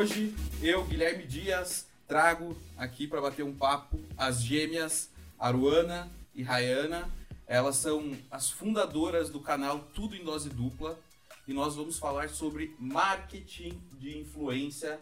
Hoje 0.00 0.34
eu, 0.62 0.82
Guilherme 0.86 1.26
Dias, 1.26 1.86
trago 2.08 2.56
aqui 2.78 3.06
para 3.06 3.20
bater 3.20 3.42
um 3.42 3.54
papo 3.54 4.00
as 4.16 4.42
gêmeas 4.42 5.10
Aruana 5.38 6.10
e 6.34 6.42
Rayana. 6.42 7.06
Elas 7.46 7.76
são 7.76 8.16
as 8.30 8.48
fundadoras 8.48 9.28
do 9.28 9.40
canal 9.40 9.80
Tudo 9.92 10.16
em 10.16 10.24
Dose 10.24 10.48
Dupla 10.48 10.98
e 11.46 11.52
nós 11.52 11.76
vamos 11.76 11.98
falar 11.98 12.30
sobre 12.30 12.74
marketing 12.78 13.78
de 13.98 14.16
influência, 14.16 14.98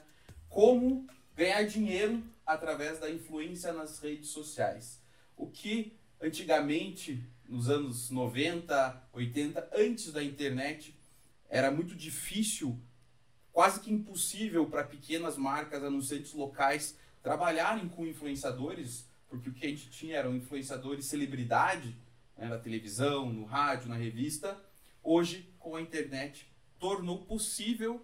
como 0.48 1.06
ganhar 1.36 1.62
dinheiro 1.62 2.20
através 2.44 2.98
da 2.98 3.08
influência 3.08 3.72
nas 3.72 4.00
redes 4.00 4.30
sociais. 4.30 5.00
O 5.36 5.46
que 5.46 5.96
antigamente, 6.20 7.22
nos 7.48 7.70
anos 7.70 8.10
90, 8.10 9.10
80, 9.12 9.70
antes 9.76 10.10
da 10.10 10.24
internet, 10.24 10.92
era 11.48 11.70
muito 11.70 11.94
difícil, 11.94 12.76
quase 13.58 13.80
que 13.80 13.92
impossível 13.92 14.66
para 14.66 14.84
pequenas 14.84 15.36
marcas, 15.36 15.82
anunciantes 15.82 16.32
locais 16.32 16.96
trabalharem 17.24 17.88
com 17.88 18.06
influenciadores, 18.06 19.04
porque 19.28 19.48
o 19.48 19.52
que 19.52 19.66
a 19.66 19.68
gente 19.68 19.90
tinha 19.90 20.16
eram 20.16 20.36
influenciadores 20.36 21.06
celebridade, 21.06 21.96
né, 22.36 22.46
na 22.46 22.56
televisão, 22.56 23.32
no 23.32 23.44
rádio, 23.44 23.88
na 23.88 23.96
revista. 23.96 24.56
Hoje, 25.02 25.52
com 25.58 25.74
a 25.74 25.82
internet, 25.82 26.48
tornou 26.78 27.24
possível 27.24 28.00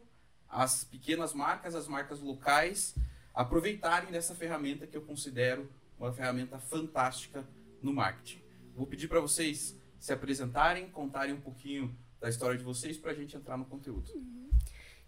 as 0.49 0.83
pequenas 0.83 1.33
marcas, 1.33 1.77
as 1.77 1.87
marcas 1.87 2.19
locais, 2.19 2.97
aproveitarem 3.33 4.11
dessa 4.11 4.35
ferramenta 4.35 4.89
que 4.89 4.97
eu 4.97 5.03
considero 5.03 5.71
uma 5.97 6.13
ferramenta 6.13 6.59
fantástica 6.59 7.47
no 7.81 7.93
marketing. 7.93 8.43
Vou 8.75 8.89
pedir 8.89 9.07
para 9.07 9.21
vocês 9.21 9.79
se 10.01 10.13
apresentarem, 10.13 10.91
contarem 10.91 11.33
um 11.33 11.41
pouquinho 11.41 11.97
da 12.21 12.29
história 12.29 12.59
de 12.59 12.65
vocês 12.65 12.97
para 12.99 13.13
a 13.13 13.15
gente 13.15 13.37
entrar 13.37 13.57
no 13.57 13.65
conteúdo. 13.65 14.11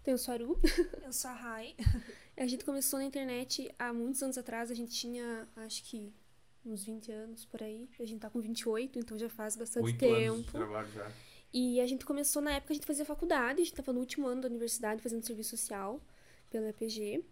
Eu 0.07 0.17
sou 0.17 0.31
a 0.31 0.35
Aru. 0.35 0.59
Eu 1.03 1.11
sou 1.11 1.29
a 1.29 1.33
Rai. 1.33 1.75
A 2.37 2.47
gente 2.47 2.63
começou 2.63 2.97
na 2.97 3.05
internet 3.05 3.69
há 3.77 3.91
muitos 3.91 4.23
anos 4.23 4.37
atrás. 4.37 4.71
A 4.71 4.73
gente 4.73 4.93
tinha, 4.93 5.45
acho 5.57 5.83
que, 5.83 6.13
uns 6.65 6.85
20 6.85 7.11
anos 7.11 7.45
por 7.45 7.61
aí. 7.61 7.89
A 7.99 8.05
gente 8.05 8.21
tá 8.21 8.29
com 8.29 8.39
28, 8.39 8.99
então 8.99 9.19
já 9.19 9.27
faz 9.27 9.57
bastante 9.57 9.83
Oito 9.83 9.99
tempo. 9.99 10.15
anos 10.15 10.45
de 10.45 10.51
trabalho 10.51 10.89
já. 10.93 11.11
E 11.53 11.81
a 11.81 11.85
gente 11.85 12.05
começou 12.05 12.41
na 12.41 12.53
época, 12.53 12.71
a 12.71 12.75
gente 12.75 12.87
fazia 12.87 13.03
faculdade. 13.03 13.61
A 13.61 13.63
gente 13.65 13.73
tava 13.73 13.91
no 13.91 13.99
último 13.99 14.27
ano 14.27 14.41
da 14.41 14.47
universidade 14.47 15.01
fazendo 15.01 15.25
serviço 15.25 15.49
social 15.49 16.01
pela 16.49 16.69
EPG, 16.69 17.25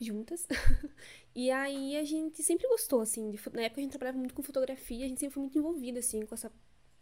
juntas. 0.00 0.48
e 1.36 1.50
aí 1.50 1.94
a 1.98 2.04
gente 2.04 2.42
sempre 2.42 2.66
gostou, 2.68 3.02
assim. 3.02 3.30
De, 3.32 3.40
na 3.52 3.62
época 3.62 3.82
a 3.82 3.84
gente 3.84 3.92
trabalhava 3.92 4.16
muito 4.16 4.32
com 4.32 4.42
fotografia. 4.42 5.04
A 5.04 5.08
gente 5.08 5.20
sempre 5.20 5.34
foi 5.34 5.42
muito 5.42 5.58
envolvida, 5.58 5.98
assim, 5.98 6.24
com 6.24 6.34
essa 6.34 6.50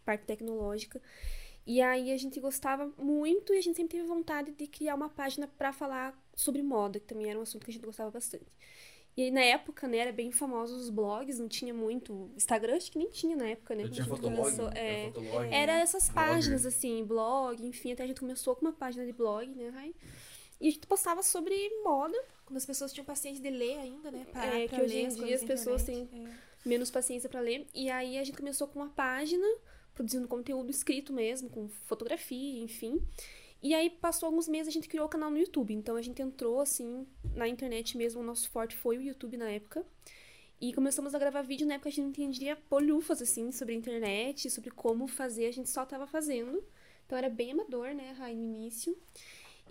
parte 0.04 0.24
tecnológica. 0.24 1.00
E 1.66 1.80
aí 1.80 2.12
a 2.12 2.16
gente 2.16 2.40
gostava 2.40 2.92
muito 2.98 3.54
e 3.54 3.58
a 3.58 3.60
gente 3.60 3.76
sempre 3.76 3.96
teve 3.98 4.08
vontade 4.08 4.52
de 4.52 4.66
criar 4.66 4.94
uma 4.94 5.08
página 5.08 5.46
para 5.46 5.72
falar 5.72 6.20
sobre 6.34 6.62
moda, 6.62 6.98
que 6.98 7.06
também 7.06 7.30
era 7.30 7.38
um 7.38 7.42
assunto 7.42 7.64
que 7.64 7.70
a 7.70 7.74
gente 7.74 7.84
gostava 7.84 8.10
bastante. 8.10 8.46
E 9.16 9.24
aí, 9.24 9.30
na 9.30 9.42
época, 9.42 9.86
né, 9.86 9.98
era 9.98 10.12
bem 10.12 10.32
famosos 10.32 10.84
os 10.84 10.90
blogs, 10.90 11.38
não 11.38 11.46
tinha 11.46 11.74
muito. 11.74 12.30
Instagram 12.34 12.76
acho 12.76 12.90
que 12.90 12.98
nem 12.98 13.10
tinha 13.10 13.36
na 13.36 13.46
época, 13.46 13.74
né? 13.74 13.86
Tinha 13.86 14.06
quando 14.06 14.24
a 14.24 14.28
gente 14.30 14.40
fotolog, 14.40 14.56
começou. 14.56 14.68
É, 14.74 15.10
fotolog. 15.12 15.54
era 15.54 15.72
essas 15.80 16.08
Blogger. 16.08 16.30
páginas, 16.30 16.64
assim, 16.66 17.04
blog, 17.04 17.66
enfim, 17.66 17.92
até 17.92 18.04
a 18.04 18.06
gente 18.06 18.20
começou 18.20 18.56
com 18.56 18.64
uma 18.64 18.72
página 18.72 19.04
de 19.04 19.12
blog, 19.12 19.46
né, 19.54 19.68
Rai? 19.68 19.94
E 20.58 20.68
a 20.68 20.70
gente 20.70 20.86
postava 20.86 21.22
sobre 21.22 21.54
moda, 21.84 22.16
Quando 22.46 22.56
as 22.56 22.64
pessoas 22.64 22.92
tinham 22.92 23.04
paciência 23.04 23.42
de 23.42 23.50
ler 23.50 23.78
ainda, 23.78 24.10
né? 24.10 24.26
Pra, 24.32 24.44
É, 24.46 24.66
pra 24.66 24.78
que 24.78 24.84
hoje 24.84 24.98
em 24.98 25.06
as 25.06 25.16
dia 25.16 25.34
as 25.36 25.44
pessoas 25.44 25.82
internet. 25.88 26.30
É. 26.30 26.68
menos 26.68 26.90
paciência 26.90 27.28
para 27.28 27.40
ler. 27.40 27.66
E 27.74 27.90
aí 27.90 28.16
a 28.16 28.24
gente 28.24 28.36
começou 28.38 28.66
com 28.66 28.78
uma 28.78 28.88
página, 28.90 29.46
produzindo 29.94 30.28
conteúdo 30.28 30.70
escrito 30.70 31.12
mesmo, 31.12 31.48
com 31.48 31.68
fotografia, 31.68 32.60
enfim. 32.60 33.00
E 33.62 33.74
aí 33.74 33.88
passou 33.88 34.26
alguns 34.26 34.48
meses 34.48 34.68
a 34.68 34.72
gente 34.72 34.88
criou 34.88 35.06
o 35.06 35.08
canal 35.08 35.30
no 35.30 35.38
YouTube. 35.38 35.72
Então 35.72 35.96
a 35.96 36.02
gente 36.02 36.20
entrou 36.20 36.60
assim 36.60 37.06
na 37.34 37.46
internet 37.46 37.96
mesmo, 37.96 38.20
o 38.20 38.24
nosso 38.24 38.50
forte 38.50 38.76
foi 38.76 38.98
o 38.98 39.02
YouTube 39.02 39.36
na 39.36 39.50
época. 39.50 39.84
E 40.60 40.72
começamos 40.72 41.14
a 41.14 41.18
gravar 41.18 41.42
vídeo 41.42 41.66
na 41.66 41.74
época 41.74 41.88
a 41.88 41.92
gente 41.92 42.02
não 42.02 42.10
entendia 42.10 42.56
polufas 42.56 43.20
assim 43.20 43.50
sobre 43.50 43.74
a 43.74 43.76
internet, 43.76 44.48
sobre 44.48 44.70
como 44.70 45.08
fazer, 45.08 45.46
a 45.46 45.52
gente 45.52 45.68
só 45.68 45.84
tava 45.84 46.06
fazendo. 46.06 46.62
Então 47.04 47.18
era 47.18 47.28
bem 47.28 47.52
amador, 47.52 47.94
né, 47.94 48.12
Rai, 48.12 48.34
no 48.34 48.42
início. 48.42 48.96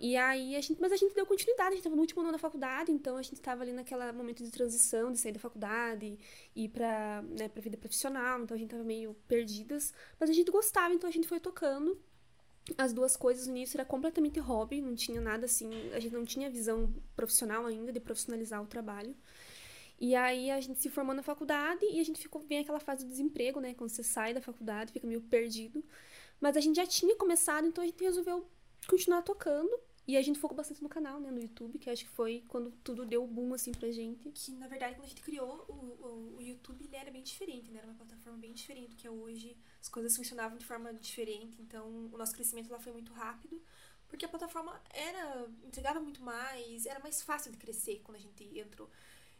E 0.02 0.16
aí 0.16 0.56
a 0.56 0.60
gente, 0.60 0.80
mas 0.80 0.90
a 0.90 0.96
gente 0.96 1.14
deu 1.14 1.24
continuidade, 1.24 1.68
a 1.68 1.74
gente 1.74 1.84
tava 1.84 1.94
no 1.94 2.02
último 2.02 2.22
ano 2.22 2.32
da 2.32 2.38
faculdade, 2.38 2.90
então 2.90 3.16
a 3.16 3.22
gente 3.22 3.40
tava 3.40 3.62
ali 3.62 3.72
naquele 3.72 4.10
momento 4.10 4.42
de 4.42 4.50
transição, 4.50 5.12
de 5.12 5.18
sair 5.20 5.30
da 5.30 5.38
faculdade 5.38 6.18
e 6.56 6.64
ir 6.64 6.68
pra, 6.70 7.22
né, 7.22 7.48
pra 7.48 7.62
vida 7.62 7.76
profissional, 7.76 8.42
então 8.42 8.56
a 8.56 8.58
gente 8.58 8.70
tava 8.70 8.82
meio 8.82 9.14
perdidas, 9.28 9.94
mas 10.18 10.28
a 10.28 10.32
gente 10.32 10.50
gostava, 10.50 10.92
então 10.92 11.08
a 11.08 11.12
gente 11.12 11.28
foi 11.28 11.38
tocando. 11.38 11.96
As 12.76 12.92
duas 12.92 13.16
coisas 13.16 13.46
no 13.46 13.56
início 13.56 13.76
era 13.76 13.84
completamente 13.84 14.40
hobby, 14.40 14.80
não 14.80 14.96
tinha 14.96 15.20
nada 15.20 15.44
assim, 15.44 15.70
a 15.92 16.00
gente 16.00 16.12
não 16.12 16.24
tinha 16.24 16.50
visão 16.50 16.92
profissional 17.14 17.64
ainda 17.66 17.92
de 17.92 18.00
profissionalizar 18.00 18.60
o 18.60 18.66
trabalho. 18.66 19.14
E 20.00 20.16
aí 20.16 20.50
a 20.50 20.60
gente 20.60 20.80
se 20.80 20.90
formou 20.90 21.14
na 21.14 21.22
faculdade 21.22 21.86
e 21.88 22.00
a 22.00 22.04
gente 22.04 22.20
ficou 22.20 22.40
vem 22.40 22.58
aquela 22.58 22.80
fase 22.80 23.04
do 23.04 23.08
desemprego, 23.08 23.60
né, 23.60 23.72
quando 23.72 23.90
você 23.90 24.02
sai 24.02 24.34
da 24.34 24.40
faculdade, 24.40 24.92
fica 24.92 25.06
meio 25.06 25.20
perdido. 25.20 25.84
Mas 26.40 26.56
a 26.56 26.60
gente 26.60 26.74
já 26.74 26.86
tinha 26.86 27.14
começado, 27.14 27.68
então 27.68 27.84
a 27.84 27.86
gente 27.86 28.02
resolveu 28.02 28.50
continuar 28.88 29.22
tocando. 29.22 29.70
E 30.06 30.16
a 30.16 30.22
gente 30.22 30.38
focou 30.40 30.56
bastante 30.56 30.82
no 30.82 30.88
canal, 30.88 31.20
né, 31.20 31.30
no 31.30 31.40
YouTube, 31.40 31.78
que 31.78 31.88
acho 31.88 32.04
que 32.04 32.10
foi 32.10 32.42
quando 32.48 32.72
tudo 32.82 33.06
deu 33.06 33.24
boom, 33.26 33.54
assim, 33.54 33.70
pra 33.70 33.90
gente. 33.92 34.30
Que, 34.30 34.50
na 34.52 34.66
verdade, 34.66 34.96
quando 34.96 35.04
a 35.04 35.08
gente 35.08 35.22
criou 35.22 35.64
o, 35.68 35.72
o, 35.72 36.36
o 36.38 36.42
YouTube, 36.42 36.84
ele 36.84 36.96
era 36.96 37.10
bem 37.10 37.22
diferente, 37.22 37.70
né? 37.70 37.78
Era 37.78 37.86
uma 37.86 37.94
plataforma 37.96 38.36
bem 38.38 38.52
diferente 38.52 38.90
do 38.90 38.96
que 38.96 39.06
é 39.06 39.10
hoje. 39.10 39.56
As 39.80 39.88
coisas 39.88 40.16
funcionavam 40.16 40.58
de 40.58 40.64
forma 40.64 40.92
diferente, 40.94 41.62
então 41.62 41.86
o 42.12 42.18
nosso 42.18 42.34
crescimento 42.34 42.68
lá 42.70 42.80
foi 42.80 42.92
muito 42.92 43.12
rápido. 43.12 43.62
Porque 44.08 44.24
a 44.24 44.28
plataforma 44.28 44.78
era 44.90 45.48
entregava 45.64 46.00
muito 46.00 46.20
mais, 46.22 46.84
era 46.84 46.98
mais 46.98 47.22
fácil 47.22 47.50
de 47.52 47.56
crescer 47.58 48.00
quando 48.04 48.16
a 48.16 48.20
gente 48.20 48.58
entrou. 48.58 48.90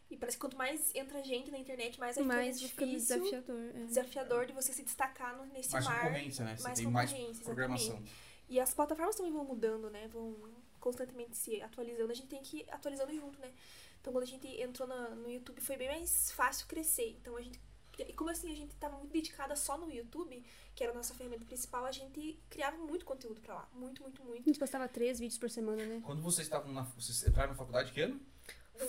E 0.09 0.15
parece 0.17 0.37
que 0.37 0.41
quanto 0.41 0.57
mais 0.57 0.93
entra 0.95 1.21
gente 1.23 1.51
na 1.51 1.57
internet, 1.57 1.99
mais 1.99 2.15
ficando 2.15 2.27
Mas 2.33 2.61
fica 2.61 2.85
difícil, 2.85 3.19
desafiador. 3.21 3.59
é. 3.75 3.83
desafiador 3.85 4.45
de 4.45 4.53
você 4.53 4.71
se 4.73 4.83
destacar 4.83 5.35
no- 5.37 5.45
nesse 5.47 5.71
Mais 5.73 5.85
mar. 5.85 6.01
concorrência, 6.03 6.45
né? 6.45 6.55
Você 6.55 6.63
mais 6.63 6.79
tem 6.79 6.87
mais 6.87 7.39
programação. 7.41 8.01
E 8.49 8.59
as 8.59 8.73
plataformas 8.73 9.15
também 9.15 9.31
vão 9.31 9.45
mudando, 9.45 9.89
né? 9.89 10.07
Vão 10.09 10.35
constantemente 10.83 11.37
se 11.37 11.61
atualizando. 11.61 12.11
A 12.11 12.15
gente 12.15 12.27
tem 12.27 12.41
que 12.41 12.57
ir 12.57 12.65
atualizando 12.69 13.13
junto, 13.13 13.39
né? 13.39 13.49
Então, 14.01 14.11
quando 14.11 14.23
a 14.23 14.27
gente 14.27 14.45
entrou 14.61 14.85
na- 14.87 15.11
no 15.15 15.29
YouTube, 15.31 15.61
foi 15.61 15.77
bem 15.77 15.87
mais 15.87 16.29
fácil 16.31 16.67
crescer. 16.67 17.15
Então, 17.21 17.37
a 17.37 17.41
gente. 17.41 17.57
E 17.97 18.11
como 18.13 18.29
assim, 18.31 18.51
a 18.51 18.55
gente 18.55 18.71
estava 18.71 18.97
muito 18.97 19.11
dedicada 19.13 19.55
só 19.55 19.77
no 19.77 19.89
YouTube, 19.89 20.43
que 20.75 20.83
era 20.83 20.91
a 20.91 20.95
nossa 20.95 21.13
ferramenta 21.13 21.45
principal, 21.45 21.85
a 21.85 21.91
gente 21.91 22.39
criava 22.49 22.75
muito 22.77 23.05
conteúdo 23.05 23.39
pra 23.39 23.53
lá. 23.55 23.69
Muito, 23.73 24.01
muito, 24.01 24.21
A 24.21 24.25
muito. 24.25 24.43
gente 24.45 24.57
postava 24.59 24.87
três 24.89 25.19
vídeos 25.19 25.37
por 25.37 25.49
semana, 25.49 25.85
né? 25.85 26.01
Quando 26.03 26.21
vocês 26.21 26.45
estavam 26.47 26.73
na. 26.73 26.81
Vocês 26.97 27.23
entraram 27.23 27.51
na 27.51 27.55
faculdade 27.57 27.91
que 27.93 28.01
ano? 28.01 28.19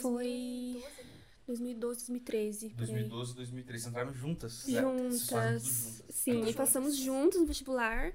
Foi 0.01 0.83
2012. 0.83 1.15
2012, 1.47 1.99
2013. 2.01 2.71
por 2.71 2.81
aí. 2.81 2.87
2012, 2.87 3.35
2013. 3.35 3.83
Vocês 3.85 3.91
entraram 3.93 4.13
juntas, 4.15 4.53
certo? 4.55 4.89
Juntas. 4.99 5.21
juntas. 5.29 6.03
Sim, 6.09 6.45
e 6.49 6.55
passamos 6.55 6.97
juntos 6.97 7.39
no 7.39 7.47
vestibular. 7.47 8.13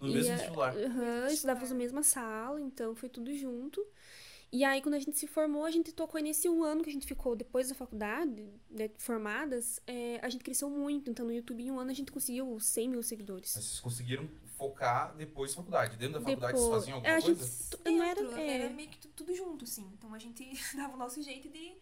No 0.00 0.08
E 0.08 0.12
mesmo 0.14 0.32
a- 0.32 0.36
vestibular. 0.36 0.76
Aham, 0.76 1.26
estudávamos 1.28 1.70
na 1.70 1.76
mesma 1.76 2.02
sala, 2.02 2.60
então 2.60 2.94
foi 2.94 3.08
tudo 3.08 3.32
junto. 3.34 3.84
E 4.50 4.64
aí, 4.64 4.80
quando 4.80 4.94
a 4.94 4.98
gente 4.98 5.18
se 5.18 5.26
formou, 5.26 5.64
a 5.66 5.70
gente 5.70 5.92
tocou 5.92 6.18
nesse 6.22 6.48
um 6.48 6.64
ano 6.64 6.82
que 6.82 6.88
a 6.88 6.92
gente 6.92 7.06
ficou 7.06 7.36
depois 7.36 7.68
da 7.68 7.74
faculdade, 7.74 8.48
né, 8.70 8.88
formadas, 8.96 9.78
é, 9.86 10.18
a 10.22 10.28
gente 10.30 10.42
cresceu 10.42 10.70
muito. 10.70 11.10
Então, 11.10 11.26
no 11.26 11.32
YouTube, 11.32 11.62
em 11.62 11.70
um 11.70 11.78
ano, 11.78 11.90
a 11.90 11.94
gente 11.94 12.10
conseguiu 12.10 12.58
100 12.58 12.88
mil 12.88 13.02
seguidores. 13.02 13.52
Mas 13.54 13.64
vocês 13.64 13.80
conseguiram 13.80 14.26
focar 14.56 15.14
depois 15.16 15.50
da 15.50 15.56
faculdade. 15.56 15.96
Dentro 15.98 16.14
da 16.14 16.20
faculdade 16.20 16.52
Depois- 16.54 16.62
vocês 16.66 16.80
faziam 16.80 16.94
alguma 16.96 17.12
é, 17.12 17.16
a 17.16 17.20
gente 17.20 17.36
coisa? 17.36 17.76
tu- 17.76 17.90
não 17.92 18.02
era, 18.02 18.22
Dentro, 18.22 18.36
é, 18.38 18.48
era 18.62 18.70
meio 18.72 18.88
que 18.88 18.98
tu- 18.98 19.08
tudo 19.08 19.34
junto, 19.34 19.64
assim. 19.64 19.86
Então, 19.98 20.14
a 20.14 20.18
gente 20.18 20.42
dava 20.74 20.94
o 20.94 20.96
nosso 20.98 21.20
jeito 21.22 21.48
de 21.50 21.72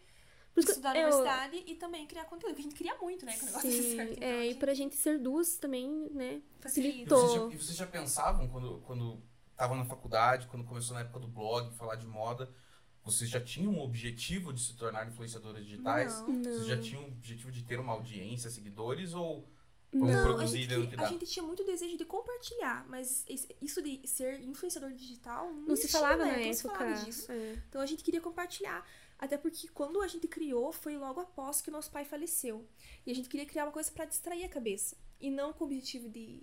estudar 0.61 0.95
na 0.95 1.01
eu- 1.01 1.07
universidade 1.09 1.65
e 1.67 1.75
também 1.75 2.07
criar 2.07 2.25
conteúdo. 2.25 2.55
Porque 2.55 2.61
a 2.61 2.71
gente 2.71 2.75
cria 2.77 2.97
muito, 2.99 3.25
né? 3.27 3.33
Que 3.37 3.43
o 3.43 3.47
negócio 3.47 3.71
Sim, 3.71 3.97
certo. 3.97 4.13
Então, 4.15 4.29
é, 4.29 4.33
a 4.33 4.45
e 4.45 4.49
gente 4.49 4.59
pra 4.59 4.75
gente 4.75 4.97
ser 4.97 5.19
duas 5.19 5.57
também, 5.57 6.09
né, 6.13 6.41
E 6.59 6.63
facilita. 6.63 7.15
vocês, 7.17 7.21
facilitou. 7.31 7.51
já, 7.51 7.55
e 7.55 7.59
vocês 7.59 7.77
já 7.77 7.87
pensavam, 7.87 8.49
quando, 8.49 8.81
quando 8.87 9.23
estavam 9.51 9.77
na 9.77 9.85
faculdade, 9.85 10.47
quando 10.49 10.65
começou 10.65 10.95
na 10.95 11.01
época 11.01 11.21
do 11.21 11.29
blog, 11.29 11.75
falar 11.77 11.97
de 11.97 12.07
moda, 12.07 12.53
vocês 13.05 13.31
já 13.31 13.41
tinham 13.41 13.73
um 13.73 13.81
objetivo 13.81 14.53
de 14.53 14.61
se 14.61 14.75
tornar 14.77 15.07
influenciadoras 15.09 15.65
digitais? 15.65 16.21
Não. 16.23 16.43
Vocês 16.43 16.67
já 16.67 16.77
Não. 16.77 16.83
tinham 16.83 17.05
o 17.05 17.07
objetivo 17.09 17.51
de 17.53 17.63
ter 17.63 17.79
uma 17.79 17.93
audiência, 17.93 18.51
seguidores, 18.51 19.15
ou 19.15 19.49
vamos 19.93 20.11
Não, 20.15 20.21
a 20.21 20.23
produzir 20.25 20.59
gente, 20.59 20.69
dentro 20.69 20.87
do 20.89 20.97
que 20.97 21.03
a 21.03 21.07
gente 21.09 21.25
tinha 21.27 21.43
muito 21.45 21.65
desejo 21.65 21.97
de 21.97 22.05
compartilhar, 22.05 22.85
mas 22.89 23.25
isso 23.63 23.81
de 23.81 24.07
ser 24.07 24.41
influenciador 24.43 24.93
digital 24.93 25.47
não, 25.53 25.69
Não 25.69 25.77
se 25.77 25.89
falava 25.89 26.25
né? 26.25 26.47
Não 26.47 26.53
se 26.53 26.63
falava 26.65 26.93
disso. 27.05 27.31
é. 27.31 27.55
Então 27.69 27.81
a 27.81 27.87
gente 27.87 28.03
queria 28.03 28.21
compartilhar. 28.21 28.85
Até 29.19 29.39
porque 29.39 29.69
quando 29.69 30.03
a 30.03 30.09
gente 30.09 30.29
criou 30.29 30.73
foi 30.73 30.97
logo 30.97 31.21
após 31.21 31.61
que 31.61 31.71
nosso 31.71 31.91
pai 31.91 32.05
faleceu. 32.05 32.69
E 33.05 33.11
a 33.11 33.15
gente 33.15 33.29
queria 33.29 33.47
criar 33.47 33.65
uma 33.65 33.73
coisa 33.73 33.91
pra 33.91 34.05
distrair 34.05 34.45
a 34.45 34.49
cabeça. 34.49 34.97
E 35.21 35.31
não 35.31 35.53
com 35.53 35.65
o 35.65 35.67
objetivo 35.67 36.09
de 36.09 36.43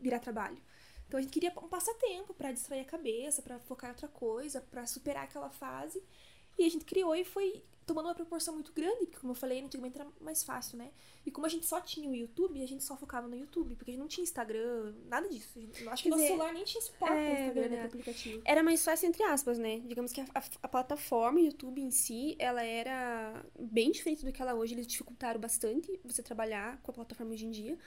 virar 0.00 0.18
trabalho. 0.18 0.60
Então 1.06 1.18
a 1.18 1.22
gente 1.22 1.32
queria 1.32 1.52
um 1.56 1.68
passatempo 1.68 2.32
pra 2.34 2.52
distrair 2.52 2.80
a 2.80 2.84
cabeça, 2.84 3.42
pra 3.42 3.58
focar 3.60 3.90
em 3.90 3.92
outra 3.92 4.08
coisa, 4.08 4.60
pra 4.60 4.86
superar 4.86 5.24
aquela 5.24 5.50
fase. 5.50 6.02
E 6.58 6.64
a 6.64 6.68
gente 6.68 6.84
criou 6.84 7.14
e 7.14 7.24
foi 7.24 7.62
tomando 7.86 8.06
uma 8.06 8.14
proporção 8.14 8.54
muito 8.54 8.72
grande, 8.72 9.06
porque 9.06 9.18
como 9.20 9.32
eu 9.32 9.36
falei, 9.36 9.60
antigamente 9.60 9.98
era 9.98 10.08
mais 10.20 10.42
fácil, 10.42 10.78
né? 10.78 10.90
E 11.26 11.30
como 11.30 11.46
a 11.46 11.48
gente 11.48 11.66
só 11.66 11.80
tinha 11.80 12.08
o 12.08 12.14
YouTube, 12.14 12.62
a 12.62 12.66
gente 12.66 12.82
só 12.84 12.96
focava 12.96 13.26
no 13.28 13.36
YouTube, 13.36 13.74
porque 13.76 13.90
a 13.90 13.94
gente 13.94 14.00
não 14.00 14.08
tinha 14.08 14.22
Instagram, 14.24 14.94
nada 15.06 15.28
disso. 15.28 15.58
Eu 15.80 15.90
acho 15.90 16.02
que 16.02 16.08
Quer 16.08 16.10
nosso 16.10 16.22
dizer, 16.22 16.34
celular 16.34 16.52
nem 16.52 16.64
tinha 16.64 16.82
suporte 16.82 17.14
é, 17.14 17.24
pro 17.24 17.32
Instagram, 17.34 17.68
né, 17.68 17.76
pro 17.78 17.86
aplicativo. 17.86 18.42
Era 18.44 18.62
mais 18.62 18.84
fácil, 18.84 19.08
entre 19.08 19.22
aspas, 19.22 19.58
né? 19.58 19.80
Digamos 19.80 20.12
que 20.12 20.20
a, 20.20 20.26
a- 20.34 20.42
a 20.62 20.68
plataforma 20.68 21.40
YouTube 21.40 21.80
em 21.80 21.90
si, 21.90 22.36
ela 22.38 22.62
era 22.62 23.44
bem 23.58 23.90
diferente 23.90 24.24
do 24.24 24.32
que 24.32 24.42
ela 24.42 24.54
hoje. 24.54 24.74
Eles 24.74 24.86
dificultaram 24.86 25.40
bastante 25.40 25.98
você 26.04 26.22
trabalhar 26.22 26.78
com 26.82 26.90
a 26.90 26.94
plataforma 26.94 27.32
hoje 27.32 27.46
em 27.46 27.50
dia. 27.50 27.78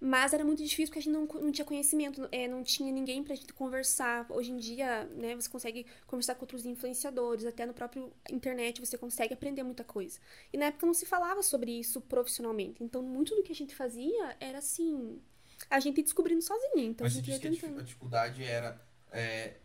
Mas 0.00 0.32
era 0.32 0.44
muito 0.44 0.62
difícil 0.62 0.86
porque 0.86 1.00
a 1.00 1.02
gente 1.02 1.12
não, 1.12 1.26
não 1.42 1.50
tinha 1.50 1.64
conhecimento, 1.64 2.28
é, 2.30 2.46
não 2.46 2.62
tinha 2.62 2.92
ninguém 2.92 3.22
pra 3.24 3.34
gente 3.34 3.52
conversar. 3.52 4.26
Hoje 4.30 4.52
em 4.52 4.56
dia, 4.56 5.04
né, 5.16 5.34
você 5.34 5.48
consegue 5.48 5.84
conversar 6.06 6.36
com 6.36 6.42
outros 6.42 6.64
influenciadores, 6.64 7.44
até 7.44 7.66
no 7.66 7.74
próprio 7.74 8.12
internet 8.30 8.80
você 8.80 8.96
consegue 8.96 9.34
aprender 9.34 9.64
muita 9.64 9.82
coisa. 9.82 10.20
E 10.52 10.56
na 10.56 10.66
época 10.66 10.86
não 10.86 10.94
se 10.94 11.04
falava 11.04 11.42
sobre 11.42 11.72
isso 11.72 12.00
profissionalmente. 12.00 12.82
Então, 12.82 13.02
muito 13.02 13.34
do 13.34 13.42
que 13.42 13.50
a 13.50 13.54
gente 13.56 13.74
fazia 13.74 14.36
era 14.38 14.58
assim, 14.58 15.20
a 15.68 15.80
gente 15.80 16.00
descobrindo 16.00 16.42
sozinha. 16.42 16.84
Então, 16.84 17.04
Mas 17.04 17.14
a 17.14 17.16
gente 17.16 17.30
ia 17.32 17.40
tentando. 17.40 17.80
a 17.80 17.82
dificuldade 17.82 18.44
era 18.44 18.80
é, 19.10 19.56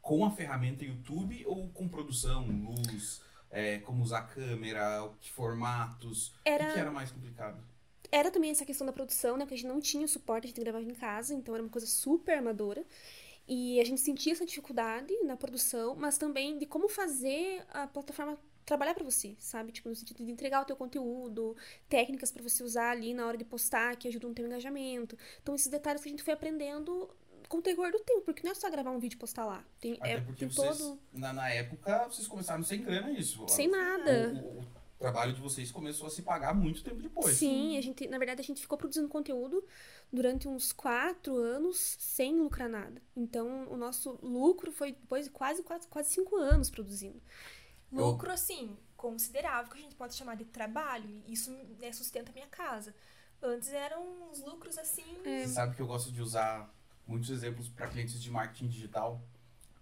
com 0.00 0.24
a 0.24 0.30
ferramenta 0.30 0.82
YouTube 0.82 1.44
ou 1.46 1.68
com 1.68 1.86
produção, 1.88 2.46
luz, 2.46 3.20
é, 3.50 3.78
como 3.80 4.02
usar 4.02 4.22
câmera, 4.22 5.12
que 5.20 5.30
formatos? 5.30 6.32
Era- 6.42 6.70
O 6.70 6.72
que 6.72 6.78
era 6.80 6.90
mais 6.90 7.10
complicado? 7.10 7.62
Era 8.12 8.30
também 8.30 8.50
essa 8.50 8.64
questão 8.66 8.86
da 8.86 8.92
produção, 8.92 9.36
né? 9.36 9.44
Porque 9.44 9.54
a 9.54 9.56
gente 9.56 9.66
não 9.68 9.80
tinha 9.80 10.06
suporte, 10.06 10.44
a 10.44 10.48
gente 10.48 10.60
gravava 10.60 10.84
em 10.84 10.94
casa, 10.94 11.32
então 11.34 11.54
era 11.54 11.62
uma 11.64 11.70
coisa 11.70 11.86
super 11.86 12.36
amadora. 12.38 12.84
E 13.48 13.80
a 13.80 13.84
gente 13.84 14.00
sentia 14.00 14.32
essa 14.32 14.44
dificuldade 14.46 15.12
na 15.24 15.36
produção, 15.36 15.96
mas 15.96 16.16
também 16.18 16.58
de 16.58 16.66
como 16.66 16.88
fazer 16.88 17.64
a 17.72 17.86
plataforma 17.86 18.38
trabalhar 18.64 18.94
pra 18.94 19.02
você, 19.02 19.34
sabe? 19.38 19.72
Tipo, 19.72 19.88
no 19.88 19.96
sentido 19.96 20.24
de 20.24 20.30
entregar 20.30 20.62
o 20.62 20.64
teu 20.64 20.76
conteúdo, 20.76 21.56
técnicas 21.88 22.30
pra 22.30 22.42
você 22.42 22.62
usar 22.62 22.90
ali 22.90 23.12
na 23.14 23.26
hora 23.26 23.36
de 23.36 23.44
postar, 23.44 23.96
que 23.96 24.06
ajudam 24.06 24.28
no 24.28 24.34
teu 24.36 24.46
engajamento. 24.46 25.18
Então, 25.42 25.54
esses 25.54 25.66
detalhes 25.66 26.00
que 26.02 26.08
a 26.08 26.12
gente 26.12 26.22
foi 26.22 26.34
aprendendo 26.34 27.10
com 27.48 27.56
o 27.58 27.62
decorrer 27.62 27.90
do 27.92 27.98
tempo, 28.00 28.20
porque 28.22 28.42
não 28.44 28.52
é 28.52 28.54
só 28.54 28.70
gravar 28.70 28.90
um 28.92 28.98
vídeo 29.00 29.16
e 29.16 29.18
postar 29.18 29.44
lá. 29.44 29.64
Tem, 29.80 29.94
Até 29.94 30.12
é, 30.12 30.20
porque 30.20 30.46
tem 30.46 30.48
vocês, 30.48 30.78
todo... 30.78 30.98
na, 31.12 31.32
na 31.32 31.50
época, 31.50 32.06
vocês 32.08 32.28
começaram 32.28 32.62
sem 32.62 32.80
grana 32.82 33.10
isso. 33.10 33.44
Sem 33.48 33.68
nada. 33.68 34.32
O, 34.34 34.46
o- 34.46 34.60
o 34.60 34.81
trabalho 35.02 35.32
de 35.32 35.40
vocês 35.40 35.70
começou 35.72 36.06
a 36.06 36.10
se 36.10 36.22
pagar 36.22 36.54
muito 36.54 36.82
tempo 36.82 37.02
depois. 37.02 37.36
Sim, 37.36 37.76
a 37.76 37.80
gente, 37.80 38.06
na 38.08 38.18
verdade, 38.18 38.40
a 38.40 38.44
gente 38.44 38.60
ficou 38.60 38.78
produzindo 38.78 39.08
conteúdo 39.08 39.64
durante 40.12 40.46
uns 40.46 40.72
quatro 40.72 41.36
anos 41.36 41.96
sem 41.98 42.38
lucrar 42.38 42.68
nada. 42.68 43.02
Então, 43.16 43.66
o 43.68 43.76
nosso 43.76 44.18
lucro 44.22 44.70
foi 44.70 44.92
depois 44.92 45.24
de 45.26 45.30
quase, 45.32 45.62
quase, 45.62 45.88
quase 45.88 46.10
cinco 46.10 46.36
anos 46.36 46.70
produzindo. 46.70 47.20
Eu- 47.92 48.06
Lucro, 48.06 48.30
assim, 48.30 48.76
considerável, 48.96 49.70
que 49.72 49.78
a 49.78 49.82
gente 49.82 49.96
pode 49.96 50.14
chamar 50.14 50.36
de 50.36 50.44
trabalho, 50.44 51.22
isso 51.26 51.50
né, 51.80 51.92
sustenta 51.92 52.30
a 52.30 52.34
minha 52.34 52.46
casa. 52.46 52.94
Antes 53.42 53.72
eram 53.72 54.30
uns 54.30 54.40
lucros 54.44 54.78
assim. 54.78 55.04
É. 55.24 55.46
Você 55.46 55.54
sabe 55.54 55.74
que 55.74 55.82
eu 55.82 55.86
gosto 55.86 56.12
de 56.12 56.22
usar 56.22 56.72
muitos 57.06 57.28
exemplos 57.28 57.68
para 57.68 57.88
clientes 57.88 58.22
de 58.22 58.30
marketing 58.30 58.68
digital. 58.68 59.20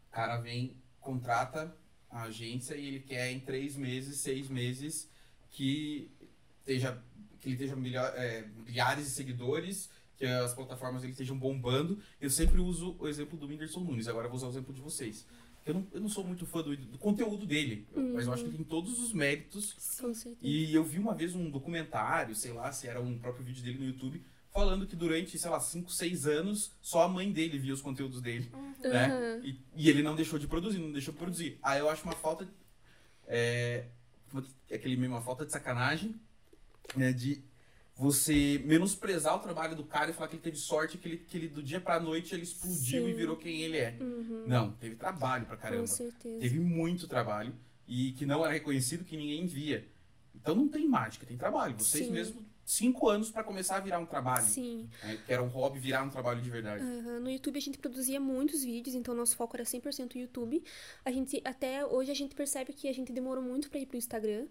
O 0.08 0.10
cara 0.12 0.38
vem, 0.38 0.76
contrata 0.98 1.76
a 2.10 2.22
agência 2.22 2.74
e 2.74 2.86
ele 2.86 3.00
quer 3.00 3.30
em 3.30 3.40
três 3.40 3.76
meses, 3.76 4.18
seis 4.18 4.48
meses 4.48 5.08
que 5.50 6.10
esteja 6.60 7.02
que 7.40 7.48
ele 7.48 7.54
esteja 7.54 7.74
milha- 7.74 8.12
é, 8.16 8.46
milhares 8.66 9.04
de 9.06 9.10
seguidores, 9.12 9.88
que 10.18 10.26
as 10.26 10.52
plataformas 10.52 11.02
ele 11.02 11.12
estejam 11.12 11.38
bombando. 11.38 11.98
Eu 12.20 12.28
sempre 12.28 12.60
uso 12.60 12.94
o 12.98 13.08
exemplo 13.08 13.38
do 13.38 13.46
Whindersson 13.46 13.80
Nunes. 13.80 14.08
Agora 14.08 14.28
vou 14.28 14.36
usar 14.36 14.46
o 14.48 14.50
exemplo 14.50 14.74
de 14.74 14.80
vocês. 14.82 15.26
Eu 15.64 15.72
não, 15.74 15.86
eu 15.92 16.00
não 16.02 16.08
sou 16.08 16.22
muito 16.24 16.44
fã 16.46 16.62
do, 16.62 16.76
do 16.76 16.98
conteúdo 16.98 17.46
dele, 17.46 17.86
mas 18.14 18.26
eu 18.26 18.32
acho 18.32 18.42
que 18.44 18.50
ele 18.50 18.56
tem 18.58 18.66
todos 18.66 18.98
os 18.98 19.12
méritos 19.14 19.72
Com 20.00 20.12
certeza. 20.12 20.38
e 20.42 20.74
eu 20.74 20.84
vi 20.84 20.98
uma 20.98 21.14
vez 21.14 21.34
um 21.34 21.50
documentário, 21.50 22.34
sei 22.34 22.52
lá, 22.52 22.70
se 22.72 22.86
era 22.88 23.00
um 23.00 23.18
próprio 23.18 23.44
vídeo 23.44 23.62
dele 23.62 23.78
no 23.78 23.84
YouTube, 23.86 24.22
falando 24.52 24.86
que 24.86 24.96
durante, 24.96 25.38
sei 25.38 25.50
lá, 25.50 25.60
5, 25.60 25.90
6 25.90 26.26
anos, 26.26 26.72
só 26.80 27.04
a 27.04 27.08
mãe 27.08 27.32
dele 27.32 27.58
via 27.58 27.72
os 27.72 27.80
conteúdos 27.80 28.20
dele, 28.20 28.50
né? 28.82 29.06
Aham. 29.06 29.40
E, 29.44 29.60
e 29.74 29.88
ele 29.88 30.02
não 30.02 30.14
deixou 30.16 30.38
de 30.38 30.46
produzir, 30.46 30.78
não 30.78 30.92
deixou 30.92 31.12
de 31.12 31.18
produzir. 31.18 31.58
Aí 31.62 31.78
eu 31.78 31.88
acho 31.88 32.04
uma 32.04 32.14
falta, 32.16 32.48
é, 33.26 33.86
aquele 34.72 34.96
mesmo, 34.96 35.14
uma 35.14 35.22
falta 35.22 35.46
de 35.46 35.52
sacanagem, 35.52 36.14
né, 36.96 37.12
de 37.12 37.42
você 37.96 38.60
menosprezar 38.64 39.36
o 39.36 39.40
trabalho 39.40 39.76
do 39.76 39.84
cara 39.84 40.10
e 40.10 40.14
falar 40.14 40.28
que 40.28 40.36
ele 40.36 40.42
teve 40.42 40.56
sorte, 40.56 40.96
que 40.96 41.06
ele, 41.06 41.16
que 41.18 41.36
ele 41.36 41.48
do 41.48 41.62
dia 41.62 41.80
pra 41.80 42.00
noite 42.00 42.34
ele 42.34 42.42
explodiu 42.42 43.04
Sim. 43.04 43.10
e 43.10 43.12
virou 43.12 43.36
quem 43.36 43.60
ele 43.60 43.76
é. 43.76 43.94
Uhum. 44.00 44.44
Não, 44.46 44.72
teve 44.72 44.96
trabalho 44.96 45.44
pra 45.44 45.56
Com 45.56 45.62
caramba. 45.62 45.86
certeza. 45.86 46.40
Teve 46.40 46.58
muito 46.58 47.06
trabalho 47.06 47.54
e 47.86 48.12
que 48.12 48.24
não 48.24 48.42
era 48.42 48.54
reconhecido, 48.54 49.04
que 49.04 49.16
ninguém 49.16 49.46
via. 49.46 49.86
Então 50.34 50.54
não 50.54 50.66
tem 50.66 50.88
mágica, 50.88 51.26
tem 51.26 51.36
trabalho. 51.36 51.76
Vocês 51.78 52.06
Sim. 52.06 52.12
mesmo, 52.12 52.42
cinco 52.70 53.08
anos 53.08 53.30
pra 53.30 53.42
começar 53.42 53.76
a 53.76 53.80
virar 53.80 53.98
um 53.98 54.06
trabalho. 54.06 54.46
Sim. 54.46 54.88
né? 55.02 55.18
Que 55.26 55.32
era 55.32 55.42
um 55.42 55.48
hobby, 55.48 55.78
virar 55.78 56.02
um 56.02 56.08
trabalho 56.10 56.40
de 56.40 56.48
verdade. 56.48 56.82
Aham, 56.82 57.20
No 57.20 57.30
YouTube 57.30 57.56
a 57.56 57.60
gente 57.60 57.78
produzia 57.78 58.20
muitos 58.20 58.62
vídeos, 58.62 58.94
então 58.94 59.14
nosso 59.14 59.36
foco 59.36 59.56
era 59.56 59.64
100% 59.64 60.14
YouTube. 60.16 60.62
A 61.04 61.10
gente 61.10 61.40
até 61.44 61.84
hoje 61.84 62.10
a 62.10 62.14
gente 62.14 62.34
percebe 62.34 62.72
que 62.72 62.88
a 62.88 62.92
gente 62.94 63.12
demorou 63.12 63.42
muito 63.42 63.68
pra 63.68 63.80
ir 63.80 63.86
pro 63.86 63.96
Instagram. 63.96 64.46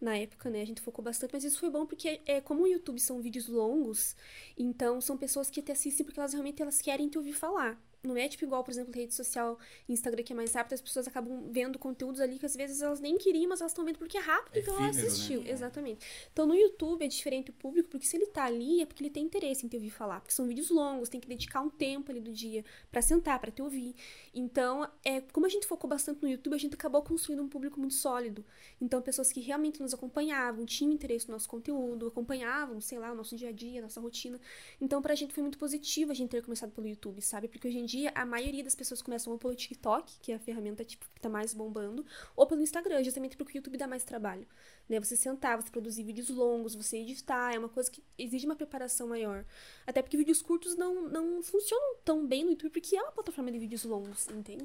Na 0.00 0.16
época, 0.16 0.50
né, 0.50 0.60
a 0.62 0.64
gente 0.64 0.80
focou 0.80 1.02
bastante, 1.04 1.30
mas 1.32 1.44
isso 1.44 1.60
foi 1.60 1.70
bom 1.70 1.86
porque 1.86 2.20
é 2.26 2.40
como 2.40 2.64
o 2.64 2.66
YouTube 2.66 2.98
são 2.98 3.22
vídeos 3.22 3.46
longos, 3.46 4.16
então 4.58 5.00
são 5.00 5.16
pessoas 5.16 5.48
que 5.48 5.62
te 5.62 5.70
assistem 5.70 6.04
porque 6.04 6.18
elas 6.18 6.32
realmente 6.32 6.60
elas 6.60 6.82
querem 6.82 7.08
te 7.08 7.16
ouvir 7.18 7.32
falar. 7.34 7.80
Não 8.02 8.16
é 8.16 8.28
tipo 8.28 8.44
igual, 8.44 8.64
por 8.64 8.70
exemplo, 8.70 8.92
rede 8.92 9.14
social, 9.14 9.58
Instagram 9.88 10.22
que 10.24 10.32
é 10.32 10.36
mais 10.36 10.52
rápido, 10.54 10.72
as 10.74 10.80
pessoas 10.80 11.06
acabam 11.06 11.48
vendo 11.50 11.78
conteúdos 11.78 12.20
ali 12.20 12.38
que 12.38 12.46
às 12.46 12.56
vezes 12.56 12.82
elas 12.82 13.00
nem 13.00 13.16
queriam, 13.16 13.48
mas 13.48 13.60
elas 13.60 13.72
estão 13.72 13.84
vendo 13.84 13.98
porque 13.98 14.16
é 14.18 14.20
rápido, 14.20 14.56
É 14.56 14.60
então 14.60 14.74
ela 14.74 14.84
né? 14.84 14.90
assistiu. 14.90 15.42
É. 15.44 15.50
Exatamente. 15.50 16.04
Então 16.32 16.46
no 16.46 16.54
YouTube 16.54 17.04
é 17.04 17.08
diferente 17.08 17.50
o 17.50 17.52
público, 17.52 17.88
porque 17.88 18.06
se 18.06 18.16
ele 18.16 18.26
tá 18.26 18.44
ali 18.44 18.82
é 18.82 18.86
porque 18.86 19.02
ele 19.02 19.10
tem 19.10 19.24
interesse 19.24 19.64
em 19.64 19.68
te 19.68 19.76
ouvir 19.76 19.90
falar, 19.90 20.20
porque 20.20 20.34
são 20.34 20.46
vídeos 20.46 20.70
longos, 20.70 21.08
tem 21.08 21.20
que 21.20 21.28
dedicar 21.28 21.60
um 21.60 21.70
tempo 21.70 22.10
ali 22.10 22.20
do 22.20 22.32
dia 22.32 22.64
pra 22.90 23.00
sentar, 23.02 23.38
pra 23.38 23.50
te 23.50 23.62
ouvir. 23.62 23.94
Então, 24.34 24.88
é, 25.04 25.20
como 25.20 25.46
a 25.46 25.48
gente 25.48 25.66
focou 25.66 25.88
bastante 25.88 26.22
no 26.22 26.28
YouTube, 26.28 26.54
a 26.54 26.58
gente 26.58 26.74
acabou 26.74 27.02
construindo 27.02 27.42
um 27.42 27.48
público 27.48 27.78
muito 27.78 27.94
sólido. 27.94 28.44
Então, 28.80 29.00
pessoas 29.00 29.30
que 29.30 29.40
realmente 29.40 29.80
nos 29.80 29.94
acompanhavam, 29.94 30.64
tinham 30.66 30.92
interesse 30.92 31.28
no 31.28 31.34
nosso 31.34 31.48
conteúdo, 31.48 32.06
acompanhavam, 32.08 32.80
sei 32.80 32.98
lá, 32.98 33.12
o 33.12 33.14
nosso 33.14 33.36
dia 33.36 33.50
a 33.50 33.52
dia, 33.52 33.80
a 33.80 33.82
nossa 33.82 34.00
rotina. 34.00 34.40
Então, 34.80 35.00
pra 35.02 35.14
gente 35.14 35.32
foi 35.32 35.42
muito 35.42 35.58
positivo 35.58 36.10
a 36.10 36.14
gente 36.14 36.30
ter 36.30 36.42
começado 36.42 36.70
pelo 36.72 36.86
YouTube, 36.88 37.20
sabe? 37.22 37.48
Porque 37.48 37.68
hoje 37.68 37.78
em 37.78 37.84
dia 37.92 38.10
a 38.14 38.24
maioria 38.24 38.64
das 38.64 38.74
pessoas 38.74 39.02
começam 39.02 39.32
ou 39.32 39.38
pelo 39.38 39.54
TikTok, 39.54 40.18
que 40.20 40.32
é 40.32 40.36
a 40.36 40.38
ferramenta 40.38 40.82
tipo, 40.84 41.06
que 41.14 41.20
tá 41.20 41.28
mais 41.28 41.52
bombando, 41.52 42.04
ou 42.34 42.46
pelo 42.46 42.62
Instagram, 42.62 43.04
justamente 43.04 43.36
porque 43.36 43.52
o 43.52 43.58
YouTube 43.58 43.76
dá 43.76 43.86
mais 43.86 44.02
trabalho. 44.02 44.46
Né? 44.88 44.98
Você 44.98 45.14
sentar, 45.16 45.60
você 45.60 45.70
produzir 45.70 46.02
vídeos 46.02 46.30
longos, 46.30 46.74
você 46.74 46.96
editar, 46.98 47.54
é 47.54 47.58
uma 47.58 47.68
coisa 47.68 47.90
que 47.90 48.02
exige 48.18 48.46
uma 48.46 48.56
preparação 48.56 49.08
maior. 49.08 49.44
Até 49.86 50.00
porque 50.00 50.16
vídeos 50.16 50.40
curtos 50.40 50.74
não, 50.74 51.08
não 51.08 51.42
funcionam 51.42 51.96
tão 52.04 52.26
bem 52.26 52.44
no 52.44 52.50
YouTube, 52.50 52.72
porque 52.72 52.96
é 52.96 53.02
uma 53.02 53.12
plataforma 53.12 53.52
de 53.52 53.58
vídeos 53.58 53.84
longos, 53.84 54.28
entende? 54.28 54.64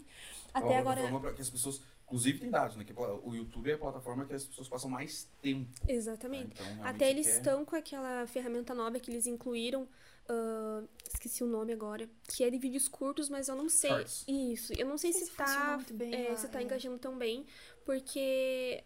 É 0.53 0.59
Até 0.59 0.81
uma 0.81 0.91
agora. 0.91 1.19
pra 1.19 1.33
que 1.33 1.41
as 1.41 1.49
pessoas, 1.49 1.81
inclusive 2.07 2.39
tem 2.39 2.49
dados, 2.49 2.75
né? 2.77 2.83
Que 2.85 2.93
o 2.97 3.35
YouTube 3.35 3.69
é 3.69 3.73
a 3.73 3.77
plataforma 3.77 4.25
que 4.25 4.33
as 4.33 4.45
pessoas 4.45 4.67
passam 4.69 4.89
mais 4.89 5.29
tempo. 5.41 5.69
né? 5.85 5.93
Exatamente. 5.93 6.51
Então, 6.53 6.65
realmente 6.65 6.87
Até 6.95 7.09
eles 7.09 7.27
quer- 7.27 7.35
estão 7.37 7.65
com 7.65 7.75
aquela 7.75 8.25
ferramenta 8.25 8.73
nova 8.73 8.97
que 8.99 9.11
eles 9.11 9.27
incluíram. 9.27 9.87
ah, 10.29 10.83
esqueci 11.13 11.43
o 11.43 11.47
nome 11.47 11.71
agora. 11.73 12.09
Que 12.29 12.43
é 12.45 12.49
de 12.49 12.57
vídeos 12.57 12.87
curtos, 12.87 13.29
mas 13.29 13.47
eu 13.49 13.55
não 13.55 13.67
sei. 13.69 13.89
Shorts. 13.89 14.25
Isso. 14.27 14.73
Eu 14.73 14.87
não 14.87 14.97
sei 14.97 15.11
se, 15.13 15.29
tá, 15.31 15.79
bem 15.91 16.13
é, 16.27 16.29
lá, 16.29 16.35
se 16.37 16.47
tá 16.47 16.59
é. 16.61 16.63
engajando 16.63 16.97
tão 16.97 17.17
bem. 17.17 17.45
Porque 17.85 18.83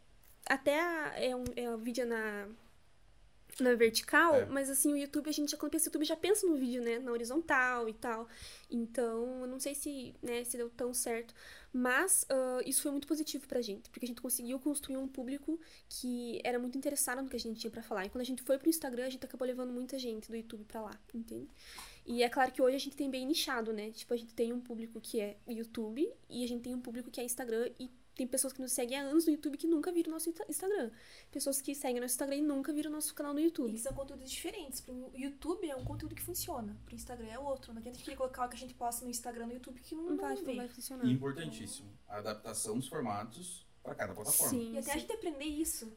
até 0.48 0.80
a- 0.80 1.14
é 1.20 1.36
um, 1.36 1.44
é 1.56 1.70
um 1.70 1.78
vídeo 1.78 2.06
na. 2.08 2.48
Na 3.60 3.76
vertical, 3.76 4.36
É. 4.36 4.46
mas 4.46 4.70
assim, 4.70 4.94
o 4.94 4.98
YouTube, 4.98 5.30
a 5.30 5.34
gente 5.34 5.52
já, 5.52 5.58
quando 5.58 5.72
pensa 5.74 5.88
YouTube, 5.88 6.06
já 6.06 6.16
pensa 6.16 6.48
no 6.48 6.56
vídeo, 6.56 6.82
né? 6.82 7.00
Na 7.00 7.12
horizontal 7.12 7.88
e 7.90 7.94
tal. 7.94 8.28
Então, 8.70 9.42
eu 9.42 9.48
não 9.48 9.60
sei 9.60 9.76
se, 9.76 10.16
né, 10.22 10.44
se 10.44 10.58
deu 10.58 10.70
tão 10.70 10.94
certo. 10.94 11.34
Mas 11.74 12.26
ah, 12.30 12.60
isso 12.66 12.82
foi 12.82 12.92
muito 12.92 13.08
positivo 13.08 13.48
pra 13.48 13.62
gente, 13.62 13.90
porque 13.90 14.06
a 14.06 14.08
gente 14.08 14.22
conseguiu 14.22 14.60
construir 14.60 14.98
um 14.98 15.08
público 15.08 15.60
que 15.88 16.42
era 16.44 16.60
muito 16.60 16.78
interessado 16.78 17.22
no 17.22 17.30
que 17.30 17.36
a 17.36 17.40
gente 17.40 17.60
tinha 17.60 17.72
pra 17.72 17.82
falar. 17.84 18.06
E 18.06 18.10
quando 18.10 18.22
a 18.22 18.26
gente 18.26 18.42
foi 18.44 18.58
pro 18.58 18.70
Instagram, 18.70 19.06
a 19.06 19.10
gente 19.10 19.26
acabou 19.26 19.48
levando 19.48 19.72
muita 19.72 19.98
gente 20.00 20.30
do 20.30 20.36
YouTube 20.36 20.66
pra 20.66 20.82
lá, 20.82 21.00
entende? 21.14 21.48
E 22.06 22.24
é 22.24 22.30
claro 22.30 22.52
que 22.52 22.62
hoje 22.62 22.76
a 22.76 22.80
gente 22.80 22.96
tem 22.96 23.10
bem 23.10 23.26
nichado, 23.26 23.72
né? 23.72 23.92
Tipo, 23.92 24.14
a 24.14 24.18
gente 24.18 24.34
tem 24.34 24.52
um 24.52 24.60
público 24.60 25.00
que 25.00 25.22
é 25.22 25.38
YouTube 25.48 26.10
e 26.30 26.44
a 26.44 26.48
gente 26.48 26.64
tem 26.64 26.74
um 26.76 26.82
público 26.82 27.10
que 27.12 27.22
é 27.22 27.24
Instagram 27.24 27.70
e 27.80 27.90
tem 28.16 28.28
pessoas 28.28 28.52
que 28.54 28.62
nos 28.62 28.72
seguem 28.74 28.98
há 29.00 29.04
anos 29.04 29.26
no 29.26 29.32
YouTube 29.32 29.58
que 29.58 29.66
nunca 29.68 29.92
viram 29.92 30.10
o 30.10 30.14
nosso 30.14 30.30
Insta- 30.30 30.46
Instagram. 30.50 30.92
Pessoas 31.32 31.62
que 31.62 31.74
seguem 31.74 32.00
nosso 32.02 32.14
Instagram 32.14 32.36
e 32.38 32.42
nunca 32.42 32.72
viram 32.74 32.90
o 32.90 32.94
nosso 32.94 33.14
canal 33.16 33.34
no 33.34 33.40
E 33.40 33.44
YouTube. 33.46 33.72
que 33.72 33.80
são 33.80 33.94
conteúdos 33.94 34.30
diferentes. 34.30 34.82
Pro 34.82 35.12
YouTube 35.16 35.70
é 35.70 35.76
um 35.76 35.84
conteúdo 35.86 36.14
que 36.14 36.22
funciona. 36.22 36.76
Pro 36.86 36.94
Instagram 36.96 37.28
é 37.28 37.40
outro. 37.40 37.74
Não 37.74 37.80
adianta 37.80 37.96
a 37.96 37.98
gente 37.98 38.06
querer 38.06 38.18
colocar 38.18 38.46
o 38.46 38.50
que 38.50 38.56
a 38.56 38.60
gente 38.60 38.74
posta 38.74 39.04
no 39.06 39.12
Instagram 39.12 39.48
no 39.48 39.54
YouTube 39.54 39.80
que 39.80 39.96
não, 39.96 40.04
Não 40.12 40.18
vai, 40.18 40.36
não 40.36 40.56
vai 40.56 40.68
funcionar. 40.68 41.06
E 41.06 41.12
importantíssimo, 41.12 41.90
a 42.08 42.18
adaptação 42.18 42.78
dos 42.78 42.88
formatos 42.88 43.66
para 43.82 43.96
cada 43.96 44.14
plataforma. 44.14 44.50
Sim, 44.52 44.74
E 44.74 44.78
até 44.78 44.92
a 44.92 44.94
sim. 44.94 45.00
gente 45.00 45.12
aprender 45.14 45.46
isso. 45.46 45.92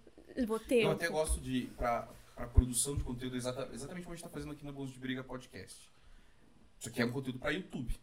Vou 0.46 0.58
ter. 0.58 0.82
Eu 0.84 0.92
até 0.92 1.08
gosto 1.08 1.40
de, 1.40 1.66
para 1.76 2.08
a 2.36 2.46
produção 2.46 2.96
de 2.96 3.04
conteúdo, 3.04 3.36
exata- 3.36 3.68
exatamente 3.72 4.04
como 4.04 4.14
a 4.14 4.16
gente 4.16 4.24
está 4.24 4.28
fazendo 4.34 4.52
aqui 4.52 4.64
na 4.64 4.72
Bons 4.72 4.90
de 4.92 4.98
Briga 4.98 5.22
Podcast. 5.22 5.88
Isso 6.80 6.88
aqui 6.88 7.02
é 7.02 7.04
um 7.04 7.12
conteúdo 7.12 7.38
para 7.38 7.50
YouTube. 7.50 7.96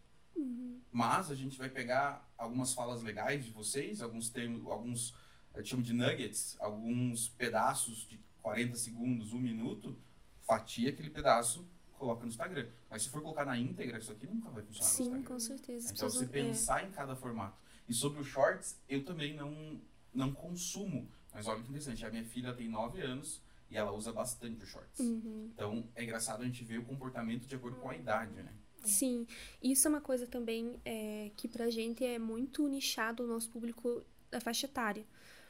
Mas 0.92 1.32
a 1.32 1.36
gente 1.36 1.58
vai 1.58 1.70
pegar 1.70 2.30
algumas 2.38 2.74
falas 2.74 3.02
legais 3.02 3.46
de 3.46 3.52
vocês, 3.52 4.02
alguns 4.02 4.30
termos, 4.30 4.66
alguns 4.68 5.16
eu 5.54 5.66
chamo 5.66 5.84
de 5.84 5.94
nuggets, 5.94 6.56
alguns 6.60 7.30
pedaços 7.30 8.08
de 8.08 8.20
40 8.42 8.76
segundos, 8.76 9.34
um 9.34 9.40
minuto, 9.40 9.98
fatia 10.42 10.90
aquele 10.90 11.10
pedaço, 11.10 11.68
coloca 11.98 12.22
no 12.24 12.30
Instagram. 12.30 12.68
Mas 12.90 13.04
se 13.04 13.10
for 13.10 13.22
colocar 13.22 13.46
na 13.46 13.58
íntegra, 13.58 14.00
isso 14.00 14.12
aqui 14.12 14.26
nunca 14.26 14.50
vai 14.50 14.64
funcionar 14.64 14.90
Sim, 14.90 15.24
com 15.24 15.40
certeza. 15.40 15.92
Então 15.94 16.10
você 16.10 16.20
não- 16.26 16.26
é. 16.26 16.28
pensar 16.28 16.88
em 16.88 16.92
cada 16.92 17.16
formato. 17.16 17.58
E 17.88 17.94
sobre 17.94 18.22
os 18.22 18.28
shorts, 18.28 18.80
eu 18.88 19.04
também 19.04 19.36
não, 19.36 19.82
não 20.14 20.34
consumo. 20.34 21.08
Mas 21.34 21.48
olha 21.48 21.62
que 21.62 21.70
interessante, 21.70 22.06
a 22.06 22.10
minha 22.10 22.24
filha 22.26 22.54
tem 22.54 22.68
9 22.68 23.02
anos 23.02 23.42
e 23.70 23.78
ela 23.78 23.92
usa 23.92 24.12
bastante 24.12 24.64
os 24.64 24.70
shorts. 24.70 25.00
Uhum. 25.00 25.52
Então 25.54 25.90
é 25.96 26.04
engraçado 26.04 26.42
a 26.42 26.46
gente 26.46 26.64
ver 26.64 26.80
o 26.80 26.86
comportamento 26.86 27.46
de 27.46 27.56
acordo 27.56 27.78
com 27.78 27.90
a 27.90 27.96
idade, 27.96 28.34
né? 28.34 28.54
Sim, 28.88 29.28
isso 29.62 29.88
é 29.88 29.90
uma 29.90 30.02
coisa 30.02 30.26
também 30.28 30.80
é, 30.86 31.32
que 31.36 31.48
pra 31.48 31.70
gente 31.70 32.04
é 32.04 32.18
muito 32.18 32.68
nichado 32.68 33.24
o 33.24 33.28
nosso 33.28 33.50
público 33.50 34.04
da 34.30 34.40
faixa 34.40 34.66
etária. 34.66 35.06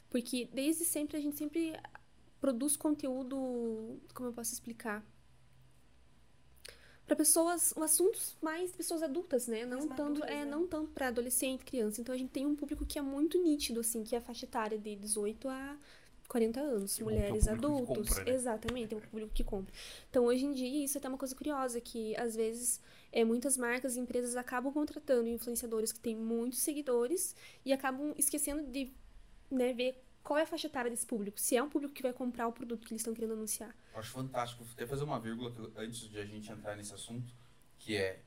Porque 0.09 0.49
desde 0.53 0.83
sempre 0.83 1.17
a 1.17 1.21
gente 1.21 1.37
sempre 1.37 1.73
produz 2.39 2.75
conteúdo, 2.75 3.99
como 4.13 4.29
eu 4.29 4.33
posso 4.33 4.51
explicar? 4.51 5.05
Para 7.05 7.15
pessoas, 7.15 7.75
assuntos 7.77 8.35
mais 8.41 8.71
pessoas 8.71 9.03
adultas, 9.03 9.47
né? 9.47 9.65
Não 9.65 9.87
tanto, 9.87 10.23
é, 10.23 10.43
né? 10.43 10.45
não 10.45 10.67
tanto 10.67 10.91
para 10.91 11.07
adolescente, 11.07 11.63
criança. 11.63 12.01
Então 12.01 12.15
a 12.15 12.17
gente 12.17 12.31
tem 12.31 12.45
um 12.45 12.55
público 12.55 12.85
que 12.85 12.97
é 12.97 13.01
muito 13.01 13.41
nítido 13.41 13.79
assim, 13.79 14.03
que 14.03 14.15
é 14.15 14.17
a 14.17 14.21
faixa 14.21 14.45
etária 14.45 14.77
de 14.77 14.95
18 14.95 15.47
a 15.47 15.77
40 16.31 16.59
anos, 16.61 16.95
Que 16.95 17.01
é 17.01 17.03
mulheres 17.05 17.43
que 17.43 17.49
adultos. 17.49 17.87
compra, 18.09 18.23
né? 18.23 18.31
Exatamente, 18.31 18.93
é 18.93 18.97
o 18.97 19.01
público 19.01 19.33
que 19.33 19.43
compra. 19.43 19.73
Então, 20.09 20.25
hoje 20.25 20.45
em 20.45 20.53
dia, 20.53 20.85
isso 20.85 20.97
é 20.97 20.99
até 20.99 21.09
uma 21.09 21.17
coisa 21.17 21.35
curiosa, 21.35 21.81
que 21.81 22.15
às 22.15 22.35
vezes 22.35 22.79
é, 23.11 23.25
muitas 23.25 23.57
marcas 23.57 23.97
e 23.97 23.99
empresas 23.99 24.35
acabam 24.37 24.71
contratando 24.71 25.27
influenciadores 25.27 25.91
que 25.91 25.99
têm 25.99 26.15
muitos 26.15 26.59
seguidores 26.59 27.35
e 27.65 27.73
acabam 27.73 28.13
esquecendo 28.17 28.63
de 28.71 28.93
né, 29.49 29.73
ver 29.73 30.01
qual 30.23 30.39
é 30.39 30.43
a 30.43 30.45
faixa 30.45 30.67
etária 30.67 30.89
desse 30.89 31.05
público, 31.05 31.37
se 31.39 31.57
é 31.57 31.61
um 31.63 31.67
público 31.69 31.93
que 31.93 32.01
vai 32.03 32.13
comprar 32.13 32.47
o 32.47 32.53
produto 32.53 32.85
que 32.87 32.93
eles 32.93 33.01
estão 33.01 33.13
querendo 33.13 33.33
anunciar. 33.33 33.75
Acho 33.93 34.11
fantástico. 34.11 34.63
Vou 34.63 34.71
até 34.73 34.85
fazer 34.87 35.03
uma 35.03 35.19
vírgula 35.19 35.51
que- 35.51 35.71
antes 35.81 36.07
de 36.09 36.17
a 36.17 36.25
gente 36.25 36.49
entrar 36.51 36.77
nesse 36.77 36.93
assunto, 36.93 37.33
que 37.79 37.97
é 37.97 38.21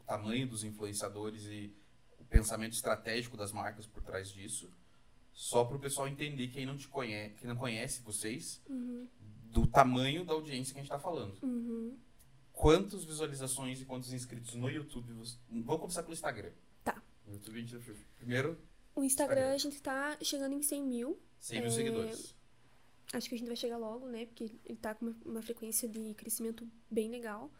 o 0.00 0.04
tamanho 0.04 0.46
dos 0.46 0.64
influenciadores 0.64 1.44
e 1.44 1.70
o 2.18 2.24
pensamento 2.24 2.72
estratégico 2.72 3.36
das 3.36 3.52
marcas 3.52 3.86
por 3.86 4.02
trás 4.02 4.30
disso. 4.30 4.70
Só 5.34 5.64
para 5.64 5.76
o 5.76 5.80
pessoal 5.80 6.06
entender 6.08 6.48
quem 6.48 6.64
não 6.64 6.76
te 6.76 6.86
conhece, 6.88 7.34
quem 7.34 7.48
não 7.48 7.56
conhece 7.56 8.00
vocês, 8.02 8.62
do 9.50 9.66
tamanho 9.66 10.24
da 10.24 10.32
audiência 10.32 10.72
que 10.72 10.78
a 10.78 10.82
gente 10.82 10.90
está 10.92 10.98
falando. 10.98 11.36
Uhum. 11.42 11.98
Quantas 12.52 13.04
visualizações 13.04 13.80
e 13.80 13.84
quantos 13.84 14.12
inscritos 14.12 14.54
no 14.54 14.70
YouTube? 14.70 15.12
você- 15.12 15.36
Vamos 15.50 15.80
começar 15.80 16.02
pelo 16.04 16.14
Instagram. 16.14 16.52
Tá. 16.84 17.02
No 17.26 17.32
YouTube 17.34 17.58
a 17.58 17.60
gente 17.60 17.76
primeiro 18.16 18.56
O 18.94 19.02
Instagram, 19.02 19.34
Instagram. 19.34 19.54
a 19.54 19.58
gente 19.58 19.82
tá 19.82 20.16
chegando 20.22 20.54
em 20.54 20.62
100 20.62 20.82
mil. 20.84 21.20
100 21.40 21.58
mil 21.60 21.68
É, 21.68 21.70
seguidores. 21.72 22.34
Acho 23.12 23.28
que 23.28 23.34
a 23.34 23.38
gente 23.38 23.46
vai 23.48 23.56
chegar 23.56 23.76
logo, 23.76 24.06
né? 24.08 24.26
Porque 24.26 24.52
ele 24.64 24.78
tá 24.78 24.94
com 24.94 25.06
uma, 25.06 25.16
uma 25.24 25.42
frequência 25.42 25.88
de 25.88 26.14
crescimento 26.14 26.66
bem 26.90 27.10
legal. 27.10 27.50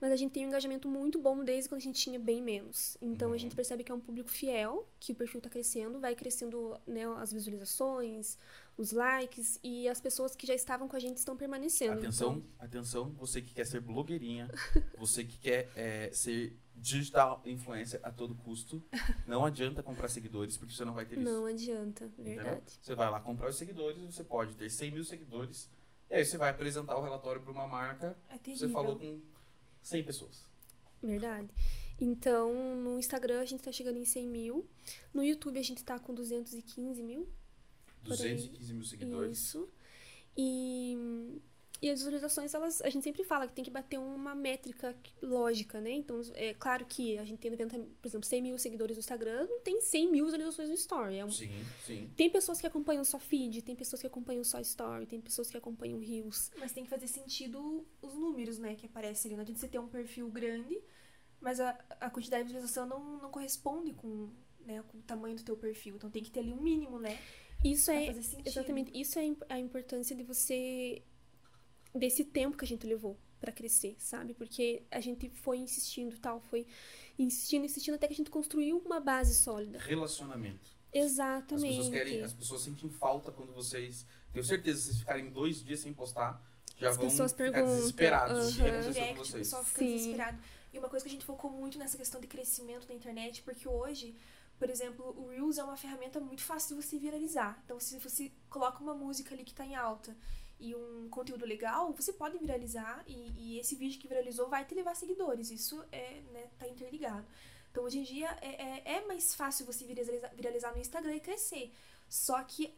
Mas 0.00 0.12
a 0.12 0.16
gente 0.16 0.30
tem 0.32 0.44
um 0.44 0.48
engajamento 0.48 0.86
muito 0.88 1.18
bom 1.18 1.42
desde 1.42 1.68
quando 1.68 1.80
a 1.80 1.84
gente 1.84 2.00
tinha 2.00 2.18
bem 2.18 2.40
menos. 2.40 2.96
Então 3.02 3.28
a 3.28 3.32
Uhum. 3.32 3.38
gente 3.38 3.56
percebe 3.56 3.82
que 3.82 3.90
é 3.90 3.94
um 3.94 4.00
público 4.00 4.30
fiel, 4.30 4.88
que 5.00 5.12
o 5.12 5.14
perfil 5.14 5.40
tá 5.40 5.50
crescendo, 5.50 5.98
vai 5.98 6.14
crescendo 6.14 6.78
né, 6.86 7.04
as 7.18 7.32
visualizações, 7.32 8.38
os 8.76 8.92
likes 8.92 9.58
e 9.62 9.88
as 9.88 10.00
pessoas 10.00 10.36
que 10.36 10.46
já 10.46 10.54
estavam 10.54 10.86
com 10.86 10.94
a 10.94 11.00
gente 11.00 11.16
estão 11.16 11.36
permanecendo. 11.36 11.94
Atenção, 11.98 12.36
Então, 12.36 12.44
atenção, 12.60 13.10
você 13.18 13.42
que 13.42 13.52
quer 13.52 13.66
ser 13.66 13.80
blogueirinha, 13.80 14.48
você 14.96 15.24
que 15.24 15.36
quer 15.38 15.68
é, 15.74 16.10
ser 16.12 16.56
digital 16.76 17.42
influencer 17.44 17.98
a 18.04 18.12
todo 18.12 18.36
custo, 18.36 18.80
não 19.26 19.44
adianta 19.44 19.82
comprar 19.82 20.08
seguidores, 20.08 20.56
porque 20.56 20.72
você 20.72 20.84
não 20.84 20.94
vai 20.94 21.04
ter 21.06 21.18
isso. 21.18 21.28
não 21.28 21.44
adianta, 21.44 22.04
entendeu? 22.04 22.44
verdade. 22.44 22.78
Você 22.80 22.94
vai 22.94 23.10
lá 23.10 23.18
comprar 23.20 23.48
os 23.50 23.56
seguidores, 23.56 23.98
você 24.00 24.22
pode 24.22 24.54
ter 24.54 24.70
100 24.70 24.92
mil 24.92 25.04
seguidores, 25.04 25.68
e 26.08 26.14
aí 26.14 26.24
você 26.24 26.38
vai 26.38 26.50
apresentar 26.50 26.96
o 26.96 27.02
relatório 27.02 27.42
para 27.42 27.50
uma 27.50 27.66
marca, 27.66 28.16
É 28.28 28.38
terrível. 28.38 28.68
você 28.68 28.72
falou 28.72 28.96
com 28.96 29.20
100 29.88 30.04
pessoas. 30.04 30.44
Verdade. 31.02 31.48
Então, 32.00 32.76
no 32.76 32.98
Instagram 32.98 33.40
a 33.40 33.44
gente 33.44 33.62
tá 33.62 33.72
chegando 33.72 33.98
em 33.98 34.04
100 34.04 34.26
mil. 34.26 34.66
No 35.12 35.24
YouTube 35.24 35.58
a 35.58 35.62
gente 35.62 35.82
tá 35.82 35.98
com 35.98 36.14
215 36.14 37.02
mil. 37.02 37.28
Por 38.04 38.12
aí. 38.12 38.34
215 38.34 38.74
mil 38.74 38.84
seguidores. 38.84 39.38
Isso. 39.38 39.68
E, 40.36 41.40
e 41.80 41.88
as 41.90 42.00
visualizações, 42.00 42.52
elas, 42.54 42.80
a 42.82 42.90
gente 42.90 43.04
sempre 43.04 43.22
fala 43.24 43.46
que 43.46 43.52
tem 43.52 43.64
que 43.64 43.70
bater 43.70 43.98
uma 43.98 44.34
métrica 44.34 44.96
lógica, 45.22 45.80
né? 45.80 45.90
Então, 45.92 46.20
é 46.34 46.52
claro 46.54 46.84
que 46.86 47.16
a 47.18 47.24
gente 47.24 47.38
tem 47.38 47.50
90, 47.50 47.78
por 48.00 48.08
exemplo, 48.08 48.26
100 48.26 48.42
mil 48.42 48.58
seguidores 48.58 48.96
no 48.96 49.00
Instagram, 49.00 49.46
não 49.48 49.60
tem 49.60 49.80
100 49.80 50.10
mil 50.10 50.24
visualizações 50.24 50.68
no 50.68 50.74
Story. 50.74 51.16
É 51.18 51.24
um- 51.24 51.30
Sim, 51.30 51.50
sim. 51.86 52.10
Tem 52.16 52.28
pessoas 52.28 52.60
que 52.60 52.66
acompanham 52.66 53.04
só 53.04 53.18
feed, 53.18 53.62
tem 53.62 53.76
pessoas 53.76 54.00
que 54.00 54.06
acompanham 54.08 54.42
só 54.42 54.60
Story, 54.60 55.06
tem 55.06 55.20
pessoas 55.20 55.50
que 55.50 55.56
acompanham 55.56 56.00
Reels. 56.00 56.50
Mas 56.58 56.72
tem 56.72 56.82
que 56.84 56.90
fazer 56.90 57.06
sentido 57.06 57.86
os 58.02 58.14
números, 58.14 58.58
né, 58.58 58.74
que 58.74 58.86
aparecem 58.86 59.28
ali. 59.28 59.36
Não 59.36 59.42
adianta 59.42 59.60
você 59.60 59.68
ter 59.68 59.78
um 59.78 59.88
perfil 59.88 60.28
grande, 60.30 60.80
mas 61.40 61.60
a, 61.60 61.78
a 62.00 62.10
quantidade 62.10 62.42
de 62.42 62.48
visualização 62.54 62.86
não, 62.86 63.18
não 63.22 63.30
corresponde 63.30 63.92
com, 63.92 64.30
né, 64.66 64.82
com 64.88 64.98
o 64.98 65.02
tamanho 65.02 65.36
do 65.36 65.44
teu 65.44 65.56
perfil. 65.56 65.94
Então 65.94 66.10
tem 66.10 66.24
que 66.24 66.30
ter 66.32 66.40
ali 66.40 66.52
um 66.52 66.60
mínimo, 66.60 66.98
né? 66.98 67.16
Isso 67.64 67.86
Pra 67.86 68.00
é 68.00 68.06
fazer 68.06 68.22
sentido. 68.22 68.46
exatamente 68.48 69.00
isso 69.00 69.18
é 69.18 69.30
a 69.48 69.58
importância 69.60 70.14
de 70.16 70.22
você 70.24 71.02
desse 71.94 72.24
tempo 72.24 72.56
que 72.56 72.64
a 72.64 72.68
gente 72.68 72.86
levou 72.86 73.16
pra 73.40 73.52
crescer, 73.52 73.96
sabe? 73.98 74.34
Porque 74.34 74.82
a 74.90 75.00
gente 75.00 75.28
foi 75.30 75.58
insistindo 75.58 76.14
e 76.14 76.18
tal, 76.18 76.40
foi 76.40 76.66
insistindo, 77.18 77.64
insistindo 77.64 77.94
até 77.94 78.06
que 78.06 78.12
a 78.12 78.16
gente 78.16 78.30
construiu 78.30 78.78
uma 78.84 79.00
base 79.00 79.34
sólida. 79.34 79.78
Relacionamento. 79.78 80.76
As 80.94 81.02
Exatamente. 81.04 81.76
pessoas 81.76 81.88
querem, 81.90 82.22
as 82.22 82.32
pessoas 82.32 82.62
sentem 82.62 82.88
falta 82.90 83.30
quando 83.30 83.52
vocês. 83.52 84.06
Tenho 84.32 84.44
certeza, 84.44 84.78
se 84.78 84.84
vocês 84.86 84.98
ficarem 85.00 85.30
dois 85.30 85.62
dias 85.62 85.80
sem 85.80 85.92
postar, 85.92 86.42
já 86.78 86.90
As 86.90 86.96
vão 86.96 87.08
pessoas 87.08 87.32
ficar 87.32 87.44
perguntam, 87.44 87.76
desesperados. 87.76 88.52
O 88.52 88.56
que 88.56 88.62
aham. 88.62 88.70
aconteceu 88.70 88.92
com 88.92 88.92
direct, 88.92 89.34
o 89.34 89.38
pessoal 89.38 89.64
fica 89.64 89.80
Sim. 89.80 89.96
desesperado. 89.96 90.38
E 90.72 90.78
uma 90.78 90.88
coisa 90.88 91.04
que 91.04 91.08
a 91.08 91.12
gente 91.12 91.24
focou 91.24 91.50
muito 91.50 91.78
nessa 91.78 91.96
questão 91.96 92.20
de 92.20 92.26
crescimento 92.26 92.86
da 92.86 92.94
internet, 92.94 93.42
porque 93.42 93.68
hoje, 93.68 94.14
por 94.58 94.68
exemplo, 94.70 95.14
o 95.18 95.28
Reels 95.28 95.58
é 95.58 95.64
uma 95.64 95.76
ferramenta 95.76 96.20
muito 96.20 96.42
fácil 96.42 96.76
de 96.76 96.82
você 96.82 96.98
viralizar. 96.98 97.60
Então, 97.64 97.80
se 97.80 97.98
você 97.98 98.30
coloca 98.48 98.82
uma 98.82 98.94
música 98.94 99.34
ali 99.34 99.44
que 99.44 99.54
tá 99.54 99.64
em 99.64 99.74
alta 99.74 100.16
e 100.60 100.74
um 100.74 101.08
conteúdo 101.08 101.44
legal, 101.44 101.92
você 101.92 102.12
pode 102.12 102.38
viralizar 102.38 103.04
e, 103.06 103.32
e 103.36 103.58
esse 103.58 103.74
vídeo 103.76 104.00
que 104.00 104.08
viralizou 104.08 104.48
vai 104.48 104.64
te 104.64 104.74
levar 104.74 104.94
seguidores. 104.94 105.50
Isso 105.50 105.84
é, 105.92 106.20
né, 106.32 106.50
tá 106.58 106.66
interligado. 106.66 107.26
Então, 107.70 107.84
hoje 107.84 107.98
em 107.98 108.02
dia, 108.02 108.36
é, 108.40 108.92
é, 108.92 108.96
é 108.96 109.06
mais 109.06 109.34
fácil 109.34 109.64
você 109.66 109.84
viralizar, 109.84 110.30
viralizar 110.34 110.72
no 110.72 110.80
Instagram 110.80 111.14
e 111.14 111.20
crescer. 111.20 111.72
Só 112.08 112.42
que 112.42 112.74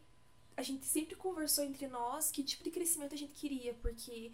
a 0.55 0.61
gente 0.61 0.85
sempre 0.85 1.15
conversou 1.15 1.63
entre 1.63 1.87
nós 1.87 2.29
que 2.29 2.43
tipo 2.43 2.63
de 2.63 2.71
crescimento 2.71 3.15
a 3.15 3.17
gente 3.17 3.33
queria, 3.33 3.73
porque 3.75 4.31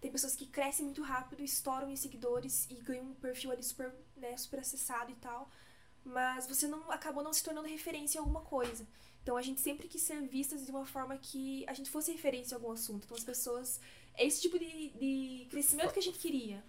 tem 0.00 0.10
pessoas 0.10 0.34
que 0.34 0.46
crescem 0.46 0.84
muito 0.84 1.02
rápido, 1.02 1.42
estouram 1.42 1.90
em 1.90 1.96
seguidores 1.96 2.66
e 2.70 2.74
ganham 2.74 3.04
um 3.04 3.14
perfil 3.14 3.50
ali 3.52 3.62
super, 3.62 3.92
né, 4.16 4.36
super 4.36 4.60
acessado 4.60 5.10
e 5.10 5.16
tal. 5.16 5.50
Mas 6.04 6.46
você 6.46 6.66
não 6.66 6.90
acabou 6.90 7.22
não 7.22 7.32
se 7.32 7.42
tornando 7.42 7.68
referência 7.68 8.18
em 8.18 8.20
alguma 8.20 8.40
coisa. 8.40 8.86
Então 9.22 9.36
a 9.36 9.42
gente 9.42 9.60
sempre 9.60 9.88
quis 9.88 10.00
ser 10.02 10.20
vistas 10.22 10.64
de 10.64 10.70
uma 10.70 10.86
forma 10.86 11.16
que 11.18 11.64
a 11.68 11.74
gente 11.74 11.90
fosse 11.90 12.10
referência 12.12 12.54
em 12.54 12.56
algum 12.56 12.72
assunto. 12.72 13.04
Então 13.04 13.16
as 13.16 13.24
pessoas. 13.24 13.80
É 14.16 14.26
esse 14.26 14.40
tipo 14.40 14.58
de, 14.58 14.88
de 14.98 15.46
crescimento 15.48 15.92
que 15.92 15.98
a 16.00 16.02
gente 16.02 16.18
queria. 16.18 16.64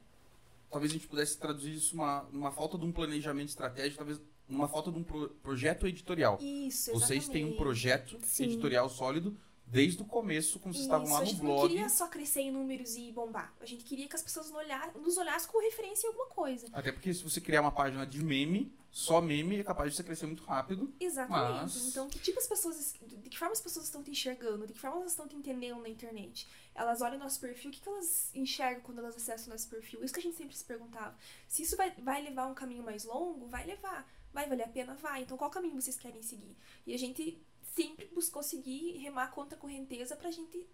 Talvez 0.70 0.92
a 0.92 0.94
gente 0.96 1.08
pudesse 1.08 1.36
traduzir 1.38 1.74
isso 1.74 1.96
numa, 1.96 2.22
numa 2.32 2.52
falta 2.52 2.78
de 2.78 2.86
um 2.86 2.92
planejamento 2.92 3.50
estratégico, 3.50 3.98
talvez 3.98 4.22
numa 4.48 4.68
falta 4.68 4.92
de 4.92 5.00
um 5.00 5.04
pro- 5.04 5.30
projeto 5.42 5.88
editorial. 5.88 6.38
Isso, 6.40 6.92
Vocês 6.92 7.28
têm 7.28 7.44
um 7.46 7.48
exatamente. 7.48 7.58
projeto 7.58 8.20
Sim. 8.24 8.44
editorial 8.44 8.88
sólido 8.88 9.36
desde 9.70 10.02
o 10.02 10.06
começo, 10.06 10.60
quando 10.60 10.74
vocês 10.74 10.86
estavam 10.86 11.08
lá 11.10 11.18
a 11.18 11.20
no 11.22 11.26
gente 11.28 11.40
blog. 11.42 11.62
não 11.62 11.68
queria 11.70 11.90
só 11.90 12.08
crescer 12.08 12.42
em 12.42 12.52
números 12.52 12.96
e 12.96 13.12
bombar. 13.12 13.54
A 13.62 13.66
gente 13.66 13.84
queria 13.84 14.08
que 14.08 14.16
as 14.16 14.22
pessoas 14.24 14.50
nos 14.96 15.18
olhassem 15.18 15.50
como 15.52 15.64
referência 15.64 16.08
em 16.08 16.10
alguma 16.10 16.28
coisa. 16.28 16.68
Até 16.74 16.92
porque 16.92 17.14
se 17.14 17.24
você 17.24 17.40
criar 17.40 17.62
uma 17.62 17.72
página 17.72 18.06
de 18.06 18.24
meme, 18.24 18.74
só 18.92 19.22
meme 19.22 19.60
é 19.60 19.64
capaz 19.64 19.92
de 19.92 19.98
você 19.98 20.04
crescer 20.04 20.26
muito 20.26 20.44
rápido. 20.44 20.92
Exatamente. 21.00 21.62
Mas- 21.76 21.88
Então, 21.88 22.10
que 22.10 22.18
tipo 22.20 22.40
as 22.40 22.48
pessoas. 22.48 22.96
De 23.06 23.30
que 23.30 23.38
forma 23.38 23.52
as 23.54 23.62
pessoas 23.62 23.86
estão 23.86 24.02
te 24.04 24.10
enxergando? 24.10 24.66
De 24.66 24.74
que 24.74 24.80
forma 24.80 24.98
elas 24.98 25.12
estão 25.12 25.28
te 25.28 25.36
entendendo 25.36 25.80
na 25.82 25.90
internet? 25.90 26.48
Elas 26.74 27.02
olham 27.02 27.18
o 27.18 27.20
nosso 27.20 27.40
perfil, 27.40 27.70
o 27.70 27.74
que, 27.74 27.82
que 27.82 27.90
elas 27.90 28.32
enxergam 28.34 28.82
quando 28.82 29.00
elas 29.00 29.16
acessam 29.16 29.48
o 29.48 29.50
nosso 29.52 29.68
perfil? 29.70 30.04
Isso 30.04 30.14
que 30.14 30.20
a 30.20 30.24
gente 30.24 30.38
sempre 30.38 30.56
se 30.56 30.64
perguntava. 30.64 31.16
Se 31.48 31.62
isso 31.62 31.78
vai, 31.78 31.92
vai 31.92 32.24
levar 32.24 32.48
um 32.48 32.54
caminho 32.56 32.82
mais 32.84 33.04
longo, 33.04 33.46
vai 33.48 33.66
levar. 33.68 34.10
Vai 34.34 34.48
valer 34.48 34.64
a 34.64 34.68
pena? 34.68 34.94
Vai. 34.96 35.24
Então, 35.24 35.36
qual 35.38 35.50
caminho 35.50 35.80
vocês 35.80 35.98
querem 35.98 36.22
seguir? 36.22 36.56
E 36.86 36.94
a 36.94 36.98
gente 37.00 37.40
sempre 37.82 38.06
buscou 38.08 38.44
seguir, 38.44 38.98
remar 38.98 39.30
contra 39.32 39.58
a 39.58 39.62
correnteza 39.62 40.16
pra 40.16 40.32
gente, 40.32 40.68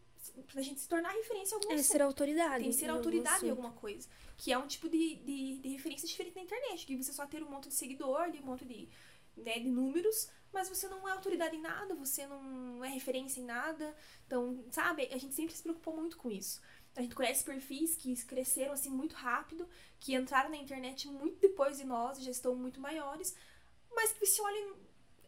pra 0.51 0.61
gente 0.61 0.79
se 0.81 0.87
tornar 0.87 1.11
referência 1.11 1.53
em 1.55 1.57
algum 1.57 1.71
É 1.71 1.75
assunto. 1.75 1.91
ser 1.91 2.01
autoridade. 2.01 2.63
Tem 2.63 2.71
que 2.71 2.77
ser 2.77 2.89
autoridade 2.89 3.45
em 3.45 3.49
alguma 3.49 3.71
coisa. 3.73 4.07
Que 4.37 4.51
é 4.51 4.57
um 4.57 4.67
tipo 4.67 4.89
de, 4.89 5.15
de, 5.17 5.57
de 5.59 5.69
referência 5.69 6.07
diferente 6.07 6.35
na 6.35 6.41
internet. 6.43 6.85
Que 6.85 6.97
você 6.97 7.13
só 7.13 7.25
ter 7.27 7.43
um 7.43 7.49
monte 7.49 7.67
de 7.69 7.75
seguidor, 7.75 8.21
ali, 8.21 8.39
um 8.39 8.45
monte 8.45 8.65
de, 8.65 8.89
né, 9.37 9.59
de 9.59 9.69
números, 9.69 10.29
mas 10.51 10.69
você 10.69 10.87
não 10.87 11.07
é 11.07 11.11
autoridade 11.11 11.55
em 11.55 11.61
nada, 11.61 11.93
você 11.95 12.25
não 12.25 12.83
é 12.83 12.89
referência 12.89 13.39
em 13.39 13.45
nada. 13.45 13.95
Então, 14.25 14.63
sabe, 14.71 15.07
a 15.11 15.17
gente 15.17 15.35
sempre 15.35 15.55
se 15.55 15.61
preocupou 15.63 15.95
muito 15.95 16.17
com 16.17 16.31
isso. 16.31 16.61
A 16.95 17.01
gente 17.01 17.13
conhece 17.13 17.43
perfis 17.43 17.95
que 17.97 18.15
cresceram 18.25 18.71
assim 18.71 18.89
muito 18.89 19.15
rápido, 19.15 19.67
que 19.99 20.15
entraram 20.15 20.49
na 20.49 20.55
internet 20.57 21.07
muito 21.09 21.39
depois 21.41 21.77
de 21.77 21.83
nós, 21.83 22.23
já 22.23 22.31
estão 22.31 22.55
muito 22.55 22.79
maiores, 22.79 23.35
mas 23.93 24.13
que 24.13 24.25
você 24.25 24.41
olha. 24.41 24.84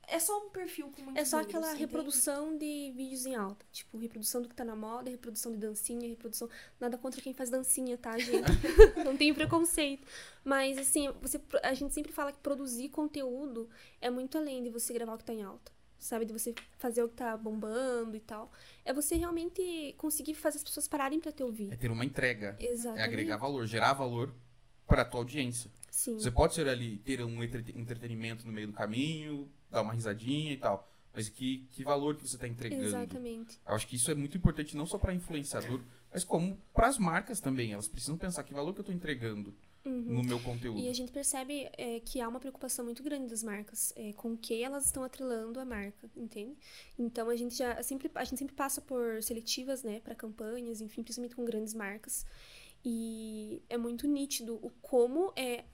É 0.08 0.20
só 0.20 0.46
um 0.46 0.50
perfil 0.50 0.90
com 0.90 1.02
muitos 1.04 1.22
É 1.22 1.26
só 1.26 1.38
números, 1.38 1.50
aquela 1.56 1.68
entende? 1.74 1.82
reprodução 1.86 2.58
de 2.58 2.94
vídeos 2.96 3.26
em 3.26 3.36
alta. 3.36 3.66
Tipo, 3.72 3.98
reprodução 3.98 4.42
do 4.42 4.48
que 4.50 4.56
tá 4.56 4.64
na 4.64 4.76
moda, 4.76 5.10
reprodução 5.10 5.52
de 5.52 5.58
dancinha, 5.58 6.08
reprodução. 6.08 6.50
Nada 6.80 6.98
contra 6.98 7.22
quem 7.22 7.34
faz 7.34 7.50
dancinha, 7.50 7.98
tá, 7.98 8.18
gente? 8.18 8.48
Não 9.06 9.16
tenho 9.18 9.36
preconceito. 9.36 10.08
Mas, 10.44 10.78
assim, 10.78 11.12
você, 11.22 11.42
a 11.62 11.74
gente 11.74 11.94
sempre 11.94 12.12
fala 12.12 12.32
que 12.32 12.40
produzir 12.40 12.90
conteúdo 12.90 13.70
é 14.02 14.10
muito 14.10 14.38
além 14.38 14.64
de 14.64 14.70
você 14.70 14.94
gravar 14.94 15.16
o 15.16 15.18
que 15.18 15.26
tá 15.26 15.34
em 15.34 15.44
alta. 15.44 15.72
Sabe? 16.00 16.26
De 16.26 16.32
você 16.32 16.54
fazer 16.78 17.02
o 17.04 17.10
que 17.10 17.16
tá 17.16 17.36
bombando 17.36 18.16
e 18.16 18.20
tal. 18.20 18.52
É 18.86 18.94
você 18.94 19.16
realmente 19.16 19.94
conseguir 19.98 20.36
fazer 20.36 20.58
as 20.58 20.64
pessoas 20.64 20.88
pararem 20.88 21.20
pra 21.20 21.32
te 21.32 21.42
É 21.42 21.46
ouvir. 21.46 21.76
ter 21.78 21.90
uma 21.92 22.06
entrega. 22.06 22.56
Exatamente. 22.60 23.02
É 23.02 23.04
agregar 23.04 23.38
valor, 23.38 23.66
gerar 23.66 23.94
valor 23.94 24.34
para 24.86 25.02
a 25.02 25.06
tua 25.06 25.22
audiência. 25.22 25.72
Sim. 25.90 26.14
Você 26.20 26.30
pode 26.30 26.54
ser 26.54 26.68
ali, 26.70 27.00
ter 27.00 27.22
um 27.24 27.44
entrete- 27.44 27.78
entretenimento 27.78 28.46
no 28.46 28.54
meio 28.54 28.68
do 28.68 28.74
caminho, 28.74 29.52
dar 29.70 29.82
uma 29.82 29.94
risadinha 29.94 30.52
e 30.54 30.58
tal. 30.58 30.92
Mas 31.14 31.30
que, 31.30 31.68
que 31.72 31.84
valor 31.84 32.16
que 32.16 32.28
você 32.28 32.36
está 32.36 32.48
entregando? 32.48 32.86
Exatamente. 32.86 33.60
Eu 33.68 33.74
acho 33.74 33.88
que 33.88 33.96
isso 33.96 34.12
é 34.12 34.16
muito 34.16 34.38
importante 34.38 34.78
não 34.78 34.86
só 34.86 35.00
para 35.00 35.14
influenciador, 35.14 35.82
mas 36.14 36.24
como 36.24 36.56
para 36.74 36.88
as 36.88 37.00
marcas 37.00 37.40
também. 37.40 37.74
Elas 37.74 37.88
precisam 37.88 38.18
pensar 38.18 38.44
que 38.44 38.54
valor 38.54 38.72
que 38.74 38.80
eu 38.80 38.84
estou 38.84 38.96
entregando 38.96 39.54
no 39.88 40.24
meu 40.24 40.40
conteúdo. 40.40 40.78
Uhum. 40.78 40.86
E 40.86 40.90
a 40.90 40.94
gente 40.94 41.12
percebe 41.12 41.70
é, 41.78 42.00
que 42.02 42.20
há 42.20 42.28
uma 42.28 42.40
preocupação 42.40 42.84
muito 42.86 43.02
grande 43.02 43.28
das 43.28 43.42
marcas 43.42 43.94
é, 43.96 44.14
com 44.14 44.34
o 44.34 44.38
que 44.38 44.62
elas 44.62 44.86
estão 44.86 45.04
atrelando 45.04 45.60
a 45.60 45.66
marca, 45.66 46.10
entende? 46.16 46.56
Então 46.98 47.30
a 47.30 47.36
gente 47.36 47.56
já 47.56 47.82
sempre 47.82 48.12
a 48.14 48.24
gente 48.24 48.38
sempre 48.38 48.56
passa 48.56 48.82
por 48.82 49.22
seletivas, 49.24 49.84
né, 49.84 50.00
para 50.00 50.16
campanhas, 50.16 50.82
enfim, 50.82 51.04
principalmente 51.04 51.36
com 51.36 51.46
grandes 51.46 51.74
marcas. 51.74 52.26
E 52.84 53.62
é 53.70 53.78
muito 53.78 54.08
nítido 54.08 54.56
o 54.56 54.70
como 54.82 55.32
é 55.36 55.66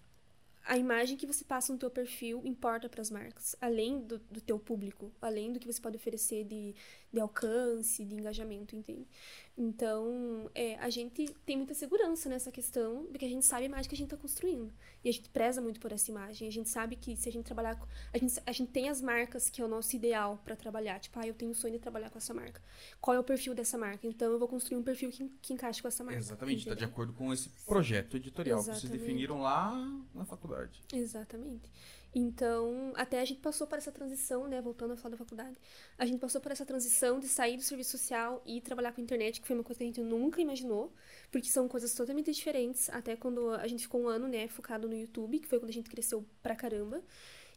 a 0.66 0.78
imagem 0.78 1.18
que 1.18 1.28
você 1.28 1.44
passa 1.44 1.74
no 1.74 1.80
teu 1.80 1.90
perfil 1.90 2.42
importa 2.46 2.88
para 2.88 3.02
as 3.02 3.12
marcas, 3.12 3.56
além 3.60 4.00
do, 4.02 4.20
do 4.32 4.42
teu 4.42 4.58
público, 4.58 5.12
além 5.22 5.52
do 5.52 5.60
que 5.60 5.68
você 5.68 5.82
pode 5.82 5.98
oferecer 5.98 6.46
de, 6.46 6.74
de 7.12 7.20
alcance, 7.20 8.06
de 8.06 8.16
engajamento, 8.16 8.76
entende? 8.76 9.08
Então, 9.56 10.50
é, 10.56 10.76
a 10.80 10.90
gente 10.90 11.26
tem 11.46 11.58
muita 11.58 11.76
segurança 11.76 12.28
nessa 12.28 12.52
questão, 12.52 13.06
porque 13.12 13.24
a 13.24 13.30
gente 13.30 13.46
sabe 13.46 13.64
a 13.64 13.66
imagem 13.68 13.88
que 13.88 13.94
a 13.94 13.98
gente 13.98 14.08
está 14.08 14.18
construindo. 14.18 14.74
E 15.04 15.10
a 15.10 15.12
gente 15.12 15.30
preza 15.30 15.62
muito 15.62 15.80
por 15.80 15.92
essa 15.92 16.10
imagem. 16.10 16.48
A 16.48 16.52
gente 16.52 16.70
sabe 16.70 16.96
que 16.96 17.16
se 17.16 17.30
a 17.30 17.32
gente 17.32 17.46
trabalhar 17.46 17.76
com. 17.76 17.86
A 18.12 18.18
gente, 18.18 18.42
a 18.46 18.52
gente 18.52 18.72
tem 18.72 18.90
as 18.90 19.00
marcas 19.00 19.52
que 19.52 19.62
é 19.62 19.66
o 19.66 19.68
nosso 19.68 19.96
ideal 19.96 20.42
para 20.44 20.56
trabalhar. 20.56 21.00
Tipo, 21.00 21.20
ah, 21.20 21.28
eu 21.28 21.36
tenho 21.36 21.52
o 21.52 21.56
sonho 21.56 21.74
de 21.74 21.80
trabalhar 21.80 22.10
com 22.10 22.18
essa 22.18 22.34
marca. 22.34 22.62
Qual 23.00 23.16
é 23.16 23.20
o 23.20 23.24
perfil 23.24 23.54
dessa 23.54 23.78
marca? 23.78 24.08
Então, 24.08 24.32
eu 24.32 24.40
vou 24.40 24.48
construir 24.48 24.78
um 24.78 24.84
perfil 24.84 25.12
que, 25.12 25.30
que 25.42 25.54
encaixe 25.54 25.82
com 25.82 25.88
essa 25.88 26.04
marca. 26.04 26.20
Exatamente, 26.20 26.60
está 26.60 26.74
de 26.74 26.86
acordo 26.86 27.14
com 27.14 27.32
esse 27.32 27.50
projeto 27.68 28.18
editorial 28.18 28.60
que 28.60 28.66
vocês 28.66 28.78
Exatamente. 28.78 29.02
definiram 29.02 29.40
lá 29.40 29.72
na 30.16 30.26
faculdade. 30.26 30.82
Exatamente. 30.92 31.70
Então, 32.16 32.94
até 32.96 33.20
a 33.20 33.26
gente 33.26 33.42
passou 33.42 33.66
por 33.66 33.78
essa 33.78 33.92
transição, 33.92 34.48
né? 34.48 34.62
Voltando 34.62 34.94
a 34.94 34.96
falar 34.96 35.12
da 35.12 35.18
faculdade. 35.18 35.58
A 35.98 36.06
gente 36.06 36.20
passou 36.20 36.40
por 36.40 36.52
essa 36.52 36.66
transição 36.66 37.20
de 37.20 37.28
sair 37.28 37.58
do 37.58 37.64
serviço 37.64 37.98
social 37.98 38.42
e 38.46 38.62
trabalhar 38.62 38.92
com 38.92 39.02
a 39.02 39.04
internet, 39.04 39.42
que 39.42 39.48
foi 39.48 39.56
uma 39.56 39.64
coisa 39.64 39.80
que 39.80 39.84
a 39.84 39.88
gente 39.88 40.02
nunca 40.02 40.40
imaginou, 40.40 40.94
porque 41.32 41.50
são 41.50 41.68
coisas 41.68 41.92
totalmente 41.94 42.32
diferentes. 42.32 42.88
Até 42.92 43.16
quando 43.16 43.50
a 43.50 43.68
gente 43.68 43.84
ficou 43.84 44.02
um 44.04 44.08
ano, 44.08 44.28
né, 44.28 44.48
focado 44.48 44.88
no 44.88 44.96
YouTube, 44.96 45.40
que 45.40 45.48
foi 45.48 45.60
quando 45.60 45.70
a 45.70 45.74
gente 45.74 45.90
cresceu 45.90 46.24
pra 46.42 46.56
caramba. 46.56 47.04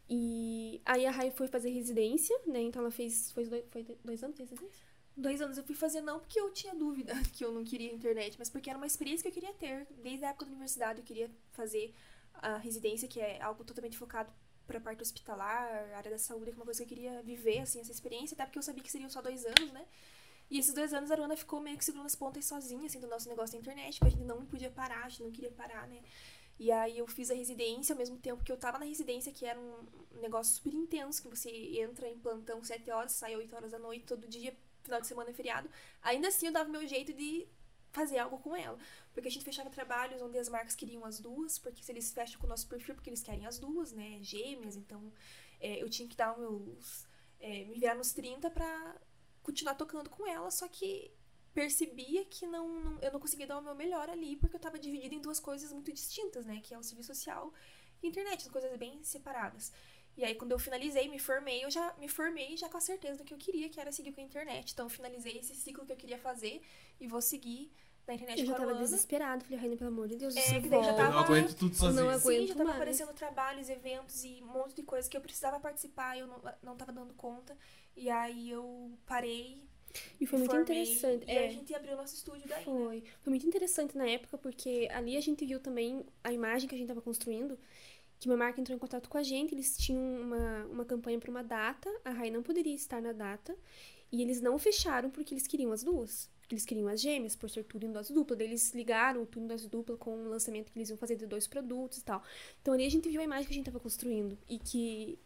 E 0.09 0.81
aí 0.85 1.05
a 1.05 1.11
Rai 1.11 1.29
foi 1.29 1.47
fazer 1.47 1.69
residência, 1.69 2.35
né? 2.47 2.61
Então 2.61 2.81
ela 2.81 2.91
fez. 2.91 3.31
Foi 3.33 3.45
dois, 3.45 3.63
foi 3.69 3.85
dois 4.03 4.23
anos 4.23 4.39
residência? 4.39 4.87
Dois 5.15 5.41
anos 5.41 5.57
eu 5.57 5.63
fui 5.63 5.75
fazer 5.75 6.01
não 6.01 6.19
porque 6.19 6.39
eu 6.39 6.51
tinha 6.51 6.73
dúvida 6.73 7.13
que 7.33 7.43
eu 7.43 7.51
não 7.51 7.63
queria 7.63 7.93
internet, 7.93 8.37
mas 8.39 8.49
porque 8.49 8.69
era 8.69 8.77
uma 8.77 8.87
experiência 8.87 9.23
que 9.23 9.29
eu 9.29 9.33
queria 9.41 9.53
ter. 9.53 9.87
Desde 10.01 10.25
a 10.25 10.29
época 10.29 10.45
da 10.45 10.51
universidade 10.51 10.99
eu 10.99 11.05
queria 11.05 11.29
fazer 11.51 11.93
a 12.33 12.57
residência, 12.57 13.07
que 13.07 13.19
é 13.19 13.41
algo 13.41 13.63
totalmente 13.63 13.97
focado 13.97 14.31
pra 14.67 14.79
parte 14.79 15.01
hospitalar, 15.01 15.65
área 15.95 16.11
da 16.11 16.17
saúde, 16.17 16.51
que 16.51 16.51
é 16.51 16.55
uma 16.55 16.65
coisa 16.65 16.83
que 16.85 16.93
eu 16.93 16.97
queria 16.97 17.23
viver, 17.23 17.59
assim, 17.59 17.79
essa 17.79 17.91
experiência, 17.91 18.35
até 18.35 18.45
porque 18.45 18.59
eu 18.59 18.63
sabia 18.63 18.83
que 18.83 18.91
seriam 18.91 19.09
só 19.09 19.21
dois 19.21 19.45
anos, 19.45 19.71
né? 19.71 19.85
E 20.49 20.59
esses 20.59 20.73
dois 20.73 20.93
anos 20.93 21.09
a 21.09 21.13
Aruana 21.13 21.35
ficou 21.35 21.59
meio 21.59 21.77
que 21.77 21.83
segurando 21.83 22.05
as 22.05 22.15
pontas 22.15 22.45
sozinha, 22.45 22.85
assim, 22.85 22.99
do 22.99 23.07
nosso 23.07 23.27
negócio 23.27 23.53
da 23.53 23.59
internet, 23.59 23.99
porque 23.99 24.13
a 24.13 24.17
gente 24.17 24.27
não 24.27 24.45
podia 24.45 24.69
parar, 24.69 25.05
a 25.05 25.09
gente 25.09 25.23
não 25.23 25.31
queria 25.31 25.51
parar, 25.51 25.87
né? 25.87 26.01
E 26.59 26.71
aí 26.71 26.97
eu 26.97 27.07
fiz 27.07 27.29
a 27.29 27.35
residência 27.35 27.93
ao 27.93 27.97
mesmo 27.97 28.17
tempo 28.17 28.43
que 28.43 28.51
eu 28.51 28.57
tava 28.57 28.79
na 28.79 28.85
residência, 28.85 29.31
que 29.31 29.45
era 29.45 29.59
um 29.59 29.85
negócio 30.21 30.55
super 30.55 30.73
intenso, 30.73 31.21
que 31.21 31.29
você 31.29 31.49
entra 31.79 32.07
em 32.07 32.17
plantão 32.17 32.63
7 32.63 32.89
horas, 32.89 33.11
sai 33.11 33.35
8 33.35 33.55
horas 33.55 33.71
da 33.71 33.79
noite, 33.79 34.05
todo 34.05 34.27
dia, 34.27 34.55
final 34.83 34.99
de 34.99 35.07
semana 35.07 35.29
é 35.29 35.33
feriado. 35.33 35.69
Ainda 36.01 36.29
assim 36.29 36.47
eu 36.47 36.51
dava 36.51 36.69
meu 36.69 36.85
jeito 36.87 37.13
de 37.13 37.47
fazer 37.91 38.17
algo 38.17 38.39
com 38.39 38.55
ela. 38.55 38.77
Porque 39.17 39.29
a 39.29 39.31
gente 39.31 39.45
fechava 39.45 39.69
trabalhos 39.71 40.21
onde 40.21 40.37
as 40.37 40.47
marcas 40.47 40.75
queriam 40.75 41.03
as 41.03 41.19
duas, 41.19 41.57
porque 41.57 41.83
se 41.83 41.91
eles 41.91 42.11
fecham 42.13 42.39
com 42.39 42.45
o 42.45 42.49
nosso 42.49 42.67
perfil, 42.67 42.93
porque 42.95 43.09
eles 43.09 43.23
querem 43.23 43.47
as 43.47 43.57
duas, 43.57 43.91
né? 43.91 44.19
Gêmeas, 44.21 44.75
então 44.75 45.11
é, 45.59 45.81
eu 45.81 45.89
tinha 45.89 46.07
que 46.07 46.15
dar 46.15 46.37
meus. 46.37 47.07
é, 47.39 47.65
me 47.65 47.73
virar 47.79 47.95
nos 47.95 48.11
30 48.13 48.49
pra 48.51 48.95
continuar 49.41 49.73
tocando 49.75 50.09
com 50.09 50.25
ela, 50.27 50.51
só 50.51 50.67
que 50.67 51.11
percebia 51.53 52.25
que 52.25 52.45
não, 52.45 52.67
não- 52.79 52.99
eu 53.01 53.11
não 53.11 53.19
conseguia 53.19 53.47
dar 53.47 53.57
o 53.57 53.61
meu 53.63 53.73
melhor 53.75 54.09
ali, 54.09 54.35
porque 54.35 54.55
eu 54.55 54.59
tava 54.59 54.77
dividida 54.77 55.15
em 55.15 55.21
duas 55.21 55.39
coisas 55.39 55.71
muito 55.73 55.91
distintas, 55.91 56.45
né? 56.45 56.61
Que 56.63 56.73
é 56.73 56.77
o 56.77 56.83
serviço 56.83 57.07
social 57.13 57.51
e 58.03 58.07
internet, 58.07 58.43
são 58.43 58.51
coisas 58.51 58.75
bem 58.77 59.03
separadas. 59.03 59.71
E 60.15 60.23
aí, 60.23 60.33
quando 60.35 60.51
eu 60.51 60.59
finalizei, 60.59 61.07
me 61.07 61.19
formei, 61.19 61.63
eu 61.63 61.69
já 61.69 61.93
me 61.99 62.07
formei 62.07 62.57
já 62.57 62.67
com 62.69 62.77
a 62.77 62.81
certeza 62.81 63.17
do 63.19 63.23
que 63.23 63.33
eu 63.33 63.37
queria, 63.37 63.69
que 63.69 63.79
era 63.79 63.91
seguir 63.91 64.11
com 64.13 64.21
a 64.21 64.23
internet. 64.23 64.71
Então, 64.73 64.89
finalizei 64.89 65.37
esse 65.37 65.55
ciclo 65.55 65.85
que 65.85 65.91
eu 65.93 65.97
queria 65.97 66.17
fazer 66.17 66.61
e 66.99 67.07
vou 67.07 67.21
seguir 67.21 67.71
na 68.07 68.13
internet 68.15 68.39
Eu 68.39 68.45
já 68.45 68.53
tava 68.53 68.65
Luana. 68.65 68.79
desesperada. 68.79 69.43
Falei, 69.43 69.59
Raina, 69.59 69.75
pelo 69.77 69.89
amor 69.89 70.07
de 70.07 70.15
Deus, 70.15 70.35
É, 70.35 70.41
você 70.41 70.61
que 70.61 70.69
daí 70.69 70.83
já 70.83 70.91
volta. 70.93 71.01
Eu 71.01 71.05
não 71.05 71.11
tava- 71.11 71.25
aguento 71.25 71.55
tudo 71.55 71.75
sozinho. 71.75 72.03
Não 72.03 72.09
aguento 72.09 72.39
Sim, 72.41 72.47
já 72.47 72.53
tava 72.53 72.63
mais. 72.65 72.75
aparecendo 72.77 73.13
trabalhos, 73.13 73.69
eventos 73.69 74.23
e 74.23 74.39
um 74.41 74.47
monte 74.47 74.75
de 74.75 74.83
coisa 74.83 75.09
que 75.09 75.17
eu 75.17 75.21
precisava 75.21 75.59
participar 75.59 76.15
e 76.15 76.19
eu 76.21 76.27
não, 76.27 76.41
não 76.63 76.75
tava 76.77 76.91
dando 76.91 77.13
conta. 77.13 77.57
E 77.95 78.09
aí 78.09 78.49
eu 78.49 78.91
parei, 79.05 79.57
E 80.21 80.25
foi 80.27 80.37
muito 80.39 80.51
formei, 80.51 80.81
interessante. 80.83 81.25
E 81.27 81.31
É. 81.31 81.47
a 81.47 81.49
gente 81.51 81.73
abriu 81.73 81.95
nosso 81.97 82.13
estúdio 82.15 82.47
daí, 82.47 82.59
né? 82.59 82.63
Foi. 82.65 83.03
Foi 83.21 83.29
muito 83.31 83.47
interessante 83.47 83.97
na 83.97 84.07
época, 84.07 84.37
porque 84.37 84.87
ali 84.91 85.17
a 85.17 85.21
gente 85.21 85.45
viu 85.45 85.59
também 85.59 86.05
a 86.23 86.31
imagem 86.31 86.67
que 86.69 86.75
a 86.75 86.77
gente 86.77 86.85
estava 86.85 87.01
construindo, 87.01 87.57
que 88.19 88.27
uma 88.29 88.37
marca 88.37 88.59
entrou 88.61 88.75
em 88.75 88.79
contato 88.79 89.09
com 89.09 89.17
a 89.17 89.23
gente, 89.23 89.53
eles 89.53 89.75
tinham 89.77 90.01
uma, 90.21 90.65
uma 90.65 90.85
campanha 90.85 91.19
para 91.19 91.29
uma 91.31 91.43
data, 91.43 91.89
a 92.05 92.09
Rai 92.11 92.29
não 92.31 92.41
poderia 92.43 92.73
estar 92.73 93.01
na 93.01 93.11
data, 93.13 93.55
e 94.11 94.21
eles 94.21 94.41
não 94.41 94.57
fecharam 94.57 95.09
porque 95.09 95.33
eles 95.33 95.45
queriam 95.47 95.71
as 95.71 95.83
duas. 95.83 96.29
Eles 96.49 96.65
queriam 96.65 96.87
as 96.87 97.01
gêmeas, 97.01 97.35
por 97.35 97.49
ser 97.49 97.63
tudo 97.63 97.85
em 97.85 97.91
dose 97.91 98.13
dupla. 98.13 98.35
Daí 98.35 98.47
eles 98.47 98.73
ligaram 98.73 99.23
o 99.23 99.25
tudo 99.25 99.43
em 99.43 99.47
dose 99.47 99.67
dupla 99.67 99.97
com 99.97 100.15
o 100.25 100.29
lançamento 100.29 100.71
que 100.71 100.77
eles 100.79 100.89
iam 100.89 100.97
fazer 100.97 101.15
de 101.15 101.25
dois 101.25 101.45
produtos 101.47 101.97
e 101.99 102.03
tal. 102.03 102.23
Então 102.61 102.73
ali 102.73 102.85
a 102.85 102.89
gente 102.89 103.09
viu 103.09 103.19
a 103.19 103.23
imagem 103.23 103.45
que 103.47 103.51
a 103.53 103.55
gente 103.55 103.67
estava 103.67 103.79
construindo. 103.81 104.37
E 104.47 104.57
que 104.57 105.19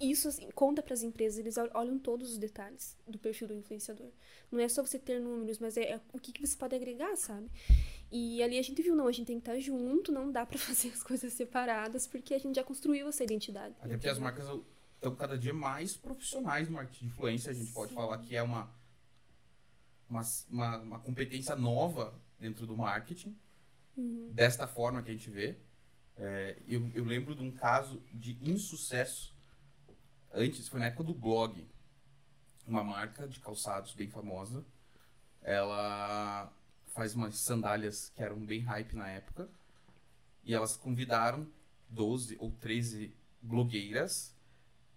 isso 0.00 0.28
assim, 0.28 0.48
conta 0.54 0.80
para 0.80 0.94
as 0.94 1.02
empresas, 1.02 1.38
eles 1.40 1.56
ol- 1.56 1.70
olham 1.74 1.98
todos 1.98 2.30
os 2.30 2.38
detalhes 2.38 2.96
do 3.06 3.18
perfil 3.18 3.48
do 3.48 3.54
influenciador. 3.54 4.06
Não 4.52 4.60
é 4.60 4.68
só 4.68 4.80
você 4.84 4.96
ter 4.98 5.20
números, 5.20 5.58
mas 5.58 5.76
é, 5.76 5.92
é 5.94 6.00
o 6.12 6.18
que, 6.20 6.30
que 6.32 6.46
você 6.46 6.56
pode 6.56 6.76
agregar, 6.76 7.16
sabe? 7.16 7.50
E 8.10 8.40
ali 8.42 8.58
a 8.58 8.62
gente 8.62 8.80
viu, 8.80 8.94
não, 8.94 9.08
a 9.08 9.12
gente 9.12 9.26
tem 9.26 9.40
que 9.40 9.50
estar 9.50 9.58
junto, 9.58 10.12
não 10.12 10.30
dá 10.30 10.46
pra 10.46 10.56
fazer 10.58 10.88
as 10.90 11.02
coisas 11.02 11.32
separadas, 11.32 12.06
porque 12.06 12.32
a 12.34 12.38
gente 12.38 12.54
já 12.54 12.62
construiu 12.62 13.08
essa 13.08 13.24
identidade. 13.24 13.74
Até 13.80 13.94
porque 13.94 14.08
as 14.08 14.18
marcas 14.18 14.46
estão 14.94 15.14
cada 15.16 15.36
dia 15.36 15.52
mais 15.52 15.96
profissionais 15.96 16.68
no 16.68 16.74
marketing 16.74 17.06
de 17.06 17.12
influência. 17.12 17.50
A 17.50 17.54
gente 17.54 17.72
pode 17.72 17.92
falar 17.92 18.18
que 18.18 18.36
é 18.36 18.42
uma, 18.42 18.72
uma, 20.08 20.22
uma, 20.48 20.78
uma 20.78 20.98
competência 21.00 21.54
nova 21.54 22.14
dentro 22.38 22.66
do 22.66 22.76
marketing, 22.76 23.36
desta 24.32 24.66
forma 24.66 25.02
que 25.02 25.10
a 25.10 25.14
gente 25.14 25.30
vê. 25.30 25.58
É, 26.16 26.56
eu, 26.66 26.90
eu 26.94 27.04
lembro 27.04 27.34
de 27.34 27.42
um 27.42 27.50
caso 27.50 28.02
de 28.12 28.38
insucesso, 28.42 29.36
antes, 30.32 30.68
foi 30.68 30.80
na 30.80 30.86
época 30.86 31.04
do 31.04 31.14
blog. 31.14 31.66
Uma 32.66 32.84
marca 32.84 33.26
de 33.26 33.40
calçados 33.40 33.94
bem 33.94 34.08
famosa. 34.08 34.64
Ela 35.42 36.52
faz 36.88 37.14
umas 37.14 37.36
sandálias 37.38 38.10
que 38.10 38.22
eram 38.22 38.38
bem 38.38 38.60
hype 38.60 38.94
na 38.94 39.08
época. 39.08 39.48
E 40.44 40.54
elas 40.54 40.76
convidaram 40.76 41.46
12 41.88 42.36
ou 42.40 42.50
13 42.52 43.14
blogueiras 43.40 44.34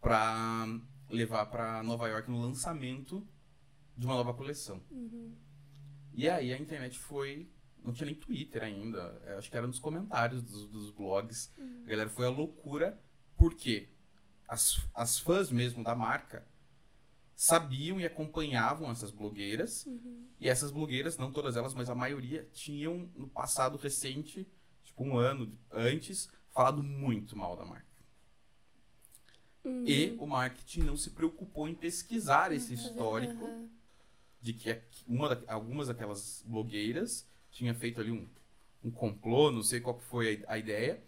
para 0.02 0.66
levar 1.10 1.46
para 1.46 1.84
Nova 1.84 2.08
York 2.08 2.30
no 2.30 2.42
lançamento 2.42 3.26
de 3.98 4.06
uma 4.06 4.16
nova 4.16 4.34
coleção. 4.34 4.82
E 6.14 6.30
aí 6.30 6.54
a 6.54 6.58
internet 6.58 6.98
foi. 6.98 7.50
Não 7.84 7.94
tinha 7.94 8.06
nem 8.06 8.16
Twitter 8.16 8.64
ainda. 8.64 9.22
eu 9.26 9.38
Acho 9.38 9.50
que 9.50 9.58
era 9.58 9.66
nos 9.66 9.80
comentários 9.80 10.44
dos, 10.44 10.68
dos 10.68 10.92
blogs. 10.92 11.52
A 11.84 11.88
galera 11.88 12.10
foi 12.10 12.26
a 12.26 12.30
loucura, 12.30 13.00
porque 13.36 13.90
as, 14.48 14.80
as 14.94 15.18
fãs 15.18 15.50
mesmo 15.52 15.84
da 15.84 15.96
marca 15.96 16.48
sabiam 17.36 18.00
e 18.00 18.06
acompanhavam 18.06 18.92
essas 18.92 19.10
blogueiras. 19.10 19.88
E 20.40 20.48
essas 20.48 20.72
blogueiras, 20.72 21.18
não 21.18 21.32
todas 21.32 21.56
elas, 21.56 21.74
mas 21.74 21.90
a 21.90 21.96
maioria, 21.96 22.48
tinham 22.54 23.10
no 23.16 23.28
passado 23.28 23.78
recente, 23.78 24.48
tipo 24.84 25.04
um 25.04 25.18
ano 25.18 25.58
antes, 25.72 26.30
falado 26.52 26.84
muito 26.84 27.36
mal 27.36 27.56
da 27.56 27.66
marca. 27.66 27.86
E 29.86 30.16
o 30.20 30.26
marketing 30.26 30.82
não 30.82 30.98
se 30.98 31.12
preocupou 31.12 31.68
em 31.68 31.76
pesquisar 31.76 32.52
esse 32.52 32.74
histórico 32.74 33.46
Aham. 33.46 33.70
De 34.42 34.54
que 34.54 34.82
uma 35.08 35.36
da- 35.36 35.54
algumas 35.54 35.88
daquelas 35.88 36.44
blogueiras 36.48 37.28
tinha 37.52 37.74
feito 37.76 38.02
ali 38.02 38.12
um, 38.12 38.28
um 38.84 38.90
complô, 38.92 39.52
não 39.52 39.62
sei 39.64 39.80
qual 39.80 39.96
que 39.98 40.04
foi 40.06 40.44
a, 40.48 40.54
a 40.54 40.58
ideia, 40.58 41.02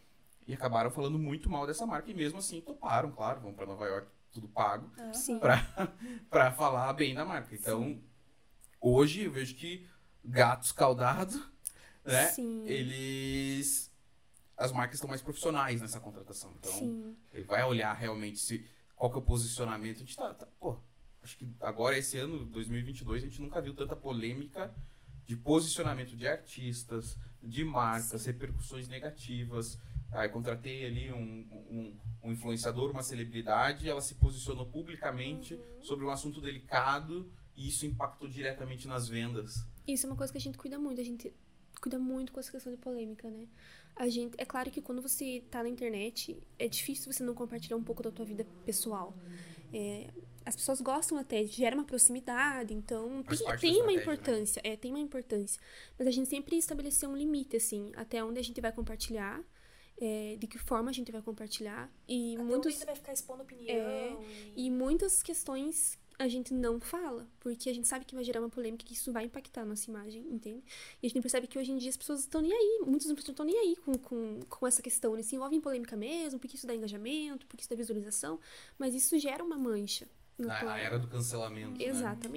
e 0.48 0.54
acabaram 0.54 0.91
falando 0.91 1.17
muito 1.17 1.50
mal 1.50 1.65
dessa 1.65 1.86
marca, 1.86 2.12
e 2.12 2.13
mesmo 2.13 2.39
assim 2.39 2.62
toparam, 2.62 3.12
claro, 3.12 3.39
vão 3.41 3.54
para 3.54 3.65
Nova 3.65 3.86
York 3.88 4.08
tudo 4.32 4.48
pago, 4.48 4.91
Ah, 4.98 5.13
Sim. 5.13 5.39
para 6.30 6.52
falar 6.54 6.91
bem 6.93 7.13
da 7.13 7.24
marca. 7.24 7.54
Então, 7.56 8.02
hoje 8.82 9.24
eu 9.24 9.32
vejo 9.32 9.56
que 9.56 9.88
gato 10.26 10.63
escaldado, 10.65 11.39
né? 12.04 12.28
Sim. 12.28 12.65
Eles. 12.67 13.91
As 14.58 14.72
marcas 14.72 14.96
estão 14.96 15.10
mais 15.10 15.22
profissionais 15.22 15.82
nessa 15.82 16.00
contratação. 16.00 16.52
Então, 16.60 16.72
Sim. 16.72 17.15
ele 17.34 17.43
vai 17.43 17.63
olhar 17.63 17.93
realmente 17.93 18.39
se 18.39 18.65
qual 18.96 19.12
que 19.12 19.17
é 19.17 19.19
o 19.19 19.24
posicionamento. 19.24 19.98
A 19.98 20.00
gente 20.00 20.15
tá, 20.15 20.34
tá- 20.34 20.48
pô, 20.60 20.78
acho 21.23 21.38
que 21.38 21.47
agora 21.62 21.97
esse 21.97 22.17
ano, 22.17 22.45
2022, 22.45 23.23
a 23.23 23.27
gente 23.27 23.41
nunca 23.41 23.62
viu 23.62 23.73
tanta 23.73 23.95
polêmica 23.95 24.73
de 25.25 25.38
posicionamento 25.38 26.15
de 26.17 26.27
artistas, 26.27 27.17
de 27.41 27.63
marcas, 27.63 28.25
repercussões 28.25 28.88
negativas. 28.88 29.79
Aí 30.12 30.29
contratei 30.29 30.86
ali 30.86 31.12
um, 31.12 31.47
um, 31.71 31.97
um 32.23 32.31
influenciador, 32.31 32.91
uma 32.91 33.01
celebridade, 33.01 33.89
ela 33.89 34.01
se 34.01 34.15
posicionou 34.15 34.65
publicamente 34.65 35.59
sobre 35.81 36.05
um 36.05 36.09
assunto 36.09 36.39
delicado 36.39 37.31
e 37.55 37.69
isso 37.69 37.86
impactou 37.86 38.27
diretamente 38.27 38.88
nas 38.88 39.07
vendas. 39.07 39.65
Isso 39.88 40.05
é 40.05 40.09
uma 40.09 40.15
coisa 40.15 40.31
que 40.31 40.38
a 40.38 40.41
gente 40.41 40.57
cuida 40.57 40.77
muito, 40.77 41.01
a 41.01 41.03
gente 41.03 41.33
cuida 41.81 41.97
muito 41.97 42.31
com 42.31 42.39
essa 42.39 42.51
questão 42.51 42.71
de 42.71 42.77
polêmica, 42.77 43.29
né? 43.29 43.47
A 43.95 44.07
gente, 44.07 44.36
é 44.38 44.45
claro 44.45 44.71
que 44.71 44.81
quando 44.81 45.01
você 45.01 45.43
tá 45.51 45.62
na 45.62 45.69
internet, 45.69 46.41
é 46.57 46.67
difícil 46.67 47.12
você 47.12 47.23
não 47.23 47.33
compartilhar 47.33 47.75
um 47.75 47.83
pouco 47.83 48.01
da 48.01 48.12
tua 48.12 48.25
vida 48.25 48.45
pessoal. 48.65 49.15
É, 49.71 50.09
as 50.45 50.56
pessoas 50.56 50.82
gostam 50.82 51.17
até, 51.17 51.45
gera 51.45 51.75
uma 51.75 51.86
proximidade, 51.86 52.73
então 52.73 53.23
tem, 53.23 53.58
tem 53.58 53.82
uma 53.82 53.91
né? 53.91 53.93
importância, 53.93 54.62
é, 54.63 54.75
tem 54.75 54.91
uma 54.91 54.99
importância. 54.99 55.62
Mas 55.97 56.08
a 56.08 56.12
gente 56.12 56.29
sempre 56.29 56.58
estabeleceu 56.58 57.10
um 57.10 57.15
limite, 57.15 57.56
assim, 57.56 57.91
até 57.95 58.23
onde 58.23 58.39
a 58.39 58.43
gente 58.43 58.60
vai 58.60 58.71
compartilhar, 58.71 59.41
é, 59.99 60.36
de 60.38 60.47
que 60.47 60.58
forma 60.58 60.89
a 60.89 60.93
gente 60.93 61.12
vai 61.12 61.21
compartilhar, 61.21 61.89
e 62.08 62.36
Até 62.36 62.43
muitos... 62.43 62.75
você 62.75 62.86
vai 62.86 62.95
ficar 62.95 63.13
expondo 63.13 63.43
opinião. 63.43 63.75
É, 63.75 64.17
E 64.56 64.69
muitas 64.69 65.21
questões 65.23 65.97
a 66.19 66.27
gente 66.27 66.53
não 66.53 66.79
fala, 66.79 67.27
porque 67.39 67.69
a 67.69 67.73
gente 67.73 67.88
sabe 67.88 68.06
que 68.06 68.15
vai 68.15 68.23
gerar 68.23 68.39
uma 68.39 68.49
polêmica, 68.49 68.86
que 68.86 68.93
isso 68.93 69.12
vai 69.12 69.25
impactar 69.25 69.62
a 69.62 69.65
nossa 69.65 69.89
imagem, 69.89 70.21
entende? 70.29 70.63
E 71.01 71.08
a 71.08 71.10
gente 71.10 71.21
percebe 71.21 71.47
que 71.47 71.58
hoje 71.58 71.71
em 71.71 71.77
dia 71.77 71.89
as 71.89 71.97
pessoas 71.97 72.21
estão 72.21 72.41
nem 72.41 72.53
aí, 72.53 72.82
muitas 72.86 73.08
pessoas 73.12 73.27
não 73.27 73.32
estão 73.32 73.45
nem 73.45 73.58
aí 73.58 73.75
com, 73.77 73.93
com, 73.97 74.39
com 74.47 74.67
essa 74.67 74.82
questão, 74.82 75.13
eles 75.13 75.25
se 75.25 75.36
envolvem 75.36 75.58
em 75.58 75.62
polêmica 75.62 75.95
mesmo, 75.95 76.39
porque 76.39 76.56
isso 76.56 76.67
dá 76.67 76.75
engajamento, 76.75 77.47
porque 77.47 77.62
isso 77.62 77.69
dá 77.69 77.75
visualização, 77.75 78.39
mas 78.77 78.93
isso 78.93 79.17
gera 79.17 79.43
uma 79.43 79.58
mancha. 79.58 80.08
Na, 80.38 80.63
na 80.65 80.78
era 80.80 81.00
do 81.00 81.08
cancelamento. 81.08 81.82
né? 81.93 82.36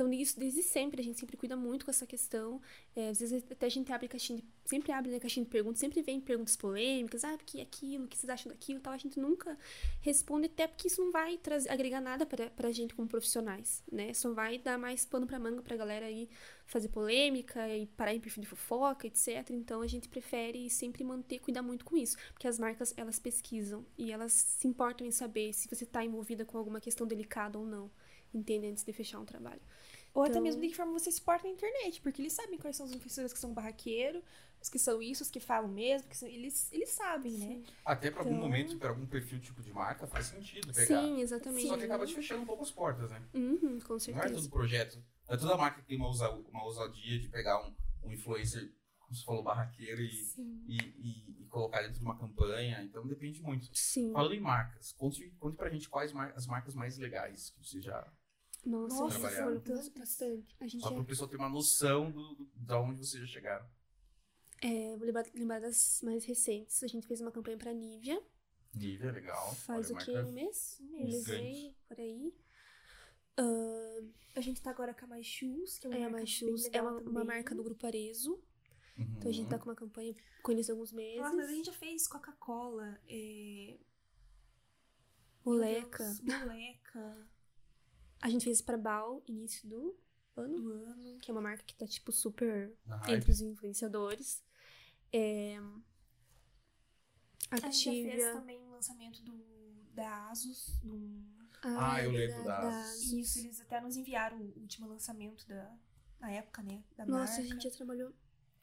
Então, 0.00 0.10
isso 0.14 0.40
desde 0.40 0.62
sempre, 0.62 1.02
a 1.02 1.04
gente 1.04 1.20
sempre 1.20 1.36
cuida 1.36 1.54
muito 1.54 1.84
com 1.84 1.90
essa 1.90 2.06
questão. 2.06 2.58
É, 2.96 3.10
às 3.10 3.20
vezes 3.20 3.44
até 3.50 3.66
a 3.66 3.68
gente 3.68 3.92
abre 3.92 4.08
caixinha 4.08 4.38
de, 4.38 4.44
sempre 4.64 4.92
abre 4.92 5.10
né, 5.10 5.20
caixinha 5.20 5.44
de 5.44 5.50
perguntas, 5.50 5.78
sempre 5.78 6.00
vem 6.00 6.18
perguntas 6.18 6.56
polêmicas, 6.56 7.22
ah, 7.22 7.36
porque 7.36 7.60
aquilo, 7.60 8.04
o 8.04 8.08
que 8.08 8.16
vocês 8.16 8.30
acham 8.30 8.50
daquilo 8.50 8.80
tal. 8.80 8.94
A 8.94 8.96
gente 8.96 9.20
nunca 9.20 9.58
responde, 10.00 10.46
até 10.46 10.66
porque 10.66 10.88
isso 10.88 11.04
não 11.04 11.12
vai 11.12 11.36
trazer, 11.36 11.68
agregar 11.68 12.00
nada 12.00 12.24
pra, 12.24 12.48
pra 12.48 12.72
gente 12.72 12.94
como 12.94 13.06
profissionais, 13.06 13.82
né? 13.92 14.14
Só 14.14 14.32
vai 14.32 14.56
dar 14.56 14.78
mais 14.78 15.04
pano 15.04 15.26
pra 15.26 15.38
manga 15.38 15.60
pra 15.60 15.76
galera 15.76 16.06
aí 16.06 16.30
fazer 16.64 16.88
polêmica 16.88 17.68
e 17.68 17.84
parar 17.88 18.14
em 18.14 18.20
perfil 18.20 18.40
de 18.40 18.48
fofoca, 18.48 19.06
etc. 19.06 19.50
Então 19.50 19.82
a 19.82 19.86
gente 19.86 20.08
prefere 20.08 20.70
sempre 20.70 21.04
manter, 21.04 21.40
cuidar 21.40 21.60
muito 21.60 21.84
com 21.84 21.94
isso. 21.94 22.16
Porque 22.32 22.48
as 22.48 22.58
marcas, 22.58 22.94
elas 22.96 23.18
pesquisam 23.18 23.84
e 23.98 24.10
elas 24.10 24.32
se 24.32 24.66
importam 24.66 25.06
em 25.06 25.10
saber 25.10 25.52
se 25.52 25.68
você 25.68 25.84
tá 25.84 26.02
envolvida 26.02 26.42
com 26.46 26.56
alguma 26.56 26.80
questão 26.80 27.06
delicada 27.06 27.58
ou 27.58 27.66
não. 27.66 27.90
Entende? 28.32 28.68
Antes 28.68 28.84
de 28.84 28.92
fechar 28.94 29.18
um 29.18 29.24
trabalho. 29.24 29.60
Ou 30.12 30.22
até 30.22 30.32
Então- 30.32 30.42
mesmo 30.42 30.60
de 30.60 30.68
que 30.68 30.74
forma 30.76 30.92
você 30.92 31.10
se 31.12 31.20
porta 31.22 31.46
na 31.46 31.52
internet, 31.54 32.00
porque 32.00 32.20
eles 32.22 32.32
sabem 32.32 32.58
quais 32.58 32.76
são 32.76 32.86
os 32.86 32.92
influenciadores 32.92 33.32
que 33.32 33.38
são 33.38 33.52
barraqueiros, 33.54 34.22
os 34.60 34.68
que 34.68 34.78
são 34.78 35.00
isso, 35.00 35.22
os 35.22 35.30
que 35.30 35.40
falam 35.40 35.68
mesmo, 35.70 36.08
que 36.08 36.16
são- 36.16 36.28
eles, 36.28 36.70
eles 36.72 36.90
sabem, 36.90 37.32
né? 37.38 37.62
Até 37.84 38.10
para 38.10 38.20
algum 38.20 38.32
Então- 38.32 38.42
momento, 38.42 38.76
para 38.78 38.90
algum 38.90 39.06
perfil 39.06 39.40
tipo 39.40 39.62
de 39.62 39.72
marca, 39.72 40.06
faz 40.06 40.26
sentido 40.26 40.72
pegar. 40.74 41.00
Sim, 41.02 41.20
exatamente. 41.20 41.68
Só 41.68 41.78
que 41.78 41.84
acaba 41.84 42.04
te 42.06 42.14
fechando 42.14 42.42
um 42.42 42.46
pouco 42.46 42.62
as 42.62 42.70
portas, 42.70 43.10
né? 43.10 43.22
Uhum, 43.34 43.78
com 43.80 43.88
Não 43.90 43.96
é 43.96 44.00
certeza. 44.00 44.34
todo 44.34 44.50
projeto. 44.50 44.96
Não 45.28 45.34
é 45.34 45.38
toda 45.38 45.56
marca 45.56 45.80
que 45.80 45.86
tem 45.86 45.96
uma, 45.96 46.08
ousa, 46.08 46.28
uma 46.30 46.64
ousadia 46.64 47.18
de 47.20 47.28
pegar 47.28 47.64
um, 47.64 47.74
um 48.02 48.12
influencer, 48.12 48.70
como 48.98 49.14
você 49.14 49.24
falou, 49.24 49.42
barraqueiro 49.42 50.02
e, 50.02 50.12
Sim. 50.24 50.62
e, 50.66 50.76
e- 50.76 51.42
e 51.42 51.46
colocar 51.46 51.80
dentro 51.82 51.98
de 51.98 52.04
uma 52.04 52.18
campanha. 52.18 52.82
Então 52.82 53.06
depende 53.06 53.40
muito. 53.40 53.68
Sim. 53.72 54.12
Falando 54.12 54.34
em 54.34 54.40
marcas, 54.40 54.92
conte, 54.92 55.30
conte 55.38 55.56
pra 55.56 55.70
gente 55.70 55.88
quais 55.88 56.12
mar- 56.12 56.32
as 56.36 56.46
marcas 56.46 56.74
mais 56.74 56.98
legais 56.98 57.50
que 57.50 57.64
você 57.64 57.80
já. 57.80 58.06
Nossa, 58.64 58.94
Nossa, 58.94 59.30
foram 59.30 59.62
bastante. 59.96 60.56
A 60.60 60.66
gente 60.66 60.82
Só 60.82 60.88
já 60.88 60.94
para 60.94 61.02
o 61.02 61.06
pessoal 61.06 61.28
ter 61.28 61.36
uma 61.36 61.48
noção 61.48 62.10
do, 62.10 62.34
do, 62.34 62.50
da 62.54 62.80
onde 62.80 62.98
vocês 62.98 63.22
já 63.22 63.26
chegaram. 63.26 63.66
É, 64.62 64.96
vou 64.96 65.06
lembrar, 65.06 65.24
lembrar 65.34 65.60
das 65.60 66.00
mais 66.02 66.24
recentes. 66.24 66.82
A 66.82 66.86
gente 66.86 67.06
fez 67.06 67.20
uma 67.20 67.32
campanha 67.32 67.56
pra 67.56 67.72
Nivea. 67.72 68.22
Nivea, 68.74 69.12
legal. 69.12 69.54
Faz 69.54 69.90
Olha, 69.90 70.00
o 70.00 70.04
quê? 70.04 70.18
Um 70.18 70.32
mês? 70.32 70.78
Um 70.80 70.90
mês. 70.90 71.30
aí, 71.30 71.74
por 71.88 71.98
aí. 71.98 72.34
Ah, 73.38 74.02
A 74.36 74.40
gente 74.42 74.60
tá 74.60 74.70
agora 74.70 74.92
com 74.92 75.06
a 75.06 75.08
Mais 75.08 75.26
Shoes, 75.26 75.78
que 75.78 75.86
é 75.86 75.90
uma 75.90 75.96
é, 75.96 75.98
a 75.98 76.02
marca 76.02 76.16
Mais 76.18 76.28
Shoes 76.28 76.68
é 76.70 76.82
uma, 76.82 76.98
uma 76.98 77.24
marca 77.24 77.54
do 77.54 77.64
Grupo 77.64 77.86
Arezo. 77.86 78.34
Uhum. 78.98 79.14
Então 79.16 79.30
a 79.30 79.32
gente 79.32 79.48
tá 79.48 79.58
com 79.58 79.70
uma 79.70 79.74
campanha 79.74 80.14
com 80.42 80.52
eles 80.52 80.68
há 80.68 80.74
alguns 80.74 80.92
meses. 80.92 81.20
Nossa, 81.20 81.36
mas 81.36 81.48
a 81.48 81.52
gente 81.52 81.66
já 81.66 81.72
fez 81.72 82.06
Coca-Cola, 82.06 83.00
é... 83.08 83.78
Moleca. 85.42 86.04
Deus, 86.04 86.20
Moleca 86.20 87.26
A 88.20 88.28
gente 88.28 88.44
fez 88.44 88.60
pra 88.60 88.76
Bal, 88.76 89.22
início 89.26 89.68
do 89.68 89.96
ano. 90.36 90.60
do 90.60 90.72
ano. 90.72 91.18
Que 91.20 91.30
é 91.30 91.34
uma 91.34 91.40
marca 91.40 91.62
que 91.64 91.74
tá, 91.74 91.86
tipo, 91.86 92.12
super 92.12 92.72
Na 92.84 93.00
entre 93.12 93.30
os 93.30 93.40
influenciadores. 93.40 94.42
É... 95.12 95.58
A 97.50 97.56
gente 97.56 97.84
já 97.84 97.90
fez 97.90 98.32
também 98.32 98.60
o 98.62 98.70
lançamento 98.70 99.22
do, 99.22 99.44
da 99.92 100.30
Asus. 100.30 100.78
Do... 100.82 101.24
Ah, 101.62 102.02
eu 102.02 102.12
lembro 102.12 102.36
verdade, 102.36 102.62
da 102.62 102.80
Asus. 102.82 103.12
Isso, 103.12 103.38
eles 103.40 103.60
até 103.60 103.80
nos 103.80 103.96
enviaram 103.96 104.38
o 104.38 104.60
último 104.60 104.88
lançamento 104.88 105.46
da, 105.48 105.76
na 106.20 106.30
época, 106.30 106.62
né? 106.62 106.84
Da 106.96 107.04
Nossa, 107.04 107.32
marca. 107.32 107.40
a 107.40 107.44
gente 107.44 107.64
já 107.64 107.70
trabalhou 107.70 108.12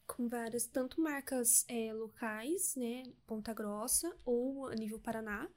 com 0.08 0.30
várias, 0.30 0.65
tanto 0.65 1.02
marcas 1.02 1.65
é, 1.67 1.93
locais, 1.93 2.76
né, 2.78 3.04
Ponta 3.28 3.54
Grossa 3.54 4.15
ou 4.24 4.67
a 4.67 4.74
nível 4.74 4.98
Paraná, 5.00 5.50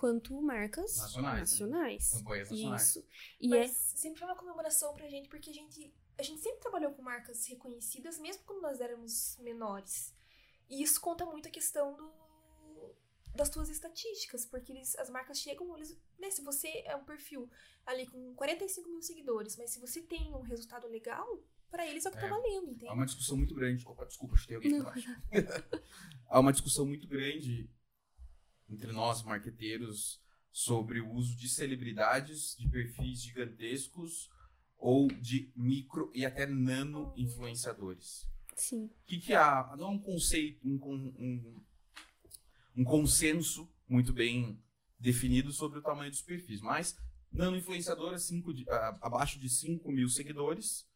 quanto 0.00 0.40
marcas 0.40 0.96
Nacionais, 0.96 1.34
né? 1.34 1.40
nacionais. 1.40 2.10
Campanhas 2.14 2.50
nacionais. 2.50 2.82
Isso. 2.88 3.06
E 3.38 3.48
Mas 3.48 3.70
é 3.70 3.74
sempre 3.98 4.18
foi 4.20 4.28
uma 4.28 4.36
comemoração 4.36 4.94
pra 4.94 5.06
gente, 5.10 5.28
porque 5.28 5.50
a 5.50 5.52
gente, 5.52 5.94
a 6.18 6.22
gente 6.22 6.40
sempre 6.40 6.58
trabalhou 6.60 6.92
com 6.92 7.02
marcas 7.02 7.46
reconhecidas, 7.46 8.18
mesmo 8.18 8.42
quando 8.44 8.62
nós 8.62 8.80
éramos 8.80 9.36
menores. 9.40 10.14
E 10.70 10.82
isso 10.82 10.98
conta 11.02 11.26
muito 11.26 11.48
a 11.48 11.50
questão 11.50 11.94
do, 11.96 12.10
das 13.34 13.50
tuas 13.50 13.68
estatísticas, 13.68 14.46
porque 14.46 14.72
eles, 14.72 14.96
as 14.96 15.10
marcas 15.10 15.38
chegam, 15.38 15.76
eles, 15.76 15.94
né, 16.18 16.30
se 16.30 16.40
você 16.42 16.68
é 16.86 16.96
um 16.96 17.04
perfil 17.04 17.50
ali 17.84 18.06
com 18.06 18.34
45 18.34 18.88
mil 18.88 19.02
seguidores, 19.02 19.54
mas 19.58 19.70
se 19.70 19.80
você 19.80 20.00
tem 20.00 20.32
um 20.34 20.40
resultado 20.40 20.86
legal, 20.88 21.26
pra 21.70 21.86
eles 21.86 22.06
é 22.06 22.08
o 22.08 22.12
que 22.12 22.18
É. 22.18 22.22
tá 22.22 22.26
valendo, 22.28 22.70
entende? 22.70 22.88
Há 22.88 22.94
uma 22.94 23.04
discussão 23.04 23.36
muito 23.36 23.54
grande. 23.54 23.86
Opa, 23.86 24.06
desculpa, 24.06 24.34
chutei 24.36 24.56
alguém. 24.56 24.72
Há 26.26 26.40
uma 26.40 26.52
discussão 26.52 26.86
muito 26.86 27.06
grande 27.06 27.68
entre 28.70 28.92
nós, 28.92 29.22
marqueteiros, 29.22 30.20
sobre 30.52 31.00
o 31.00 31.10
uso 31.12 31.36
de 31.36 31.48
celebridades, 31.48 32.56
de 32.58 32.68
perfis 32.68 33.22
gigantescos 33.22 34.28
ou 34.76 35.08
de 35.08 35.52
micro 35.54 36.10
e 36.14 36.24
até 36.24 36.46
nano 36.46 37.12
influenciadores. 37.16 38.26
sim. 38.56 38.84
O 38.86 38.90
que, 39.06 39.18
que 39.18 39.34
há? 39.34 39.74
Não 39.78 39.86
há 39.86 39.90
um 39.90 39.98
conceito, 39.98 40.66
um, 40.66 40.74
um, 41.18 41.62
um 42.76 42.84
consenso 42.84 43.70
muito 43.88 44.12
bem 44.12 44.60
definido 44.98 45.52
sobre 45.52 45.78
o 45.78 45.82
tamanho 45.82 46.10
dos 46.10 46.22
perfis, 46.22 46.60
mas 46.60 46.96
nano 47.32 47.56
influenciador 47.56 48.12
é 48.14 48.18
cinco 48.18 48.52
de- 48.52 48.68
a- 48.70 48.98
abaixo 49.02 49.38
de 49.38 49.48
5 49.48 49.90
mil 49.90 50.08
seguidores, 50.08 50.86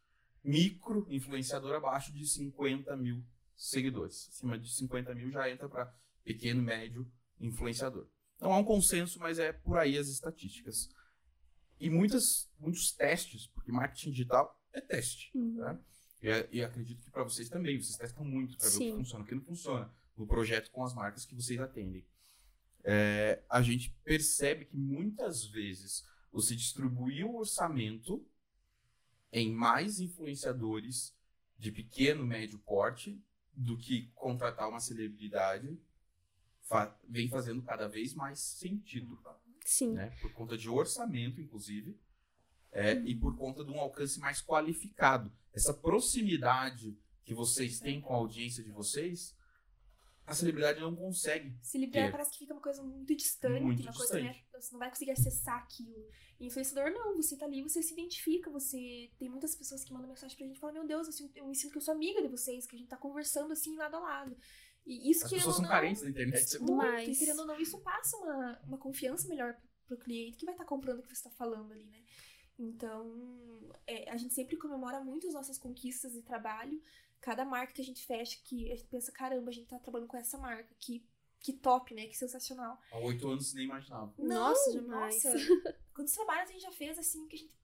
micro 0.42 1.06
influenciador 1.10 1.74
abaixo 1.74 2.12
de 2.12 2.26
50 2.26 2.96
mil 2.96 3.24
seguidores. 3.56 4.28
Acima 4.30 4.58
de 4.58 4.68
50 4.72 5.14
mil 5.14 5.30
já 5.30 5.48
entra 5.50 5.68
para 5.68 5.86
pequeno, 6.24 6.62
médio 6.62 7.10
influenciador. 7.46 8.08
Não 8.40 8.52
há 8.52 8.58
um 8.58 8.64
consenso, 8.64 9.18
mas 9.18 9.38
é 9.38 9.52
por 9.52 9.78
aí 9.78 9.96
as 9.96 10.08
estatísticas. 10.08 10.88
E 11.78 11.90
muitas, 11.90 12.50
muitos 12.58 12.92
testes, 12.92 13.46
porque 13.48 13.72
marketing 13.72 14.10
digital 14.10 14.60
é 14.72 14.80
teste. 14.80 15.30
Uhum. 15.36 15.56
Tá? 15.56 15.78
E, 16.22 16.58
e 16.58 16.64
acredito 16.64 17.02
que 17.02 17.10
para 17.10 17.24
vocês 17.24 17.48
também, 17.48 17.80
vocês 17.80 17.96
testam 17.96 18.24
muito 18.24 18.56
para 18.56 18.68
ver 18.68 18.76
o 18.76 18.78
que 18.78 18.92
funciona 18.92 19.22
e 19.22 19.24
o 19.24 19.28
que 19.28 19.34
não 19.34 19.44
funciona 19.44 19.94
no 20.16 20.26
projeto 20.26 20.70
com 20.70 20.84
as 20.84 20.94
marcas 20.94 21.24
que 21.24 21.34
vocês 21.34 21.60
atendem. 21.60 22.06
É, 22.82 23.42
a 23.48 23.62
gente 23.62 23.90
percebe 24.04 24.66
que 24.66 24.76
muitas 24.76 25.44
vezes 25.46 26.04
você 26.30 26.54
distribui 26.54 27.24
o 27.24 27.36
orçamento 27.36 28.26
em 29.32 29.52
mais 29.52 30.00
influenciadores 30.00 31.16
de 31.58 31.72
pequeno, 31.72 32.26
médio 32.26 32.58
porte 32.58 33.20
do 33.52 33.76
que 33.78 34.10
contratar 34.14 34.68
uma 34.68 34.80
celebridade 34.80 35.78
fa- 36.64 36.96
vem 37.08 37.28
fazendo 37.28 37.62
cada 37.62 37.86
vez 37.88 38.14
mais 38.14 38.38
sentido 38.40 39.18
Sim. 39.64 39.92
né? 39.94 40.10
Por 40.20 40.32
conta 40.32 40.56
de 40.58 40.68
orçamento, 40.68 41.40
inclusive, 41.40 41.98
é, 42.72 42.94
e 42.94 43.14
por 43.14 43.36
conta 43.36 43.64
de 43.64 43.70
um 43.70 43.78
alcance 43.80 44.18
mais 44.20 44.42
qualificado. 44.42 45.32
Essa 45.52 45.72
proximidade 45.72 46.98
que 47.24 47.32
vocês 47.34 47.78
têm 47.80 48.00
com 48.00 48.12
a 48.12 48.16
audiência 48.16 48.62
de 48.62 48.70
vocês 48.70 49.34
a 50.26 50.32
celebridade 50.34 50.80
não 50.80 50.96
consegue. 50.96 51.54
Celebridade 51.60 52.10
parece 52.12 52.30
que 52.32 52.38
fica 52.38 52.54
uma 52.54 52.62
coisa 52.62 52.82
muito 52.82 53.14
distante, 53.14 53.62
Muito 53.62 53.82
uma 53.82 53.92
coisa, 53.92 54.14
né? 54.14 54.28
distante. 54.32 54.48
Você 54.54 54.72
não 54.72 54.78
vai 54.78 54.88
conseguir 54.88 55.10
acessar 55.10 55.58
aquilo. 55.58 56.08
E 56.40 56.46
influenciador 56.46 56.90
não, 56.92 57.14
você 57.14 57.36
tá 57.36 57.44
ali, 57.44 57.62
você 57.62 57.82
se 57.82 57.92
identifica, 57.92 58.50
você. 58.50 59.10
Tem 59.18 59.28
muitas 59.28 59.54
pessoas 59.54 59.84
que 59.84 59.92
mandam 59.92 60.08
mensagem 60.08 60.34
pra 60.34 60.46
gente 60.46 60.56
e 60.56 60.58
falam, 60.60 60.76
meu 60.76 60.86
Deus, 60.86 61.08
eu, 61.08 61.12
sinto- 61.12 61.36
eu 61.36 61.46
me 61.46 61.54
sinto 61.54 61.72
que 61.72 61.76
eu 61.76 61.82
sou 61.82 61.92
amiga 61.92 62.22
de 62.22 62.28
vocês, 62.28 62.66
que 62.66 62.74
a 62.74 62.78
gente 62.78 62.88
tá 62.88 62.96
conversando 62.96 63.52
assim 63.52 63.76
lado 63.76 63.96
a 63.96 64.00
lado. 64.00 64.34
E 64.86 65.10
isso 65.10 65.24
As 65.24 65.30
pessoas 65.30 65.56
são 65.56 65.62
não, 65.62 65.70
carentes 65.70 66.02
da 66.02 66.10
internet. 66.10 66.44
Você... 66.44 66.58
Muito, 66.58 66.72
Demais. 66.72 67.08
e 67.08 67.18
querendo 67.18 67.40
ou 67.40 67.46
não, 67.46 67.58
isso 67.58 67.78
passa 67.80 68.16
uma, 68.18 68.60
uma 68.64 68.78
confiança 68.78 69.26
melhor 69.28 69.56
pro, 69.86 69.96
cliente 69.96 70.36
que 70.36 70.44
vai 70.44 70.54
estar 70.54 70.64
comprando 70.64 70.98
o 70.98 71.02
que 71.02 71.14
você 71.14 71.22
tá 71.22 71.30
falando 71.30 71.72
ali, 71.72 71.86
né? 71.86 72.02
Então, 72.58 73.72
é, 73.86 74.10
a 74.10 74.16
gente 74.16 74.34
sempre 74.34 74.56
comemora 74.56 75.00
muito 75.00 75.26
as 75.26 75.34
nossas 75.34 75.58
conquistas 75.58 76.12
de 76.12 76.22
trabalho. 76.22 76.80
Cada 77.20 77.44
marca 77.44 77.72
que 77.72 77.80
a 77.80 77.84
gente 77.84 78.06
fecha, 78.06 78.38
que 78.44 78.70
a 78.70 78.76
gente 78.76 78.88
pensa, 78.88 79.10
caramba, 79.10 79.48
a 79.50 79.52
gente 79.52 79.66
tá 79.66 79.78
trabalhando 79.78 80.08
com 80.08 80.16
essa 80.16 80.36
marca, 80.36 80.74
que, 80.78 81.06
que 81.40 81.54
top, 81.54 81.94
né? 81.94 82.06
Que 82.06 82.16
sensacional. 82.16 82.78
Há 82.92 82.98
oito 82.98 83.26
anos 83.28 83.54
nem 83.54 83.64
imaginava. 83.64 84.12
Nossa, 84.18 84.72
jamais. 84.72 85.24
Nossa, 85.24 85.38
quantos 85.94 86.12
trabalhos 86.12 86.50
a 86.50 86.52
gente 86.52 86.62
já 86.62 86.72
fez, 86.72 86.98
assim, 86.98 87.26
que 87.26 87.36
a 87.36 87.38
gente 87.38 87.54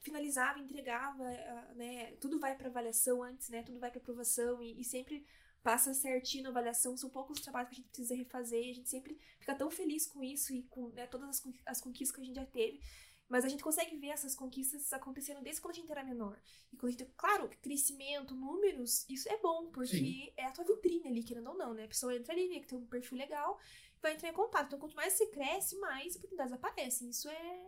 finalizava, 0.00 0.58
entregava, 0.58 1.24
ah, 1.24 1.74
né? 1.74 2.12
Tudo 2.16 2.38
vai 2.38 2.56
pra 2.56 2.68
avaliação 2.68 3.22
antes, 3.22 3.50
né? 3.50 3.62
Tudo 3.62 3.78
vai 3.78 3.90
pra 3.90 4.00
aprovação 4.00 4.62
e, 4.62 4.80
e 4.80 4.84
sempre 4.84 5.24
passa 5.64 5.94
certinho 5.94 6.44
na 6.44 6.50
avaliação. 6.50 6.96
São 6.96 7.10
poucos 7.10 7.38
os 7.38 7.44
trabalhos 7.44 7.70
que 7.70 7.74
a 7.76 7.78
gente 7.78 7.88
precisa 7.88 8.14
refazer. 8.14 8.62
e 8.64 8.70
A 8.70 8.74
gente 8.74 8.90
sempre 8.90 9.18
fica 9.40 9.56
tão 9.56 9.70
feliz 9.70 10.06
com 10.06 10.22
isso 10.22 10.54
e 10.54 10.62
com 10.64 10.90
né, 10.90 11.08
todas 11.08 11.28
as, 11.30 11.40
con- 11.40 11.54
as 11.66 11.80
conquistas 11.80 12.14
que 12.14 12.22
a 12.22 12.24
gente 12.26 12.36
já 12.36 12.46
teve. 12.46 12.80
Mas 13.28 13.44
a 13.44 13.48
gente 13.48 13.62
consegue 13.64 13.96
ver 13.96 14.08
essas 14.08 14.34
conquistas 14.36 14.92
acontecendo 14.92 15.42
desde 15.42 15.60
quando 15.62 15.72
a 15.72 15.80
gente 15.80 15.90
era 15.90 16.04
menor. 16.04 16.38
E 16.72 16.76
quando 16.76 16.90
a 16.90 16.92
gente, 16.98 17.06
claro, 17.16 17.48
crescimento, 17.62 18.34
números, 18.36 19.06
isso 19.08 19.28
é 19.30 19.38
bom, 19.38 19.70
porque 19.70 19.96
Sim. 19.96 20.32
é 20.36 20.44
a 20.46 20.52
tua 20.52 20.64
vitrine 20.64 21.08
ali, 21.08 21.24
querendo 21.24 21.48
ou 21.50 21.56
não, 21.56 21.74
né? 21.74 21.84
A 21.84 21.88
pessoa 21.88 22.14
entra 22.14 22.34
ali, 22.34 22.48
vê 22.48 22.60
que 22.60 22.68
tem 22.68 22.78
um 22.78 22.86
perfil 22.86 23.18
legal, 23.18 23.58
vai 24.02 24.14
entrar 24.14 24.28
em 24.28 24.34
contato. 24.34 24.66
Então, 24.66 24.78
quanto 24.78 24.94
mais 24.94 25.14
você 25.14 25.26
cresce, 25.28 25.76
mais 25.78 26.14
oportunidades 26.16 26.52
aparecem. 26.52 27.08
Isso 27.08 27.28
é, 27.28 27.64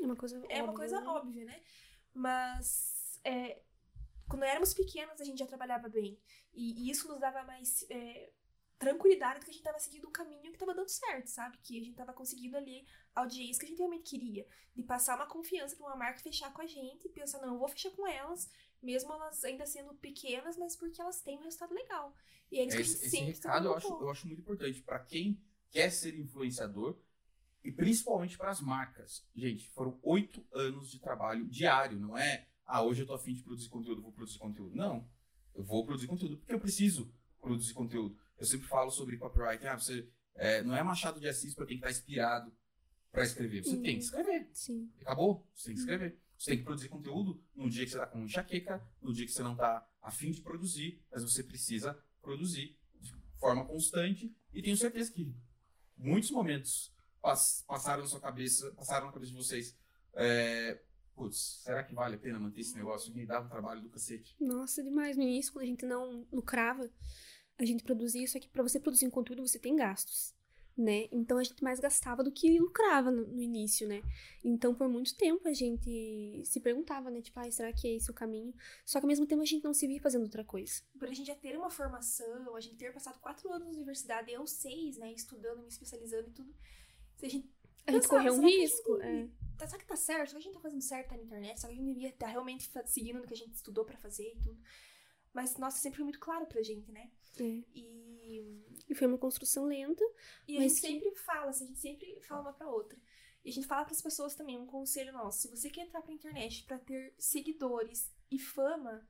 É 0.00 0.04
uma 0.04 0.16
coisa 0.16 0.36
é 0.48 0.62
uma 0.62 0.72
óbvia, 0.72 0.72
coisa 0.72 1.00
né? 1.00 1.06
óbvia, 1.06 1.44
né? 1.44 1.62
Mas 2.14 3.20
é, 3.24 3.62
quando 4.28 4.42
éramos 4.44 4.74
pequenas, 4.74 5.20
a 5.20 5.24
gente 5.24 5.38
já 5.38 5.46
trabalhava 5.46 5.88
bem. 5.88 6.18
E, 6.52 6.86
e 6.86 6.90
isso 6.90 7.08
nos 7.08 7.20
dava 7.20 7.42
mais 7.44 7.84
é, 7.90 8.30
tranquilidade 8.78 9.40
de 9.40 9.44
que 9.44 9.50
a 9.50 9.54
gente 9.54 9.62
estava 9.62 9.78
seguindo 9.78 10.08
um 10.08 10.12
caminho 10.12 10.42
que 10.42 10.56
estava 10.56 10.74
dando 10.74 10.88
certo, 10.88 11.28
sabe? 11.28 11.58
Que 11.62 11.76
a 11.76 11.80
gente 11.80 11.92
estava 11.92 12.12
conseguindo 12.12 12.56
ali 12.56 12.86
a 13.14 13.20
audiência 13.20 13.60
que 13.60 13.66
a 13.66 13.68
gente 13.68 13.78
realmente 13.78 14.10
queria. 14.10 14.46
De 14.74 14.82
passar 14.82 15.16
uma 15.16 15.26
confiança 15.26 15.76
para 15.76 15.86
uma 15.86 15.96
marca 15.96 16.20
fechar 16.20 16.52
com 16.52 16.62
a 16.62 16.66
gente 16.66 17.06
e 17.06 17.10
pensar, 17.10 17.40
não, 17.40 17.54
eu 17.54 17.58
vou 17.58 17.68
fechar 17.68 17.90
com 17.90 18.06
elas, 18.06 18.50
mesmo 18.82 19.12
elas 19.12 19.42
ainda 19.44 19.64
sendo 19.66 19.94
pequenas, 19.94 20.56
mas 20.56 20.76
porque 20.76 21.00
elas 21.00 21.20
têm 21.22 21.38
um 21.38 21.42
resultado 21.42 21.74
legal. 21.74 22.14
E 22.50 22.58
é 22.58 22.64
isso 22.64 22.76
que 22.76 22.82
a 22.82 22.84
gente 22.84 22.94
Esse, 22.96 23.06
esse 23.06 23.16
sempre 23.16 23.34
se 23.34 23.42
recado 23.42 23.66
eu 23.66 23.74
acho, 23.74 23.88
eu 23.88 24.10
acho 24.10 24.26
muito 24.26 24.40
importante 24.40 24.82
para 24.82 24.98
quem 24.98 25.40
quer 25.70 25.90
ser 25.90 26.18
influenciador 26.18 26.98
e 27.64 27.72
principalmente 27.72 28.36
para 28.36 28.50
as 28.50 28.60
marcas. 28.60 29.26
Gente, 29.34 29.68
foram 29.70 29.98
oito 30.02 30.46
anos 30.52 30.90
de 30.90 31.00
trabalho 31.00 31.46
diário, 31.46 31.98
não 31.98 32.16
é? 32.16 32.46
Ah, 32.66 32.82
hoje 32.82 33.02
eu 33.02 33.06
tô 33.06 33.14
afim 33.14 33.32
de 33.32 33.42
produzir 33.42 33.68
conteúdo, 33.68 34.02
vou 34.02 34.12
produzir 34.12 34.38
conteúdo. 34.38 34.74
Não. 34.74 35.08
Eu 35.54 35.62
vou 35.64 35.84
produzir 35.86 36.06
conteúdo 36.06 36.36
porque 36.38 36.52
eu 36.52 36.60
preciso 36.60 37.12
produzir 37.40 37.72
conteúdo. 37.74 38.18
Eu 38.38 38.44
sempre 38.44 38.66
falo 38.66 38.90
sobre 38.90 39.16
copyright. 39.16 39.64
Ah, 39.66 39.78
você 39.78 40.08
é, 40.34 40.62
não 40.62 40.74
é 40.76 40.82
Machado 40.82 41.18
de 41.20 41.28
Assis 41.28 41.54
para 41.54 41.64
quem 41.66 41.78
tá 41.78 41.90
inspirado 41.90 42.52
para 43.12 43.22
escrever. 43.22 43.62
Você 43.64 43.76
Uhum. 43.76 43.82
tem 43.82 43.96
que 43.98 44.04
escrever. 44.04 44.50
Sim. 44.52 44.90
Acabou? 45.00 45.46
Você 45.54 45.66
tem 45.66 45.74
que 45.74 45.80
escrever. 45.80 46.18
Você 46.36 46.50
tem 46.50 46.58
que 46.58 46.64
produzir 46.64 46.88
conteúdo 46.90 47.42
no 47.54 47.70
dia 47.70 47.84
que 47.84 47.90
você 47.92 47.98
tá 47.98 48.06
com 48.06 48.20
enxaqueca, 48.22 48.86
no 49.00 49.12
dia 49.14 49.24
que 49.24 49.32
você 49.32 49.42
não 49.42 49.56
tá 49.56 49.88
afim 50.02 50.30
de 50.30 50.42
produzir, 50.42 51.00
mas 51.10 51.22
você 51.22 51.42
precisa 51.42 51.98
produzir 52.20 52.76
de 53.00 53.14
forma 53.38 53.64
constante. 53.64 54.36
E 54.52 54.60
tenho 54.60 54.76
certeza 54.76 55.10
que 55.12 55.34
muitos 55.96 56.30
momentos 56.30 56.92
pass- 57.22 57.64
passaram 57.66 58.02
na 58.02 58.08
sua 58.08 58.20
cabeça, 58.20 58.70
passaram 58.72 59.06
na 59.06 59.12
cabeça 59.12 59.30
de 59.32 59.38
vocês. 59.38 59.74
É, 60.14 60.82
Putz, 61.16 61.62
será 61.64 61.82
que 61.82 61.94
vale 61.94 62.16
a 62.16 62.18
pena 62.18 62.38
manter 62.38 62.60
esse 62.60 62.76
negócio 62.76 63.10
aqui? 63.10 63.24
Dá 63.24 63.40
um 63.40 63.48
trabalho 63.48 63.80
do 63.80 63.88
cacete. 63.88 64.36
Nossa, 64.38 64.82
demais. 64.82 65.16
No 65.16 65.22
início, 65.22 65.50
quando 65.50 65.62
a 65.62 65.66
gente 65.66 65.86
não 65.86 66.26
lucrava, 66.30 66.90
a 67.58 67.64
gente 67.64 67.82
produzia 67.82 68.22
isso 68.22 68.36
aqui. 68.36 68.48
Pra 68.48 68.62
você 68.62 68.78
produzir 68.78 69.06
um 69.06 69.10
conteúdo, 69.10 69.46
você 69.46 69.58
tem 69.58 69.74
gastos, 69.74 70.34
né? 70.76 71.08
Então 71.10 71.38
a 71.38 71.42
gente 71.42 71.64
mais 71.64 71.80
gastava 71.80 72.22
do 72.22 72.30
que 72.30 72.60
lucrava 72.60 73.10
no, 73.10 73.26
no 73.28 73.40
início, 73.40 73.88
né? 73.88 74.02
Então 74.44 74.74
por 74.74 74.90
muito 74.90 75.16
tempo 75.16 75.48
a 75.48 75.54
gente 75.54 76.42
se 76.44 76.60
perguntava, 76.60 77.10
né? 77.10 77.22
Tipo, 77.22 77.40
ai, 77.40 77.50
será 77.50 77.72
que 77.72 77.88
é 77.88 77.96
esse 77.96 78.10
o 78.10 78.14
caminho? 78.14 78.54
Só 78.84 79.00
que 79.00 79.06
ao 79.06 79.08
mesmo 79.08 79.26
tempo 79.26 79.40
a 79.40 79.46
gente 79.46 79.64
não 79.64 79.72
se 79.72 79.86
via 79.86 80.02
fazendo 80.02 80.24
outra 80.24 80.44
coisa. 80.44 80.82
por 80.98 81.08
a 81.08 81.14
gente 81.14 81.28
já 81.28 81.34
ter 81.34 81.56
uma 81.56 81.70
formação, 81.70 82.54
a 82.54 82.60
gente 82.60 82.76
ter 82.76 82.92
passado 82.92 83.18
quatro 83.20 83.50
anos 83.50 83.68
na 83.68 83.72
universidade, 83.72 84.30
eu 84.30 84.46
seis, 84.46 84.98
né, 84.98 85.14
estudando, 85.14 85.62
me 85.62 85.68
especializando 85.68 86.28
e 86.28 86.32
tudo. 86.32 86.54
Se 87.16 87.24
a 87.24 87.30
gente 87.30 87.48
A 87.86 87.92
gente 87.92 88.08
correu 88.08 88.34
um 88.34 88.40
risco. 88.46 89.00
É. 89.02 89.28
tá, 89.58 89.66
será 89.66 89.78
que 89.78 89.86
tá 89.86 89.96
certo? 89.96 90.28
Será 90.30 90.40
que 90.40 90.48
a 90.48 90.50
gente 90.50 90.54
tá 90.54 90.60
fazendo 90.60 90.80
certo 90.82 91.08
tá 91.10 91.16
na 91.16 91.22
internet? 91.22 91.60
Será 91.60 91.72
que 91.72 91.78
a 91.78 91.82
gente 91.82 91.92
devia 91.94 92.08
estar 92.10 92.26
realmente 92.26 92.68
fa- 92.68 92.86
seguindo 92.86 93.20
no 93.20 93.26
que 93.26 93.34
a 93.34 93.36
gente 93.36 93.54
estudou 93.54 93.84
pra 93.84 93.96
fazer 93.98 94.28
e 94.32 94.36
tudo? 94.36 94.58
Mas, 95.32 95.56
nossa, 95.58 95.78
sempre 95.78 95.96
foi 95.98 96.04
muito 96.04 96.18
claro 96.20 96.46
pra 96.46 96.62
gente, 96.62 96.90
né? 96.90 97.10
é. 97.38 97.42
E, 97.74 98.64
E 98.88 98.94
foi 98.94 99.06
uma 99.06 99.18
construção 99.18 99.64
lenta. 99.66 100.02
e 100.48 100.56
a 100.56 100.60
gente 100.62 100.74
que- 100.80 100.86
sempre 100.86 101.14
fala, 101.16 101.50
assim, 101.50 101.64
a 101.64 101.66
gente 101.68 101.80
sempre 101.80 102.20
fala 102.22 102.40
uma 102.42 102.52
pra 102.52 102.68
outra. 102.68 102.98
E 103.44 103.50
a 103.50 103.52
gente 103.52 103.66
fala 103.66 103.84
pras 103.84 104.02
pessoas 104.02 104.34
também, 104.34 104.58
um 104.58 104.66
conselho 104.66 105.12
nosso. 105.12 105.40
Se 105.42 105.48
você 105.48 105.70
quer 105.70 105.82
entrar 105.82 106.02
pra 106.02 106.12
internet 106.12 106.64
pra 106.64 106.78
ter 106.78 107.14
seguidores 107.18 108.10
e 108.30 108.38
fama, 108.38 109.06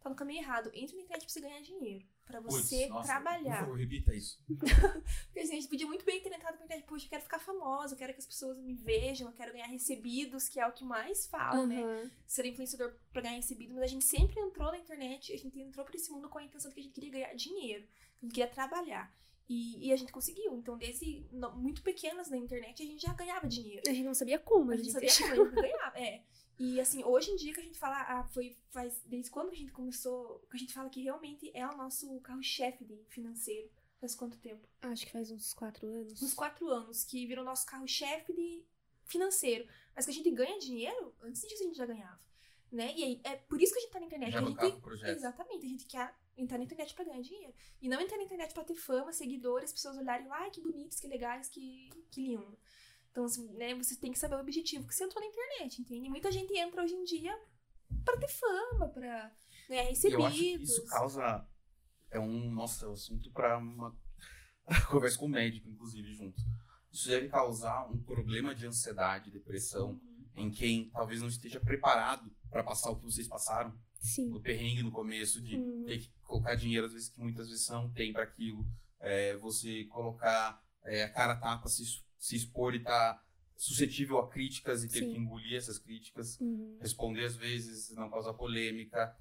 tá 0.00 0.10
no 0.10 0.16
caminho 0.16 0.40
errado. 0.42 0.70
Entra 0.74 0.96
na 0.96 1.02
internet 1.02 1.20
pra 1.24 1.28
você 1.32 1.40
ganhar 1.40 1.60
dinheiro. 1.62 2.06
Pra 2.30 2.40
Putz, 2.42 2.54
você 2.68 2.86
nossa, 2.88 3.00
Por 3.00 3.06
trabalhar. 3.06 3.60
favor, 3.60 3.78
repita 3.78 4.14
isso. 4.14 4.38
Porque 4.48 5.40
assim, 5.40 5.52
a 5.52 5.60
gente 5.60 5.68
podia 5.68 5.86
muito 5.86 6.04
bem 6.04 6.20
ter 6.22 6.32
entrado 6.32 6.56
pra 6.56 6.64
internet, 6.64 6.86
poxa, 6.86 7.06
eu 7.06 7.10
quero 7.10 7.22
ficar 7.22 7.38
famosa, 7.38 7.94
eu 7.94 7.98
quero 7.98 8.12
que 8.12 8.18
as 8.20 8.26
pessoas 8.26 8.58
me 8.58 8.74
vejam, 8.74 9.28
eu 9.28 9.34
quero 9.34 9.52
ganhar 9.52 9.66
recebidos, 9.66 10.48
que 10.48 10.58
é 10.60 10.66
o 10.66 10.72
que 10.72 10.84
mais 10.84 11.26
falam, 11.26 11.66
né? 11.66 11.82
Aham. 11.82 12.10
Ser 12.26 12.46
influenciador 12.46 12.94
pra 13.12 13.22
ganhar 13.22 13.36
recebido, 13.36 13.74
mas 13.74 13.82
a 13.84 13.86
gente 13.88 14.04
sempre 14.04 14.40
entrou 14.40 14.70
na 14.70 14.78
internet, 14.78 15.32
a 15.32 15.36
gente 15.38 15.58
entrou 15.60 15.84
pra 15.84 15.96
esse 15.96 16.10
mundo 16.10 16.28
com 16.28 16.38
a 16.38 16.44
intenção 16.44 16.70
de 16.70 16.74
que 16.74 16.80
a 16.80 16.84
gente 16.84 16.94
queria 16.94 17.10
ganhar 17.10 17.34
dinheiro, 17.34 17.84
que 17.84 17.90
a 17.90 18.26
gente 18.26 18.34
queria 18.34 18.48
trabalhar. 18.50 19.12
E, 19.52 19.88
e 19.88 19.92
a 19.92 19.96
gente 19.96 20.12
conseguiu. 20.12 20.54
Então, 20.56 20.78
desde 20.78 21.26
no- 21.32 21.50
muito 21.56 21.82
pequenas 21.82 22.30
na 22.30 22.36
internet, 22.36 22.80
a 22.84 22.86
gente 22.86 23.02
já 23.02 23.12
ganhava 23.12 23.48
dinheiro. 23.48 23.82
A 23.84 23.92
gente 23.92 24.04
não 24.04 24.14
sabia 24.14 24.38
como, 24.38 24.70
A 24.70 24.74
a 24.74 24.76
gente 24.76 24.92
gente 24.92 25.10
sabia 25.12 25.34
como 25.34 25.42
a 25.42 25.50
gente 25.50 25.60
ganhava. 25.72 25.98
É. 25.98 26.22
E 26.60 26.78
assim, 26.78 27.02
hoje 27.02 27.30
em 27.30 27.36
dia 27.36 27.54
que 27.54 27.60
a 27.60 27.62
gente 27.62 27.78
fala, 27.78 28.02
ah, 28.02 28.22
foi 28.22 28.54
faz 28.68 29.00
desde 29.06 29.30
quando 29.30 29.48
que 29.48 29.56
a 29.56 29.58
gente 29.58 29.72
começou, 29.72 30.40
que 30.50 30.58
a 30.58 30.60
gente 30.60 30.74
fala 30.74 30.90
que 30.90 31.00
realmente 31.02 31.50
é 31.54 31.66
o 31.66 31.74
nosso 31.74 32.20
carro-chefe 32.20 32.84
de 32.84 33.02
financeiro. 33.08 33.70
Faz 33.98 34.14
quanto 34.14 34.36
tempo? 34.36 34.68
Acho 34.82 35.06
que 35.06 35.12
faz 35.12 35.30
uns 35.30 35.54
quatro 35.54 35.88
anos. 35.88 36.20
uns 36.20 36.34
quatro 36.34 36.68
anos, 36.68 37.02
que 37.02 37.26
virou 37.26 37.46
nosso 37.46 37.64
carro-chefe 37.64 38.34
de 38.34 38.62
financeiro. 39.06 39.66
Mas 39.96 40.04
que 40.04 40.10
a 40.10 40.14
gente 40.14 40.30
ganha 40.30 40.58
dinheiro, 40.58 41.14
antes 41.22 41.40
disso 41.48 41.62
a 41.62 41.66
gente 41.66 41.78
já 41.78 41.86
ganhava. 41.86 42.20
Né? 42.70 42.92
E 42.94 43.04
aí, 43.04 43.20
é 43.24 43.36
por 43.36 43.60
isso 43.60 43.72
que 43.72 43.78
a 43.78 43.82
gente 43.82 43.92
tá 43.92 44.00
na 44.00 44.06
internet. 44.06 44.32
Já 44.32 44.40
a 44.40 44.44
gente, 44.44 44.80
projeto. 44.82 45.16
exatamente, 45.16 45.64
a 45.64 45.68
gente 45.68 45.86
quer 45.86 46.14
entrar 46.36 46.58
na 46.58 46.64
internet 46.64 46.94
pra 46.94 47.04
ganhar 47.06 47.22
dinheiro. 47.22 47.54
E 47.80 47.88
não 47.88 47.98
entrar 47.98 48.18
na 48.18 48.24
internet 48.24 48.52
pra 48.52 48.64
ter 48.64 48.74
fama, 48.74 49.14
seguidores, 49.14 49.72
pessoas 49.72 49.96
olharem 49.96 50.28
lá, 50.28 50.40
ai, 50.40 50.50
que 50.50 50.60
bonitos, 50.60 51.00
que 51.00 51.08
legais, 51.08 51.48
que, 51.48 51.88
que 52.10 52.20
lindo. 52.20 52.58
Então, 53.10 53.24
assim, 53.24 53.48
né, 53.54 53.74
você 53.74 53.96
tem 53.96 54.12
que 54.12 54.18
saber 54.18 54.36
o 54.36 54.40
objetivo 54.40 54.86
que 54.86 54.94
você 54.94 55.04
entrou 55.04 55.20
na 55.22 55.28
internet, 55.28 55.80
entende? 55.80 56.08
Muita 56.08 56.30
gente 56.30 56.56
entra 56.56 56.82
hoje 56.82 56.94
em 56.94 57.04
dia 57.04 57.36
pra 58.04 58.16
ter 58.16 58.28
fama, 58.28 58.88
pra 58.88 59.32
ganhar 59.68 59.84
E 59.84 59.88
recebidos. 59.90 60.20
eu 60.20 60.26
acho 60.26 60.38
que 60.38 60.62
isso 60.62 60.84
causa. 60.86 61.46
É 62.10 62.18
um. 62.18 62.50
Nossa, 62.52 62.86
é 62.86 62.88
um 62.88 62.92
assunto 62.92 63.30
para 63.32 63.58
uma 63.58 63.96
conversa 64.90 65.18
com 65.18 65.26
o 65.26 65.28
médico, 65.28 65.68
inclusive, 65.68 66.12
junto. 66.14 66.40
Isso 66.92 67.08
deve 67.08 67.28
causar 67.28 67.88
um 67.90 68.02
problema 68.02 68.54
de 68.54 68.66
ansiedade, 68.66 69.30
depressão, 69.30 69.90
Uhum. 69.92 70.46
em 70.46 70.50
quem 70.50 70.90
talvez 70.90 71.20
não 71.20 71.28
esteja 71.28 71.60
preparado 71.60 72.30
para 72.48 72.62
passar 72.64 72.90
o 72.90 72.96
que 72.96 73.04
vocês 73.04 73.26
passaram. 73.28 73.76
Sim. 74.00 74.32
O 74.32 74.40
perrengue 74.40 74.82
no 74.82 74.90
começo, 74.90 75.40
de 75.42 75.56
Uhum. 75.56 75.84
ter 75.84 75.98
que 75.98 76.10
colocar 76.22 76.54
dinheiro, 76.54 76.86
às 76.86 76.92
vezes, 76.92 77.08
que 77.10 77.20
muitas 77.20 77.48
vezes 77.48 77.68
não 77.68 77.92
tem 77.92 78.12
para 78.12 78.22
aquilo. 78.22 78.64
É, 79.00 79.36
você 79.36 79.84
colocar 79.86 80.62
é, 80.84 81.04
a 81.04 81.12
cara 81.12 81.36
tapa, 81.36 81.68
se, 81.68 81.84
se 82.20 82.36
expor 82.36 82.74
e 82.74 82.78
estar 82.78 83.20
suscetível 83.56 84.18
a 84.18 84.28
críticas 84.30 84.84
e 84.84 84.88
ter 84.88 85.00
Sim. 85.00 85.12
que 85.12 85.18
engolir 85.18 85.56
essas 85.56 85.78
críticas 85.78 86.38
Uhum. 86.40 86.78
responder 86.80 87.24
às 87.24 87.34
vezes, 87.34 87.90
não 87.96 88.08
causar 88.08 88.34
polêmica. 88.34 89.16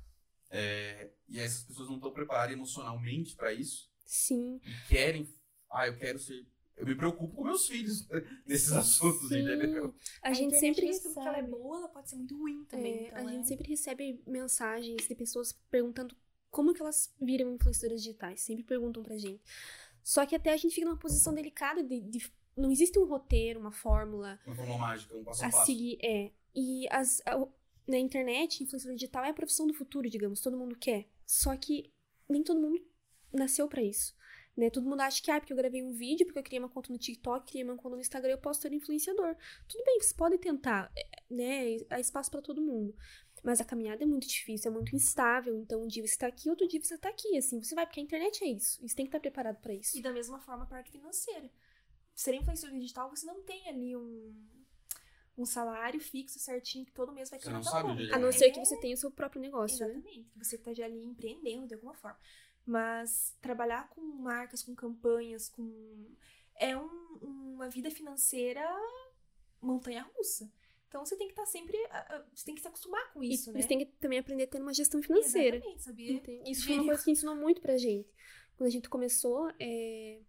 É, 0.51 1.11
e 1.27 1.39
essas 1.39 1.63
pessoas 1.63 1.87
não 1.89 1.95
estão 1.97 2.11
preparadas 2.11 2.53
emocionalmente 2.53 3.35
para 3.35 3.53
isso 3.53 3.89
Sim. 4.05 4.59
e 4.65 4.87
querem. 4.87 5.27
Ah, 5.71 5.87
eu 5.87 5.95
quero 5.97 6.17
ser. 6.19 6.45
Eu 6.75 6.85
me 6.87 6.95
preocupo 6.95 7.35
com 7.35 7.43
meus 7.43 7.67
filhos 7.67 8.07
nesses 8.47 8.71
assuntos, 8.71 9.27
Sim. 9.29 9.41
entendeu? 9.41 9.93
A, 10.23 10.33
gente 10.33 10.57
sempre 10.57 10.85
mesmo 10.85 11.03
porque 11.13 11.19
ela 11.19 11.37
é 11.37 11.41
recebe. 11.41 11.51
boa, 11.51 11.77
ela 11.77 11.89
pode 11.89 12.09
ser 12.09 12.15
muito 12.15 12.37
ruim 12.37 12.63
também. 12.65 12.93
É, 12.93 13.07
então 13.09 13.27
a 13.27 13.31
é- 13.31 13.35
gente 13.35 13.47
sempre 13.47 13.67
recebe 13.69 14.23
mensagens 14.25 15.07
de 15.07 15.13
pessoas 15.15 15.51
perguntando 15.69 16.15
como 16.49 16.73
que 16.73 16.81
elas 16.81 17.13
viram 17.21 17.53
influenciadoras 17.53 18.01
digitais. 18.01 18.41
Sempre 18.41 18.63
perguntam 18.63 19.03
pra 19.03 19.17
gente. 19.17 19.43
Só 20.01 20.25
que 20.25 20.33
até 20.35 20.51
a 20.53 20.57
gente 20.57 20.73
fica 20.73 20.87
numa 20.87 20.97
posição 20.97 21.33
delicada 21.33 21.83
de, 21.83 21.99
de- 22.01 22.33
não 22.55 22.71
existe 22.71 22.97
um 22.99 23.05
roteiro, 23.05 23.59
uma 23.59 23.71
fórmula 23.71 24.39
Uma 24.45 24.55
forma 24.55 24.77
mágica, 24.77 25.15
um 25.15 25.23
passo 25.23 25.43
a 25.43 25.47
a 25.47 25.51
passo. 25.51 25.65
seguir. 25.65 25.97
É. 26.03 26.31
E 26.55 26.87
as, 26.89 27.21
a- 27.25 27.47
na 27.87 27.97
internet, 27.97 28.63
influenciador 28.63 28.95
digital 28.95 29.23
é 29.25 29.29
a 29.29 29.33
profissão 29.33 29.65
do 29.65 29.73
futuro, 29.73 30.09
digamos. 30.09 30.41
Todo 30.41 30.57
mundo 30.57 30.75
quer. 30.77 31.07
Só 31.25 31.55
que 31.55 31.91
nem 32.27 32.43
todo 32.43 32.59
mundo 32.59 32.79
nasceu 33.33 33.67
pra 33.67 33.81
isso. 33.81 34.17
Né? 34.57 34.69
Todo 34.69 34.89
mundo 34.89 34.99
acha 35.01 35.21
que, 35.23 35.31
ah, 35.31 35.39
porque 35.39 35.53
eu 35.53 35.57
gravei 35.57 35.81
um 35.81 35.93
vídeo, 35.93 36.25
porque 36.25 36.39
eu 36.39 36.43
criei 36.43 36.59
uma 36.59 36.67
conta 36.69 36.91
no 36.91 36.99
TikTok, 36.99 37.49
criei 37.49 37.63
uma 37.63 37.77
conta 37.77 37.95
no 37.95 38.01
Instagram, 38.01 38.31
eu 38.31 38.37
posso 38.37 38.61
ser 38.61 38.73
influenciador. 38.73 39.35
Tudo 39.67 39.83
bem, 39.85 40.01
você 40.01 40.13
pode 40.13 40.37
tentar, 40.37 40.91
é, 40.97 41.07
né? 41.33 41.77
Há 41.89 41.99
espaço 41.99 42.29
para 42.29 42.41
todo 42.41 42.61
mundo. 42.61 42.93
Mas 43.41 43.61
a 43.61 43.63
caminhada 43.65 44.03
é 44.03 44.05
muito 44.05 44.27
difícil, 44.27 44.69
é 44.69 44.73
muito 44.73 44.93
instável. 44.93 45.57
Então, 45.57 45.83
um 45.83 45.87
dia 45.87 46.05
você 46.05 46.17
tá 46.17 46.27
aqui, 46.27 46.49
outro 46.49 46.67
dia 46.67 46.81
você 46.83 46.97
tá 46.97 47.07
aqui. 47.07 47.37
Assim, 47.37 47.63
você 47.63 47.73
vai, 47.73 47.85
porque 47.85 48.01
a 48.01 48.03
internet 48.03 48.43
é 48.43 48.47
isso. 48.49 48.81
Você 48.85 48.93
tem 48.93 49.05
que 49.05 49.09
estar 49.09 49.21
preparado 49.21 49.61
para 49.61 49.73
isso. 49.73 49.97
E 49.97 50.01
da 50.01 50.11
mesma 50.11 50.39
forma, 50.41 50.63
a 50.63 50.67
parte 50.67 50.91
financeira. 50.91 51.49
Ser 52.21 52.33
influenciador 52.35 52.77
digital, 52.79 53.09
você 53.09 53.25
não 53.25 53.41
tem 53.43 53.67
ali 53.69 53.95
um, 53.95 54.35
um 55.37 55.45
salário 55.45 55.99
fixo 56.01 56.37
certinho 56.37 56.85
que 56.85 56.91
todo 56.91 57.13
mês 57.13 57.29
vai 57.29 57.39
Você 57.39 57.45
cair 57.45 57.53
não 57.53 57.61
na 57.61 57.69
sabe 57.69 57.81
tua 57.83 57.89
conta. 57.91 58.01
ele 58.03 58.13
A 58.13 58.19
não 58.19 58.31
ser 58.31 58.51
que 58.51 58.59
você 58.59 58.77
tenha 58.81 58.93
o 58.93 58.97
seu 58.97 59.09
próprio 59.09 59.41
negócio, 59.41 59.79
né? 59.87 59.93
Exatamente. 59.93 60.29
Que 60.31 60.37
você 60.45 60.55
esteja 60.57 60.83
ali 60.85 61.01
empreendendo 61.03 61.65
de 61.67 61.75
alguma 61.75 61.93
forma. 61.93 62.19
Mas 62.65 63.35
trabalhar 63.41 63.87
com 63.89 64.01
marcas, 64.01 64.61
com 64.63 64.75
campanhas, 64.75 65.47
com. 65.49 66.13
É 66.55 66.75
um- 66.77 67.19
uma 67.55 67.69
vida 67.69 67.89
financeira 67.89 68.65
montanha 69.61 70.03
russa. 70.15 70.51
Então 70.89 71.05
você 71.05 71.15
tem 71.15 71.27
que 71.27 71.33
estar 71.33 71.45
sempre. 71.45 71.77
ah, 71.89 72.05
ah, 72.15 72.25
Você 72.35 72.45
tem 72.45 72.55
que 72.55 72.61
se 72.61 72.67
acostumar 72.67 73.13
com 73.13 73.23
isso, 73.23 73.49
e 73.49 73.53
né? 73.53 73.61
você 73.61 73.67
tem 73.69 73.77
que 73.79 73.85
também 73.85 74.19
aprender 74.19 74.43
a 74.43 74.47
ter 74.47 74.61
uma 74.61 74.73
gestão 74.73 75.01
financeira. 75.01 75.55
Exatamente, 75.57 75.83
sabia? 75.83 76.11
Entende? 76.11 76.51
Isso 76.51 76.65
foi 76.65 76.75
uma 76.75 76.85
coisa 76.85 77.03
que 77.03 77.11
ensinou 77.11 77.35
muito 77.35 77.61
pra 77.61 77.77
gente. 77.77 78.09
Quando 78.57 78.67
a 78.67 78.71
gente 78.71 78.89
começou, 78.89 79.49
é, 79.57 80.19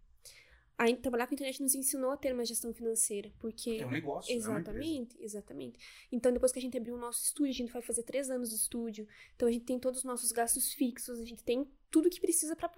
a 0.81 0.95
trabalhar 0.95 1.27
com 1.27 1.33
a 1.33 1.35
internet 1.35 1.61
nos 1.61 1.75
ensinou 1.75 2.11
a 2.11 2.17
ter 2.17 2.33
uma 2.33 2.43
gestão 2.43 2.73
financeira. 2.73 3.31
Porque. 3.39 3.77
É 3.81 3.85
um 3.85 3.91
negócio. 3.91 4.31
é 4.31 4.35
uma 4.35 4.59
empresa. 4.59 4.79
Exatamente, 4.79 5.17
exatamente. 5.19 5.79
Então, 6.11 6.31
depois 6.31 6.51
que 6.51 6.59
a 6.59 6.61
gente 6.61 6.77
abriu 6.77 6.95
o 6.95 6.97
nosso 6.97 7.23
estúdio, 7.23 7.51
a 7.51 7.55
gente 7.55 7.71
vai 7.71 7.81
fazer 7.81 8.03
três 8.03 8.29
anos 8.29 8.49
de 8.49 8.55
estúdio. 8.55 9.07
Então, 9.35 9.47
a 9.47 9.51
gente 9.51 9.65
tem 9.65 9.79
todos 9.79 9.99
os 9.99 10.05
nossos 10.05 10.31
gastos 10.31 10.73
fixos, 10.73 11.19
a 11.19 11.25
gente 11.25 11.43
tem 11.43 11.67
tudo 11.91 12.09
que 12.09 12.19
precisa 12.19 12.55
para 12.55 12.71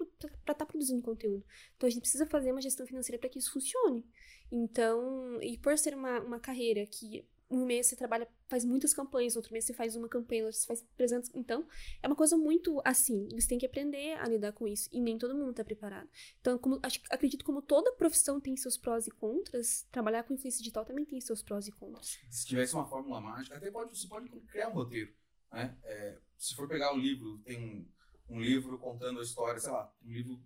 estar 0.52 0.66
produzindo 0.66 1.02
conteúdo. 1.02 1.46
Então, 1.78 1.88
a 1.88 1.90
gente 1.90 2.02
precisa 2.02 2.26
fazer 2.26 2.52
uma 2.52 2.62
gestão 2.62 2.86
financeira 2.86 3.20
para 3.20 3.30
que 3.30 3.40
isso 3.40 3.54
funcione. 3.54 4.04
Então, 4.52 5.42
e 5.42 5.58
por 5.58 5.78
ser 5.78 5.96
uma, 5.96 6.20
uma 6.20 6.40
carreira 6.40 6.86
que 6.86 7.26
um 7.54 7.66
mês 7.66 7.88
você 7.88 7.96
trabalha, 7.96 8.28
faz 8.48 8.66
muitas 8.66 8.94
campanhas, 8.94 9.36
outro 9.36 9.54
mês 9.54 9.66
você 9.66 9.74
faz 9.74 9.96
uma 9.96 10.10
campanha, 10.10 10.46
outro 10.46 10.60
você 10.60 10.68
faz 10.68 10.86
300. 10.98 11.32
Então, 11.34 11.68
é 12.02 12.08
uma 12.08 12.16
coisa 12.16 12.38
muito 12.38 12.82
assim. 12.84 13.28
Você 13.34 13.48
tem 13.48 13.58
que 13.58 13.66
aprender 13.66 14.18
a 14.20 14.28
lidar 14.28 14.52
com 14.54 14.68
isso. 14.68 14.90
E 14.92 15.00
nem 15.00 15.18
todo 15.18 15.36
mundo 15.36 15.52
está 15.52 15.64
preparado. 15.64 16.10
Então, 16.42 16.58
como, 16.58 16.80
acho, 16.82 17.00
acredito 17.10 17.46
como 17.46 17.62
toda 17.62 17.94
profissão 17.94 18.40
tem 18.40 18.56
seus 18.58 18.78
prós 18.78 19.08
e 19.08 19.12
contras, 19.12 19.88
trabalhar 19.92 20.24
com 20.24 20.34
influência 20.34 20.60
digital 20.60 20.86
também 20.86 21.06
tem 21.06 21.22
seus 21.22 21.42
prós 21.42 21.68
e 21.68 21.72
contras. 21.72 22.20
Se 22.30 22.46
tivesse 22.46 22.74
uma 22.74 22.86
fórmula 22.86 23.22
mágica, 23.22 23.56
até 23.56 23.70
pode, 23.70 23.98
você 23.98 24.08
pode 24.08 24.30
criar 24.48 24.70
um 24.70 24.74
roteiro. 24.74 25.14
Né? 25.52 25.78
É, 25.84 26.20
se 26.38 26.56
for 26.56 26.68
pegar 26.68 26.94
o 26.94 26.98
livro, 26.98 27.38
tem 27.40 27.88
um, 28.30 28.36
um 28.36 28.42
livro 28.42 28.78
contando 28.80 29.20
a 29.20 29.24
história, 29.24 29.60
sei 29.60 29.72
lá, 29.72 29.94
um 30.04 30.12
livro 30.12 30.42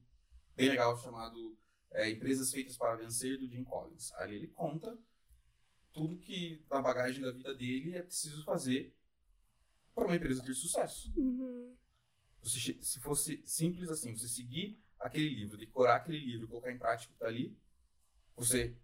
bem 0.56 0.70
legal 0.70 0.98
chamado 0.98 1.58
é, 1.91 2.10
Empresas 2.10 2.52
Feitas 2.52 2.78
para 2.78 2.96
Vencer, 2.96 3.38
do 3.39 3.48
Jim 3.48 3.63
Collins. 3.63 4.12
Ali 4.13 4.36
ele 4.36 4.48
conta 4.48 4.98
tudo 5.98 6.16
que 6.20 6.64
na 6.70 6.80
bagagem 6.80 7.24
da 7.24 7.32
vida 7.32 7.56
dele 7.56 7.96
é 7.96 8.04
preciso 8.04 8.44
fazer 8.44 8.96
para 9.96 10.06
uma 10.06 10.16
empresa 10.16 10.44
ter 10.44 10.54
sucesso. 10.54 11.12
Uhum. 11.18 11.76
Você 12.44 12.78
se 12.82 13.00
fosse 13.00 13.42
simples 13.44 13.90
assim, 13.90 14.16
você 14.16 14.28
seguir 14.28 14.80
aquele 15.00 15.30
livro, 15.30 15.58
decorar 15.58 15.96
aquele 15.96 16.20
livro, 16.20 16.48
colocar 16.48 16.72
em 16.72 16.78
prática 16.78 17.12
o 17.12 17.16
que 17.16 17.20
tá 17.20 17.28
ali, 17.28 17.58
você 18.36 18.78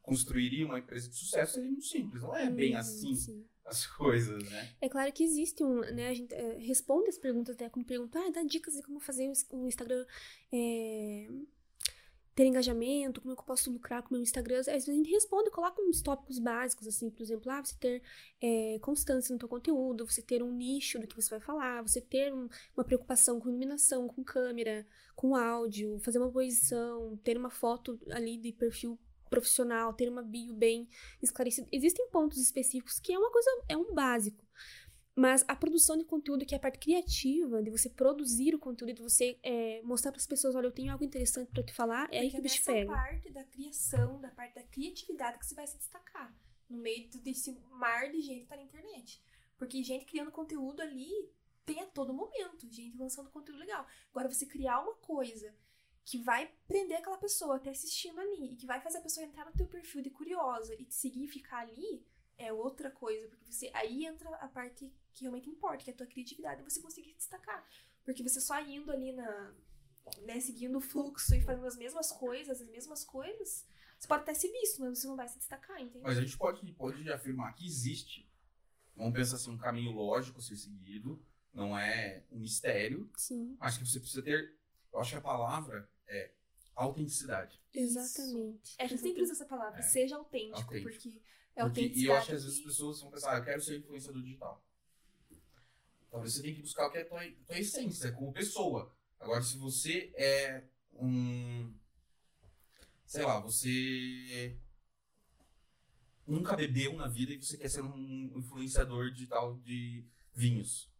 construiria 0.00 0.64
uma 0.64 0.78
empresa 0.78 1.08
de 1.08 1.16
sucesso, 1.16 1.54
seria 1.54 1.70
muito 1.70 1.86
simples. 1.86 2.22
Não 2.22 2.36
é 2.36 2.48
bem 2.48 2.74
Uhum, 2.74 2.78
assim 2.78 3.16
sim. 3.16 3.44
as 3.64 3.84
coisas, 3.98 4.44
né? 4.44 4.76
É 4.80 4.88
claro 4.88 5.12
que 5.12 5.24
existe 5.24 5.64
um, 5.64 5.80
né, 5.80 6.08
a 6.08 6.14
gente 6.14 6.32
é, 6.32 6.58
responde 6.58 7.08
as 7.08 7.18
perguntas 7.18 7.56
até 7.56 7.68
como 7.68 7.84
perguntar, 7.84 8.24
ah, 8.24 8.30
dá 8.30 8.44
dicas 8.44 8.74
de 8.74 8.82
como 8.82 9.00
fazer 9.00 9.32
o 9.50 9.66
Instagram 9.66 10.06
é, 10.52 11.28
ter 12.34 12.46
engajamento, 12.46 13.20
como 13.20 13.32
é 13.32 13.36
que 13.36 13.42
eu 13.42 13.46
posso 13.46 13.70
lucrar 13.70 14.02
com 14.02 14.10
o 14.10 14.12
meu 14.14 14.22
Instagram. 14.22 14.60
Às 14.60 14.66
vezes 14.66 14.88
a 14.88 14.92
gente 14.92 15.10
responde, 15.10 15.50
coloca 15.50 15.80
uns 15.80 16.02
tópicos 16.02 16.38
básicos, 16.38 16.86
assim, 16.88 17.08
por 17.08 17.22
exemplo, 17.22 17.50
ah, 17.50 17.64
você 17.64 17.76
ter 17.78 18.02
é, 18.40 18.78
constância 18.80 19.32
no 19.32 19.38
teu 19.38 19.48
conteúdo, 19.48 20.04
você 20.04 20.20
ter 20.20 20.42
um 20.42 20.52
nicho 20.52 20.98
do 20.98 21.06
que 21.06 21.14
você 21.14 21.30
vai 21.30 21.40
falar, 21.40 21.82
você 21.82 22.00
ter 22.00 22.32
um- 22.32 22.48
uma 22.76 22.84
preocupação 22.84 23.38
com 23.38 23.48
iluminação, 23.48 24.08
com 24.08 24.24
câmera, 24.24 24.86
com 25.14 25.36
áudio, 25.36 25.98
fazer 26.00 26.18
uma 26.18 26.30
boa 26.30 26.44
edição, 26.44 27.16
ter 27.22 27.36
uma 27.36 27.50
foto 27.50 27.98
ali 28.10 28.36
de 28.36 28.52
perfil 28.52 28.98
profissional, 29.30 29.92
ter 29.92 30.08
uma 30.08 30.22
bio 30.22 30.54
bem 30.54 30.88
esclarecida. 31.22 31.68
Existem 31.72 32.08
pontos 32.10 32.38
específicos 32.38 33.00
que 33.00 33.12
é 33.12 33.18
uma 33.18 33.30
coisa, 33.30 33.50
é 33.68 33.76
um 33.76 33.92
básico. 33.94 34.44
Mas 35.16 35.44
a 35.46 35.54
produção 35.54 35.96
de 35.96 36.04
conteúdo, 36.04 36.44
que 36.44 36.54
é 36.54 36.58
a 36.58 36.60
parte 36.60 36.78
criativa, 36.78 37.62
de 37.62 37.70
você 37.70 37.88
produzir 37.88 38.54
o 38.54 38.58
conteúdo, 38.58 38.92
de 38.94 39.02
você 39.02 39.38
é, 39.44 39.80
mostrar 39.82 40.10
para 40.10 40.18
as 40.20 40.26
pessoas, 40.26 40.56
olha, 40.56 40.66
eu 40.66 40.72
tenho 40.72 40.90
algo 40.92 41.04
interessante 41.04 41.50
para 41.52 41.62
te 41.62 41.72
falar, 41.72 42.08
é 42.12 42.18
aí 42.18 42.30
que 42.30 42.36
Porque 42.36 42.38
o 42.38 42.42
bicho 42.42 42.56
nessa 42.56 42.72
pega. 42.72 42.92
parte 42.92 43.30
da 43.30 43.44
criação, 43.44 44.20
da 44.20 44.28
parte 44.30 44.54
da 44.56 44.62
criatividade 44.64 45.38
que 45.38 45.46
você 45.46 45.54
vai 45.54 45.66
se 45.66 45.78
destacar. 45.78 46.34
No 46.68 46.78
meio 46.78 47.08
desse 47.20 47.52
mar 47.70 48.10
de 48.10 48.20
gente 48.20 48.40
que 48.40 48.46
tá 48.48 48.56
na 48.56 48.62
internet. 48.62 49.22
Porque 49.56 49.82
gente 49.84 50.04
criando 50.04 50.32
conteúdo 50.32 50.80
ali 50.82 51.10
tem 51.64 51.80
a 51.80 51.86
todo 51.86 52.12
momento. 52.12 52.68
Gente 52.70 52.96
lançando 52.96 53.30
conteúdo 53.30 53.60
legal. 53.60 53.86
Agora, 54.10 54.28
você 54.28 54.46
criar 54.46 54.80
uma 54.80 54.94
coisa 54.96 55.54
que 56.04 56.18
vai 56.18 56.50
prender 56.66 56.98
aquela 56.98 57.16
pessoa 57.16 57.56
até 57.56 57.70
assistindo 57.70 58.20
ali 58.20 58.52
e 58.52 58.56
que 58.56 58.66
vai 58.66 58.80
fazer 58.80 58.98
a 58.98 59.02
pessoa 59.02 59.24
entrar 59.24 59.46
no 59.46 59.52
teu 59.52 59.66
perfil 59.66 60.02
de 60.02 60.10
curiosa 60.10 60.74
e 60.74 60.84
te 60.84 60.94
seguir 60.94 61.24
e 61.24 61.28
ficar 61.28 61.60
ali 61.60 62.04
é 62.38 62.52
outra 62.52 62.90
coisa, 62.90 63.28
porque 63.28 63.44
você 63.50 63.70
aí 63.74 64.04
entra 64.04 64.28
a 64.36 64.48
parte 64.48 64.92
que 65.12 65.22
realmente 65.22 65.48
importa, 65.48 65.84
que 65.84 65.90
é 65.90 65.92
a 65.92 65.96
tua 65.96 66.06
criatividade 66.06 66.60
e 66.60 66.64
você 66.64 66.80
conseguir 66.80 67.10
se 67.10 67.16
destacar. 67.18 67.64
Porque 68.04 68.22
você 68.22 68.40
só 68.40 68.60
indo 68.60 68.90
ali 68.90 69.12
na 69.12 69.54
né, 70.22 70.38
seguindo 70.40 70.76
o 70.76 70.80
fluxo 70.82 71.34
e 71.34 71.40
fazendo 71.40 71.66
as 71.66 71.76
mesmas 71.76 72.12
coisas, 72.12 72.60
as 72.60 72.68
mesmas 72.68 73.04
coisas, 73.04 73.64
você 73.98 74.06
pode 74.06 74.22
até 74.22 74.34
ser 74.34 74.52
visto, 74.52 74.80
mas 74.82 74.98
você 74.98 75.06
não 75.06 75.16
vai 75.16 75.26
se 75.28 75.38
destacar, 75.38 75.80
entende? 75.80 76.02
Mas 76.04 76.18
a 76.18 76.20
gente 76.20 76.36
pode, 76.36 76.72
pode 76.74 77.10
afirmar 77.10 77.54
que 77.54 77.64
existe, 77.66 78.28
vamos 78.94 79.14
pensar 79.14 79.36
assim, 79.36 79.50
um 79.50 79.56
caminho 79.56 79.92
lógico 79.92 80.38
a 80.40 80.42
ser 80.42 80.56
seguido, 80.56 81.24
não 81.54 81.78
é 81.78 82.22
um 82.30 82.38
mistério. 82.38 83.10
Sim, 83.16 83.56
Acho 83.60 83.78
que 83.78 83.86
você 83.88 83.98
precisa 83.98 84.22
ter, 84.22 84.54
eu 84.92 85.00
acho 85.00 85.12
que 85.12 85.16
a 85.16 85.22
palavra 85.22 85.88
é 86.06 86.32
autenticidade. 86.76 87.58
exatamente. 87.72 88.74
É, 88.78 88.84
a 88.84 88.86
gente 88.86 89.00
sempre 89.00 89.22
usa 89.22 89.32
essa 89.32 89.46
palavra, 89.46 89.78
É. 89.78 89.82
seja 89.82 90.16
autêntico, 90.16 90.58
Autêntico. 90.60 90.90
porque 90.90 91.22
é 91.56 91.62
Porque, 91.62 91.92
e 91.94 92.04
eu 92.06 92.14
acho 92.14 92.28
que 92.28 92.34
às 92.34 92.44
vezes 92.44 92.58
as 92.58 92.64
pessoas 92.64 93.00
vão 93.00 93.10
pensar, 93.10 93.34
ah, 93.34 93.38
eu 93.38 93.44
quero 93.44 93.62
ser 93.62 93.78
influenciador 93.78 94.22
digital. 94.22 94.64
Talvez 96.10 96.34
você 96.34 96.42
tenha 96.42 96.54
que 96.54 96.62
buscar 96.62 96.86
o 96.86 96.90
que 96.90 96.98
é 96.98 97.02
a 97.02 97.06
tua, 97.06 97.20
tua 97.46 97.58
essência, 97.58 98.12
como 98.12 98.32
pessoa. 98.32 98.94
Agora, 99.18 99.42
se 99.42 99.56
você 99.58 100.12
é 100.16 100.64
um. 100.92 101.72
Sei 103.06 103.24
lá, 103.24 103.40
você 103.40 104.58
nunca 106.26 106.56
bebeu 106.56 106.94
na 106.94 107.08
vida 107.08 107.32
e 107.32 107.42
você 107.42 107.56
quer 107.56 107.68
ser 107.68 107.82
um 107.82 108.32
influenciador 108.36 109.10
digital 109.10 109.58
de 109.58 110.06
vinhos. 110.32 110.90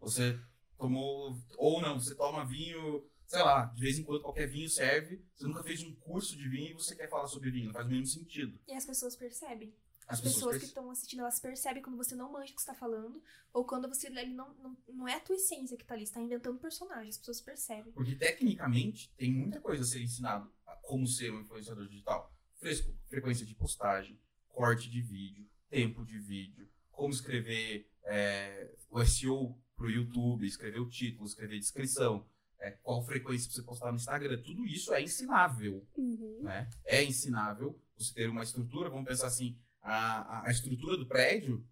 Você 0.00 0.38
tomou. 0.78 1.38
Ou 1.56 1.80
não, 1.80 1.98
você 1.98 2.14
toma 2.14 2.46
vinho, 2.46 3.06
sei 3.26 3.40
lá, 3.42 3.66
de 3.66 3.80
vez 3.80 3.98
em 3.98 4.04
quando 4.04 4.22
qualquer 4.22 4.46
vinho 4.48 4.68
serve. 4.68 5.24
Você 5.34 5.46
nunca 5.46 5.62
fez 5.62 5.82
um 5.82 5.94
curso 5.96 6.36
de 6.36 6.48
vinho 6.48 6.70
e 6.70 6.74
você 6.74 6.94
quer 6.94 7.08
falar 7.08 7.26
sobre 7.26 7.50
vinho. 7.50 7.66
Não 7.66 7.72
faz 7.72 7.86
o 7.86 7.88
mínimo 7.88 8.06
sentido. 8.06 8.58
E 8.68 8.72
as 8.74 8.84
pessoas 8.86 9.16
percebem. 9.16 9.74
As 10.06 10.18
As 10.18 10.20
pessoas, 10.20 10.42
que 10.56 10.60
perce- 10.60 10.66
estão 10.66 10.90
assistindo, 10.90 11.20
elas 11.20 11.40
percebem 11.40 11.82
quando 11.82 11.96
você 11.96 12.14
não 12.14 12.30
manja 12.30 12.52
o 12.52 12.54
que 12.54 12.60
você 12.60 12.66
tá 12.66 12.74
falando, 12.74 13.22
ou 13.54 13.64
quando 13.64 13.88
você 13.88 14.10
não, 14.10 14.54
não, 14.56 14.76
não 14.86 15.08
é 15.08 15.14
a 15.14 15.20
tua 15.20 15.34
essência 15.34 15.78
que 15.78 15.84
tá 15.84 15.94
ali, 15.94 16.06
você 16.06 16.12
tá 16.12 16.20
inventando 16.20 16.58
personagem, 16.58 17.08
as 17.08 17.16
pessoas 17.16 17.40
percebem. 17.40 17.90
Porque 17.94 18.14
tecnicamente 18.14 19.10
tem 19.16 19.32
muita 19.32 19.60
coisa 19.62 19.82
a 19.82 19.86
ser 19.86 20.02
ensinado 20.02 20.52
a 20.66 20.76
como 20.76 21.06
ser 21.06 21.32
um 21.32 21.40
influenciador 21.40 21.88
digital. 21.88 22.30
Fresco, 22.60 22.94
frequência 23.08 23.46
de 23.46 23.54
postagem, 23.54 24.20
corte 24.48 24.90
de 24.90 25.00
vídeo, 25.00 25.48
tempo 25.70 26.04
de 26.04 26.18
vídeo, 26.18 26.68
como 26.92 27.12
escrever 27.12 27.90
é, 28.04 28.74
o 28.90 29.02
SEO 29.06 29.58
pro 29.74 29.90
YouTube, 29.90 30.46
escrever 30.46 30.80
o 30.80 30.88
título, 30.88 31.24
escrever 31.26 31.58
descrição, 31.58 32.28
é, 32.64 32.70
qual 32.82 33.02
frequência 33.04 33.50
você 33.50 33.62
postar 33.62 33.90
no 33.92 33.96
Instagram. 33.96 34.40
Tudo 34.42 34.64
isso 34.64 34.92
é 34.94 35.02
ensinável, 35.02 35.86
Uhum. 35.96 36.38
né? 36.42 36.68
É 36.84 37.02
ensinável 37.04 37.78
você 37.96 38.14
ter 38.14 38.28
uma 38.28 38.42
estrutura, 38.42 38.88
vamos 38.90 39.06
pensar 39.06 39.26
assim, 39.26 39.58
a, 39.82 40.46
a- 40.46 40.50
estrutura 40.50 40.96
do 40.96 41.06
prédio, 41.06 41.64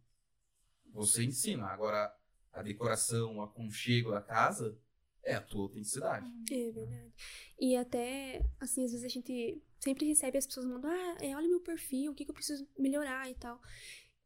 você 0.93 1.25
ensina. 1.25 1.67
Agora, 1.67 2.15
a 2.53 2.63
decoração, 2.63 3.37
o 3.39 3.43
aconchego 3.43 4.11
da 4.11 4.21
casa 4.21 4.77
é 5.25 5.35
a 5.35 5.41
tua 5.41 5.63
autenticidade. 5.63 6.27
É 6.51 6.71
verdade. 6.71 7.13
E 7.59 7.77
até, 7.77 8.45
assim, 8.61 8.85
às 8.85 8.91
vezes 8.93 9.05
a 9.05 9.09
gente 9.09 9.63
sempre 9.79 10.07
recebe 10.07 10.37
as 10.37 10.47
pessoas 10.47 10.67
mandando, 10.67 10.89
ah, 10.89 11.17
é, 11.21 11.35
olha 11.35 11.49
meu 11.49 11.61
perfil, 11.61 12.13
o 12.13 12.15
que, 12.15 12.25
que 12.25 12.31
eu 12.31 12.35
preciso 12.35 12.69
melhorar 12.79 13.31
e 13.31 13.35
tal. 13.35 13.61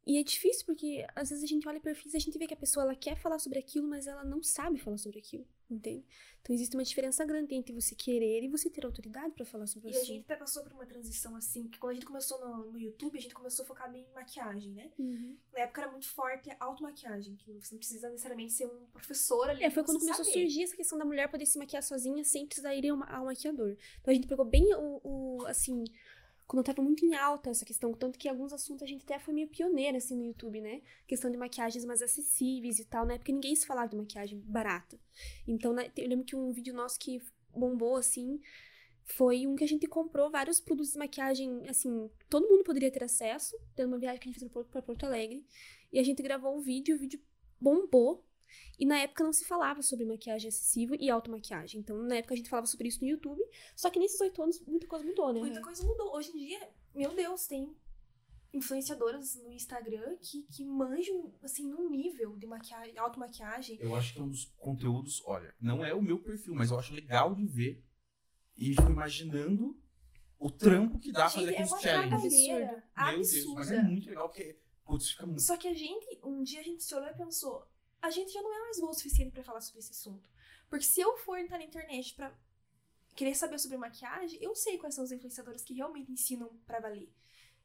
E 0.07 0.19
é 0.19 0.23
difícil 0.23 0.65
porque 0.65 1.05
às 1.17 1.31
vezes 1.31 1.43
a 1.43 1.49
gente 1.49 1.67
olha 1.69 1.81
perfis 1.81 2.15
e 2.15 2.17
a 2.17 2.21
gente 2.21 2.39
vê 2.39 2.47
que 2.47 2.55
a 2.55 2.57
pessoa 2.57 2.85
ela 2.85 2.95
quer 2.95 3.17
falar 3.17 3.41
sobre 3.41 3.59
aquilo, 3.59 3.89
mas 3.89 4.07
ela 4.07 4.25
não 4.25 4.41
sabe 4.41 4.79
falar 4.79 4.99
sobre 4.99 5.19
aquilo, 5.19 5.45
entende? 5.69 6.07
Então 6.41 6.55
existe 6.55 6.77
uma 6.77 6.85
diferença 6.85 7.25
grande 7.25 7.57
entre 7.57 7.73
você 7.73 7.93
querer 7.97 8.45
e 8.45 8.49
você 8.49 8.71
ter 8.71 8.87
autoridade 8.87 9.35
para 9.35 9.45
falar 9.45 9.67
sobre 9.67 9.89
E 9.89 9.91
isso. 9.91 10.03
a 10.03 10.05
gente 10.05 10.21
até 10.21 10.37
passou 10.37 10.63
por 10.63 10.73
uma 10.75 10.87
transição 10.87 11.35
assim, 11.35 11.67
que 11.67 11.77
quando 11.81 11.91
a 11.91 11.95
gente 11.95 12.07
começou 12.07 12.39
no, 12.39 12.71
no 12.71 12.79
YouTube, 12.79 13.19
a 13.19 13.21
gente 13.21 13.35
começou 13.35 13.65
a 13.65 13.67
focar 13.67 13.91
bem 13.91 14.07
em 14.09 14.15
maquiagem, 14.15 14.71
né? 14.71 14.93
Uhum. 14.97 15.37
Na 15.53 15.63
época 15.63 15.83
era 15.83 15.91
muito 15.91 16.07
forte 16.09 16.49
a 16.51 16.57
automaquiagem, 16.61 17.35
que 17.35 17.53
você 17.55 17.75
não 17.75 17.79
precisa 17.81 18.09
necessariamente 18.09 18.53
ser 18.53 18.67
um 18.67 18.87
professor 18.93 19.51
ali. 19.51 19.65
É, 19.65 19.71
foi 19.71 19.83
quando 19.83 19.99
começou 19.99 20.23
a 20.23 20.25
saber. 20.25 20.41
surgir 20.43 20.63
essa 20.63 20.77
questão 20.77 20.97
da 20.97 21.05
mulher 21.05 21.29
poder 21.29 21.47
se 21.47 21.59
maquiar 21.59 21.83
sozinha 21.83 22.23
sem 22.23 22.47
precisar 22.47 22.77
ir 22.77 22.89
ao 22.89 23.25
maquiador. 23.25 23.77
Então 24.01 24.13
a 24.13 24.15
gente 24.15 24.29
pegou 24.29 24.45
bem 24.45 24.73
o, 24.77 25.01
o, 25.03 25.47
assim, 25.47 25.83
quando 26.47 26.65
tava 26.65 26.81
muito 26.81 27.05
em 27.05 27.15
alta 27.15 27.51
essa 27.51 27.65
questão, 27.65 27.93
tanto 27.93 28.19
que 28.19 28.29
alguns 28.29 28.53
assuntos 28.53 28.83
a 28.83 28.87
gente 28.87 29.03
até 29.03 29.19
foi 29.19 29.35
meio 29.35 29.49
pioneira, 29.49 29.99
assim, 29.99 30.17
no 30.17 30.25
YouTube, 30.25 30.61
né? 30.61 30.81
Questão 31.07 31.31
de 31.31 31.37
maquiagens 31.37 31.85
mais 31.85 32.01
acessíveis 32.01 32.79
e 32.79 32.85
tal, 32.85 33.05
né? 33.05 33.19
Porque 33.19 33.33
ninguém 33.33 33.55
se 33.57 33.67
falava 33.67 33.89
de 33.89 33.97
maquiagem 33.97 34.39
barata. 34.41 34.99
Então, 35.47 35.73
né, 35.73 35.91
eu 35.97 36.09
lembro 36.09 36.25
que 36.25 36.37
um 36.37 36.53
vídeo 36.53 36.73
nosso 36.73 36.99
que 36.99 37.21
bombou, 37.53 37.97
assim, 37.97 38.41
foi 39.05 39.47
um 39.47 39.57
que 39.57 39.65
a 39.65 39.69
gente 39.69 39.87
comprou 39.87 40.31
vários 40.31 40.61
produtos 40.61 40.93
de 40.93 40.99
maquiagem, 40.99 41.63
assim, 41.69 42.11
todo 42.29 42.49
mundo 42.49 42.65
poderia 42.65 42.91
ter 42.91 43.05
acesso, 43.05 43.57
tendo 43.75 43.89
uma 43.89 43.99
viagem 43.99 44.21
que 44.21 44.29
a 44.29 44.33
gente 44.33 44.41
fez 44.41 44.67
pra 44.69 44.83
Porto 44.83 45.05
Alegre. 45.05 45.47
E 45.93 45.99
a 45.99 46.03
gente 46.03 46.23
gravou 46.23 46.57
o 46.57 46.61
vídeo, 46.61 46.97
o 46.97 46.99
vídeo 46.99 47.21
bombou. 47.61 48.26
E 48.79 48.87
na 48.87 48.99
época 48.99 49.25
não 49.25 49.33
se 49.33 49.45
falava 49.45 49.83
sobre 49.83 50.05
maquiagem 50.05 50.49
acessível 50.49 50.97
e 51.01 51.11
automaquiagem. 51.11 51.81
Então, 51.81 51.97
na 52.03 52.17
época 52.17 52.35
a 52.35 52.37
gente 52.37 52.51
falava 52.51 52.67
sobre 52.67 52.89
isso 52.89 53.01
no 53.01 53.09
YouTube. 53.09 53.43
Só 53.75 53.91
que 53.91 53.99
nesses 53.99 54.21
oito 54.21 54.43
anos 54.43 54.61
muita 54.67 54.87
coisa 54.87 55.05
mudou, 55.05 55.33
né? 55.33 55.41
Muita 55.41 55.61
coisa 55.61 55.85
mudou. 55.85 56.15
Hoje 56.15 56.31
em 56.31 56.39
dia, 56.47 56.71
meu 56.95 57.15
Deus, 57.15 57.47
tem 57.47 57.75
influenciadoras 58.53 59.37
no 59.37 59.53
Instagram 59.53 60.17
que, 60.21 60.43
que 60.45 60.65
manjam, 60.65 61.35
assim, 61.43 61.69
num 61.69 61.91
nível 61.91 62.37
de 62.37 62.47
maquiagem, 62.47 62.97
automaquiagem. 62.99 63.79
Eu 63.81 63.95
acho 63.95 64.15
que 64.15 64.21
é 64.21 64.23
um 64.23 64.29
dos 64.29 64.47
conteúdos, 64.57 65.23
olha, 65.27 65.55
não 65.61 65.85
é 65.85 65.93
o 65.93 66.03
meu 66.03 66.19
perfil, 66.19 66.55
mas 66.55 66.71
eu 66.71 66.79
acho 66.79 66.95
legal 66.95 67.35
de 67.35 67.47
ver 67.47 67.85
e 68.57 68.75
fico 68.75 68.91
imaginando 68.91 69.79
o 70.39 70.51
trampo 70.51 70.99
que 70.99 71.13
dá 71.13 71.29
fazer 71.29 71.47
Gente, 71.47 71.49
é 71.49 71.53
aqueles 71.53 71.73
uma 71.73 71.81
challenges. 71.81 72.33
Meu 72.33 72.61
Deus, 72.61 73.55
mas 73.55 73.71
é 73.71 73.77
absurda. 73.77 73.83
muito 73.83 74.09
legal 74.09 74.29
porque, 74.29 74.59
putz, 74.85 75.11
fica 75.11 75.27
muito. 75.27 75.43
Só 75.43 75.57
que 75.57 75.69
a 75.69 75.75
gente, 75.75 76.19
um 76.23 76.43
dia 76.43 76.61
a 76.61 76.65
gente 76.65 76.83
se 76.83 76.95
olhou 76.95 77.09
e 77.11 77.15
pensou, 77.15 77.67
a 78.07 78.11
gente 78.11 78.33
já 78.33 78.41
não 78.41 78.55
é 78.55 78.61
mais 78.61 78.79
boa 78.79 78.93
o 78.93 78.95
suficiente 78.95 79.33
pra 79.33 79.43
falar 79.43 79.61
sobre 79.61 79.81
esse 79.81 79.91
assunto. 79.91 80.29
Porque 80.71 80.85
se 80.85 81.01
eu 81.01 81.17
for 81.19 81.39
entrar 81.39 81.59
na 81.59 81.65
internet 81.65 82.15
pra 82.15 82.33
querer 83.15 83.35
saber 83.35 83.59
sobre 83.59 83.77
maquiagem, 83.77 84.39
eu 84.43 84.55
sei 84.55 84.79
quais 84.79 84.95
são 84.95 85.05
os 85.05 85.11
influenciadores 85.11 85.63
que 85.63 85.75
realmente 85.75 86.13
ensinam 86.13 86.49
pra 86.67 86.81
valer. 86.81 87.11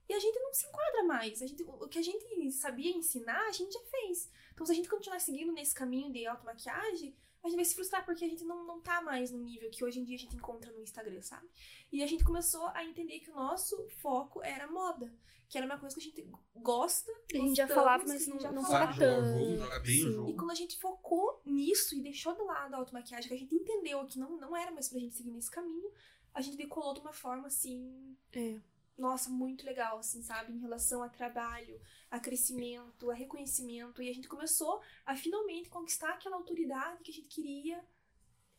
E 0.10 0.14
a 0.14 0.20
gente 0.20 0.40
não 0.40 0.54
se 0.54 0.66
enquadra 0.68 1.04
mais. 1.04 1.42
A 1.42 1.48
gente, 1.48 1.64
o 1.64 1.88
que 1.88 2.00
a 2.00 2.02
gente 2.02 2.52
sabia 2.52 2.92
ensinar, 2.92 3.48
a 3.48 3.52
gente 3.52 3.72
já 3.72 3.80
fez. 3.86 4.30
Então, 4.54 4.66
se 4.66 4.72
a 4.72 4.76
gente 4.76 4.90
continuar 4.90 5.20
seguindo 5.20 5.54
nesse 5.54 5.74
caminho 5.74 6.12
de 6.12 6.26
automaquiagem, 6.26 7.16
a 7.44 7.48
gente 7.48 7.56
vai 7.58 7.66
se 7.66 7.76
frustrar 7.76 8.06
porque 8.06 8.24
a 8.26 8.28
gente 8.28 8.44
não, 8.44 8.66
não 8.66 8.80
tá 8.82 9.02
mais 9.02 9.32
no 9.32 9.40
nível 9.40 9.70
que 9.72 9.84
hoje 9.84 10.00
em 10.00 10.04
dia 10.04 10.16
a 10.16 10.20
gente 10.20 10.36
encontra 10.36 10.72
no 10.72 10.82
Instagram, 10.82 11.22
sabe? 11.22 11.48
E 11.92 12.04
a 12.04 12.08
gente 12.08 12.24
começou 12.24 12.66
a 12.68 12.86
entender 12.86 13.20
que 13.20 13.32
o 13.32 13.36
nosso 13.36 13.88
foco 14.02 14.42
era 14.44 14.70
moda. 14.70 15.12
Que 15.50 15.58
era 15.58 15.66
uma 15.68 15.78
coisa 15.78 15.94
que 15.94 16.02
a 16.02 16.04
gente 16.06 16.32
gosta. 16.56 17.12
A 17.34 17.38
gente 17.38 17.58
já 17.58 17.68
falava, 17.68 18.06
mas 18.08 18.26
não- 18.26 18.38
não 18.54 18.64
falava. 18.64 18.94
Sabe 18.94 19.00
fala 19.00 19.16
jogar 19.16 19.20
o 19.20 19.26
jogo, 19.26 19.46
tanto. 19.50 19.60
joga 19.60 19.80
bem 19.82 20.08
o 20.08 20.12
jogo. 20.14 20.30
E 20.30 20.36
quando 20.36 20.52
a 20.52 20.56
gente 20.56 20.80
focou 20.80 21.42
nisso 21.46 21.94
e 21.96 22.02
deixou 22.02 22.34
de 22.34 22.42
lado 22.44 22.74
a 22.74 22.78
automaquiagem, 22.78 23.28
que 23.28 23.34
a 23.34 23.38
gente 23.38 23.54
entendeu 23.56 24.06
que 24.06 24.18
não, 24.18 24.38
não 24.38 24.56
era 24.56 24.72
mais 24.72 24.88
pra 24.88 24.98
gente 25.00 25.14
seguir 25.14 25.32
nesse 25.32 25.52
caminho, 25.52 25.92
a 26.34 26.40
gente 26.40 26.56
decolou 26.56 26.94
de 26.94 27.02
uma 27.02 27.12
forma 27.12 27.48
assim. 27.48 28.16
É. 28.32 28.62
Nossa, 28.98 29.30
muito 29.30 29.66
legal, 29.66 29.98
assim, 29.98 30.22
sabe? 30.22 30.54
Em 30.54 30.60
relação 30.60 31.02
a 31.02 31.10
trabalho, 31.10 31.80
a 32.10 32.20
crescimento, 32.20 33.10
a 33.10 33.14
reconhecimento. 33.14 34.02
E 34.02 34.10
a 34.10 34.14
gente 34.14 34.28
começou 34.28 34.82
a 35.06 35.16
finalmente 35.16 35.70
conquistar 35.70 36.14
aquela 36.14 36.36
autoridade 36.36 37.02
que 37.04 37.12
a 37.12 37.14
gente 37.14 37.28
queria 37.28 37.84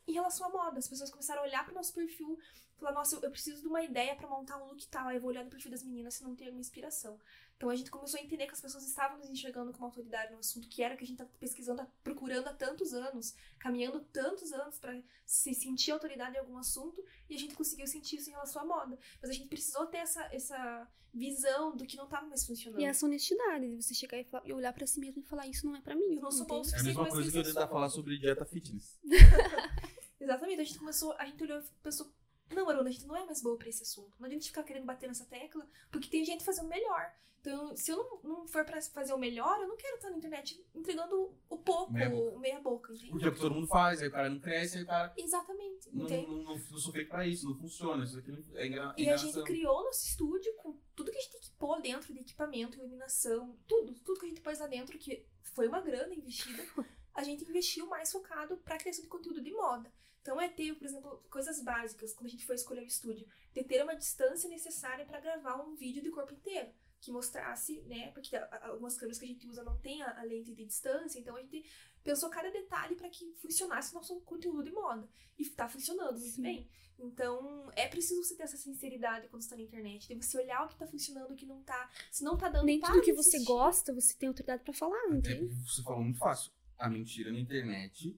em 0.07 0.13
relação 0.13 0.47
à 0.47 0.51
moda. 0.51 0.79
As 0.79 0.89
pessoas 0.89 1.11
começaram 1.11 1.43
a 1.43 1.45
olhar 1.45 1.65
pro 1.65 1.75
nosso 1.75 1.95
perfil 1.95 2.39
falar: 2.83 2.93
Nossa, 2.93 3.17
eu, 3.17 3.31
preciso 3.31 3.63
de 3.63 3.69
uma 3.69 3.83
ideia 3.83 4.15
pra 4.17 4.29
montar 4.29 4.59
um 4.59 4.67
look 4.67 4.87
tal. 4.89 5.09
Aí 5.09 5.17
eu 5.17 5.21
vou 5.21 5.31
olhar 5.31 5.45
no 5.45 5.51
perfil 5.51 5.71
das 5.71 5.83
meninas 5.83 6.15
se 6.15 6.25
não 6.25 6.35
tem 6.35 6.49
alguma 6.49 6.61
inspiração. 6.61 7.19
Então 7.63 7.71
a 7.71 7.77
gente 7.77 7.93
começou 7.93 8.19
a 8.19 8.23
entender 8.25 8.47
que 8.49 8.55
as 8.55 8.61
pessoas 8.61 8.85
estavam 8.85 9.19
nos 9.19 9.31
enxergando 9.31 9.71
como 9.73 9.85
autoridade 9.85 10.33
no 10.33 10.41
assunto, 10.41 10.67
que 10.69 10.83
era 10.83 10.97
o 10.97 10.99
que 10.99 11.05
a 11.05 11.07
gente 11.07 11.19
tá 11.19 11.27
pesquisando, 11.39 11.87
procurando 12.03 12.49
há 12.49 12.53
tantos 12.53 12.93
anos, 12.93 13.37
caminhando 13.57 14.01
tantos 14.01 14.53
anos 14.53 14.81
pra 14.81 15.01
se 15.25 15.55
sentir 15.55 15.93
autoridade 15.93 16.35
em 16.35 16.41
algum 16.41 16.59
assunto, 16.59 17.05
e 17.31 17.37
a 17.37 17.39
gente 17.39 17.55
conseguiu 17.55 17.87
sentir 17.87 18.17
isso 18.17 18.31
em 18.31 18.33
relação 18.33 18.63
à 18.63 18.65
moda. 18.65 18.99
Mas 19.21 19.31
a 19.31 19.33
gente 19.33 19.47
precisou 19.47 19.87
ter 19.87 19.99
essa, 19.99 20.25
essa 20.35 20.89
visão 21.15 21.77
do 21.77 21.87
que 21.87 21.97
não 21.97 22.09
tava 22.09 22.27
mais 22.27 22.45
funcionando. 22.45 22.81
E 22.81 22.85
essa 22.85 23.07
honestidade 23.07 23.69
de 23.69 23.81
você 23.81 23.95
chegar 23.95 24.19
e, 24.19 24.25
falar- 24.25 24.45
e 24.45 24.53
olhar 24.53 24.73
pra 24.73 24.85
si 24.85 24.99
mesmo 24.99 25.21
e 25.21 25.25
falar, 25.25 25.47
isso 25.47 25.65
não 25.65 25.77
é 25.77 25.81
pra 25.81 25.95
mim. 25.95 26.17
Eu 26.17 26.21
não 26.23 26.33
sou 26.33 26.45
boa 26.45 26.63
o 26.63 26.63
entende? 26.63 26.75
É 26.79 26.81
a 26.81 26.83
mesma 26.83 27.09
coisa 27.09 27.31
que 27.31 27.39
eu 27.39 27.45
tentar 27.45 27.69
falar 27.69 27.91
sobre 27.91 28.19
dieta 28.19 28.45
fitness. 28.45 28.99
Exatamente, 30.19 30.61
a 30.63 30.65
gente 30.65 30.81
começou, 30.81 31.13
a 31.13 31.25
gente 31.27 31.41
olhou 31.45 31.61
e 31.61 31.65
pensou, 31.81 32.13
não, 32.51 32.69
Aruna, 32.69 32.89
a 32.89 32.93
gente 32.93 33.07
não 33.07 33.15
é 33.17 33.25
mais 33.25 33.41
boa 33.41 33.57
pra 33.57 33.69
esse 33.69 33.85
assunto. 33.85 34.11
Não 34.19 34.27
adianta 34.27 34.31
a 34.31 34.41
gente 34.41 34.49
ficar 34.49 34.65
querendo 34.65 34.85
bater 34.85 35.07
nessa 35.07 35.25
tecla, 35.27 35.65
porque 35.93 36.09
tem 36.11 36.25
gente 36.25 36.43
fazendo 36.43 36.67
melhor. 36.69 37.13
Então, 37.43 37.75
se 37.77 37.91
eu 37.91 37.97
não, 37.97 38.23
não 38.23 38.47
for 38.47 38.65
pra 38.65 38.81
fazer 38.81 39.13
o 39.13 39.19
melhor, 39.19 39.61
eu 39.61 39.67
não 39.67 39.77
quero 39.77 39.97
estar 39.97 40.11
na 40.11 40.17
internet 40.17 40.65
entregando 40.73 41.37
o 41.51 41.59
pouco, 41.59 41.93
Meia 41.93 42.09
boca. 42.09 42.39
meia 42.39 42.61
boca, 42.61 42.93
entende? 42.93 43.11
Porque 43.11 43.25
é 43.25 43.29
o 43.31 43.35
que 43.35 43.41
todo 43.41 43.55
mundo 43.57 43.67
faz, 43.67 44.01
aí 44.01 44.07
o 44.07 44.13
cara 44.13 44.31
não 44.31 44.39
cresce, 44.39 44.79
aí 44.79 44.85
o 44.85 44.87
cara. 44.87 45.13
Exatamente, 45.19 45.91
Não, 45.93 46.05
entende? 46.05 46.27
não, 46.29 46.37
não, 46.37 46.57
não 46.57 46.79
sou 46.79 46.93
feito 46.93 47.09
pra 47.09 47.27
isso, 47.27 47.49
não 47.49 47.59
funciona. 47.59 48.05
Isso 48.05 48.17
aqui 48.17 48.31
não- 48.31 48.45
é 48.57 48.67
engra- 48.69 48.95
E 48.97 49.09
a 49.11 49.17
gente 49.17 49.43
criou 49.43 49.83
nosso 49.83 50.07
estúdio 50.07 50.55
com 50.59 50.79
tudo 50.95 51.11
que 51.11 51.19
a 51.19 51.21
gente 51.21 51.37
equipou 51.39 51.83
dentro 51.83 52.15
de 52.15 52.21
equipamento, 52.21 52.79
iluminação, 52.79 53.59
tudo, 53.67 53.93
tudo 54.05 54.21
que 54.21 54.27
a 54.27 54.29
gente 54.29 54.41
pôs 54.41 54.61
lá 54.61 54.69
dentro, 54.69 54.97
que 54.97 55.27
foi 55.53 55.67
uma 55.67 55.81
grana 55.81 56.15
investida, 56.15 56.63
a 57.13 57.25
gente 57.25 57.43
investiu 57.43 57.87
mais 57.89 58.13
focado 58.13 58.57
pra 58.59 58.79
criação 58.79 59.03
de 59.03 59.09
conteúdo 59.11 59.43
de 59.43 59.51
moda. 59.53 59.93
Então 60.21 60.41
é 60.41 60.49
ter, 60.49 60.77
por 60.77 60.85
exemplo, 60.87 61.25
coisas 61.29 61.61
básicas, 61.61 62.15
quando 62.15 62.27
a 62.27 62.31
gente 62.31 62.47
foi 62.47 62.55
escolher 62.55 62.83
o 62.83 62.87
estúdio, 62.87 63.27
de 63.53 63.65
ter 63.65 63.83
uma 63.83 63.97
distância 63.97 64.49
necessária 64.49 65.05
pra 65.05 65.19
gravar 65.19 65.61
um 65.61 65.75
vídeo 65.75 66.01
de 66.01 66.11
corpo 66.13 66.33
inteiro, 66.33 66.71
que 67.03 67.11
mostrasse, 67.11 67.81
né, 67.83 68.13
porque 68.13 68.37
algumas 68.63 68.97
câmeras 68.97 69.19
que 69.19 69.25
a 69.25 69.29
gente 69.29 69.47
usa 69.49 69.65
não 69.65 69.77
tem 69.79 70.01
a, 70.03 70.21
a 70.21 70.23
lente 70.23 70.55
de 70.55 70.65
distância, 70.65 71.19
então 71.19 71.35
a 71.37 71.41
gente 71.41 71.65
pensou 72.05 72.31
cada 72.31 72.49
detalhe 72.51 72.95
pra 72.95 73.09
que 73.11 73.35
funcionasse 73.35 73.91
o 73.91 73.97
nosso 73.97 74.21
conteúdo 74.21 74.63
de 74.63 74.71
moda. 74.71 75.07
E 75.37 75.45
tá 75.51 75.69
funcionando 75.69 76.19
muito 76.19 76.37
Sim. 76.37 76.43
bem. 76.43 76.69
Então, 76.99 77.69
é 77.75 77.89
preciso 77.89 78.23
você 78.23 78.37
ter 78.37 78.45
essa 78.45 78.57
sinceridade 78.57 79.27
quando 79.29 79.43
você 79.43 79.51
tá 79.51 79.57
na 79.57 79.63
internet. 79.63 80.07
De 80.07 80.15
você 80.15 80.39
olhar 80.39 80.65
o 80.65 80.69
que 80.69 80.77
tá 80.77 80.87
funcionando, 80.87 81.33
o 81.33 81.37
que 81.37 81.45
não 81.45 81.61
tá. 81.65 81.91
Se 82.13 82.23
não 82.23 82.37
tá 82.37 82.49
dando 82.49 82.67
Nem 82.67 82.79
para 82.79 82.93
tudo 82.93 83.03
que 83.03 83.13
você 83.13 83.43
gosta, 83.43 83.93
você 83.93 84.15
tem 84.15 84.29
autoridade 84.29 84.63
pra 84.63 84.73
falar, 84.73 84.97
Até 85.07 85.17
entende? 85.17 85.47
porque 85.49 85.69
você 85.69 85.83
falou 85.83 86.03
muito 86.05 86.19
fácil. 86.21 86.53
A 86.79 86.89
mentira 86.89 87.33
na 87.33 87.41
internet 87.41 88.17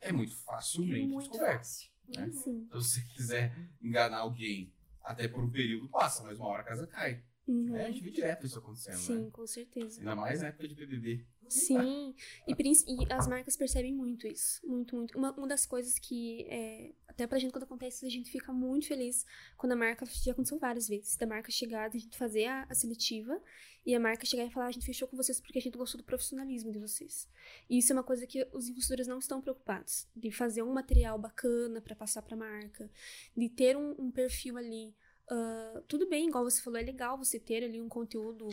é 0.00 0.12
muito 0.12 0.32
É 0.34 0.36
facilmente 0.36 1.08
muito 1.08 1.30
descoberta. 1.30 1.58
fácil. 1.58 1.90
né? 2.08 2.26
Uhum. 2.32 2.64
Então, 2.68 2.80
se 2.80 3.00
você 3.00 3.06
quiser 3.14 3.56
enganar 3.82 4.18
alguém, 4.18 4.72
até 5.02 5.26
por 5.26 5.42
um 5.42 5.50
período 5.50 5.88
passa, 5.88 6.22
mas 6.22 6.38
uma 6.38 6.46
hora 6.48 6.62
a 6.62 6.64
casa 6.66 6.86
cai. 6.86 7.24
Uhum. 7.46 7.72
né? 7.72 7.86
A 7.86 7.90
gente 7.90 8.02
vê 8.02 8.10
direto 8.10 8.46
isso 8.46 8.58
acontecendo, 8.58 8.96
Sim, 8.96 9.24
né? 9.24 9.30
com 9.30 9.46
certeza. 9.46 10.00
Ainda 10.00 10.16
mais 10.16 10.40
na 10.40 10.48
época 10.48 10.66
de 10.66 10.74
BBB. 10.74 11.26
Sim, 11.48 12.14
e, 12.48 12.52
e 12.52 13.12
as 13.12 13.28
marcas 13.28 13.56
percebem 13.56 13.94
muito 13.94 14.26
isso, 14.26 14.66
muito, 14.66 14.96
muito. 14.96 15.16
Uma, 15.16 15.30
uma 15.32 15.46
das 15.46 15.66
coisas 15.66 15.98
que, 15.98 16.46
é, 16.48 16.92
até 17.06 17.26
pra 17.26 17.38
gente 17.38 17.52
quando 17.52 17.64
acontece, 17.64 18.06
a 18.06 18.08
gente 18.08 18.30
fica 18.30 18.52
muito 18.52 18.86
feliz 18.88 19.26
quando 19.56 19.72
a 19.72 19.76
marca, 19.76 20.06
já 20.06 20.32
aconteceu 20.32 20.58
várias 20.58 20.88
vezes, 20.88 21.16
da 21.16 21.26
marca 21.26 21.50
chegar, 21.52 21.86
a 21.90 21.98
gente 21.98 22.16
fazer 22.16 22.46
a, 22.46 22.66
a 22.68 22.74
seletiva 22.74 23.40
e 23.84 23.94
a 23.94 24.00
marca 24.00 24.24
chegar 24.24 24.46
e 24.46 24.50
falar, 24.50 24.66
"Ah, 24.66 24.68
a 24.68 24.72
gente 24.72 24.86
fechou 24.86 25.06
com 25.06 25.16
vocês 25.16 25.38
porque 25.40 25.58
a 25.58 25.62
gente 25.62 25.76
gostou 25.76 25.98
do 26.00 26.04
profissionalismo 26.04 26.72
de 26.72 26.78
vocês. 26.78 27.28
E 27.68 27.78
isso 27.78 27.92
é 27.92 27.94
uma 27.94 28.02
coisa 28.02 28.26
que 28.26 28.48
os 28.52 28.68
investidores 28.68 29.06
não 29.06 29.18
estão 29.18 29.42
preocupados, 29.42 30.08
de 30.16 30.30
fazer 30.30 30.62
um 30.62 30.72
material 30.72 31.18
bacana 31.18 31.80
pra 31.80 31.94
passar 31.94 32.22
pra 32.22 32.36
marca, 32.36 32.90
de 33.36 33.48
ter 33.50 33.76
um, 33.76 33.94
um 33.98 34.10
perfil 34.10 34.56
ali, 34.56 34.94
ah, 35.30 35.82
tudo 35.88 36.08
bem, 36.08 36.28
igual 36.28 36.44
você 36.44 36.60
falou, 36.62 36.78
é 36.78 36.82
legal 36.82 37.16
você 37.18 37.38
ter 37.40 37.64
ali 37.64 37.80
um 37.80 37.88
conteúdo 37.88 38.48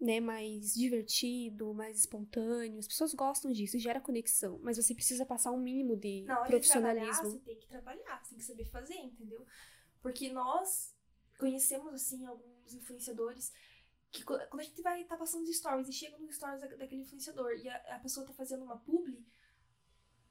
né, 0.00 0.20
mais 0.20 0.74
divertido, 0.74 1.72
mais 1.74 1.98
espontâneo. 2.00 2.78
As 2.78 2.88
pessoas 2.88 3.14
gostam 3.14 3.52
disso, 3.52 3.78
gera 3.78 4.00
conexão, 4.00 4.58
mas 4.62 4.76
você 4.76 4.94
precisa 4.94 5.24
passar 5.24 5.52
um 5.52 5.60
mínimo 5.60 5.96
de 5.96 6.22
Na 6.22 6.40
hora 6.40 6.48
profissionalismo. 6.48 7.24
de 7.24 7.30
você 7.30 7.38
tem 7.40 7.56
que 7.58 7.66
trabalhar, 7.66 8.20
você 8.22 8.30
tem 8.30 8.38
que 8.38 8.44
saber 8.44 8.64
fazer, 8.66 8.94
entendeu? 8.96 9.46
Porque 10.00 10.32
nós 10.32 10.94
conhecemos, 11.38 11.94
assim, 11.94 12.26
alguns 12.26 12.74
influenciadores 12.74 13.52
que 14.10 14.22
quando 14.24 14.60
a 14.60 14.62
gente 14.62 14.82
vai 14.82 15.02
estar 15.02 15.16
passando 15.16 15.44
os 15.44 15.56
stories 15.56 15.88
e 15.88 15.92
chega 15.92 16.18
nos 16.18 16.34
stories 16.36 16.60
da- 16.60 16.66
daquele 16.76 17.02
influenciador 17.02 17.52
e 17.52 17.68
a, 17.68 17.76
a 17.96 17.98
pessoa 18.00 18.26
tá 18.26 18.32
fazendo 18.34 18.62
uma 18.64 18.76
publi, 18.78 19.24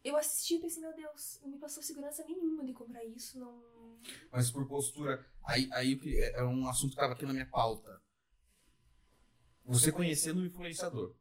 eu 0.04 0.18
assisti 0.18 0.56
e 0.56 0.60
pensei, 0.60 0.82
meu 0.82 0.94
Deus, 0.96 1.40
não 1.42 1.50
me 1.50 1.58
passou 1.58 1.84
segurança 1.84 2.24
nenhuma 2.26 2.66
de 2.66 2.74
comprar 2.74 3.04
isso, 3.06 3.40
não... 3.40 4.00
Mas 4.32 4.50
por 4.50 4.68
postura. 4.68 5.26
Aí, 5.44 5.70
aí 5.74 6.00
é 6.18 6.40
é 6.40 6.44
um 6.44 6.68
assunto 6.68 6.90
que 6.92 6.96
estava 6.96 7.14
aqui 7.14 7.26
na 7.26 7.34
minha 7.34 7.46
pauta. 7.46 8.02
Você 9.64 9.92
conhecendo 9.92 10.42
o 10.42 10.46
influenciador, 10.46 11.16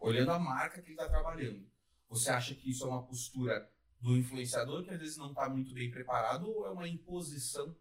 olhando 0.00 0.30
a 0.32 0.38
marca 0.38 0.80
que 0.80 0.88
ele 0.88 0.94
está 0.94 1.08
trabalhando, 1.08 1.70
você 2.08 2.30
acha 2.30 2.54
que 2.54 2.70
isso 2.70 2.84
é 2.84 2.88
uma 2.88 3.02
postura 3.06 3.70
do 4.00 4.16
influenciador 4.16 4.82
que 4.82 4.90
às 4.90 4.98
vezes 4.98 5.16
não 5.16 5.30
está 5.30 5.48
muito 5.48 5.72
bem 5.74 5.90
preparado 5.90 6.48
ou 6.48 6.66
é 6.66 6.70
uma 6.70 6.88
imposição 6.88 7.76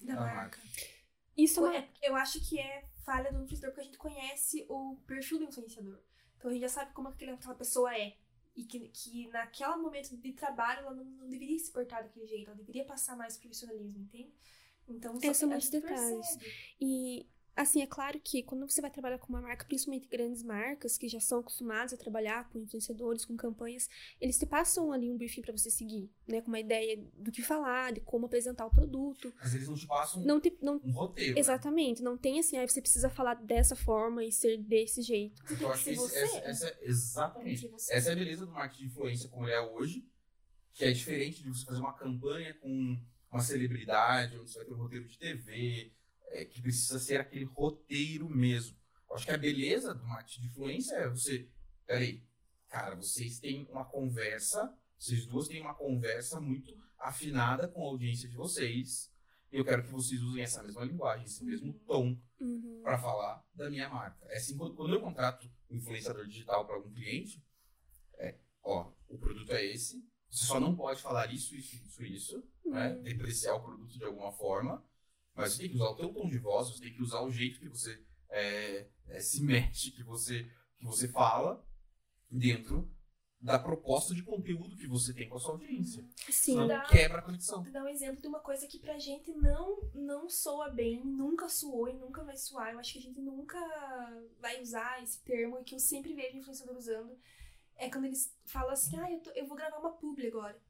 Da 0.00 0.14
da 0.14 0.20
marca. 0.20 0.36
marca? 0.36 0.60
Isso 1.36 1.66
é 1.66 1.88
eu 2.02 2.14
acho 2.16 2.40
que 2.46 2.58
é 2.58 2.86
falha 3.04 3.32
do 3.32 3.42
influenciador 3.42 3.70
porque 3.70 3.80
a 3.80 3.84
gente 3.84 3.98
conhece 3.98 4.66
o 4.68 4.96
perfil 5.06 5.38
do 5.38 5.44
influenciador. 5.44 6.00
Então 6.36 6.50
a 6.50 6.52
gente 6.52 6.62
já 6.62 6.68
sabe 6.68 6.92
como 6.92 7.08
aquela 7.08 7.36
pessoa 7.54 7.96
é. 7.96 8.16
E 8.54 8.64
que, 8.64 8.88
que 8.88 9.28
naquele 9.28 9.76
momento 9.76 10.16
de 10.16 10.32
trabalho 10.32 10.80
ela 10.80 10.94
não, 10.94 11.04
não 11.04 11.28
deveria 11.28 11.58
se 11.58 11.70
portar 11.72 12.02
daquele 12.02 12.26
jeito, 12.26 12.48
ela 12.48 12.56
deveria 12.56 12.84
passar 12.84 13.16
mais 13.16 13.36
profissionalismo, 13.36 14.00
entende? 14.02 14.32
Então 14.88 15.20
É, 15.22 15.32
são 15.32 15.48
muitos 15.48 15.68
detalhes. 15.70 16.36
percebe. 16.36 16.44
E, 16.80 17.26
assim, 17.62 17.82
é 17.82 17.86
claro 17.86 18.20
que 18.22 18.42
quando 18.42 18.68
você 18.68 18.80
vai 18.80 18.90
trabalhar 18.90 19.18
com 19.18 19.28
uma 19.28 19.40
marca, 19.40 19.64
principalmente 19.64 20.08
grandes 20.08 20.42
marcas, 20.42 20.96
que 20.98 21.08
já 21.08 21.20
são 21.20 21.40
acostumados 21.40 21.92
a 21.94 21.96
trabalhar 21.96 22.48
com 22.50 22.58
influenciadores, 22.60 23.24
com 23.24 23.36
campanhas, 23.36 23.88
eles 24.20 24.38
te 24.38 24.46
passam 24.46 24.92
ali 24.92 25.10
um 25.10 25.16
briefing 25.16 25.42
pra 25.42 25.52
você 25.56 25.70
seguir, 25.70 26.10
né? 26.26 26.40
Com 26.40 26.48
uma 26.48 26.60
ideia 26.60 26.96
do 27.16 27.30
que 27.32 27.42
falar, 27.42 27.92
de 27.92 28.00
como 28.00 28.26
apresentar 28.26 28.66
o 28.66 28.70
produto. 28.70 29.32
Mas 29.40 29.54
eles 29.54 29.68
não 29.68 29.74
te 29.76 29.86
passam 29.86 30.22
Não 30.24 30.40
te, 30.40 30.56
não, 30.60 30.80
um 30.84 30.90
roteiro. 30.92 31.34
né? 31.34 31.40
exatamente, 31.40 32.02
não 32.02 32.16
tem 32.18 32.38
assim, 32.38 32.56
aí 32.56 32.68
você 32.68 32.80
precisa 32.80 33.08
falar 33.10 33.34
dessa 33.34 33.74
forma 33.76 34.24
e 34.24 34.32
ser 34.32 34.56
desse 34.58 35.02
jeito. 35.02 35.42
Eu 35.60 35.70
acho 35.72 35.84
que 35.84 35.90
esse- 35.90 36.16
essa, 36.16 36.26
você. 36.26 36.36
essa 36.46 36.66
é 36.68 36.78
exatamente. 36.88 37.60
Ser 37.60 37.68
você. 37.68 37.92
Essa 37.94 38.08
é 38.10 38.12
a 38.12 38.16
beleza 38.16 38.46
do 38.46 38.52
marketing 38.52 38.84
de 38.84 38.90
influência 38.90 39.28
como 39.28 39.44
ele 39.44 39.52
é 39.54 39.60
hoje, 39.60 40.04
que 40.72 40.84
é 40.84 40.92
diferente 40.92 41.42
de 41.42 41.48
você 41.48 41.64
fazer 41.64 41.80
uma 41.80 41.92
campanha 41.94 42.54
com 42.54 42.96
uma 43.30 43.40
celebridade, 43.42 44.36
onde 44.38 44.50
você 44.50 44.58
vai 44.58 44.66
ter 44.66 44.72
um 44.74 44.76
roteiro 44.76 45.06
de 45.06 45.18
TV, 45.18 45.92
é, 46.30 46.44
que 46.44 46.62
precisa 46.62 46.98
ser 46.98 47.20
aquele 47.20 47.44
roteiro 47.44 48.28
mesmo. 48.28 48.76
Eu 49.08 49.16
acho 49.16 49.26
que 49.26 49.32
a 49.32 49.38
beleza 49.38 49.94
do 49.94 50.06
marketing 50.06 50.42
de 50.42 50.46
influência 50.48 50.94
é 50.94 51.08
você. 51.08 51.48
Peraí, 51.86 52.24
cara, 52.68 52.94
vocês 52.94 53.40
têm 53.40 53.66
uma 53.70 53.84
conversa, 53.84 54.72
vocês 54.98 55.26
duas 55.26 55.48
têm 55.48 55.60
uma 55.60 55.74
conversa 55.74 56.40
muito 56.40 56.72
afinada 56.98 57.66
com 57.66 57.82
a 57.82 57.88
audiência 57.88 58.28
de 58.28 58.36
vocês. 58.36 59.10
E 59.52 59.56
eu 59.56 59.64
quero 59.64 59.82
que 59.82 59.90
vocês 59.90 60.22
usem 60.22 60.42
essa 60.42 60.62
mesma 60.62 60.84
linguagem, 60.84 61.24
esse 61.24 61.44
mesmo 61.44 61.74
tom 61.86 62.16
Uhum. 62.40 62.80
para 62.82 62.96
falar 62.96 63.44
da 63.52 63.68
minha 63.68 63.88
marca. 63.88 64.24
É 64.30 64.38
assim, 64.38 64.56
quando, 64.56 64.94
eu 64.94 65.00
contrato 65.00 65.50
um 65.68 65.76
influenciador 65.76 66.26
digital 66.26 66.64
para 66.66 66.76
algum 66.76 66.90
cliente, 66.90 67.44
é, 68.18 68.38
ó, 68.62 68.90
o 69.08 69.18
produto 69.18 69.52
é 69.52 69.62
esse, 69.66 70.02
você 70.30 70.46
só 70.46 70.58
não 70.58 70.74
pode 70.74 71.02
falar 71.02 71.30
isso, 71.32 71.54
isso, 71.54 71.76
isso, 71.76 72.02
isso, 72.02 72.48
né? 72.64 72.94
Uhum. 72.94 73.02
Depreciar 73.02 73.56
o 73.56 73.62
produto 73.62 73.92
de 73.92 74.04
alguma 74.04 74.32
forma, 74.32 74.82
mas 75.34 75.52
você 75.52 75.62
tem 75.62 75.70
que 75.70 75.76
usar 75.76 75.90
o 75.90 75.96
teu 75.96 76.12
tom 76.12 76.28
de 76.28 76.38
voz, 76.38 76.68
você 76.70 76.80
tem 76.82 76.92
que 76.92 77.02
usar 77.02 77.20
o 77.22 77.30
jeito 77.30 77.60
que 77.60 77.68
você 77.68 78.02
é, 78.30 78.86
é, 79.08 79.20
se 79.20 79.42
mexe, 79.42 79.90
que 79.92 80.02
você, 80.04 80.44
que 80.76 80.84
você 80.84 81.08
fala 81.08 81.64
dentro 82.30 82.90
da 83.40 83.58
proposta 83.58 84.14
de 84.14 84.22
conteúdo 84.22 84.76
que 84.76 84.86
você 84.86 85.14
tem 85.14 85.26
com 85.26 85.36
a 85.36 85.40
sua 85.40 85.52
audiência. 85.52 86.06
Sim. 86.26 86.32
Senão 86.52 86.66
Dá- 86.68 86.84
quebra 86.84 87.20
a 87.20 87.22
conexão. 87.22 87.62
Vou 87.62 87.72
dar 87.72 87.82
um 87.84 87.88
exemplo 87.88 88.20
de 88.20 88.28
uma 88.28 88.40
coisa 88.40 88.66
que 88.66 88.78
pra 88.78 88.98
gente 88.98 89.32
não, 89.32 89.80
não 89.94 90.28
soa 90.28 90.68
bem, 90.68 91.02
nunca 91.04 91.48
soou 91.48 91.88
e 91.88 91.94
nunca 91.94 92.22
vai 92.22 92.36
soar. 92.36 92.72
Eu 92.72 92.78
acho 92.78 92.92
que 92.92 92.98
a 92.98 93.02
gente 93.02 93.18
nunca 93.20 93.58
vai 94.38 94.60
usar 94.60 95.02
esse 95.02 95.22
termo 95.22 95.58
e 95.58 95.64
que 95.64 95.74
eu 95.74 95.78
sempre 95.80 96.12
vejo 96.14 96.36
influenciador 96.36 96.76
usando. 96.76 97.18
É 97.76 97.88
quando 97.88 98.04
eles 98.04 98.30
falam 98.44 98.72
assim, 98.72 98.98
ah, 98.98 99.10
eu, 99.10 99.20
tô- 99.20 99.30
eu 99.30 99.46
vou 99.46 99.56
gravar 99.56 99.78
uma 99.78 99.92
publi 99.96 100.26
agora. 100.26 100.60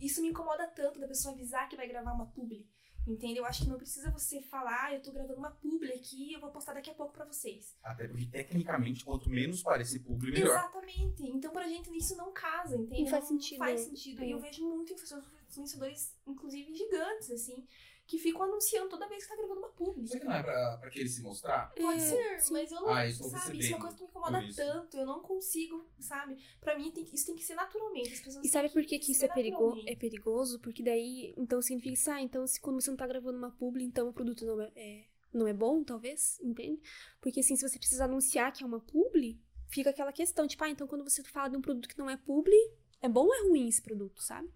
Isso 0.00 0.20
me 0.20 0.28
incomoda 0.28 0.66
tanto 0.66 0.98
da 0.98 1.06
pessoa 1.06 1.32
avisar 1.32 1.68
que 1.68 1.76
vai 1.76 1.86
gravar 1.86 2.12
uma 2.14 2.26
publi. 2.26 2.68
Entende? 3.08 3.38
Eu 3.38 3.46
acho 3.46 3.62
que 3.62 3.68
não 3.68 3.78
precisa 3.78 4.10
você 4.10 4.42
falar, 4.42 4.84
ah, 4.84 4.94
eu 4.94 5.00
tô 5.00 5.10
gravando 5.10 5.38
uma 5.38 5.50
publi 5.50 5.92
aqui 5.92 6.32
eu 6.32 6.40
vou 6.40 6.50
postar 6.50 6.74
daqui 6.74 6.90
a 6.90 6.94
pouco 6.94 7.12
pra 7.12 7.24
vocês. 7.24 7.76
Até 7.82 8.06
porque, 8.06 8.26
tecnicamente, 8.26 9.04
quanto 9.04 9.30
menos 9.30 9.62
parecer 9.62 10.00
público, 10.00 10.38
melhor. 10.38 10.56
Exatamente. 10.58 11.22
Então, 11.22 11.50
pra 11.50 11.66
gente, 11.66 11.90
isso 11.96 12.16
não 12.16 12.32
casa, 12.32 12.76
entende? 12.76 13.02
Não 13.02 13.10
faz 13.10 13.24
sentido, 13.24 13.58
faz 13.58 13.80
né? 13.80 13.86
sentido. 13.88 14.22
É. 14.22 14.26
E 14.26 14.30
eu 14.30 14.40
vejo 14.40 14.68
muito 14.68 14.92
influenciadores, 14.92 16.14
inclusive 16.26 16.74
gigantes, 16.74 17.30
assim, 17.30 17.66
que 18.08 18.18
ficam 18.18 18.42
anunciando 18.42 18.88
toda 18.88 19.06
vez 19.06 19.22
que 19.22 19.28
tá 19.28 19.36
gravando 19.36 19.60
uma 19.60 19.68
publi. 19.68 20.08
Será 20.08 20.20
que 20.20 20.26
não 20.26 20.34
é 20.34 20.42
pra, 20.42 20.78
pra 20.78 20.90
querer 20.90 21.08
se 21.08 21.20
mostrar? 21.22 21.72
Pode 21.74 21.98
É, 21.98 22.00
ser, 22.00 22.40
sim. 22.40 22.52
mas 22.54 22.72
eu 22.72 22.80
não, 22.80 22.88
Ah, 22.88 23.06
estou 23.06 23.28
sabe, 23.28 23.58
isso 23.58 23.72
é 23.72 23.76
uma 23.76 23.80
coisa 23.82 23.96
que 23.96 24.02
me 24.02 24.08
incomoda 24.08 24.42
isso. 24.42 24.56
tanto. 24.56 24.96
Eu 24.96 25.06
não 25.06 25.20
consigo, 25.20 25.86
sabe? 26.00 26.38
Pra 26.58 26.76
mim, 26.78 26.90
tem 26.90 27.04
que- 27.04 27.14
isso 27.14 27.26
tem 27.26 27.36
que 27.36 27.44
ser 27.44 27.54
naturalmente. 27.54 28.14
As 28.14 28.20
pessoas 28.20 28.44
E 28.44 28.48
sabe 28.48 28.70
por 28.70 28.82
que, 28.84 28.98
que 28.98 29.12
isso 29.12 29.24
é, 29.24 29.28
perigo 29.28 29.76
é 29.86 29.94
perigoso? 29.94 30.58
Porque 30.60 30.82
daí, 30.82 31.34
então 31.36 31.60
significa 31.60 31.94
que, 32.02 32.10
ah, 32.10 32.20
então 32.22 32.46
se 32.46 32.58
quando 32.60 32.80
você 32.80 32.90
não 32.90 32.96
tá 32.96 33.06
gravando 33.06 33.36
uma 33.38 33.50
publi, 33.50 33.84
então 33.84 34.08
o 34.08 34.12
produto 34.12 34.44
não 34.46 34.60
é, 34.62 34.72
é- 34.74 35.04
não 35.32 35.46
é 35.46 35.52
bom, 35.52 35.84
talvez, 35.84 36.40
entende? 36.40 36.80
Porque 37.20 37.40
assim, 37.40 37.54
se 37.56 37.68
você 37.68 37.78
precisa 37.78 38.06
anunciar 38.06 38.50
que 38.52 38.64
é 38.64 38.66
uma 38.66 38.80
publi, 38.80 39.38
fica 39.68 39.90
aquela 39.90 40.12
questão, 40.14 40.46
tipo, 40.48 40.64
ah, 40.64 40.70
então 40.70 40.86
quando 40.88 41.04
você 41.04 41.22
fala 41.24 41.48
de 41.50 41.58
um 41.58 41.60
produto 41.60 41.86
que 41.88 41.98
não 41.98 42.08
é 42.08 42.16
publi, 42.16 42.56
é 43.02 43.08
bom 43.08 43.26
ou 43.26 43.34
é 43.34 43.42
ruim 43.48 43.68
esse 43.68 43.82
produto, 43.82 44.22
sabe? 44.22 44.48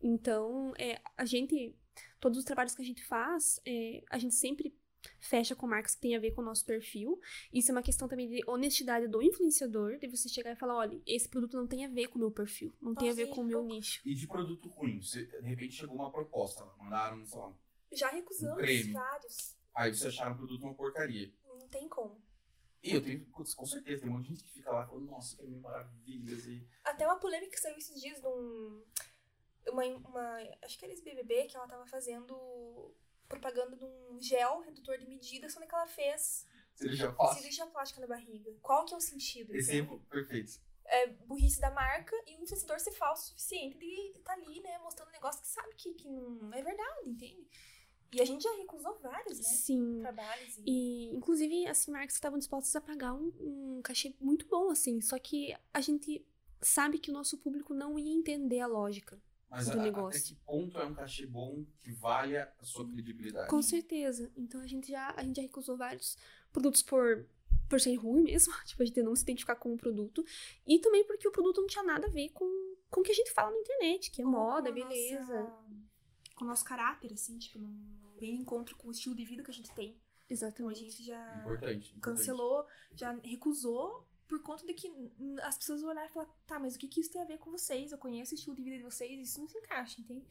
Então, 0.00 0.72
é, 0.78 1.00
a 1.16 1.24
gente, 1.24 1.74
todos 2.20 2.38
os 2.38 2.44
trabalhos 2.44 2.74
que 2.74 2.82
a 2.82 2.84
gente 2.84 3.04
faz, 3.04 3.60
é, 3.66 4.02
a 4.10 4.18
gente 4.18 4.34
sempre 4.34 4.74
fecha 5.18 5.56
com 5.56 5.66
marcas 5.66 5.96
que 5.96 6.00
tem 6.00 6.14
a 6.14 6.20
ver 6.20 6.30
com 6.30 6.42
o 6.42 6.44
nosso 6.44 6.64
perfil. 6.64 7.20
Isso 7.52 7.70
é 7.70 7.74
uma 7.74 7.82
questão 7.82 8.06
também 8.06 8.28
de 8.28 8.40
honestidade 8.48 9.08
do 9.08 9.20
influenciador, 9.20 9.98
de 9.98 10.06
você 10.06 10.28
chegar 10.28 10.52
e 10.52 10.56
falar, 10.56 10.76
olha, 10.76 11.00
esse 11.04 11.28
produto 11.28 11.56
não 11.56 11.66
tem 11.66 11.84
a 11.84 11.88
ver 11.88 12.06
com 12.08 12.16
o 12.16 12.20
meu 12.20 12.30
perfil, 12.30 12.72
não 12.80 12.94
tem 12.94 13.10
a 13.10 13.12
ver 13.14 13.26
com 13.28 13.40
o 13.40 13.44
meu 13.44 13.58
eu- 13.58 13.64
nicho. 13.64 14.00
E 14.04 14.14
de 14.14 14.28
produto 14.28 14.68
ruim, 14.68 15.00
você, 15.02 15.24
de 15.26 15.40
repente 15.48 15.74
chegou 15.74 15.96
uma 15.96 16.10
proposta, 16.12 16.64
mandaram, 16.78 17.24
sei 17.26 17.38
lá, 17.40 17.52
Já 17.92 18.08
recusamos 18.10 18.54
Um 18.54 18.60
creme. 18.60 18.92
vários. 18.92 19.56
aí 19.74 19.92
vocês 19.94 20.14
acharam 20.14 20.32
o 20.34 20.36
produto 20.38 20.62
uma 20.62 20.74
porcaria. 20.74 21.32
Não 21.48 21.66
tem 21.68 21.88
como. 21.88 22.22
E 22.82 22.94
eu 22.94 23.02
tenho, 23.02 23.24
com 23.30 23.44
certeza, 23.66 24.02
tem 24.02 24.10
um 24.10 24.14
monte 24.14 24.24
de 24.24 24.28
gente 24.34 24.44
que 24.44 24.52
fica 24.54 24.70
lá 24.72 24.86
falando, 24.86 25.06
nossa, 25.06 25.36
que 25.36 25.46
maravilhas, 25.46 26.46
e 26.46 26.66
Até 26.84 27.06
uma 27.06 27.18
polêmica 27.18 27.50
que 27.52 27.60
saiu 27.60 27.76
esses 27.76 28.00
dias 28.00 28.20
de 28.20 28.26
um. 28.26 28.82
Uma, 29.68 29.84
uma. 29.84 30.38
Acho 30.62 30.78
que 30.78 30.84
era 30.84 30.92
ex-BBB 30.92 31.46
que 31.46 31.56
ela 31.56 31.68
tava 31.68 31.86
fazendo 31.86 32.94
propaganda 33.28 33.76
de 33.76 33.84
um 33.84 34.20
gel 34.20 34.60
redutor 34.60 34.98
de 34.98 35.06
medida, 35.06 35.48
sendo 35.48 35.66
que 35.66 35.74
ela 35.74 35.86
fez 35.86 36.46
já 36.90 37.12
faz. 37.12 37.38
cirurgia 37.38 37.66
plástica 37.66 38.00
na 38.00 38.06
barriga. 38.06 38.52
Qual 38.60 38.84
que 38.84 38.94
é 38.94 38.96
o 38.96 39.00
sentido? 39.00 39.50
entende? 39.50 39.58
Exemplo 39.58 40.00
perfeito. 40.10 40.60
É 40.84 41.06
burrice 41.06 41.60
da 41.60 41.70
marca 41.70 42.14
e 42.26 42.36
o 42.36 42.42
influenciador 42.42 42.78
ser 42.80 42.92
falso 42.92 43.22
o 43.22 43.26
suficiente 43.28 43.78
de 43.78 44.18
estar 44.18 44.32
ali, 44.32 44.60
né, 44.60 44.78
mostrando 44.78 45.08
um 45.08 45.12
negócio 45.12 45.40
que 45.40 45.48
sabe 45.48 45.74
que, 45.76 45.94
que 45.94 46.08
não 46.08 46.52
é 46.52 46.62
verdade, 46.62 47.08
entende? 47.08 47.48
E 48.12 48.20
a 48.20 48.26
gente 48.26 48.42
já 48.42 48.54
recusou 48.56 48.98
vários, 48.98 49.38
né? 49.38 49.44
Sim. 49.44 50.00
Trabalhos 50.02 50.58
e... 50.58 50.62
E, 50.66 51.16
inclusive, 51.16 51.66
assim, 51.66 51.90
marcas 51.90 52.12
que 52.12 52.18
estavam 52.18 52.38
dispostas 52.38 52.76
a 52.76 52.80
pagar 52.80 53.14
um, 53.14 53.32
um 53.40 53.80
cachê 53.82 54.14
muito 54.20 54.46
bom, 54.46 54.70
assim. 54.70 55.00
Só 55.00 55.18
que 55.18 55.56
a 55.72 55.80
gente 55.80 56.22
sabe 56.60 56.98
que 56.98 57.10
o 57.10 57.14
nosso 57.14 57.38
público 57.38 57.72
não 57.72 57.98
ia 57.98 58.14
entender 58.14 58.60
a 58.60 58.66
lógica. 58.66 59.18
Mas 59.52 59.68
Do 59.68 59.78
a- 59.78 59.82
negócio. 59.82 60.18
até 60.18 60.28
que 60.28 60.34
ponto 60.46 60.78
é 60.78 60.84
um 60.86 60.94
cachê 60.94 61.26
bom 61.26 61.64
que 61.80 61.92
valha 61.92 62.50
a 62.58 62.64
sua 62.64 62.88
credibilidade? 62.88 63.48
Com 63.50 63.60
certeza. 63.60 64.32
Então 64.36 64.60
a 64.62 64.66
gente 64.66 64.88
já, 64.90 65.12
a 65.14 65.22
gente 65.22 65.36
já 65.36 65.42
recusou 65.42 65.76
vários 65.76 66.16
produtos 66.50 66.82
por, 66.82 67.26
por 67.68 67.78
ser 67.78 67.94
ruim 67.96 68.22
mesmo. 68.22 68.50
Tipo, 68.66 68.82
a 68.82 68.86
gente 68.86 69.02
não 69.02 69.14
se 69.14 69.22
identificar 69.22 69.56
com 69.56 69.74
o 69.74 69.76
produto. 69.76 70.24
E 70.66 70.78
também 70.78 71.04
porque 71.06 71.28
o 71.28 71.32
produto 71.32 71.60
não 71.60 71.68
tinha 71.68 71.84
nada 71.84 72.06
a 72.06 72.10
ver 72.10 72.30
com, 72.30 72.46
com 72.90 73.00
o 73.00 73.04
que 73.04 73.12
a 73.12 73.14
gente 73.14 73.30
fala 73.32 73.50
na 73.50 73.58
internet, 73.58 74.10
que 74.10 74.22
é 74.22 74.24
moda, 74.24 74.72
com 74.72 74.80
a 74.82 74.84
beleza. 74.88 75.42
nossa- 75.42 75.62
com 76.34 76.44
o 76.46 76.48
nosso 76.48 76.64
caráter, 76.64 77.12
assim, 77.12 77.36
tipo, 77.38 77.58
não 77.58 77.70
vem 78.18 78.34
em 78.36 78.40
encontro 78.40 78.74
com 78.76 78.88
o 78.88 78.90
estilo 78.90 79.14
de 79.14 79.24
vida 79.24 79.42
que 79.44 79.50
a 79.50 79.54
gente 79.54 79.70
tem. 79.74 79.90
Então 79.90 80.00
a 80.30 80.32
Exatamente. 80.72 80.80
gente 80.80 81.04
já 81.04 81.36
Importante. 81.40 81.90
importante. 81.90 82.00
cancelou, 82.00 82.66
já 82.94 83.12
recusou 83.22 84.08
por 84.28 84.42
conta 84.42 84.66
de 84.66 84.74
que 84.74 84.90
as 85.42 85.58
pessoas 85.58 85.82
olharem 85.82 86.10
e 86.10 86.12
falar, 86.12 86.26
tá, 86.46 86.58
mas 86.58 86.74
o 86.74 86.78
que, 86.78 86.88
que 86.88 87.00
isso 87.00 87.12
tem 87.12 87.22
a 87.22 87.26
ver 87.26 87.38
com 87.38 87.50
vocês? 87.50 87.92
Eu 87.92 87.98
conheço 87.98 88.32
o 88.32 88.34
estilo 88.34 88.56
de 88.56 88.62
vida 88.62 88.76
de 88.78 88.82
vocês, 88.82 89.28
isso 89.28 89.40
não 89.40 89.48
se 89.48 89.58
encaixa, 89.58 90.00
entende? 90.00 90.26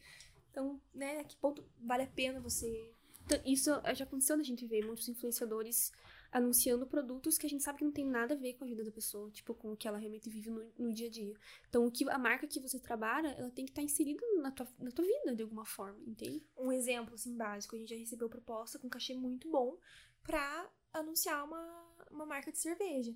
Então, 0.50 0.80
né, 0.92 1.20
a 1.20 1.24
que 1.24 1.36
ponto 1.36 1.64
vale 1.80 2.02
a 2.02 2.06
pena 2.06 2.40
você. 2.40 2.92
Então, 3.24 3.40
isso 3.44 3.70
já 3.94 4.04
aconteceu 4.04 4.36
da 4.36 4.42
gente 4.42 4.66
ver 4.66 4.84
muitos 4.84 5.08
influenciadores 5.08 5.92
anunciando 6.32 6.86
produtos 6.86 7.36
que 7.36 7.46
a 7.46 7.48
gente 7.48 7.62
sabe 7.62 7.78
que 7.78 7.84
não 7.84 7.92
tem 7.92 8.06
nada 8.06 8.34
a 8.34 8.36
ver 8.36 8.54
com 8.54 8.64
a 8.64 8.66
vida 8.66 8.82
da 8.82 8.90
pessoa, 8.90 9.30
tipo, 9.30 9.54
com 9.54 9.72
o 9.72 9.76
que 9.76 9.86
ela 9.86 9.98
realmente 9.98 10.30
vive 10.30 10.50
no, 10.50 10.64
no 10.78 10.92
dia 10.92 11.06
a 11.06 11.10
dia. 11.10 11.34
Então, 11.68 11.86
o 11.86 11.90
que, 11.90 12.08
a 12.08 12.18
marca 12.18 12.46
que 12.46 12.58
você 12.58 12.80
trabalha, 12.80 13.28
ela 13.28 13.50
tem 13.50 13.66
que 13.66 13.70
estar 13.70 13.82
inserida 13.82 14.22
na 14.40 14.50
tua, 14.50 14.66
na 14.78 14.90
tua 14.90 15.04
vida, 15.04 15.36
de 15.36 15.42
alguma 15.42 15.66
forma, 15.66 16.00
entende? 16.06 16.42
Um 16.56 16.72
exemplo, 16.72 17.14
assim, 17.14 17.36
básico, 17.36 17.76
a 17.76 17.78
gente 17.78 17.90
já 17.90 17.96
recebeu 17.96 18.30
proposta 18.30 18.78
com 18.78 18.88
cachê 18.88 19.14
muito 19.14 19.50
bom 19.50 19.76
pra 20.22 20.70
anunciar 20.92 21.44
uma, 21.44 21.94
uma 22.10 22.24
marca 22.24 22.50
de 22.50 22.58
cerveja. 22.58 23.14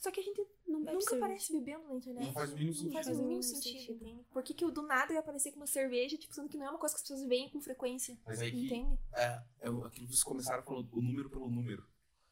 Só 0.00 0.10
que 0.10 0.20
a 0.20 0.22
gente 0.22 0.38
Não 0.66 0.80
bebe 0.80 0.92
nunca 0.92 1.00
cerveja. 1.10 1.16
aparece 1.26 1.52
bebendo 1.52 1.88
na 1.88 1.94
internet. 1.94 2.24
Não 2.26 2.32
faz 2.32 2.52
o 2.52 2.56
mínimo 2.56 2.82
Não 2.84 2.92
faz 2.92 3.06
o 3.06 3.10
sentido. 3.10 3.16
mínimo 3.18 3.18
Faz 3.18 3.18
o 3.18 3.22
mínimo 3.22 3.42
sentido, 3.42 3.78
sentido. 3.80 4.04
entende? 4.04 4.24
Por 4.32 4.42
que, 4.42 4.54
que 4.54 4.64
o 4.64 4.70
do 4.70 4.82
nada 4.82 5.12
ia 5.12 5.18
aparecer 5.20 5.50
com 5.52 5.56
uma 5.60 5.66
cerveja, 5.66 6.16
tipo, 6.16 6.32
sendo 6.34 6.48
que 6.48 6.56
não 6.56 6.66
é 6.66 6.70
uma 6.70 6.78
coisa 6.78 6.94
que 6.94 7.00
as 7.00 7.08
pessoas 7.08 7.28
veem 7.28 7.48
com 7.50 7.60
frequência, 7.60 8.16
Mas 8.26 8.40
aí 8.40 8.50
que 8.52 8.66
entende? 8.66 8.98
é, 9.14 9.42
é 9.62 9.70
o- 9.70 9.84
aquilo 9.84 10.06
que 10.06 10.12
vocês 10.12 10.22
começaram 10.22 10.62
falando, 10.62 10.88
o 10.92 11.02
número 11.02 11.28
pelo 11.30 11.50
número. 11.50 11.84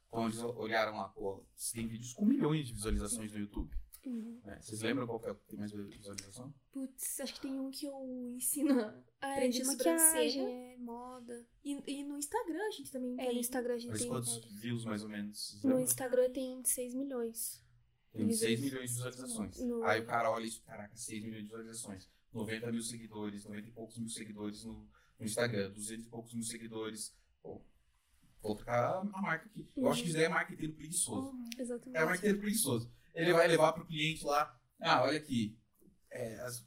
Então 0.09 0.25
eles 0.27 0.39
olharam 0.41 0.97
lá, 0.97 1.09
pô, 1.09 1.43
você 1.57 1.75
tem 1.75 1.87
vídeos 1.89 2.13
com 2.15 2.25
milhões 2.25 2.67
de 2.69 2.73
visualizações 2.73 3.33
no 3.33 3.39
YouTube. 3.41 3.77
Uhum. 4.07 4.41
né? 4.45 4.59
Vocês 4.61 4.81
lembram 4.83 5.05
qual 5.07 5.19
que 5.19 5.29
é 5.29 5.33
o 5.33 5.35
que 5.35 5.47
tem 5.49 5.59
mais 5.59 5.73
visualização? 5.73 6.55
Putz, 6.71 7.19
acho 7.21 7.35
que 7.35 7.41
tem 7.41 7.59
um 7.59 7.71
que 7.73 7.87
eu 7.87 8.07
ensino 8.37 8.69
Ah, 9.21 9.41
é 9.41 9.49
de 9.49 9.65
maquiagem, 9.65 10.47
é 10.47 10.77
moda. 10.79 11.45
E, 11.65 11.83
e 11.87 12.05
no 12.05 12.17
Instagram 12.17 12.63
a 12.69 12.71
gente 12.71 12.93
também 12.93 13.15
É, 13.15 13.25
tem. 13.27 13.35
no 13.35 13.41
Instagram 13.41 13.75
a 13.75 13.79
gente 13.79 13.91
Mas 13.91 14.01
tem. 14.03 14.09
quantos 14.09 14.45
views 14.61 14.85
mais 14.85 15.03
ou 15.03 15.09
menos? 15.09 15.61
No? 15.65 15.81
Instagram 15.81 16.31
tem 16.31 16.63
6 16.65 16.95
milhões. 16.95 17.65
Tem 18.13 18.31
6 18.33 18.61
visualizações. 18.61 18.61
milhões 18.61 18.89
de 18.91 18.95
visualizações. 18.95 19.59
No- 19.61 19.83
Aí 19.85 20.01
o 20.01 20.07
cara 20.07 20.31
olha 20.31 20.45
isso, 20.47 20.63
caraca, 20.63 20.95
6 20.97 21.23
milhões 21.25 21.43
de 21.43 21.49
visualizações. 21.49 22.09
90 22.33 22.71
mil 22.71 22.83
seguidores, 22.83 23.45
90 23.45 23.69
e 23.69 23.73
poucos 23.73 23.99
mil 23.99 24.09
seguidores 24.09 24.65
no, 24.65 24.89
no 25.19 25.27
Instagram, 25.27 25.71
200 25.73 26.07
e 26.07 26.09
poucos 26.09 26.33
mil 26.35 26.45
seguidores. 26.45 27.13
Pô, 27.43 27.61
vou 28.43 28.55
trocar 28.55 28.99
a 29.01 29.05
marca 29.05 29.47
aqui. 29.47 29.69
Eu 29.77 29.89
acho 29.89 30.03
que 30.03 30.09
isso 30.09 30.17
daí 30.17 30.27
é 30.27 30.29
marketing 30.29 30.73
preguiçoso. 30.73 31.29
Uhum. 31.31 31.49
Exatamente. 31.59 31.97
É 32.01 32.05
marketing 32.05 32.39
preguiçoso. 32.39 32.93
Ele 33.17 33.33
vai 33.33 33.49
levar 33.49 33.73
pro 33.73 33.87
cliente 33.87 34.25
lá, 34.25 34.59
ah, 34.81 35.03
olha 35.03 35.19
aqui, 35.19 35.59
é, 36.11 36.35
as- 36.41 36.67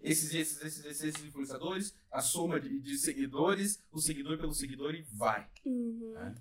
esses, 0.00 0.32
esses, 0.34 0.62
esses, 0.62 0.84
esses, 0.84 1.24
influenciadores, 1.24 1.94
a 2.10 2.20
soma 2.20 2.60
de, 2.60 2.78
de 2.80 2.96
seguidores, 2.98 3.82
o 3.90 3.98
seguidor 3.98 4.38
pelo 4.38 4.52
seguidor 4.52 4.94
e 4.94 5.02
vai. 5.02 5.50
Uhum. 5.64 6.14
É. 6.18 6.34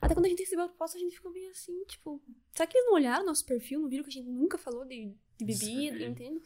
Até 0.00 0.14
quando 0.14 0.26
a 0.26 0.28
gente 0.28 0.40
recebeu 0.40 0.64
a 0.64 0.68
proposta, 0.68 0.96
a 0.96 1.00
gente 1.00 1.16
ficou 1.16 1.30
meio 1.30 1.50
assim, 1.50 1.84
tipo, 1.84 2.22
será 2.54 2.66
que 2.66 2.78
eles 2.78 2.86
não 2.86 2.94
olharam 2.94 3.26
nosso 3.26 3.44
perfil, 3.44 3.80
não 3.80 3.88
viram 3.88 4.04
que 4.04 4.10
a 4.10 4.12
gente 4.12 4.28
nunca 4.30 4.56
falou 4.56 4.86
de, 4.86 5.14
de 5.36 5.44
bebida, 5.44 5.98
Sim. 5.98 6.04
entende? 6.06 6.40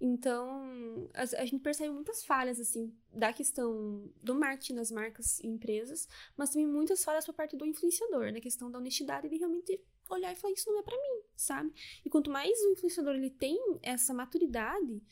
Então, 0.00 1.08
a, 1.14 1.22
a 1.22 1.44
gente 1.44 1.62
percebe 1.62 1.92
muitas 1.92 2.24
falhas, 2.24 2.58
assim, 2.58 2.92
da 3.12 3.32
questão 3.32 4.10
do 4.20 4.34
marketing 4.34 4.74
das 4.74 4.90
marcas 4.90 5.38
e 5.40 5.46
empresas, 5.46 6.08
mas 6.36 6.50
também 6.50 6.66
muitas 6.66 7.04
falhas 7.04 7.24
por 7.24 7.34
parte 7.34 7.56
do 7.56 7.64
influenciador, 7.64 8.32
na 8.32 8.40
questão 8.40 8.70
da 8.70 8.78
honestidade 8.78 9.28
de 9.28 9.36
realmente 9.36 9.80
olhar 10.12 10.32
e 10.32 10.36
falar, 10.36 10.52
isso 10.54 10.70
não 10.70 10.78
é 10.78 10.82
pra 10.82 10.96
mim, 10.96 11.22
sabe? 11.36 11.72
E 12.04 12.10
quanto 12.10 12.30
mais 12.30 12.58
o 12.64 12.70
influenciador 12.72 13.14
ele 13.14 13.30
tem 13.30 13.58
essa 13.82 14.12
maturidade 14.14 15.02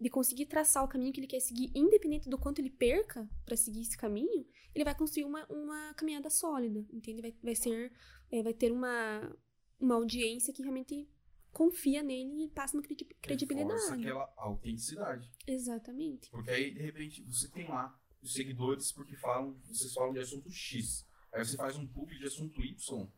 de 0.00 0.08
conseguir 0.10 0.46
traçar 0.46 0.84
o 0.84 0.88
caminho 0.88 1.12
que 1.12 1.20
ele 1.20 1.26
quer 1.26 1.40
seguir, 1.40 1.72
independente 1.74 2.28
do 2.28 2.38
quanto 2.38 2.60
ele 2.60 2.70
perca 2.70 3.28
pra 3.44 3.56
seguir 3.56 3.80
esse 3.82 3.96
caminho, 3.96 4.46
ele 4.74 4.84
vai 4.84 4.94
construir 4.96 5.24
uma, 5.24 5.44
uma 5.46 5.92
caminhada 5.94 6.30
sólida, 6.30 6.86
entende? 6.92 7.20
Vai, 7.20 7.34
vai 7.42 7.54
ser, 7.56 7.92
é, 8.30 8.42
vai 8.42 8.54
ter 8.54 8.70
uma, 8.70 9.36
uma 9.80 9.96
audiência 9.96 10.52
que 10.52 10.62
realmente 10.62 11.08
confia 11.50 12.02
nele 12.02 12.44
e 12.44 12.48
passa 12.50 12.76
uma 12.76 12.82
credi- 12.82 13.04
Reforça 13.04 13.20
credibilidade. 13.22 13.92
aquela 14.06 14.32
autenticidade. 14.36 15.32
Exatamente. 15.46 16.30
Porque 16.30 16.50
aí, 16.50 16.70
de 16.70 16.80
repente, 16.80 17.22
você 17.24 17.48
tem 17.48 17.66
lá 17.68 17.98
os 18.22 18.32
seguidores 18.34 18.92
porque 18.92 19.16
falam, 19.16 19.58
vocês 19.64 19.92
falam 19.92 20.12
de 20.12 20.20
assunto 20.20 20.50
X. 20.50 21.04
Aí 21.32 21.44
você 21.44 21.56
faz 21.56 21.76
um 21.76 21.86
publi 21.86 22.18
de 22.18 22.26
assunto 22.26 22.62
Y. 22.62 23.08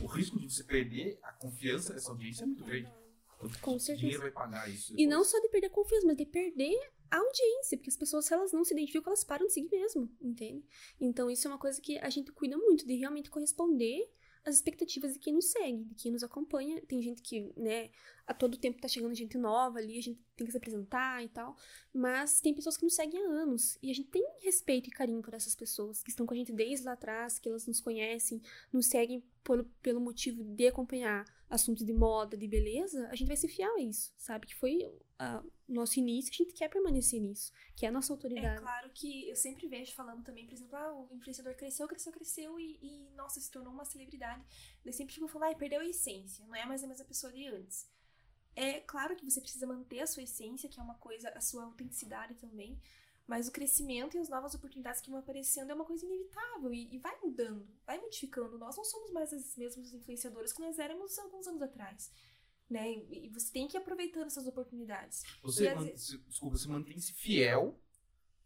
O 0.00 0.06
risco 0.06 0.38
de 0.38 0.50
você 0.50 0.64
perder 0.64 1.18
a 1.22 1.32
confiança 1.32 1.94
dessa 1.94 2.10
audiência 2.10 2.44
é 2.44 2.46
muito 2.46 2.64
grande. 2.64 2.92
Quanto 3.38 3.60
Com 3.60 3.78
certeza. 3.78 4.00
dinheiro 4.00 4.22
vai 4.22 4.30
pagar 4.30 4.68
isso? 4.68 4.92
E 4.92 4.96
depois? 4.96 5.10
não 5.10 5.24
só 5.24 5.38
de 5.40 5.48
perder 5.48 5.66
a 5.66 5.70
confiança, 5.70 6.06
mas 6.06 6.16
de 6.16 6.26
perder 6.26 6.78
a 7.10 7.18
audiência, 7.18 7.76
porque 7.76 7.90
as 7.90 7.96
pessoas, 7.96 8.24
se 8.24 8.34
elas 8.34 8.52
não 8.52 8.64
se 8.64 8.72
identificam, 8.74 9.10
elas 9.10 9.24
param 9.24 9.46
de 9.46 9.52
seguir 9.52 9.70
mesmo, 9.70 10.10
entende? 10.20 10.64
Então, 11.00 11.30
isso 11.30 11.46
é 11.46 11.50
uma 11.50 11.58
coisa 11.58 11.80
que 11.80 11.98
a 11.98 12.10
gente 12.10 12.32
cuida 12.32 12.56
muito, 12.56 12.86
de 12.86 12.96
realmente 12.96 13.30
corresponder 13.30 14.10
às 14.46 14.54
expectativas 14.54 15.12
de 15.12 15.18
quem 15.18 15.34
nos 15.34 15.46
segue, 15.46 15.84
de 15.84 15.94
quem 15.96 16.12
nos 16.12 16.22
acompanha. 16.22 16.80
Tem 16.82 17.02
gente 17.02 17.20
que, 17.20 17.52
né, 17.56 17.90
a 18.24 18.32
todo 18.32 18.56
tempo 18.56 18.80
tá 18.80 18.86
chegando 18.86 19.14
gente 19.14 19.36
nova 19.36 19.78
ali, 19.78 19.98
a 19.98 20.02
gente 20.02 20.20
tem 20.36 20.46
que 20.46 20.52
se 20.52 20.56
apresentar 20.56 21.22
e 21.24 21.28
tal, 21.28 21.56
mas 21.92 22.40
tem 22.40 22.54
pessoas 22.54 22.76
que 22.76 22.84
nos 22.84 22.94
seguem 22.94 23.20
há 23.20 23.28
anos, 23.28 23.76
e 23.82 23.90
a 23.90 23.94
gente 23.94 24.08
tem 24.08 24.24
respeito 24.40 24.88
e 24.88 24.92
carinho 24.92 25.20
por 25.20 25.34
essas 25.34 25.54
pessoas, 25.54 26.02
que 26.02 26.10
estão 26.10 26.24
com 26.24 26.34
a 26.34 26.36
gente 26.36 26.52
desde 26.52 26.86
lá 26.86 26.92
atrás, 26.92 27.38
que 27.38 27.48
elas 27.48 27.66
nos 27.66 27.80
conhecem, 27.80 28.40
nos 28.72 28.86
seguem 28.86 29.22
pelo, 29.42 29.64
pelo 29.82 30.00
motivo 30.00 30.42
de 30.42 30.68
acompanhar 30.68 31.24
assuntos 31.50 31.84
de 31.84 31.92
moda, 31.92 32.36
de 32.36 32.46
beleza, 32.46 33.08
a 33.08 33.14
gente 33.14 33.28
vai 33.28 33.36
ser 33.36 33.48
fiel 33.48 33.74
a 33.74 33.80
isso, 33.80 34.12
sabe? 34.16 34.46
Que 34.46 34.54
foi 34.54 34.78
ah, 35.18 35.42
nosso 35.68 35.98
início, 35.98 36.30
a 36.32 36.36
gente 36.36 36.52
quer 36.54 36.68
permanecer 36.68 37.20
nisso, 37.20 37.52
que 37.74 37.86
é 37.86 37.88
a 37.88 37.92
nossa 37.92 38.12
É 38.12 38.14
autoridade. 38.14 38.54
claro 38.54 38.90
que 38.92 39.28
eu 39.28 39.36
sempre 39.36 39.66
vejo 39.66 39.92
falando 39.94 40.22
também, 40.22 40.44
por 40.46 40.52
exemplo, 40.54 40.76
ah, 40.76 40.92
o 40.92 41.14
influenciador 41.14 41.54
cresceu, 41.56 41.88
cresceu, 41.88 42.12
cresceu 42.12 42.60
e, 42.60 42.78
e, 42.82 43.10
nossa, 43.14 43.40
se 43.40 43.50
tornou 43.50 43.72
uma 43.72 43.84
celebridade. 43.84 44.44
Daí 44.84 44.92
sempre 44.92 45.14
ficam 45.14 45.28
falando, 45.28 45.52
ah, 45.52 45.56
perdeu 45.56 45.80
a 45.80 45.86
essência, 45.86 46.44
não 46.46 46.54
é 46.54 46.66
mais 46.66 46.84
a 46.84 46.86
mesma 46.86 47.04
pessoa 47.04 47.32
de 47.32 47.46
antes. 47.46 47.88
É 48.54 48.80
claro 48.80 49.16
que 49.16 49.24
você 49.24 49.40
precisa 49.40 49.66
manter 49.66 50.00
a 50.00 50.06
sua 50.06 50.22
essência, 50.22 50.68
que 50.68 50.80
é 50.80 50.82
uma 50.82 50.94
coisa, 50.96 51.28
a 51.30 51.40
sua 51.40 51.64
autenticidade 51.64 52.34
também, 52.36 52.80
mas 53.26 53.48
o 53.48 53.52
crescimento 53.52 54.16
e 54.16 54.20
as 54.20 54.28
novas 54.28 54.54
oportunidades 54.54 55.00
que 55.00 55.10
vão 55.10 55.18
aparecendo 55.20 55.70
é 55.70 55.74
uma 55.74 55.84
coisa 55.84 56.06
inevitável 56.06 56.72
e, 56.72 56.94
e 56.94 56.98
vai 56.98 57.16
mudando, 57.22 57.68
vai 57.86 57.98
modificando. 58.00 58.58
Nós 58.58 58.76
não 58.76 58.84
somos 58.84 59.10
mais 59.12 59.32
as 59.32 59.56
mesmas 59.56 59.92
influenciadoras 59.92 60.52
que 60.52 60.60
nós 60.60 60.78
éramos 60.78 61.18
alguns 61.18 61.46
anos 61.46 61.62
atrás. 61.62 62.10
Né? 62.68 62.94
E 63.10 63.28
você 63.32 63.52
tem 63.52 63.68
que 63.68 63.76
ir 63.76 63.80
aproveitando 63.80 64.26
essas 64.26 64.46
oportunidades. 64.46 65.22
Você, 65.42 65.66
E 65.68 65.74
man- 65.74 65.84
vezes- 65.84 66.06
se- 66.08 66.18
desculpa, 66.18 66.56
você 66.58 66.68
mantém-se 66.68 67.12
fiel 67.12 67.78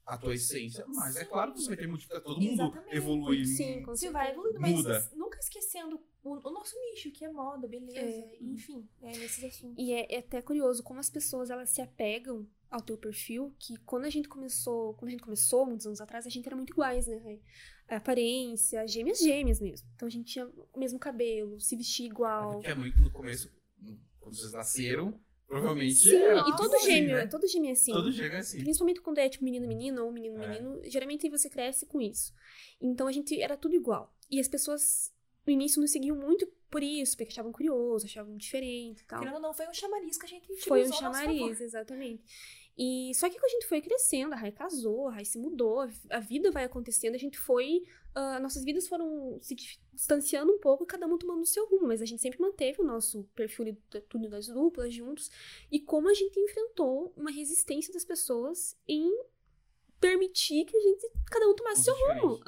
à 0.04 0.18
tua 0.18 0.34
essência, 0.34 0.84
mas 0.88 1.16
é 1.16 1.24
claro 1.24 1.52
que 1.54 1.60
você 1.60 1.68
vai 1.68 1.76
ter 1.78 1.86
modificação. 1.86 2.22
Todo 2.24 2.40
mundo 2.40 2.52
Exatamente. 2.52 2.96
evolui. 2.96 3.44
Sim, 3.46 3.82
Você 3.84 4.10
vai 4.10 4.30
evoluindo, 4.32 4.60
mas 4.60 4.72
Muda. 4.72 5.10
nunca 5.14 5.38
esquecendo 5.38 5.98
o, 6.22 6.32
o 6.34 6.50
nosso 6.52 6.74
nicho, 6.90 7.10
que 7.12 7.24
é 7.24 7.32
moda, 7.32 7.66
beleza, 7.66 7.98
É. 7.98 8.36
enfim, 8.42 8.86
é 9.00 9.06
nesses 9.16 9.42
assuntos. 9.42 9.76
E 9.78 9.92
é, 9.92 10.14
é 10.14 10.18
até 10.18 10.42
curioso 10.42 10.82
como 10.82 11.00
as 11.00 11.08
pessoas 11.08 11.48
elas 11.48 11.70
se 11.70 11.80
apegam 11.80 12.46
ao 12.70 12.82
teu 12.82 12.98
perfil, 12.98 13.54
que 13.58 13.76
quando 13.78 14.04
a 14.04 14.10
gente 14.10 14.28
começou, 14.28 14.92
quando 14.94 15.08
a 15.08 15.12
gente 15.12 15.22
começou, 15.22 15.64
muitos 15.64 15.86
anos 15.86 16.00
atrás, 16.00 16.26
a 16.26 16.30
gente 16.30 16.46
era 16.46 16.54
muito 16.54 16.70
iguais, 16.72 17.06
né? 17.06 17.38
A 17.88 17.96
aparência, 17.96 18.86
gêmeas 18.86 19.18
gêmeas 19.18 19.60
mesmo. 19.60 19.88
Então 19.96 20.06
a 20.06 20.10
gente 20.10 20.30
tinha 20.32 20.46
o 20.46 20.78
mesmo 20.78 20.98
cabelo, 20.98 21.58
se 21.58 21.74
vestia 21.74 22.06
igual. 22.06 22.52
Porque 22.52 22.68
é 22.68 22.74
muito 22.74 23.00
no 23.00 23.10
começo, 23.10 23.50
quando 24.20 24.36
vocês 24.36 24.52
nasceram, 24.52 25.18
provavelmente. 25.46 25.94
Sim, 25.96 26.14
era 26.16 26.40
e 26.48 26.56
todo 26.56 26.74
assim, 26.74 26.86
gêmeo, 26.90 27.16
né? 27.16 27.26
todo 27.26 27.46
gêmeo 27.48 27.68
é 27.70 27.72
assim. 27.72 27.92
Todo 27.92 28.12
gêmeo 28.12 28.34
é 28.34 28.38
assim. 28.38 28.58
Principalmente 28.60 29.00
quando 29.00 29.18
é 29.18 29.28
tipo 29.28 29.44
menino 29.44 29.66
menino 29.66 30.04
ou 30.04 30.12
menino 30.12 30.42
É. 30.42 30.48
menino, 30.48 30.80
geralmente 30.84 31.28
você 31.28 31.48
cresce 31.50 31.86
com 31.86 32.00
isso. 32.00 32.32
Então 32.80 33.06
a 33.08 33.12
gente 33.12 33.40
era 33.40 33.56
tudo 33.56 33.74
igual. 33.74 34.14
E 34.30 34.38
as 34.38 34.46
pessoas 34.46 35.12
no 35.46 35.52
início 35.52 35.80
nos 35.80 35.90
seguiam 35.90 36.14
muito 36.16 36.46
por 36.70 36.82
isso, 36.82 37.16
porque 37.16 37.32
achavam 37.32 37.50
curioso, 37.50 38.06
achavam 38.06 38.36
diferente 38.36 39.00
e 39.02 39.04
tal. 39.06 39.18
Querendo 39.18 39.34
ou 39.36 39.40
não, 39.40 39.52
foi 39.52 39.66
um 39.66 39.74
chamariz 39.74 40.16
que 40.16 40.26
a 40.26 40.28
gente 40.28 40.46
Foi 40.62 40.80
um 40.82 40.84
utilizou 40.84 40.98
a 40.98 41.08
nosso 41.10 41.20
chamariz, 41.20 41.40
favor. 41.40 41.62
exatamente. 41.64 42.22
E 42.82 43.12
só 43.14 43.28
que 43.28 43.34
quando 43.38 43.44
a 43.44 43.54
gente 43.56 43.66
foi 43.66 43.80
crescendo, 43.82 44.32
a 44.32 44.36
Rai 44.36 44.50
casou, 44.52 45.08
a 45.08 45.12
Rai 45.12 45.24
se 45.26 45.38
mudou, 45.38 45.80
a 45.80 45.86
vi- 45.86 46.08
a 46.08 46.18
vida 46.20 46.50
vai 46.50 46.64
acontecendo, 46.64 47.14
a 47.14 47.18
gente 47.18 47.38
foi. 47.38 47.82
ah, 48.14 48.40
nossas 48.40 48.64
vidas 48.64 48.88
foram 48.88 49.38
se 49.40 49.54
di- 49.54 49.78
distanciando 49.92 50.50
um 50.52 50.58
pouco, 50.58 50.84
cada 50.86 51.06
um 51.06 51.16
tomando 51.18 51.42
o 51.42 51.46
seu 51.46 51.64
rumo, 51.68 51.86
mas 51.86 52.00
a 52.02 52.04
gente 52.06 52.20
sempre 52.22 52.40
manteve 52.40 52.80
o 52.80 52.84
nosso 52.84 53.22
perfil 53.36 53.66
de 53.66 53.72
tudo 54.08 54.28
das 54.30 54.46
duplas 54.48 54.92
juntos. 54.94 55.30
E 55.70 55.78
como 55.78 56.08
a 56.08 56.14
gente 56.14 56.40
enfrentou 56.40 57.12
uma 57.16 57.30
resistência 57.30 57.92
das 57.92 58.04
pessoas 58.04 58.76
em 58.88 59.06
permitir 60.00 60.64
que 60.64 60.76
a 60.76 60.80
gente, 60.80 61.06
cada 61.30 61.46
um 61.48 61.54
tomasse 61.54 61.82
seu 61.84 61.94
rumo. 61.94 62.34
Um 62.36 62.38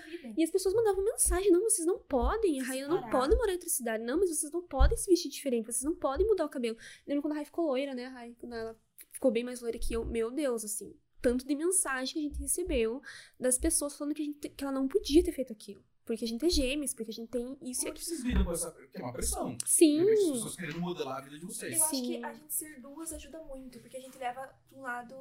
vida. 0.00 0.34
E 0.36 0.42
as 0.44 0.50
pessoas 0.50 0.74
mandavam 0.74 1.04
mensagem, 1.04 1.50
não, 1.52 1.62
vocês 1.62 1.86
não 1.86 1.98
podem, 2.00 2.60
a 2.60 2.64
Rainha 2.64 2.88
não 2.88 3.08
pode 3.10 3.36
morar 3.36 3.52
em 3.52 3.54
outra 3.54 3.68
cidade, 3.68 4.02
não, 4.02 4.18
mas 4.18 4.28
vocês 4.30 4.50
não 4.52 4.62
podem 4.62 4.96
se 4.96 5.08
vestir 5.08 5.30
diferente, 5.30 5.66
vocês 5.66 5.84
não 5.84 5.94
podem 5.94 6.26
mudar 6.26 6.44
o 6.44 6.48
cabelo. 6.48 6.76
Lembra 7.06 7.22
quando 7.22 7.32
a 7.32 7.36
Rai 7.36 7.44
ficou 7.44 7.66
loira, 7.66 7.94
né, 7.94 8.06
a 8.06 8.10
Rai? 8.10 8.34
Quando 8.40 8.54
ela 8.54 8.76
ficou 9.20 9.30
bem 9.30 9.44
mais 9.44 9.60
loira 9.60 9.78
que 9.78 9.92
eu, 9.92 10.02
meu 10.02 10.30
Deus, 10.30 10.64
assim, 10.64 10.96
tanto 11.20 11.46
de 11.46 11.54
mensagem 11.54 12.14
que 12.14 12.18
a 12.18 12.22
gente 12.22 12.40
recebeu 12.40 13.02
das 13.38 13.58
pessoas 13.58 13.94
falando 13.94 14.14
que, 14.14 14.22
a 14.22 14.24
gente, 14.24 14.48
que 14.48 14.64
ela 14.64 14.72
não 14.72 14.88
podia 14.88 15.22
ter 15.22 15.30
feito 15.32 15.52
aquilo. 15.52 15.84
Porque 16.06 16.24
a 16.24 16.28
gente 16.28 16.44
é 16.44 16.48
gêmeos, 16.48 16.94
porque 16.94 17.10
a 17.10 17.14
gente 17.14 17.28
tem 17.28 17.56
isso 17.60 17.82
e 17.82 17.84
Como 17.84 17.88
é 17.88 17.92
que 17.92 18.00
aquilo. 18.00 18.04
vocês 18.04 18.20
lidam 18.22 18.44
com 18.44 18.52
essa. 18.52 18.72
Que 18.72 18.98
é 18.98 19.02
uma 19.02 19.12
pressão. 19.12 19.56
Sim, 19.66 20.00
As 20.00 20.18
pessoas 20.18 20.56
querendo 20.56 20.80
modelar 20.80 21.18
a 21.18 21.20
vida 21.20 21.38
de 21.38 21.44
vocês. 21.44 21.76
Eu 21.76 21.84
acho 21.84 21.94
Sim. 21.94 22.02
que 22.02 22.24
a 22.24 22.32
gente 22.32 22.54
ser 22.54 22.80
duas 22.80 23.12
ajuda 23.12 23.44
muito, 23.44 23.78
porque 23.78 23.96
a 23.98 24.00
gente 24.00 24.18
leva 24.18 24.50
de 24.70 24.74
um 24.74 24.80
lado 24.80 25.14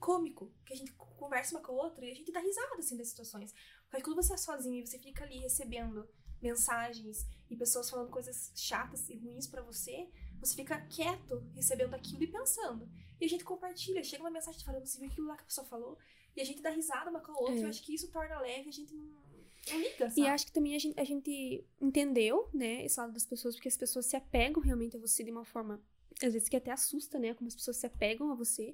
cômico, 0.00 0.50
que 0.64 0.72
a 0.72 0.76
gente 0.76 0.90
conversa 0.94 1.54
uma 1.54 1.62
com 1.62 1.72
a 1.72 1.84
outra 1.84 2.04
e 2.06 2.10
a 2.10 2.14
gente 2.14 2.32
dá 2.32 2.40
risada 2.40 2.76
assim 2.78 2.96
das 2.96 3.08
situações. 3.08 3.52
Porque 3.90 4.02
quando 4.02 4.16
você 4.16 4.32
é 4.32 4.36
sozinho 4.38 4.82
e 4.82 4.86
você 4.86 4.98
fica 4.98 5.22
ali 5.24 5.38
recebendo 5.38 6.08
mensagens 6.40 7.26
e 7.50 7.56
pessoas 7.56 7.90
falando 7.90 8.10
coisas 8.10 8.50
chatas 8.56 9.08
e 9.10 9.16
ruins 9.18 9.46
pra 9.46 9.62
você, 9.62 10.08
você 10.40 10.54
fica 10.54 10.80
quieto 10.88 11.42
recebendo 11.54 11.94
aquilo 11.94 12.22
e 12.22 12.26
pensando. 12.26 12.88
E 13.20 13.24
a 13.24 13.28
gente 13.28 13.44
compartilha, 13.44 14.02
chega 14.04 14.22
uma 14.22 14.30
mensagem 14.30 14.62
falando, 14.64 14.86
você 14.86 14.98
viu 14.98 15.08
aquilo 15.08 15.26
lá 15.26 15.36
que 15.36 15.42
a 15.42 15.46
pessoa 15.46 15.66
falou? 15.66 15.98
E 16.36 16.40
a 16.40 16.44
gente 16.44 16.62
dá 16.62 16.70
risada 16.70 17.10
uma 17.10 17.20
com 17.20 17.32
a 17.32 17.38
outra, 17.38 17.56
É. 17.56 17.64
eu 17.64 17.68
acho 17.68 17.82
que 17.82 17.94
isso 17.94 18.08
torna 18.12 18.38
leve, 18.40 18.68
a 18.68 18.72
gente 18.72 18.94
não, 18.94 19.04
não 19.72 19.78
liga, 19.80 20.08
sabe? 20.08 20.20
E 20.20 20.26
acho 20.26 20.46
que 20.46 20.52
também 20.52 20.76
a 20.76 20.78
gente, 20.78 20.98
a 21.00 21.04
gente 21.04 21.64
entendeu, 21.80 22.48
né, 22.54 22.84
esse 22.84 22.98
lado 23.00 23.12
das 23.12 23.26
pessoas, 23.26 23.54
porque 23.56 23.68
as 23.68 23.76
pessoas 23.76 24.06
se 24.06 24.14
apegam 24.16 24.62
realmente 24.62 24.96
a 24.96 25.00
você 25.00 25.24
de 25.24 25.30
uma 25.32 25.44
forma, 25.44 25.82
às 26.22 26.32
vezes 26.32 26.48
que 26.48 26.56
até 26.56 26.70
assusta, 26.70 27.18
né, 27.18 27.34
como 27.34 27.48
as 27.48 27.54
pessoas 27.56 27.76
se 27.76 27.86
apegam 27.86 28.30
a 28.30 28.34
você. 28.34 28.72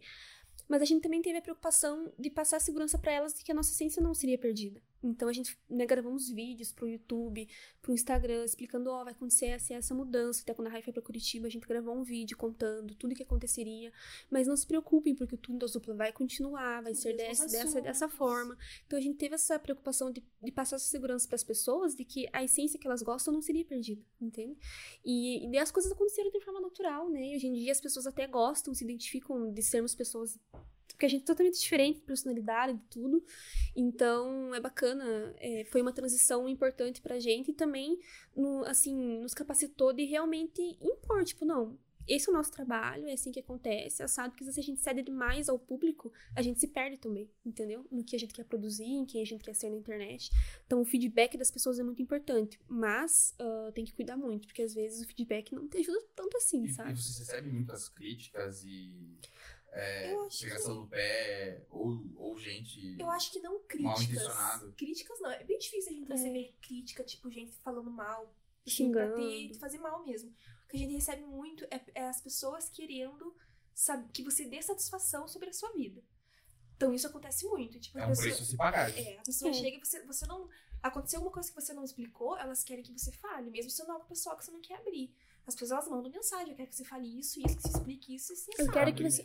Mas 0.69 0.81
a 0.83 0.85
gente 0.85 1.03
também 1.03 1.21
teve 1.21 1.39
a 1.39 1.43
preocupação 1.43 2.13
de 2.19 2.31
passar 2.31 2.57
a 2.59 2.61
segurança 2.61 2.99
pra 2.99 3.13
elas 3.13 3.35
de 3.35 3.43
que 3.45 3.53
a 3.53 3.55
nossa 3.55 3.71
essência 3.71 4.03
não 4.03 4.15
seria 4.15 4.39
perdida. 4.39 4.81
Então 5.05 5.29
a 5.29 5.33
gente 5.33 5.59
né, 5.69 5.85
gravamos 5.85 6.31
vídeos 6.31 6.73
pro 6.73 6.89
YouTube, 6.89 7.49
pro 7.83 7.93
Instagram, 7.93 8.45
explicando, 8.45 8.91
ó, 8.91 9.05
vai 9.05 9.13
acontecer 9.13 9.47
essa, 9.47 9.75
essa 9.75 9.95
mudança. 9.95 10.43
Até 10.43 10.55
quando 10.55 10.69
a 10.69 10.71
Rai 10.71 10.83
foi 10.83 10.93
pra 10.93 11.03
Curitiba, 11.03 11.47
a 11.47 11.51
gente 11.51 11.67
gravou 11.67 11.95
um 11.95 12.03
vídeo 12.03 12.37
contando 12.37 12.95
tudo 12.95 13.13
o 13.13 13.15
que 13.15 13.23
aconteceria. 13.23 13.93
Mas 14.31 14.47
não 14.47 14.57
se 14.57 14.67
preocupem, 14.67 15.15
porque 15.15 15.35
o 15.35 15.39
Tudo 15.39 15.59
da 15.59 15.67
Dupla 15.67 15.95
vai 15.95 16.13
continuar, 16.13 16.83
vai 16.83 16.95
ser 16.95 17.15
dessa, 17.17 17.47
dessa, 17.47 17.81
dessa 17.81 18.09
forma. 18.09 18.57
Então 18.87 18.99
a 18.99 19.03
gente 19.03 19.17
teve 19.17 19.35
essa 19.35 19.59
preocupação 19.59 20.11
de, 20.11 20.25
de 20.43 20.53
passar 20.53 20.77
essa 20.77 20.87
segurança 20.87 21.27
para 21.29 21.37
as 21.37 21.45
pessoas 21.45 21.95
de 21.95 22.05
que 22.05 22.27
a 22.33 22.43
essência 22.43 22.79
que 22.79 22.87
elas 22.87 23.03
gostam 23.03 23.35
não 23.35 23.43
seria 23.43 23.65
perdida, 23.65 24.03
entende? 24.21 24.57
E, 25.05 25.47
e 25.49 25.59
as 25.59 25.71
coisas 25.71 25.93
aconteceram 25.93 26.31
de 26.31 26.41
forma 26.41 26.61
natural, 26.61 27.11
né? 27.11 27.33
E 27.33 27.37
hoje 27.37 27.47
em 27.47 27.53
dia 27.53 27.73
as 27.73 27.81
pessoas 27.81 28.07
até 28.07 28.27
gostam, 28.27 28.75
se 28.75 28.85
identificam 28.85 29.53
de 29.53 29.63
sermos 29.63 29.95
pessoas. 29.95 30.39
Porque 30.95 31.07
a 31.07 31.09
gente 31.09 31.23
é 31.23 31.27
totalmente 31.27 31.59
diferente 31.61 31.97
de 31.97 32.03
personalidade, 32.03 32.79
de 32.79 32.85
tudo. 32.89 33.23
Então 33.77 34.55
é 34.55 34.61
bacana. 34.61 35.35
é, 35.39 35.65
foi 35.67 35.83
uma 35.83 35.93
transição 35.93 36.49
importante 36.49 37.01
pra 37.03 37.19
gente 37.19 37.51
e 37.51 37.55
também, 37.55 37.99
no, 38.37 38.65
assim, 38.65 39.19
nos 39.21 39.35
capacitou 39.35 39.93
de 39.93 40.05
realmente 40.05 40.61
impor, 40.81 41.25
tipo, 41.25 41.45
não. 41.45 41.79
esse 42.07 42.29
é 42.29 42.33
o 42.33 42.35
nosso 42.37 42.51
trabalho, 42.53 43.07
é 43.09 43.15
assim 43.15 43.33
que 43.33 43.41
acontece, 43.41 44.03
assado, 44.03 44.31
porque 44.33 44.45
se 44.53 44.61
a 44.61 44.63
gente 44.63 44.81
cede 44.81 45.03
demais 45.03 45.49
ao 45.49 45.59
público, 45.59 46.13
a 46.37 46.43
gente 46.43 46.61
se 46.61 46.69
perde 46.69 46.99
também, 46.99 47.31
entendeu? 47.45 47.87
No 47.91 48.05
que 48.05 48.15
a 48.15 48.19
gente 48.19 48.35
quer 48.35 48.45
produzir, 48.45 48.85
em 48.85 49.07
quem 49.07 49.23
a 49.23 49.25
gente 49.25 49.43
quer 49.43 49.55
ser 49.55 49.71
na 49.71 49.77
internet. 49.77 50.31
Então, 50.67 50.81
o 50.83 50.85
feedback 50.85 51.37
das 51.39 51.51
pessoas 51.51 51.79
é 51.79 51.83
muito 51.83 52.03
importante, 52.03 52.61
mas 52.69 53.35
uh, 53.41 53.73
tem 53.73 53.85
que 53.87 53.95
cuidar 53.95 54.17
muito, 54.19 54.47
porque 54.47 54.63
às 54.63 54.75
vezes 54.75 55.01
o 55.03 55.07
feedback 55.09 55.55
não 55.55 55.67
te 55.67 55.79
ajuda 55.79 55.99
tanto 56.15 56.37
assim, 56.37 56.65
E, 56.65 56.69
sabe? 56.69 56.93
e 56.93 56.97
você 56.97 57.19
recebe 57.21 57.49
muitas 57.51 57.89
críticas 57.89 58.63
e 58.65 59.19
é, 59.75 60.13
Eu 60.15 60.27
acho 60.27 60.41
pegação 60.43 60.75
que- 60.75 60.81
no 60.81 60.89
pé, 60.89 61.67
ou, 61.71 62.05
ou 62.17 62.39
gente. 62.39 62.97
Eu 62.99 63.11
acho 63.11 63.31
que 63.33 63.41
não 63.41 63.53
Mal 63.55 63.63
críticas. 63.67 64.03
intencionado. 64.05 64.73
Críticas 64.77 65.21
não. 65.21 65.31
É 65.31 65.45
bem 65.45 65.59
difícil 65.59 65.93
a 65.93 65.95
gente 65.95 66.11
É. 66.13 66.15
receber 66.15 66.55
crítica, 66.63 67.05
tipo, 67.05 67.31
gente 67.31 67.53
falando 67.59 67.91
mal. 67.91 68.35
assim, 68.67 68.77
Xingando. 68.77 69.13
Pra 69.15 69.23
ter, 69.23 69.55
fazer 69.59 69.79
mal 69.79 70.07
mesmo. 70.07 70.31
O 70.65 70.69
que 70.69 70.77
a 70.77 70.81
gente 70.81 70.95
recebe 70.95 71.23
muito 71.23 71.65
é, 71.65 71.85
é 71.95 72.09
as 72.09 72.21
pessoas 72.23 72.71
querendo 72.71 73.37
saber, 73.75 74.11
que 74.11 74.23
você 74.23 74.47
dê 74.47 74.63
satisfação 74.63 75.29
sobre 75.29 75.51
a 75.51 75.53
sua 75.53 75.71
vida. 75.73 76.03
Então 76.77 76.93
isso 76.95 77.07
acontece 77.07 77.47
muito. 77.47 77.79
Tipo, 77.79 77.99
É 77.99 78.03
a 78.03 78.07
um 78.07 78.09
pessoa, 78.11 78.27
preço 78.27 78.45
se 78.47 78.57
pagar. 78.57 78.91
É, 78.99 79.19
a 79.19 79.23
pessoa 79.23 79.51
É. 79.51 79.55
chega 79.55 79.77
e 79.77 79.81
você, 79.85 80.03
você 80.07 80.27
não. 80.27 80.49
Aconteceu 80.83 81.19
alguma 81.19 81.33
coisa 81.35 81.49
que 81.51 81.55
você 81.61 81.73
não 81.75 81.85
explicou, 81.85 82.37
elas 82.39 82.63
querem 82.65 82.83
que 82.83 82.93
você 82.93 83.11
fale, 83.13 83.51
mesmo 83.51 83.71
se 83.71 83.83
não 83.85 83.91
é 83.91 83.93
algo 83.95 84.07
pessoal 84.07 84.37
que 84.37 84.45
você 84.45 84.51
não 84.51 84.61
quer 84.61 84.77
abrir. 84.79 85.15
As 85.47 85.55
pessoas 85.55 85.87
mandam 85.89 86.11
mensagem, 86.11 86.51
eu 86.51 86.57
quero 86.57 86.69
que 86.69 86.77
você 86.77 86.85
fale 86.85 87.19
isso, 87.19 87.39
isso, 87.39 87.57
que 87.57 87.63
você 87.63 87.69
explique 87.69 88.15
isso, 88.15 88.33
isso, 88.33 88.51
Eu 88.59 88.65
isso. 88.65 88.73
quero 88.73 88.95
que 88.95 89.03
você-. 89.03 89.25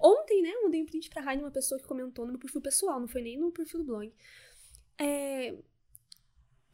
Ontem, 0.00 0.42
né, 0.42 0.50
eu 0.50 0.64
mandei 0.64 0.82
um 0.82 0.86
print 0.86 1.08
pra 1.08 1.22
Raine, 1.22 1.42
uma 1.42 1.52
pessoa 1.52 1.80
que 1.80 1.86
comentou 1.86 2.24
no 2.24 2.32
meu 2.32 2.40
perfil 2.40 2.60
pessoal, 2.60 2.98
não 2.98 3.06
foi 3.06 3.22
nem 3.22 3.38
no 3.38 3.52
perfil 3.52 3.78
do 3.80 3.86
blog. 3.86 4.12
É, 4.98 5.54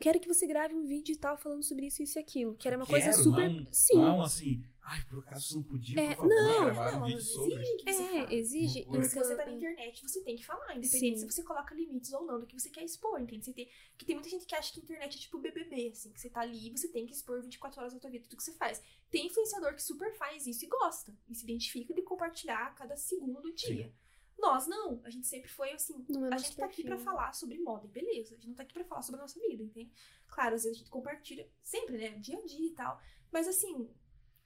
Quero 0.00 0.20
que 0.20 0.28
você 0.28 0.46
grave 0.46 0.74
um 0.74 0.84
vídeo 0.84 1.12
e 1.12 1.16
tal 1.16 1.36
falando 1.36 1.62
sobre 1.62 1.86
isso, 1.86 2.02
isso 2.02 2.18
e 2.18 2.20
aquilo. 2.20 2.54
Que 2.56 2.68
era 2.68 2.76
uma 2.76 2.86
coisa 2.86 3.10
Quero, 3.10 3.22
super. 3.22 3.50
Não, 3.50 3.66
Sim. 3.72 3.96
não 3.96 4.22
assim, 4.22 4.62
ai, 4.80 5.02
por 5.06 5.18
acaso 5.18 5.48
você 5.48 5.54
não 5.56 5.62
podia, 5.64 6.00
É, 6.00 6.14
por 6.14 6.16
favor, 6.16 6.28
não, 6.28 6.64
gravar 6.66 6.96
um 7.04 7.08
não, 7.08 7.20
sobre. 7.20 7.54
exigem 7.54 7.76
que 7.78 7.92
você 7.92 8.02
É, 8.02 8.34
exige. 8.34 8.84
Porque 8.84 9.08
se 9.08 9.14
você 9.18 9.30
tá 9.36 9.44
na 9.44 9.52
Então, 9.52 9.56
internet, 9.56 10.02
você 10.02 10.20
tem 10.22 10.36
que 10.36 10.46
falar, 10.46 10.76
independente 10.76 11.18
Sim. 11.18 11.28
se 11.28 11.32
você 11.32 11.42
coloca 11.42 11.74
limites 11.74 12.12
ou 12.12 12.24
não 12.24 12.38
do 12.38 12.46
que 12.46 12.58
você 12.58 12.70
quer 12.70 12.84
expor, 12.84 13.20
entende? 13.20 13.44
Você 13.44 13.52
tem, 13.52 13.68
que 13.98 14.04
tem 14.04 14.14
muita 14.14 14.30
gente 14.30 14.46
que 14.46 14.54
acha 14.54 14.72
que 14.72 14.78
a 14.80 14.82
internet 14.84 15.16
é 15.16 15.20
tipo 15.20 15.38
BBB, 15.38 15.88
assim, 15.88 16.12
que 16.12 16.20
você 16.20 16.30
tá 16.30 16.40
ali 16.42 16.68
e 16.68 16.70
você 16.70 16.86
tem 16.88 17.04
que 17.04 17.12
expor 17.12 17.42
24 17.42 17.80
horas 17.80 17.92
da 17.92 17.98
tua 17.98 18.10
vida, 18.10 18.24
tudo 18.24 18.36
que 18.36 18.44
você 18.44 18.52
faz. 18.52 18.80
Tem 19.10 19.26
influenciador 19.26 19.74
que 19.74 19.82
super 19.82 20.14
faz 20.16 20.46
isso 20.46 20.64
e 20.64 20.68
gosta, 20.68 21.12
e 21.28 21.34
se 21.34 21.42
identifica 21.42 21.92
de 21.92 22.02
compartilhar 22.02 22.66
a 22.68 22.70
cada 22.70 22.96
segundo 22.96 23.40
do 23.42 23.52
dia. 23.52 23.92
Nós 24.38 24.66
não, 24.66 25.00
a 25.04 25.10
gente 25.10 25.26
sempre 25.26 25.50
foi 25.50 25.72
assim, 25.72 26.06
é 26.08 26.34
a 26.34 26.38
gente 26.38 26.56
tá 26.56 26.66
aqui 26.66 26.82
perfil. 26.84 27.04
falar 27.04 27.32
sobre 27.32 27.58
moda, 27.58 27.86
e 27.86 27.90
beleza, 27.90 28.34
a 28.34 28.36
gente 28.36 28.48
não 28.48 28.54
tá 28.54 28.62
aqui 28.62 28.72
pra 28.72 28.84
falar 28.84 29.02
sobre 29.02 29.20
a 29.20 29.22
nossa 29.22 29.40
vida, 29.40 29.62
entende? 29.62 29.92
Claro, 30.28 30.54
às 30.54 30.62
vezes 30.62 30.76
a 30.76 30.78
gente 30.78 30.90
compartilha, 30.90 31.50
sempre, 31.62 31.98
né, 31.98 32.10
dia 32.18 32.38
a 32.38 32.46
dia 32.46 32.66
e 32.66 32.74
tal, 32.74 33.00
mas 33.32 33.48
assim, 33.48 33.90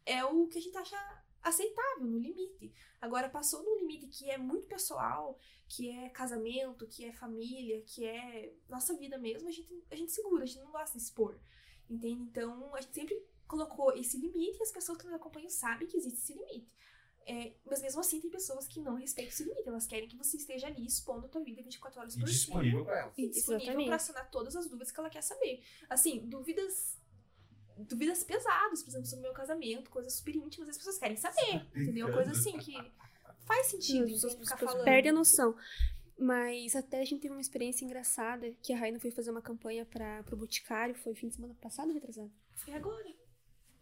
é 0.06 0.24
o 0.24 0.46
que 0.46 0.58
a 0.58 0.62
gente 0.62 0.76
acha 0.76 0.96
aceitável, 1.42 2.06
no 2.06 2.18
limite. 2.18 2.72
Agora, 3.00 3.28
passou 3.28 3.62
num 3.62 3.78
limite 3.80 4.06
que 4.06 4.30
é 4.30 4.38
muito 4.38 4.66
pessoal, 4.66 5.38
que 5.68 5.90
é 5.90 6.08
casamento, 6.08 6.86
que 6.86 7.04
é 7.04 7.12
família, 7.12 7.82
que 7.82 8.04
é 8.04 8.54
nossa 8.68 8.96
vida 8.96 9.18
mesmo, 9.18 9.48
a 9.48 9.52
gente, 9.52 9.84
a 9.90 9.96
gente 9.96 10.12
segura, 10.12 10.44
a 10.44 10.46
gente 10.46 10.62
não 10.62 10.70
gosta 10.70 10.96
de 10.96 11.02
expor. 11.02 11.38
Entende? 11.90 12.22
Então, 12.22 12.74
a 12.74 12.80
gente 12.80 12.94
sempre 12.94 13.26
colocou 13.46 13.92
esse 13.92 14.16
limite 14.16 14.58
e 14.58 14.62
as 14.62 14.72
pessoas 14.72 14.96
que 14.98 15.04
nos 15.04 15.14
acompanham 15.14 15.50
sabem 15.50 15.86
que 15.86 15.96
existe 15.96 16.20
esse 16.20 16.32
limite. 16.32 16.72
É, 17.26 17.52
mas 17.64 17.80
mesmo 17.80 18.00
assim, 18.00 18.20
tem 18.20 18.30
pessoas 18.30 18.66
que 18.66 18.80
não 18.80 18.94
respeitam 18.94 19.32
esse 19.32 19.44
limite. 19.44 19.68
Elas 19.68 19.86
querem 19.86 20.08
que 20.08 20.16
você 20.16 20.36
esteja 20.36 20.66
ali 20.66 20.84
expondo 20.86 21.26
a 21.26 21.28
tua 21.28 21.42
vida 21.42 21.62
24 21.62 22.00
horas 22.00 22.14
E 22.14 22.18
por 22.18 22.24
dia 22.24 22.34
disponível 22.34 22.84
pra 22.84 22.98
ela. 23.00 23.12
e 23.16 23.28
disponível 23.28 23.84
pra 23.86 23.98
sanar 23.98 24.30
todas 24.30 24.56
as 24.56 24.64
dúvidas 24.66 24.90
que 24.90 24.98
ela 25.00 25.10
quer 25.10 25.22
saber. 25.22 25.62
Assim, 25.88 26.20
dúvidas 26.28 27.00
dúvidas 27.78 28.22
pesadas, 28.22 28.82
por 28.82 28.90
exemplo, 28.90 29.06
sobre 29.06 29.20
o 29.20 29.28
meu 29.28 29.32
casamento, 29.32 29.90
coisas 29.90 30.12
super 30.14 30.36
íntimas, 30.36 30.68
as 30.68 30.76
pessoas 30.76 30.98
querem 30.98 31.16
saber, 31.16 31.66
entendeu? 31.74 32.12
Coisa 32.12 32.30
assim 32.32 32.56
que 32.58 32.74
faz 33.46 33.68
sentido, 33.68 34.04
As 34.04 34.10
pessoas, 34.12 34.32
Ficar 34.34 34.54
pessoas 34.56 34.72
falando. 34.72 34.84
perdem 34.84 35.10
a 35.10 35.14
noção. 35.14 35.56
Mas 36.18 36.76
até 36.76 37.00
a 37.00 37.04
gente 37.04 37.20
teve 37.22 37.34
uma 37.34 37.40
experiência 37.40 37.84
engraçada 37.84 38.52
que 38.62 38.72
a 38.72 38.76
Raina 38.76 39.00
foi 39.00 39.10
fazer 39.10 39.30
uma 39.30 39.42
campanha 39.42 39.84
para 39.84 40.22
pro 40.22 40.36
Boticário, 40.36 40.94
foi 40.94 41.14
fim 41.14 41.28
de 41.28 41.34
semana 41.34 41.54
passado 41.60 41.88
ou 41.88 41.94
retrasado? 41.94 42.30
Foi 42.54 42.74
agora. 42.74 43.12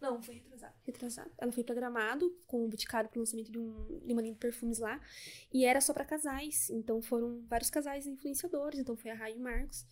Não, 0.01 0.21
foi 0.21 0.35
retrasado. 0.35 0.73
Retrasado. 0.83 1.31
Ela 1.37 1.51
foi 1.51 1.63
pra 1.63 1.75
Gramado 1.75 2.35
com 2.47 2.65
o 2.65 2.67
Boticário 2.67 3.09
pro 3.09 3.19
lançamento 3.19 3.51
de, 3.51 3.59
um, 3.59 4.01
de 4.03 4.11
uma 4.11 4.21
linha 4.21 4.33
de 4.33 4.39
perfumes 4.39 4.79
lá. 4.79 4.99
E 5.53 5.63
era 5.63 5.79
só 5.79 5.93
pra 5.93 6.03
casais. 6.03 6.71
Então 6.71 7.01
foram 7.01 7.45
vários 7.47 7.69
casais 7.69 8.07
influenciadores. 8.07 8.79
Então 8.79 8.97
foi 8.97 9.11
a 9.11 9.13
Raia 9.15 9.35
e 9.35 9.37
o 9.37 9.41
Marcos. 9.41 9.85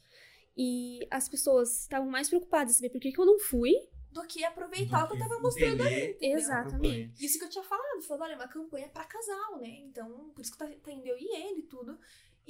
E 0.57 1.07
as 1.11 1.29
pessoas 1.29 1.81
estavam 1.81 2.09
mais 2.09 2.27
preocupadas 2.27 2.73
em 2.73 2.75
saber 2.77 2.89
por 2.89 2.99
que, 2.99 3.11
que 3.11 3.19
eu 3.19 3.25
não 3.25 3.39
fui. 3.39 3.71
Do 4.11 4.23
que 4.23 4.43
aproveitar 4.43 5.05
o 5.05 5.07
que 5.07 5.13
eu 5.13 5.19
tava 5.19 5.39
mostrando 5.39 5.83
ali? 5.83 6.17
Exatamente. 6.19 7.23
Isso 7.23 7.37
que 7.37 7.45
eu 7.45 7.49
tinha 7.49 7.63
falado, 7.63 8.01
falando, 8.01 8.23
olha, 8.23 8.33
é 8.33 8.35
uma 8.35 8.47
campanha 8.47 8.89
pra 8.89 9.05
casal, 9.05 9.59
né? 9.59 9.69
Então, 9.85 10.31
por 10.31 10.41
isso 10.41 10.51
que 10.51 10.57
tá, 10.57 10.67
tá 10.67 10.91
indo 10.91 11.05
eu 11.05 11.15
e 11.15 11.35
ele 11.43 11.59
e 11.59 11.67
tudo. 11.67 11.97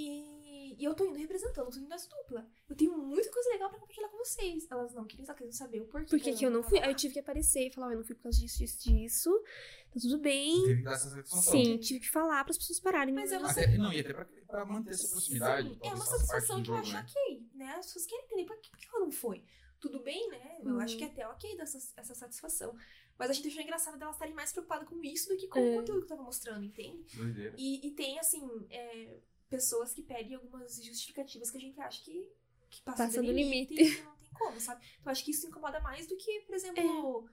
E, 0.01 0.75
e 0.81 0.83
eu 0.83 0.93
tô 0.93 1.05
indo 1.05 1.17
representando, 1.17 1.65
eu 1.65 1.71
tô 1.71 1.79
indo 1.79 1.93
as 1.93 2.07
dupla. 2.07 2.47
Eu 2.69 2.75
tenho 2.75 2.97
muita 2.97 3.29
coisa 3.31 3.49
legal 3.49 3.69
pra 3.69 3.79
compartilhar 3.79 4.07
com 4.07 4.17
vocês. 4.17 4.65
Elas 4.71 4.93
não 4.93 5.05
queriam, 5.05 5.27
queriam 5.35 5.51
saber 5.51 5.81
o 5.81 5.85
porquê. 5.87 6.07
Por 6.09 6.19
que, 6.19 6.33
que 6.33 6.45
eu 6.45 6.49
não 6.51 6.63
fui? 6.63 6.79
Aí 6.79 6.89
eu 6.91 6.95
tive 6.95 7.15
que 7.15 7.19
aparecer 7.19 7.67
e 7.67 7.71
falar, 7.71 7.87
ó, 7.87 7.91
eu 7.91 7.97
não 7.97 8.03
fui 8.05 8.15
por 8.15 8.23
causa 8.23 8.39
disso, 8.39 8.59
disso, 8.59 8.79
disso. 8.89 9.43
Tá 9.91 9.99
tudo 9.99 10.19
bem. 10.19 10.55
Você 10.55 10.67
teve 10.67 10.77
que 10.77 10.83
dar 10.83 10.93
essa 10.93 11.09
satisfação. 11.09 11.51
Sim, 11.51 11.77
tive 11.79 11.99
que 11.99 12.09
falar 12.09 12.43
para 12.43 12.51
as 12.51 12.57
pessoas 12.57 12.79
pararem. 12.79 13.13
Mas 13.13 13.31
é 13.31 13.37
uma 13.39 13.51
Até, 13.51 13.77
não, 13.77 13.91
e 13.91 13.99
até 13.99 14.13
pra, 14.13 14.25
pra 14.47 14.65
manter 14.65 14.91
essa 14.91 15.09
proximidade. 15.09 15.67
Sim, 15.69 15.79
é 15.83 15.93
uma 15.93 16.05
satisfação 16.05 16.57
do 16.61 16.63
que 16.63 16.69
eu 16.71 16.75
acho 16.75 16.93
né? 16.93 17.05
ok, 17.09 17.47
né? 17.55 17.65
As 17.75 17.85
pessoas 17.87 18.05
querem 18.05 18.25
entender 18.25 18.45
por 18.45 18.57
que, 18.61 18.69
por 18.71 18.79
que 18.79 18.87
ela 18.87 18.99
não 18.99 19.11
foi. 19.11 19.43
Tudo 19.81 20.01
bem, 20.03 20.29
né? 20.29 20.59
Eu 20.63 20.73
Uhum. 20.73 20.79
acho 20.81 20.97
que 20.97 21.03
é 21.03 21.07
até 21.07 21.27
ok 21.27 21.55
dessa, 21.57 21.77
essa 21.97 22.13
satisfação. 22.13 22.75
Mas 23.17 23.29
a 23.29 23.33
gente 23.33 23.47
achou 23.47 23.61
engraçado 23.61 23.97
delas 23.97 24.15
estarem 24.15 24.33
mais 24.33 24.51
preocupadas 24.51 24.87
com 24.87 25.01
isso 25.03 25.29
do 25.29 25.37
que 25.37 25.47
com 25.47 25.59
É. 25.59 25.71
o 25.73 25.79
conteúdo 25.79 25.99
que 25.99 26.05
eu 26.05 26.17
tava 26.17 26.23
mostrando, 26.23 26.63
entende? 26.65 27.03
Doideira. 27.17 27.55
E, 27.57 27.87
e 27.87 27.91
tem, 27.91 28.19
assim, 28.19 28.41
é, 28.69 29.19
pessoas 29.49 29.93
que 29.93 30.01
pedem 30.03 30.35
algumas 30.35 30.83
justificativas 30.83 31.49
que 31.51 31.57
a 31.57 31.61
gente 31.61 31.79
acha 31.81 32.03
que, 32.03 32.27
que 32.69 32.81
passam 32.83 33.07
Passa 33.07 33.21
do 33.21 33.31
limite, 33.31 33.73
limite. 33.73 33.99
e 33.99 34.03
não 34.03 34.15
tem 34.15 34.29
como, 34.33 34.59
sabe? 34.59 34.85
Então 34.99 35.11
acho 35.11 35.23
que 35.25 35.31
isso 35.31 35.47
incomoda 35.47 35.79
mais 35.81 36.07
do 36.07 36.15
que, 36.15 36.41
por 36.41 36.55
exemplo, 36.55 37.29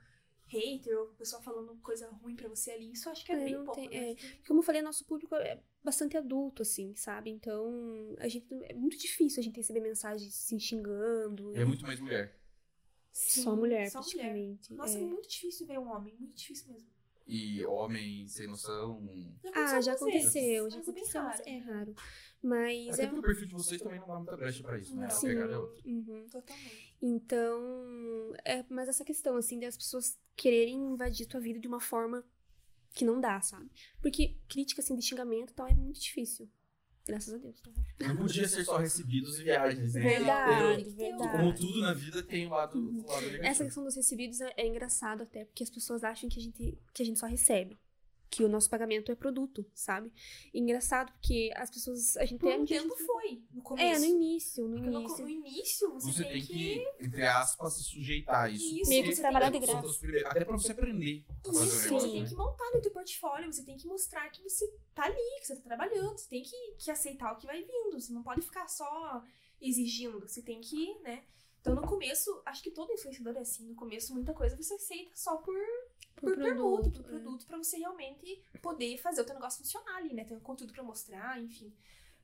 hater 0.46 0.98
ou 0.98 1.08
pessoal 1.14 1.42
falando 1.42 1.76
coisa 1.82 2.08
ruim 2.08 2.34
pra 2.36 2.48
você 2.48 2.70
ali. 2.70 2.92
Isso 2.92 3.08
eu 3.08 3.12
acho 3.12 3.24
que 3.24 3.32
é, 3.32 3.34
É, 3.34 3.44
bem 3.44 3.54
pouco, 3.64 3.74
tem- 3.74 3.88
né? 3.90 4.12
é. 4.12 4.16
Como 4.46 4.60
eu 4.60 4.64
falei, 4.64 4.80
nosso 4.82 5.04
público 5.04 5.34
é 5.34 5.60
bastante 5.84 6.16
adulto, 6.16 6.62
assim, 6.62 6.94
sabe? 6.96 7.30
Então, 7.30 8.14
a 8.18 8.28
gente 8.28 8.46
é 8.64 8.74
muito 8.74 8.96
difícil 8.96 9.40
a 9.40 9.42
gente 9.44 9.56
receber 9.56 9.80
mensagens 9.80 10.34
se 10.34 10.58
xingando. 10.58 11.54
E 11.54 11.60
é 11.60 11.64
muito 11.64 11.82
mais 11.82 12.00
mulher. 12.00 12.34
Só 13.12 13.52
Sim, 13.52 13.56
mulher, 13.56 13.90
só 13.90 14.00
mulher. 14.00 14.12
praticamente. 14.14 14.72
Nossa, 14.74 14.98
é. 14.98 15.02
é. 15.02 15.04
muito 15.04 15.28
difícil 15.28 15.66
ver 15.66 15.78
um 15.78 15.88
homem, 15.88 16.14
muito 16.18 16.34
difícil 16.36 16.70
mesmo. 16.72 16.88
E 17.26 17.64
homem 17.66 18.28
sem 18.28 18.46
noção. 18.46 19.02
Ah, 19.52 19.80
já 19.80 19.94
aconteceu, 19.94 20.70
já 20.70 20.76
mas 20.76 20.88
é 20.88 20.90
aconteceu, 20.90 21.22
mas 21.22 21.40
é 21.40 21.58
raro. 21.58 21.94
Mas 22.40 22.94
Até 22.94 23.02
é. 23.02 23.06
porque 23.06 23.18
o 23.18 23.22
perfil 23.22 23.48
de 23.48 23.54
vocês 23.54 23.80
também 23.82 23.98
não 23.98 24.06
dá 24.06 24.16
muita 24.16 24.36
brecha 24.36 24.62
pra 24.62 24.78
isso, 24.78 24.94
né? 24.96 25.10
Sim. 25.10 25.28
pegada 25.28 25.52
é 25.54 25.58
outra. 25.58 25.82
uhum. 25.84 26.26
Totalmente. 26.30 26.96
Então, 27.02 28.32
é 28.44 28.64
mais 28.70 28.88
essa 28.88 29.04
questão, 29.04 29.36
assim, 29.36 29.58
das 29.58 29.76
pessoas 29.76 30.16
quererem 30.36 30.76
invadir 30.76 31.26
tua 31.26 31.40
vida 31.40 31.58
de 31.58 31.66
uma 31.66 31.80
forma 31.80 32.24
que 32.94 33.04
não 33.04 33.20
dá, 33.20 33.40
sabe? 33.40 33.68
Porque 34.00 34.36
crítica, 34.48 34.80
assim, 34.80 34.94
de 34.94 35.02
xingamento 35.02 35.50
e 35.50 35.54
tal 35.54 35.66
é 35.66 35.74
muito 35.74 36.00
difícil. 36.00 36.48
Graças 37.06 37.34
a 37.34 37.38
Deus. 37.38 37.60
tá? 37.60 38.08
Não 38.08 38.16
podia 38.16 38.48
ser 38.48 38.64
só 38.64 38.78
recebidos 38.78 39.38
e 39.38 39.44
viagens, 39.44 39.94
né? 39.94 40.00
Verdade, 40.00 40.84
um- 40.84 40.90
verdade. 40.96 41.30
Como 41.30 41.54
tudo 41.54 41.80
na 41.80 41.94
vida 41.94 42.22
tem 42.22 42.46
o 42.46 42.50
lado, 42.50 42.78
o 42.78 43.06
lado 43.06 43.22
negativo. 43.22 43.44
Essa 43.46 43.64
questão 43.64 43.84
dos 43.84 43.94
recebidos 43.94 44.40
é, 44.40 44.52
é 44.56 44.66
engraçado 44.66 45.22
até, 45.22 45.44
porque 45.44 45.62
as 45.62 45.70
pessoas 45.70 46.02
acham 46.02 46.28
que 46.28 46.38
a 46.38 46.42
gente, 46.42 46.78
que 46.92 47.02
a 47.02 47.06
gente 47.06 47.18
só 47.18 47.26
recebe. 47.26 47.78
Que 48.36 48.44
o 48.44 48.48
nosso 48.50 48.68
pagamento 48.68 49.10
é 49.10 49.14
produto, 49.14 49.64
sabe? 49.74 50.12
E 50.52 50.58
engraçado 50.60 51.10
porque 51.12 51.50
as 51.56 51.70
pessoas. 51.70 52.18
A 52.18 52.26
gente 52.26 52.38
Por 52.38 52.50
tem 52.50 52.60
um 52.60 52.66
gente- 52.66 52.82
tempo 52.82 52.94
foi, 52.98 53.42
no 53.50 53.62
começo. 53.62 53.96
É, 53.96 53.98
no 53.98 54.04
início, 54.04 54.68
no 54.68 54.76
Porque 54.76 54.96
início. 54.96 55.24
no 55.24 55.30
início 55.30 55.92
você, 55.94 56.12
Você 56.12 56.24
tem 56.24 56.42
que, 56.42 56.86
entre 57.00 57.22
aspas, 57.26 57.72
se 57.72 57.84
sujeitar 57.84 58.44
a 58.44 58.48
isso. 58.50 58.76
Isso, 58.82 58.90
Meio 58.90 59.04
que 59.04 59.16
trabalhar 59.16 59.48
de 59.50 59.58
graça. 59.58 59.88
Até 60.26 60.44
pra 60.44 60.54
você 60.56 60.72
aprender 60.72 61.24
Isso, 61.42 61.52
negócio, 61.52 61.88
você 61.98 62.08
tem 62.10 62.22
né? 62.22 62.28
que 62.28 62.34
montar 62.34 62.70
no 62.74 62.82
teu 62.82 62.90
portfólio, 62.90 63.50
você 63.50 63.62
tem 63.64 63.76
que 63.78 63.86
mostrar 63.86 64.28
que 64.28 64.42
você 64.42 64.70
tá 64.94 65.04
ali, 65.04 65.40
que 65.40 65.46
você 65.46 65.56
tá 65.56 65.62
trabalhando, 65.62 66.18
você 66.18 66.28
tem 66.28 66.42
que, 66.42 66.74
que 66.78 66.90
aceitar 66.90 67.32
o 67.32 67.36
que 67.38 67.46
vai 67.46 67.62
vindo, 67.62 67.98
você 67.98 68.12
não 68.12 68.22
pode 68.22 68.42
ficar 68.42 68.68
só 68.68 69.24
exigindo, 69.62 70.20
você 70.20 70.42
tem 70.42 70.60
que, 70.60 70.94
né? 71.00 71.24
Então 71.60 71.74
no 71.74 71.82
começo, 71.86 72.40
acho 72.46 72.62
que 72.62 72.70
todo 72.70 72.92
influenciador 72.92 73.34
é 73.36 73.40
assim, 73.40 73.66
no 73.66 73.74
começo 73.74 74.12
muita 74.14 74.32
coisa 74.32 74.54
você 74.56 74.74
aceita 74.74 75.10
só 75.16 75.36
por, 75.38 75.56
por, 76.20 76.36
permuta, 76.36 76.90
por 76.90 77.00
é. 77.00 77.08
produto, 77.08 77.46
pra 77.46 77.58
você 77.58 77.78
realmente 77.78 78.42
poder 78.62 78.96
fazer 78.98 79.20
o 79.20 79.24
teu 79.24 79.34
negócio 79.34 79.58
funcionar 79.58 79.96
ali, 79.96 80.14
né? 80.14 80.24
Ter 80.24 80.34
um 80.34 80.40
conteúdo 80.40 80.72
pra 80.72 80.82
mostrar, 80.82 81.40
enfim. 81.40 81.72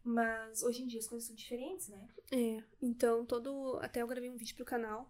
Mas 0.05 0.62
hoje 0.62 0.82
em 0.82 0.86
dia 0.86 0.99
as 0.99 1.07
coisas 1.07 1.26
são 1.26 1.36
diferentes, 1.36 1.88
né? 1.88 2.09
É, 2.32 2.62
então 2.80 3.24
todo. 3.24 3.78
Até 3.80 4.03
eu 4.03 4.07
gravei 4.07 4.30
um 4.30 4.36
vídeo 4.36 4.57
pro 4.57 4.64
canal 4.64 5.09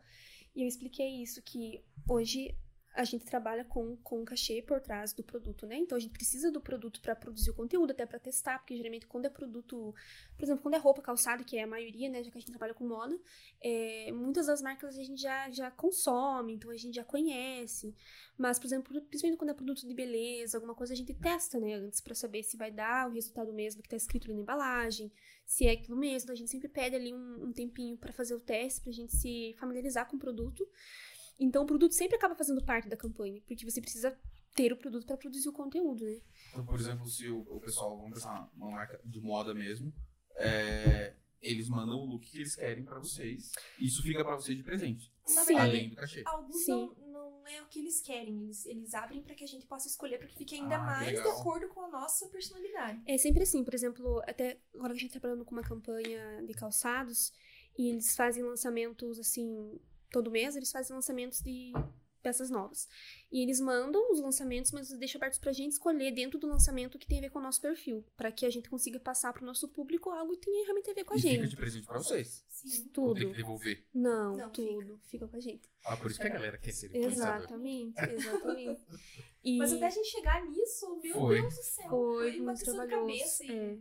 e 0.55 0.63
eu 0.63 0.69
expliquei 0.69 1.23
isso, 1.23 1.41
que 1.43 1.83
hoje 2.09 2.55
a 2.95 3.05
gente 3.05 3.25
trabalha 3.25 3.65
com, 3.65 3.97
com 3.99 4.23
cachê 4.25 4.61
por 4.61 4.81
trás 4.81 5.15
do 5.15 5.23
produto, 5.23 5.67
né? 5.67 5.77
Então 5.77 5.97
a 5.97 6.01
gente 6.01 6.13
precisa 6.13 6.51
do 6.51 6.61
produto 6.61 7.01
para 7.01 7.17
produzir 7.17 7.51
o 7.51 7.55
conteúdo, 7.55 7.93
até 7.93 8.05
para 8.05 8.19
testar, 8.19 8.59
porque 8.59 8.77
geralmente 8.77 9.07
quando 9.07 9.25
é 9.25 9.31
produto, 9.31 9.95
por 10.37 10.45
exemplo, 10.45 10.63
quando 10.63 10.75
é 10.75 10.79
roupa, 10.79 11.01
calçado, 11.01 11.43
que 11.43 11.57
é 11.57 11.63
a 11.63 11.67
maioria, 11.67 12.11
né, 12.11 12.23
já 12.23 12.31
que 12.31 12.37
a 12.37 12.41
gente 12.41 12.51
trabalha 12.51 12.75
com 12.75 12.87
moda, 12.87 13.19
é, 13.63 14.13
muitas 14.13 14.47
das 14.47 14.61
marcas 14.61 14.99
a 14.99 15.03
gente 15.03 15.21
já, 15.21 15.51
já 15.51 15.71
consome, 15.71 16.55
então 16.55 16.71
a 16.71 16.77
gente 16.77 16.95
já 16.95 17.05
conhece. 17.05 17.95
Mas, 18.37 18.59
por 18.59 18.67
exemplo, 18.67 19.01
principalmente 19.03 19.39
quando 19.39 19.51
é 19.51 19.55
produto 19.55 19.87
de 19.87 19.95
beleza, 19.95 20.59
alguma 20.59 20.75
coisa 20.75 20.93
a 20.93 20.97
gente 20.97 21.15
testa, 21.15 21.59
né, 21.59 21.75
antes 21.75 22.01
para 22.01 22.15
saber 22.15 22.43
se 22.43 22.59
vai 22.59 22.71
dar 22.71 23.09
o 23.09 23.13
resultado 23.13 23.53
mesmo 23.55 23.83
que 23.83 23.89
tá 23.89 23.97
escrito 23.97 24.27
ali 24.27 24.35
na 24.35 24.43
embalagem, 24.43 25.11
se 25.47 25.67
é 25.67 25.73
aquilo 25.73 25.97
mesmo. 25.97 26.27
Então 26.27 26.35
a 26.35 26.37
gente 26.37 26.51
sempre 26.51 26.69
pede 26.69 26.97
ali 26.97 27.13
um, 27.15 27.47
um 27.47 27.53
tempinho 27.53 27.97
para 27.97 28.13
fazer 28.13 28.35
o 28.35 28.41
teste, 28.41 28.83
pra 28.83 28.93
gente 28.93 29.17
se 29.17 29.55
familiarizar 29.59 30.09
com 30.09 30.17
o 30.17 30.19
produto. 30.19 30.67
Então 31.43 31.65
o 31.65 31.67
produto 31.67 31.93
sempre 31.93 32.17
acaba 32.17 32.35
fazendo 32.35 32.65
parte 32.65 32.89
da 32.89 32.97
campanha, 32.97 33.43
porque 33.47 33.65
você 33.69 33.81
precisa 33.81 34.17
ter 34.55 34.73
o 34.73 34.77
produto 34.77 35.07
para 35.07 35.17
produzir 35.17 35.49
o 35.49 35.53
conteúdo, 35.53 36.05
né? 36.05 36.21
Então, 36.51 36.65
por 36.65 36.79
exemplo, 36.79 37.07
se 37.07 37.29
o, 37.29 37.41
o 37.41 37.61
pessoal, 37.61 37.97
vamos 37.97 38.15
pensar 38.15 38.51
uma 38.55 38.71
marca 38.71 39.01
de 39.05 39.21
moda 39.21 39.55
mesmo, 39.55 39.93
é, 40.37 41.15
eles 41.41 41.69
mandam 41.69 41.97
o 41.99 42.05
look 42.05 42.31
que 42.31 42.39
eles 42.39 42.55
querem 42.55 42.85
para 42.85 42.99
vocês, 42.99 43.51
e 43.79 43.87
isso 43.87 44.03
fica 44.03 44.25
para 44.25 44.37
vocês 44.37 44.57
de 44.57 44.63
presente, 44.63 45.13
Sim. 45.25 45.57
além 45.57 45.89
do 45.89 45.97
cachê. 45.97 46.23
Alguns 46.27 46.65
Sim. 46.65 46.71
não, 46.99 47.41
não 47.41 47.47
é 47.49 47.63
o 47.63 47.67
que 47.67 47.81
eles 47.81 48.01
querem, 48.01 48.43
eles, 48.45 48.67
eles 48.67 48.95
abrem 48.95 49.23
pra 49.23 49.35
que 49.35 49.43
a 49.43 49.49
gente 49.49 49.67
possa 49.67 49.89
escolher, 49.89 50.19
pra 50.19 50.29
que 50.29 50.37
fique 50.37 50.55
ainda 50.55 50.77
Ah, 50.77 50.85
mais 50.85 51.09
de 51.09 51.17
legal. 51.17 51.41
acordo 51.41 51.69
com 51.69 51.81
a 51.81 51.89
nossa 51.89 52.29
personalidade. 52.29 53.03
É 53.07 53.17
sempre 53.19 53.43
assim, 53.43 53.65
por 53.65 53.75
exemplo, 53.75 54.21
até 54.27 54.61
agora 54.75 54.93
que 54.93 54.99
a 54.99 55.03
gente 55.03 55.15
tá 55.15 55.21
trabalhando 55.21 55.45
com 55.47 55.53
uma 55.53 55.63
campanha 55.65 56.45
de 56.45 56.53
calçados 56.53 57.33
e 57.79 57.89
eles 57.89 58.15
fazem 58.15 58.43
lançamentos 58.43 59.19
assim, 59.19 59.81
todo 60.13 60.31
mês 60.31 60.55
eles 60.57 60.71
fazem 60.71 60.95
lançamentos 60.95 61.41
de 61.41 61.73
peças 62.23 62.51
novas. 62.51 62.89
E 63.33 63.43
eles 63.43 63.59
mandam 63.59 64.13
os 64.13 64.21
lançamentos, 64.21 64.71
mas 64.71 64.89
eles 64.91 65.01
deixam 65.01 65.19
abertos 65.19 65.41
pra 65.41 65.51
gente 65.53 65.73
escolher 65.73 66.13
dentro 66.13 66.39
do 66.39 66.47
lançamento 66.47 66.95
o 66.95 66.99
que 67.01 67.05
tem 67.07 67.19
a 67.19 67.23
ver 67.23 67.31
com 67.31 67.41
o 67.41 67.43
nosso 67.43 67.61
perfil, 67.61 68.05
pra 68.17 68.31
que 68.31 68.47
a 68.47 68.51
gente 68.51 68.71
consiga 68.71 69.01
passar 69.01 69.33
pro 69.33 69.45
nosso 69.45 69.67
público 69.69 70.09
algo 70.09 70.33
que 70.35 70.43
tenha 70.47 70.63
realmente 70.65 70.89
a 70.89 70.95
ver 70.95 71.03
com 71.05 71.15
a 71.15 71.17
e 71.17 71.21
fica 71.21 71.35
gente. 71.35 71.49
de 71.49 71.57
presente 71.57 71.85
para 71.85 71.99
vocês. 71.99 72.45
Sim. 72.49 72.69
Não 72.69 72.77
tem 72.85 72.93
Tudo. 72.93 73.15
que 73.31 73.37
devolver. 73.37 73.85
Não, 73.93 74.37
Não, 74.37 74.51
tudo. 74.51 75.01
Fica. 75.09 75.27
com 75.27 75.35
a 75.37 75.41
gente. 75.41 75.69
Ah, 75.85 75.97
por 75.97 76.13
isso 76.13 76.21
que 76.21 76.27
a 76.29 76.31
galera 76.31 76.57
quer 76.59 76.71
ser. 76.71 76.95
Exatamente, 76.95 77.95
exatamente. 78.15 78.81
E 79.43 79.59
Mas 79.59 79.73
até 79.73 79.87
a 79.87 79.91
gente 79.91 80.07
chegar 80.09 80.47
nisso, 80.47 81.01
meu 81.03 81.15
Foi. 81.15 81.41
Deus 81.41 81.57
do 81.57 81.63
céu. 81.65 81.89
foi 81.91 82.37
uma 82.37 82.45
muito 82.53 82.59
questão 82.65 82.75
de 82.81 82.87
trabalhoso. 82.87 83.19
cabeça 83.19 83.45
e 83.45 83.51
É. 83.51 83.79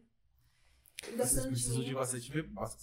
Vocês 1.18 1.46
precisam 1.48 1.84
de 1.84 1.94
bastante, 1.96 2.32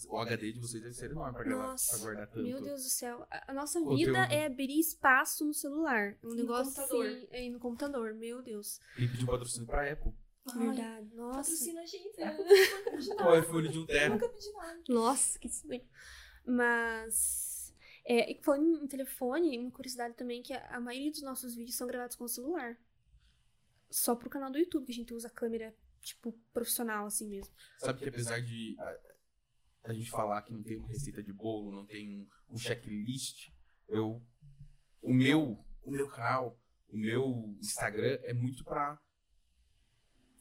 O 0.09 0.19
HD 0.19 0.53
de 0.53 0.59
vocês 0.61 0.83
deve 0.83 0.95
ser 0.95 1.11
enorme 1.11 1.35
pra, 1.35 1.45
gravar, 1.45 1.67
Nossa, 1.69 1.93
pra 1.97 2.05
guardar 2.05 2.27
tanto. 2.27 2.43
Meu 2.43 2.61
Deus 2.61 2.83
do 2.83 2.89
céu. 2.89 3.25
A 3.31 3.53
a 3.53 3.55
nossa 3.55 3.79
Conteúdo. 3.81 3.97
vida 4.07 4.19
é 4.33 4.47
abrir 4.47 4.79
espaço 4.79 5.45
no 5.45 5.55
celular. 5.55 6.17
Um 6.23 6.31
No 6.31 6.35
negócio 6.35 6.75
computador. 6.75 7.07
assim. 7.07 7.29
É, 7.31 7.49
no 7.49 7.61
computador, 7.61 8.15
meu 8.15 8.43
Deus. 8.43 8.81
Que 8.97 9.07
pedir 9.09 9.25
patrocínio 9.27 9.67
pra 9.69 9.93
Apple. 9.93 10.13
Ai, 10.51 10.67
Verdade. 10.67 11.15
Nossa. 11.15 11.39
Patrocina 11.51 11.81
a 11.81 11.87
gente. 11.87 12.21
É. 12.21 12.29
Eu 12.29 12.39
nunca 12.39 12.91
pedi 12.91 13.11
O 13.13 13.15
nada. 13.17 13.39
iPhone 13.39 13.69
de 13.69 13.79
um 13.79 13.83
Eu 13.83 13.87
tera. 13.87 14.09
nunca 14.09 14.29
pedi 14.29 14.53
nada. 14.53 14.83
Nossa, 14.89 15.39
que 15.39 15.47
estranho. 15.47 15.87
Mas. 16.45 17.73
É, 18.05 18.33
e 18.33 18.43
falando 18.43 18.83
em 18.83 18.87
telefone, 18.89 19.59
uma 19.59 19.71
curiosidade 19.71 20.15
também 20.15 20.41
é 20.41 20.43
que 20.43 20.53
a, 20.55 20.77
a 20.77 20.81
maioria 20.81 21.11
dos 21.11 21.23
nossos 21.23 21.55
vídeos 21.55 21.77
são 21.77 21.87
gravados 21.87 22.17
com 22.17 22.25
o 22.25 22.29
celular. 22.29 22.77
Só 23.91 24.15
pro 24.17 24.31
canal 24.31 24.51
do 24.51 24.59
YouTube, 24.59 24.87
que 24.87 24.93
a 24.93 24.95
gente 24.95 25.15
usa 25.15 25.31
câmera, 25.31 25.75
tipo, 26.01 26.33
profissional, 26.53 27.07
assim 27.07 27.29
mesmo. 27.29 27.55
Sabe 27.79 28.01
que 28.01 28.09
apesar 28.09 28.41
de 28.41 28.77
a, 28.79 28.99
a 29.85 29.93
gente 29.93 30.11
falar 30.11 30.43
que 30.43 30.53
não 30.53 30.63
tem 30.63 30.77
uma 30.77 30.89
receita 30.89 31.23
de 31.23 31.33
bolo, 31.33 31.71
não 31.73 31.87
tem 31.87 32.09
um, 32.49 32.55
um 32.55 32.59
checklist, 32.59 33.51
eu 33.89 34.23
o 35.01 35.13
meu, 35.15 35.65
o 35.83 35.91
meu 35.91 36.09
canal, 36.09 36.61
o 36.89 36.97
meu 36.97 37.57
Instagram 37.61 38.19
é 38.23 38.33
muito 38.33 38.65
pra 38.65 39.01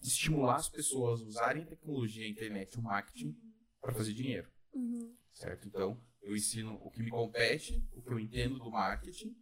estimular 0.01 0.55
as 0.55 0.69
pessoas 0.69 1.21
a 1.21 1.25
usarem 1.25 1.63
a 1.63 1.67
tecnologia, 1.67 2.25
a 2.25 2.29
internet, 2.29 2.77
o 2.77 2.81
marketing 2.81 3.35
pra 3.81 3.93
fazer 3.93 4.13
dinheiro, 4.13 4.51
Uhum. 4.73 5.15
certo? 5.33 5.67
Então, 5.67 6.01
eu 6.21 6.35
ensino 6.35 6.75
o 6.83 6.89
que 6.91 7.01
me 7.01 7.09
compete, 7.09 7.85
o 7.93 8.01
que 8.01 8.09
eu 8.11 8.19
entendo 8.19 8.57
do 8.59 8.69
marketing, 8.71 9.35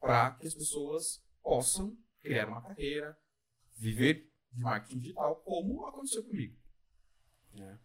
para 0.00 0.32
que 0.32 0.46
as 0.46 0.54
pessoas 0.54 1.22
possam 1.42 1.96
criar 2.20 2.48
uma 2.48 2.62
carreira, 2.62 3.16
viver 3.76 4.30
de 4.54 4.60
marketing 4.62 4.98
digital, 4.98 5.36
como 5.36 5.86
aconteceu 5.86 6.24
comigo. 6.24 6.56
né? 7.52 7.78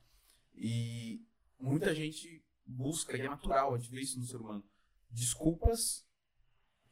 E 0.56 1.26
muita 1.60 1.94
gente 1.94 2.46
busca, 2.66 3.18
e 3.18 3.22
é 3.22 3.28
natural, 3.28 3.74
a 3.74 3.78
gente 3.78 3.90
vê 3.92 4.02
isso 4.02 4.20
no 4.20 4.26
ser 4.26 4.38
humano, 4.38 4.64
desculpas, 5.10 6.08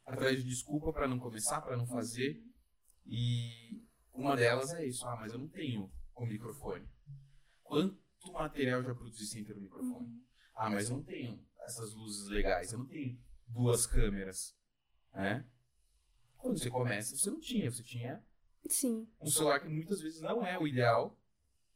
atrás 0.04 0.42
de 0.42 0.48
desculpa 0.48 0.92
para 0.92 1.06
não 1.06 1.18
começar, 1.18 1.60
para 1.60 1.76
não 1.76 1.86
fazer. 1.86 2.42
E 3.06 3.82
uma 4.12 4.36
delas 4.36 4.72
é 4.74 4.86
isso, 4.86 5.06
ah, 5.06 5.16
mas 5.16 5.32
eu 5.32 5.38
não 5.38 5.48
tenho 5.48 5.92
o 6.14 6.26
microfone. 6.26 6.88
Quanto 7.62 7.98
material 8.32 8.82
já 8.82 8.94
produzi 8.94 9.26
sem 9.26 9.44
ter 9.44 9.56
o 9.56 9.60
microfone? 9.60 10.22
Ah, 10.54 10.70
mas 10.70 10.90
eu 10.90 10.96
não 10.96 11.04
tenho 11.04 11.46
essas 11.60 11.94
luzes 11.94 12.28
legais, 12.28 12.72
eu 12.72 12.78
não 12.78 12.86
tenho 12.86 13.20
duas 13.46 13.86
câmeras, 13.86 14.56
né? 15.12 15.46
Quando 16.36 16.58
você 16.58 16.70
começa, 16.70 17.16
você 17.16 17.30
não 17.30 17.40
tinha, 17.40 17.70
você 17.70 17.82
tinha 17.82 18.24
Sim, 18.68 19.08
um 19.20 19.26
celular 19.30 19.60
que 19.60 19.68
muitas 19.68 20.00
vezes 20.00 20.20
não 20.20 20.44
é 20.46 20.58
o 20.58 20.66
ideal, 20.66 21.16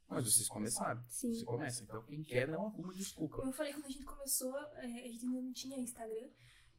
mas 0.09 0.25
vocês 0.25 0.49
começaram. 0.49 1.03
sim. 1.09 1.33
Você 1.35 1.45
começa. 1.45 1.83
Então, 1.83 2.03
quem 2.05 2.23
quer 2.23 2.47
não 2.49 2.67
arruma 2.67 2.93
desculpa. 2.95 3.37
Como 3.37 3.49
eu 3.49 3.53
falei, 3.55 3.73
quando 3.73 3.87
a 3.87 3.91
gente 3.91 4.05
começou, 4.05 4.57
é, 4.57 4.85
a 4.85 5.09
gente 5.09 5.25
ainda 5.27 5.41
não 5.41 5.53
tinha 5.53 5.79
Instagram. 5.79 6.29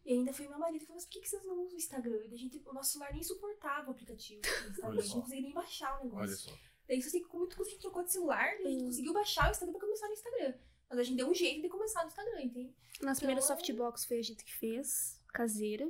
E 0.06 0.12
ainda 0.14 0.34
foi 0.34 0.48
meu 0.50 0.60
marido 0.60 0.80
que 0.82 0.86
falou, 0.86 0.98
mas 0.98 1.06
por 1.06 1.12
que, 1.14 1.22
que 1.22 1.30
vocês 1.30 1.46
não 1.46 1.62
usam 1.64 1.74
o 1.76 1.78
Instagram? 1.78 2.22
E 2.30 2.34
a 2.34 2.38
gente, 2.38 2.62
o 2.66 2.74
nosso 2.74 2.92
celular 2.92 3.14
nem 3.14 3.24
suportava 3.24 3.88
o 3.88 3.92
aplicativo 3.92 4.42
do 4.42 4.48
Instagram. 4.48 4.88
Olha 4.90 5.00
A 5.00 5.02
gente 5.02 5.08
só. 5.10 5.16
não 5.16 5.22
conseguia 5.22 5.42
nem 5.44 5.54
baixar 5.54 5.94
o 6.04 6.08
Olha 6.08 6.26
negócio. 6.26 6.38
só. 6.52 6.58
Daí 6.88 7.00
isso 7.00 7.08
assim, 7.08 7.24
muito 7.34 7.56
quando 7.56 7.68
a 7.68 7.72
gente 7.72 7.80
trocou 7.82 8.04
de 8.04 8.12
celular, 8.12 8.44
a 8.50 8.58
gente 8.70 8.84
Hum. 8.84 8.86
conseguiu 8.88 9.14
baixar 9.14 9.48
o 9.48 9.52
Instagram 9.52 9.72
pra 9.72 9.82
começar 9.82 10.08
no 10.08 10.14
Instagram. 10.14 10.54
Mas 10.90 11.00
a 11.00 11.04
gente 11.04 11.16
deu 11.18 11.30
um 11.30 11.34
jeito 11.34 11.62
de 11.62 11.70
começar 11.70 12.02
no 12.02 12.08
Instagram, 12.10 12.42
entende? 12.42 12.76
Nossa 13.02 13.20
primeira 13.22 13.42
Então- 13.42 13.56
softbox 13.56 14.06
foi 14.06 14.20
a 14.20 14.22
gente 14.22 14.44
que 14.44 14.54
fez, 14.54 15.20
caseira. 15.34 15.90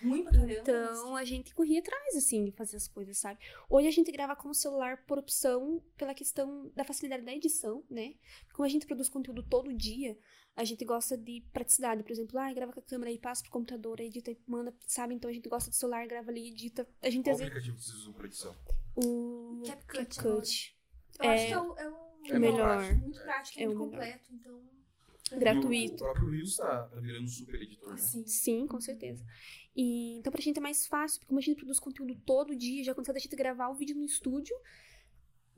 Pra 0.00 0.32
caramba. 0.32 0.52
Então 0.52 1.16
a 1.16 1.24
gente 1.24 1.54
corria 1.54 1.80
atrás, 1.80 2.16
assim, 2.16 2.44
de 2.44 2.52
fazer 2.52 2.76
as 2.76 2.88
coisas, 2.88 3.16
sabe? 3.18 3.38
Hoje 3.68 3.88
a 3.88 3.90
gente 3.90 4.10
grava 4.12 4.34
com 4.36 4.48
o 4.50 4.54
celular 4.54 5.04
por 5.06 5.18
opção, 5.18 5.82
pela 5.96 6.14
questão 6.14 6.70
da 6.74 6.84
facilidade 6.84 7.22
da 7.24 7.32
edição, 7.32 7.84
né? 7.90 8.14
Como 8.52 8.64
a 8.66 8.68
gente 8.68 8.86
produz 8.86 9.08
conteúdo 9.08 9.42
todo 9.42 9.72
dia, 9.72 10.18
a 10.56 10.62
gente 10.64 10.84
gosta 10.84 11.16
de 11.16 11.42
praticidade. 11.52 12.02
Por 12.02 12.12
exemplo, 12.12 12.38
ah, 12.38 12.52
grava 12.52 12.72
com 12.72 12.80
a 12.80 12.82
câmera 12.82 13.10
e 13.10 13.18
passa 13.18 13.42
pro 13.42 13.50
computador, 13.52 13.98
edita 14.00 14.30
e 14.30 14.38
manda, 14.46 14.74
sabe? 14.86 15.14
Então 15.14 15.28
a 15.30 15.32
gente 15.34 15.48
gosta 15.48 15.70
do 15.70 15.74
celular, 15.76 16.06
grava 16.06 16.30
ali, 16.30 16.48
edita. 16.48 16.86
A 17.02 17.10
gente 17.10 17.24
Qual 17.24 17.36
aplicativo 17.36 17.76
vocês 17.78 17.96
usam 17.98 18.12
para 18.12 18.26
edição? 18.26 18.54
O 18.96 19.62
CapCut. 19.66 19.96
CapCut. 20.20 20.76
Eu 21.20 21.30
É- 21.30 21.34
acho 21.34 21.46
que 21.46 21.52
é 21.52 21.60
o, 21.60 21.76
é 21.78 21.88
o 21.90 21.96
É 22.26 22.38
melhor. 22.38 22.94
muito 22.96 23.20
prático, 23.20 23.58
é 23.58 23.62
É 23.62 23.66
muito 23.66 23.78
melhor. 23.78 23.90
completo. 23.90 24.32
Então, 24.32 24.62
E 25.32 25.36
o, 25.36 25.38
Gratuito. 25.38 25.94
o 25.94 25.98
próprio 25.98 26.30
Reels 26.30 26.56
tá, 26.56 26.84
tá 26.84 27.00
virando 27.00 27.24
um 27.24 27.28
super 27.28 27.60
editor, 27.60 27.88
né? 27.88 27.94
assim. 27.94 28.26
Sim, 28.26 28.66
com 28.66 28.80
certeza. 28.80 29.24
E, 29.74 30.18
então, 30.18 30.30
pra 30.30 30.40
gente 30.40 30.58
é 30.58 30.60
mais 30.60 30.86
fácil, 30.86 31.18
porque 31.18 31.28
como 31.28 31.38
a 31.38 31.42
gente 31.42 31.56
produz 31.56 31.80
conteúdo 31.80 32.14
todo 32.24 32.54
dia, 32.54 32.84
já 32.84 32.92
aconteceu 32.92 33.14
da 33.14 33.20
gente 33.20 33.34
gravar 33.34 33.68
o 33.68 33.74
vídeo 33.74 33.96
no 33.96 34.04
estúdio, 34.04 34.54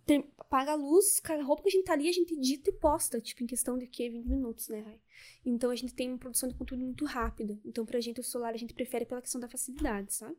tem- 0.07 0.31
apaga 0.39 0.73
a 0.73 0.75
luz, 0.77 1.21
a 1.25 1.43
roupa 1.43 1.62
que 1.64 1.69
a 1.69 1.73
gente 1.73 1.85
tá 1.85 1.93
ali, 1.93 2.09
a 2.09 2.12
gente 2.12 2.33
edita 2.35 2.71
e 2.71 2.73
posta, 2.73 3.21
tipo, 3.21 3.43
em 3.43 3.47
questão 3.47 3.77
de 3.77 3.87
quê? 3.89 4.09
20 4.09 4.27
minutos, 4.29 4.69
né, 4.69 4.81
Rai? 4.81 5.01
Então, 5.45 5.69
a 5.71 5.77
gente 5.77 5.93
tem 5.93 6.09
uma 6.09 6.19
produção 6.19 6.49
de 6.49 6.55
conteúdo 6.55 6.85
muito 6.85 7.05
rápida. 7.05 7.59
Então, 7.64 7.85
pra 7.85 8.01
gente, 8.01 8.21
o 8.21 8.23
celular, 8.23 8.55
a 8.55 8.57
gente 8.57 8.73
prefere 8.73 9.05
pela 9.05 9.21
questão 9.21 9.41
da 9.41 9.49
facilidade, 9.49 10.14
sabe? 10.14 10.37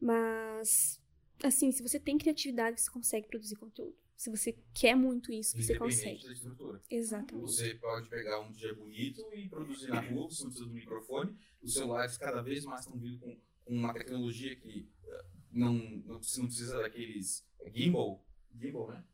Mas, 0.00 1.00
assim, 1.42 1.72
se 1.72 1.82
você 1.82 1.98
tem 1.98 2.18
criatividade, 2.18 2.80
você 2.80 2.90
consegue 2.90 3.26
produzir 3.26 3.56
conteúdo. 3.56 3.96
Se 4.18 4.30
você 4.30 4.52
quer 4.74 4.96
muito 4.96 5.30
isso, 5.32 5.56
você 5.56 5.78
consegue. 5.78 6.26
da 6.26 6.32
estrutura. 6.32 6.82
Exatamente. 6.90 7.46
Você 7.46 7.74
pode 7.76 8.08
pegar 8.08 8.40
um 8.40 8.50
dia 8.50 8.74
bonito 8.74 9.24
e 9.32 9.48
produzir 9.48 9.86
na 9.90 10.00
rua, 10.00 10.28
você 10.28 10.42
não 10.42 10.50
precisa 10.50 10.68
do 10.68 10.74
microfone. 10.74 11.38
Os 11.62 11.72
celulares 11.72 12.18
cada 12.18 12.42
vez 12.42 12.64
mais 12.64 12.80
estão 12.84 12.98
vindo 12.98 13.20
com, 13.20 13.36
com 13.64 13.74
uma 13.74 13.94
tecnologia 13.94 14.56
que 14.56 14.90
eh, 15.06 15.24
não, 15.52 15.72
não, 15.72 16.20
você 16.20 16.40
não 16.40 16.48
precisa 16.48 16.78
daqueles 16.82 17.46
gimbal, 17.72 18.26
gimbal, 18.56 18.88
né? 18.88 19.04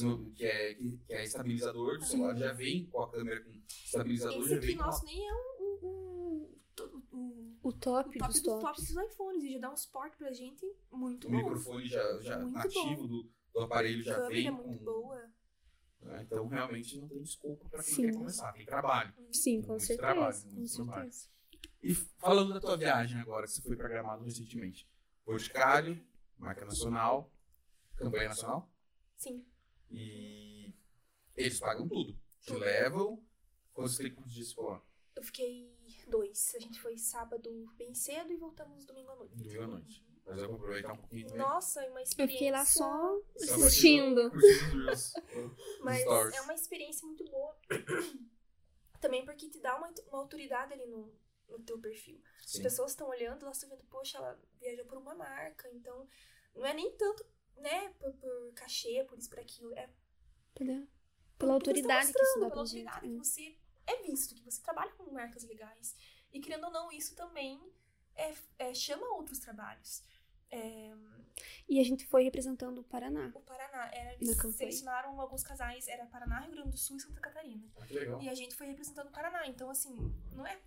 Não- 0.00 0.30
que, 0.30 0.44
é, 0.44 0.74
que, 0.74 0.98
que 0.98 1.12
é 1.12 1.24
estabilizador 1.24 1.98
do 1.98 2.04
celular, 2.04 2.36
já 2.36 2.52
vem 2.52 2.86
com 2.86 3.02
a 3.02 3.10
câmera 3.10 3.40
com 3.42 3.50
estabilizador, 3.68 4.40
Esse 4.42 4.50
já 4.50 4.56
aqui 4.56 4.66
vem 4.66 4.76
com 4.76 4.82
a- 4.82 4.86
nosso 4.86 5.04
nem 5.04 5.28
é 5.28 5.32
um, 5.34 5.36
um, 5.60 5.78
um- 5.82 6.98
o, 7.10 7.58
O 7.60 7.68
o 7.68 7.72
top, 7.72 8.18
top 8.18 8.32
dos 8.32 8.40
dos 8.40 8.42
tops. 8.42 8.62
tops 8.62 8.94
dos 8.94 9.04
iPhones. 9.12 9.42
E 9.42 9.52
já 9.52 9.58
dá 9.58 9.72
um 9.72 9.76
suporte 9.76 10.16
pra 10.16 10.32
gente 10.32 10.64
muito 10.92 11.26
o 11.26 11.30
bom. 11.30 11.36
microfone 11.38 11.86
já, 11.88 12.20
já 12.20 12.38
Muito 12.38 12.54
nativo 12.54 13.06
do, 13.08 13.28
do 13.54 13.60
aparelho 13.60 14.00
A 14.00 14.04
já 14.04 14.14
câmera 14.16 14.34
vem 14.34 14.46
é 14.46 14.50
muito 14.50 14.78
com, 14.78 14.84
boa. 14.84 15.32
né? 16.02 16.22
Então 16.22 16.46
realmente 16.48 16.98
não 16.98 17.08
tem 17.08 17.22
desculpa 17.22 17.68
para 17.68 17.82
quem 17.82 17.94
Sim. 17.94 18.02
quer 18.06 18.14
começar, 18.14 18.52
tem 18.52 18.66
trabalho. 18.66 19.14
Sim, 19.32 19.62
com 19.62 19.68
Muito 19.68 19.84
certeza. 19.84 19.98
trabalho, 20.12 20.42
com 20.42 20.50
muito 20.50 20.74
trabalho. 20.74 21.12
certeza. 21.12 21.34
E 21.82 21.94
falando 21.94 22.52
da 22.52 22.60
tua 22.60 22.76
viagem 22.76 23.20
agora, 23.20 23.46
que 23.46 23.52
você 23.52 23.62
foi 23.62 23.76
para 23.76 23.88
Gramado 23.88 24.24
recentemente. 24.24 24.88
Boticário, 25.24 26.04
marca 26.36 26.64
nacional, 26.64 27.32
campanha 27.96 28.28
nacional, 28.28 28.70
Sim. 29.16 29.46
e 29.90 30.74
eles 31.36 31.58
pagam 31.58 31.88
tudo. 31.88 32.18
Te 32.40 32.52
levam, 32.54 33.24
quando 33.72 33.88
você 33.88 34.02
tem 34.02 34.14
quantos 34.14 34.32
dias? 34.32 34.54
Eu 35.16 35.22
fiquei 35.22 35.74
dois. 36.10 36.54
A 36.54 36.58
gente 36.58 36.78
foi 36.80 36.98
sábado 36.98 37.72
bem 37.76 37.94
cedo 37.94 38.30
e 38.32 38.36
voltamos 38.36 38.84
domingo 38.84 39.10
à 39.12 39.16
noite. 39.16 39.36
Domingo 39.36 39.62
à 39.62 39.66
noite. 39.66 40.04
Mas 40.26 40.38
eu 40.38 40.48
vou 40.48 40.56
aproveitar 40.56 40.92
um 40.92 40.96
pouquinho 40.96 41.26
também. 41.26 41.38
Nossa, 41.46 41.82
é 41.84 41.90
uma 41.90 42.00
Eu 42.00 42.04
experiência. 42.04 42.38
fiquei 42.38 42.50
lá 42.50 42.64
só 42.64 43.20
assistindo. 43.36 44.32
os 44.34 45.14
os 45.14 45.14
Mas 45.80 46.00
stories. 46.00 46.34
é 46.34 46.40
uma 46.40 46.54
experiência 46.54 47.06
muito 47.06 47.24
boa. 47.24 47.56
Também 49.00 49.24
porque 49.24 49.50
te 49.50 49.60
dá 49.60 49.76
uma, 49.76 49.92
uma 50.08 50.18
autoridade 50.18 50.72
ali 50.72 50.86
no, 50.86 51.12
no 51.48 51.58
teu 51.60 51.78
perfil. 51.78 52.22
As 52.42 52.52
Sim. 52.52 52.62
pessoas 52.62 52.92
estão 52.92 53.08
olhando, 53.08 53.42
elas 53.44 53.56
estão 53.58 53.68
vendo, 53.68 53.84
poxa, 53.84 54.16
ela 54.16 54.40
viajou 54.58 54.86
por 54.86 54.96
uma 54.96 55.14
marca. 55.14 55.68
Então, 55.72 56.08
não 56.54 56.64
é 56.64 56.72
nem 56.72 56.90
tanto, 56.96 57.24
né, 57.58 57.90
por, 58.00 58.12
por 58.14 58.52
cachê, 58.54 59.04
por 59.04 59.18
isso, 59.18 59.28
por 59.28 59.40
aquilo. 59.40 59.74
É 59.74 59.90
Pela, 60.54 60.88
pela 61.38 61.52
autoridade 61.54 62.06
você 62.06 62.12
que 62.12 62.18
tá 62.18 62.24
isso 62.24 62.40
dá 62.40 62.46
pela 62.48 62.50
pra 62.50 62.64
gente. 62.64 62.86
autoridade 62.88 63.08
que 63.12 63.18
você 63.18 63.58
é 63.86 64.02
visto, 64.02 64.34
que 64.34 64.42
você 64.42 64.62
trabalha 64.62 64.92
com 64.92 65.10
marcas 65.12 65.44
legais. 65.44 65.94
E 66.32 66.40
querendo 66.40 66.64
ou 66.64 66.70
não, 66.72 66.90
isso 66.90 67.14
também 67.14 67.60
é, 68.14 68.32
é- 68.58 68.74
chama 68.74 69.06
outros 69.16 69.38
trabalhos. 69.38 70.02
É, 70.54 70.94
E 71.68 71.80
a 71.80 71.84
gente 71.84 72.06
foi 72.06 72.22
representando 72.24 72.78
o 72.78 72.84
Paraná. 72.84 73.32
o 73.34 73.40
Paraná, 73.40 73.90
era, 73.92 74.10
Na 74.12 74.16
eles 74.20 74.56
selecionaram 74.56 75.20
alguns 75.20 75.42
casais, 75.42 75.88
era 75.88 76.06
Paraná, 76.06 76.40
Rio 76.40 76.52
Grande 76.52 76.70
do 76.70 76.76
Sul 76.76 76.96
e 76.96 77.00
Santa 77.00 77.20
Catarina. 77.20 77.64
Ah, 77.80 77.86
que 77.86 77.94
legal. 77.94 78.20
E 78.22 78.28
a 78.28 78.34
gente 78.34 78.54
foi 78.54 78.66
representando 78.68 79.08
o 79.08 79.12
Paraná. 79.12 79.46
Então, 79.46 79.68
assim, 79.70 79.94
não 80.32 80.46
é 80.46 80.58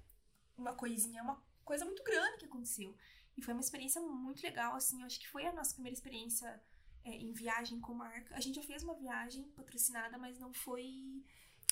uma 0.57 0.73
coisinha, 0.73 1.19
é 1.19 1.23
uma 1.23 1.41
coisa 1.63 1.85
muito 1.85 2.03
grande 2.03 2.37
que 2.39 2.45
aconteceu. 2.45 2.93
E 3.37 3.41
foi 3.41 3.53
uma 3.53 3.61
experiência 3.61 4.01
muito 4.01 4.41
legal, 4.41 4.75
assim. 4.75 4.99
Eu 5.01 5.05
acho 5.05 5.19
que 5.19 5.27
foi 5.29 5.45
a 5.45 5.53
nossa 5.53 5.73
primeira 5.73 5.93
experiência 5.95 6.59
é, 7.05 7.11
em 7.11 7.31
viagem 7.31 7.79
com 7.79 7.93
marca. 7.93 8.35
A 8.35 8.39
gente 8.41 8.55
já 8.55 8.63
fez 8.63 8.83
uma 8.83 8.95
viagem 8.95 9.43
patrocinada, 9.55 10.17
mas 10.17 10.37
não 10.39 10.51
foi. 10.53 11.23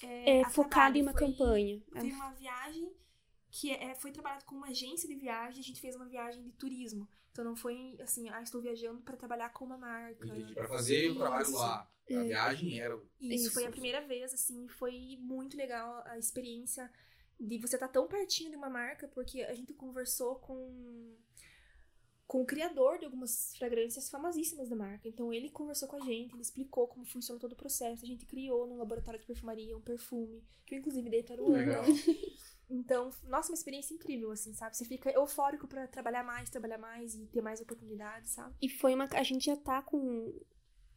É, 0.03 0.37
É 0.39 0.41
a 0.43 0.49
focado 0.49 0.69
trabalho, 0.69 0.97
em 0.97 1.01
uma 1.01 1.11
foi- 1.13 1.21
campanha. 1.27 1.81
Foi 1.91 2.11
uma 2.11 2.31
viagem 2.33 2.93
que 3.49 3.71
é, 3.71 3.95
foi 3.95 4.11
trabalhado 4.11 4.45
com 4.45 4.55
uma 4.55 4.67
agência 4.67 5.07
de 5.09 5.15
viagem. 5.15 5.59
A 5.59 5.63
gente 5.63 5.81
fez 5.81 5.95
uma 5.95 6.05
viagem 6.05 6.43
de 6.43 6.51
turismo. 6.53 7.07
Então 7.35 7.43
não 7.43 7.55
foi 7.57 7.97
assim, 7.99 8.29
ah, 8.29 8.41
estou 8.41 8.61
viajando 8.61 9.01
para 9.01 9.17
trabalhar 9.17 9.49
com 9.49 9.65
uma 9.65 9.77
marca. 9.77 10.25
Pra 10.53 10.69
fazer 10.69 11.11
o 11.11 11.15
trabalho 11.17 11.43
Isso. 11.43 11.57
lá. 11.57 11.91
A 12.09 12.23
viagem 12.23 12.79
era. 12.79 12.95
o- 12.95 13.05
Isso, 13.19 13.51
foi 13.51 13.63
Isso. 13.63 13.69
a 13.69 13.71
primeira 13.73 14.07
vez, 14.07 14.33
assim, 14.33 14.69
foi 14.69 15.17
muito 15.19 15.57
legal 15.57 16.01
a 16.05 16.17
experiência 16.17 16.89
de 17.37 17.57
você 17.57 17.75
estar 17.75 17.89
tão 17.89 18.07
pertinho 18.07 18.51
de 18.51 18.55
uma 18.55 18.69
marca, 18.69 19.05
porque 19.09 19.41
a 19.41 19.53
gente 19.53 19.73
conversou 19.73 20.35
com, 20.35 21.13
com 22.25 22.41
o 22.41 22.45
criador 22.45 22.99
de 22.99 23.03
algumas 23.03 23.53
fragrâncias 23.57 24.09
famosíssimas 24.09 24.69
da 24.69 24.75
marca. 24.77 25.05
Então 25.09 25.33
ele 25.33 25.49
conversou 25.49 25.89
com 25.89 25.97
a 25.97 26.05
gente, 26.05 26.31
ele 26.33 26.41
explicou 26.41 26.87
como 26.87 27.05
funciona 27.05 27.37
todo 27.37 27.51
o 27.51 27.57
processo. 27.57 28.05
A 28.05 28.07
gente 28.07 28.25
criou 28.25 28.65
num 28.65 28.77
laboratório 28.77 29.19
de 29.19 29.25
perfumaria 29.25 29.75
um 29.75 29.81
perfume, 29.81 30.41
que 30.65 30.73
eu 30.75 30.79
inclusive 30.79 31.09
dei 31.09 31.21
para 31.23 31.43
o 31.43 31.51
Legal. 31.51 31.83
Então, 32.69 33.11
nossa, 33.27 33.51
uma 33.51 33.55
experiência 33.55 33.93
incrível, 33.93 34.31
assim, 34.31 34.53
sabe? 34.53 34.75
Você 34.75 34.85
fica 34.85 35.11
eufórico 35.11 35.67
pra 35.67 35.87
trabalhar 35.87 36.23
mais, 36.23 36.49
trabalhar 36.49 36.77
mais 36.77 37.13
e 37.15 37.25
ter 37.27 37.41
mais 37.41 37.61
oportunidades, 37.61 38.31
sabe? 38.31 38.55
E 38.61 38.69
foi 38.69 38.93
uma. 38.95 39.07
A 39.11 39.23
gente 39.23 39.45
já 39.45 39.55
tá 39.55 39.81
com. 39.81 40.33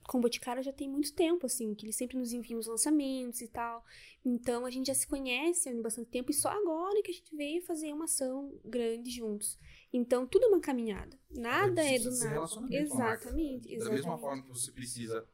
Com 0.06 0.16
o 0.16 0.20
Boticário 0.22 0.62
já 0.62 0.72
tem 0.72 0.88
muito 0.88 1.12
tempo, 1.14 1.44
assim, 1.44 1.74
que 1.74 1.84
eles 1.84 1.94
sempre 1.94 2.16
nos 2.16 2.32
enviam 2.32 2.58
os 2.58 2.66
lançamentos 2.66 3.42
e 3.42 3.48
tal. 3.48 3.84
Então 4.24 4.64
a 4.64 4.70
gente 4.70 4.86
já 4.86 4.94
se 4.94 5.06
conhece 5.06 5.68
há 5.68 5.82
bastante 5.82 6.08
tempo 6.08 6.30
e 6.30 6.34
só 6.34 6.48
agora 6.48 7.02
que 7.02 7.10
a 7.10 7.14
gente 7.14 7.36
veio 7.36 7.60
fazer 7.66 7.92
uma 7.92 8.06
ação 8.06 8.58
grande 8.64 9.10
juntos. 9.10 9.58
Então 9.92 10.26
tudo 10.26 10.46
é 10.46 10.48
uma 10.48 10.60
caminhada. 10.60 11.18
Nada 11.30 11.84
é 11.84 11.98
do 11.98 12.10
nada. 12.10 12.40
marca. 12.40 12.74
Exatamente, 12.74 13.68
Da 13.68 13.84
mesma 13.84 13.94
exatamente. 13.98 14.20
forma 14.20 14.42
que 14.44 14.48
você 14.48 14.72
precisa 14.72 15.28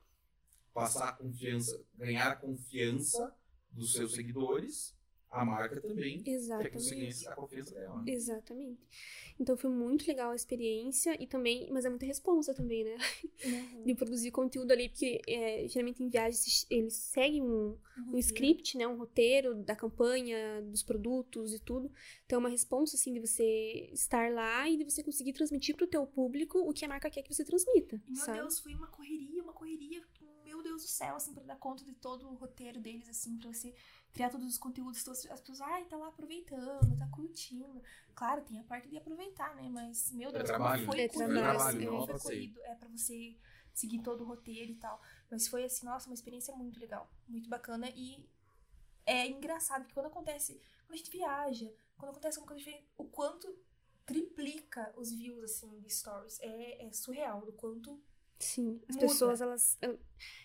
passar 0.73 1.09
a 1.11 1.13
confiança, 1.13 1.81
ganhar 1.95 2.33
a 2.33 2.37
confiança 2.37 3.33
dos 3.71 3.93
seus 3.93 4.13
seguidores, 4.13 4.94
a 5.35 5.45
marca 5.45 5.81
também 5.81 6.23
quer 6.23 6.71
que 6.71 6.79
você 6.79 6.95
ganhe 6.95 7.09
Exatamente. 7.09 7.29
a 7.29 7.35
confiança 7.35 7.75
dela. 7.75 8.03
né? 8.03 8.13
Exatamente. 8.13 8.81
Então 9.39 9.57
foi 9.57 9.69
muito 9.69 10.07
legal 10.07 10.31
a 10.31 10.37
experiência 10.37 11.21
e 11.21 11.27
também, 11.27 11.69
mas 11.73 11.85
é 11.85 11.89
muita 11.89 12.07
responsa 12.07 12.55
também, 12.55 12.85
né? 12.85 12.97
De 13.85 13.95
produzir 13.95 14.31
conteúdo 14.31 14.71
ali, 14.71 14.89
porque 14.89 15.21
é, 15.27 15.67
geralmente 15.67 16.03
em 16.03 16.09
viagens 16.09 16.67
eles 16.71 16.95
seguem 16.95 17.43
um, 17.43 17.77
um 18.13 18.19
script, 18.19 18.79
né, 18.79 18.87
um 18.87 18.97
roteiro 18.97 19.55
da 19.57 19.75
campanha, 19.75 20.63
dos 20.63 20.83
produtos 20.85 21.53
e 21.53 21.59
tudo. 21.59 21.91
Então 22.25 22.37
é 22.37 22.41
uma 22.41 22.49
responsa 22.49 22.97
assim 22.97 23.13
de 23.13 23.19
você 23.21 23.91
estar 23.93 24.31
lá 24.33 24.69
e 24.69 24.77
de 24.77 24.85
você 24.85 25.03
conseguir 25.03 25.33
transmitir 25.33 25.75
pro 25.75 25.87
teu 25.87 26.07
público 26.07 26.59
o 26.59 26.73
que 26.73 26.85
a 26.85 26.89
marca 26.89 27.11
quer 27.11 27.23
que 27.23 27.35
você 27.35 27.45
transmita, 27.45 28.01
Meu 28.07 28.17
sabe? 28.25 28.39
Deus, 28.39 28.61
foi 28.61 28.75
uma 28.75 28.87
correria, 28.87 29.34
Deus 30.75 30.83
do 30.83 30.89
céu, 30.89 31.17
assim, 31.17 31.33
pra 31.33 31.43
dar 31.45 31.57
conta 31.57 31.85
de 31.85 31.93
todo 31.93 32.29
o 32.29 32.35
roteiro 32.35 32.81
deles, 32.81 33.09
assim, 33.09 33.37
pra 33.39 33.53
você 33.53 33.75
criar 34.13 34.31
todos 34.31 34.47
os 34.47 34.59
conteúdos, 34.59 35.07
as 35.09 35.41
pessoas, 35.41 35.61
ai, 35.61 35.85
tá 35.85 35.97
lá 35.97 36.09
aproveitando, 36.09 36.97
tá 36.97 37.07
curtindo. 37.09 37.83
Claro, 38.15 38.43
tem 38.43 38.59
a 38.59 38.65
parte 38.65 38.89
de 38.89 38.97
aproveitar, 38.97 39.55
né? 39.55 39.69
Mas, 39.69 40.11
meu 40.13 40.31
Deus, 40.33 40.45
trabalho, 40.45 40.87
foi? 40.87 41.01
É 41.01 41.09
corrido, 41.09 41.33
trabalho, 41.35 41.61
assim, 41.61 41.85
não 41.87 42.03
é 42.03 42.05
foi 42.05 42.15
passeio. 42.15 42.55
corrido, 42.55 42.61
é 42.65 42.75
pra 42.75 42.89
você 42.89 43.37
seguir 43.73 44.03
todo 44.03 44.23
o 44.23 44.27
roteiro 44.27 44.73
e 44.73 44.77
tal. 44.77 45.01
Mas 45.31 45.49
foi, 45.49 45.65
assim, 45.65 45.87
nossa, 45.87 46.09
uma 46.09 46.15
experiência 46.15 46.55
muito 46.55 46.79
legal, 46.79 47.11
muito 47.29 47.49
bacana 47.49 47.89
e 47.91 48.29
é 49.07 49.27
engraçado 49.27 49.87
que 49.87 49.95
quando 49.95 50.07
acontece, 50.07 50.61
quando 50.87 50.95
a 50.95 50.97
gente 50.97 51.11
viaja, 51.11 51.73
quando 51.97 52.11
acontece 52.11 52.39
uma 52.39 52.47
coisa 52.47 52.59
diferente, 52.59 52.89
o 52.97 53.05
quanto 53.05 53.55
triplica 54.07 54.93
os 54.97 55.13
views, 55.13 55.43
assim, 55.45 55.81
de 55.81 55.91
stories. 55.91 56.39
É, 56.41 56.87
é 56.87 56.93
surreal 56.93 57.45
do 57.45 57.53
quanto 57.53 58.01
Sim, 58.39 58.81
as 58.89 58.97
Muda. 58.97 59.09
pessoas 59.09 59.41
elas, 59.41 59.79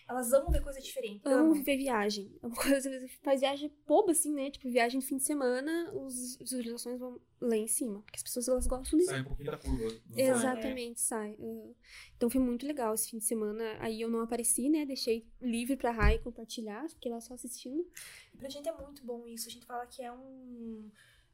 elas 0.08 0.32
amam 0.32 0.50
ver 0.50 0.62
coisa 0.62 0.80
diferente. 0.80 1.20
amam 1.24 1.40
Amam. 1.40 1.54
viver 1.54 1.76
viagem. 1.76 2.32
É 2.42 2.46
uma 2.46 2.56
coisa, 2.56 2.76
às 2.76 2.84
vezes, 2.84 3.10
faz 3.22 3.40
viagem 3.40 3.72
boba 3.86 4.12
assim, 4.12 4.32
né? 4.32 4.50
Tipo, 4.50 4.70
viagem 4.70 5.00
de 5.00 5.06
fim 5.06 5.16
de 5.16 5.24
semana, 5.24 5.92
os, 5.92 6.34
as 6.40 6.50
visualizações 6.50 6.98
vão 6.98 7.20
lá 7.40 7.56
em 7.56 7.66
cima, 7.66 8.00
porque 8.02 8.16
as 8.16 8.22
pessoas 8.22 8.48
elas 8.48 8.66
gostam 8.66 8.98
disso. 8.98 9.10
Sai 9.10 9.20
um 9.20 9.24
pouquinho 9.24 9.50
da 9.50 9.56
curva. 9.58 9.90
do 9.90 10.18
Exatamente, 10.20 11.00
sai. 11.00 11.34
Uhum. 11.38 11.74
Então 12.16 12.30
foi 12.30 12.40
muito 12.40 12.66
legal 12.66 12.94
esse 12.94 13.10
fim 13.10 13.18
de 13.18 13.24
semana. 13.24 13.76
Aí 13.80 14.00
eu 14.00 14.08
não 14.08 14.20
apareci, 14.20 14.68
né? 14.68 14.86
Deixei 14.86 15.26
livre 15.40 15.76
pra 15.76 15.90
Rai 15.90 16.18
compartilhar, 16.18 16.88
fiquei 16.88 17.10
lá 17.10 17.20
só 17.20 17.34
assistindo. 17.34 17.86
Pra 18.38 18.48
gente 18.48 18.68
é 18.68 18.72
muito 18.72 19.04
bom 19.04 19.26
isso. 19.26 19.48
A 19.48 19.50
gente 19.50 19.66
fala 19.66 19.86
que 19.86 20.02
é 20.02 20.12
um. 20.12 20.90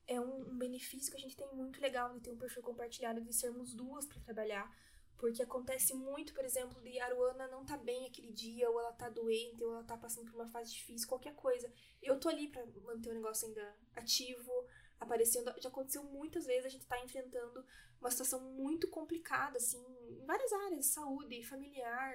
É 0.09 0.21
um, 0.21 0.53
um 0.53 0.57
benefício 0.57 1.11
que 1.11 1.17
a 1.17 1.21
gente 1.21 1.37
tem 1.37 1.49
muito 1.53 1.81
legal 1.81 2.13
de 2.15 2.21
ter 2.21 2.31
um 2.31 2.37
perfil 2.37 2.63
compartilhado, 2.63 3.21
de 3.21 3.33
sermos 3.33 3.75
duas 3.75 4.07
pra 4.07 4.21
trabalhar. 4.21 4.73
Porque 5.19 5.43
acontece 5.43 5.95
muito, 5.95 6.35
por 6.35 6.45
exemplo, 6.45 6.81
de 6.83 6.99
Aruana 7.01 7.49
não 7.49 7.65
tá 7.65 7.77
bem 7.77 8.07
aquele 8.07 8.33
dia, 8.33 8.69
ou 8.71 8.79
ela 8.79 8.93
tá 8.93 9.09
doente, 9.09 9.65
ou 9.65 9.73
ela 9.73 9.85
tá 9.85 9.97
passando 9.97 10.31
por 10.31 10.35
uma 10.35 10.49
fase 10.49 10.73
difícil, 10.73 11.09
qualquer 11.09 11.35
coisa. 11.35 11.73
Eu 12.03 12.21
tô 12.21 12.29
ali 12.29 12.49
pra 12.49 12.65
manter 12.85 13.11
o 13.11 13.15
negócio 13.15 13.49
ainda 13.49 13.75
ativo, 13.95 14.53
aparecendo. 15.01 15.53
Já 15.59 15.69
aconteceu 15.69 16.03
muitas 16.05 16.45
vezes 16.45 16.67
a 16.67 16.69
gente 16.69 16.87
tá 16.87 17.03
enfrentando 17.03 17.65
uma 18.01 18.11
situação 18.11 18.41
muito 18.41 18.89
complicada, 18.89 19.57
assim, 19.57 19.83
em 20.11 20.25
várias 20.27 20.53
áreas, 20.53 20.87
saúde, 20.87 21.43
familiar, 21.43 22.15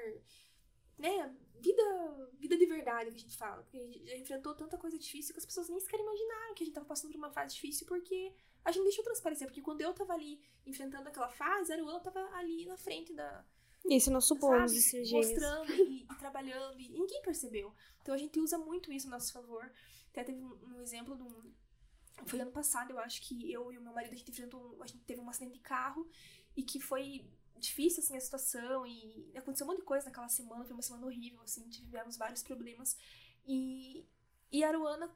né? 0.98 1.36
Vida, 1.60 2.30
vida 2.40 2.58
de 2.58 2.66
verdade 2.66 3.10
que 3.12 3.18
a 3.18 3.20
gente 3.20 3.38
fala. 3.38 3.64
Porque 3.64 3.78
a 3.78 3.82
gente 3.82 4.06
já 4.06 4.18
enfrentou 4.18 4.54
tanta 4.54 4.78
coisa 4.78 4.98
difícil 4.98 5.34
que 5.34 5.40
as 5.40 5.46
pessoas 5.46 5.70
nem 5.70 5.80
sequer 5.80 6.00
imaginaram 6.00 6.54
que 6.54 6.64
a 6.64 6.66
gente 6.66 6.76
tava 6.76 6.86
passando 6.86 7.12
por 7.12 7.18
uma 7.18 7.32
fase 7.32 7.56
difícil 7.56 7.88
porque 7.88 8.34
a 8.64 8.72
gente 8.72 8.84
deixou 8.84 9.04
transparecer. 9.04 9.48
Porque 9.48 9.62
quando 9.62 9.82
eu 9.82 9.94
tava 9.94 10.14
ali 10.14 10.40
enfrentando 10.66 11.08
aquela 11.08 11.30
fase, 11.30 11.72
a 11.72 11.76
Aruana 11.76 12.00
tava 12.00 12.20
ali 12.36 12.66
na 12.66 12.78
frente 12.78 13.14
da, 13.14 13.46
Esse 13.86 14.10
é 14.10 14.14
nosso 14.14 14.36
bônus 14.36 14.72
gêmeos. 14.72 15.12
mostrando 15.12 15.72
e, 15.72 16.04
e 16.04 16.16
trabalhando, 16.18 16.80
e 16.80 16.90
ninguém 16.90 17.22
percebeu. 17.22 17.74
Então 18.02 18.14
a 18.14 18.18
gente 18.18 18.40
usa 18.40 18.58
muito 18.58 18.92
isso 18.92 19.08
a 19.08 19.12
nosso 19.12 19.32
favor. 19.34 19.72
Até 20.10 20.24
teve 20.24 20.44
um, 20.44 20.76
um 20.76 20.82
exemplo 20.82 21.16
de 21.16 21.24
um. 21.24 21.54
Foi 22.26 22.40
ano 22.40 22.52
passado, 22.52 22.92
eu 22.92 23.00
acho 23.00 23.22
que 23.22 23.52
eu 23.52 23.72
e 23.72 23.78
o 23.78 23.82
meu 23.82 23.94
marido 23.94 24.14
a 24.14 24.18
gente 24.18 24.30
enfrentou. 24.32 24.78
A 24.82 24.88
gente 24.88 25.04
teve 25.06 25.20
um 25.20 25.30
acidente 25.30 25.54
de 25.54 25.60
carro 25.60 26.08
e 26.56 26.64
que 26.64 26.80
foi 26.80 27.26
difícil 27.58 28.04
assim 28.04 28.18
a 28.18 28.20
situação 28.20 28.86
e 28.86 29.32
aconteceu 29.36 29.66
um 29.66 29.70
monte 29.70 29.80
de 29.80 29.86
coisa 29.86 30.06
naquela 30.06 30.28
semana, 30.28 30.66
foi 30.66 30.74
uma 30.74 30.82
semana 30.82 31.06
horrível, 31.06 31.42
assim, 31.42 31.68
tivemos 31.70 32.18
vários 32.18 32.42
problemas. 32.42 32.98
E, 33.46 34.06
e 34.52 34.64
a 34.64 34.70
Aruana, 34.70 35.16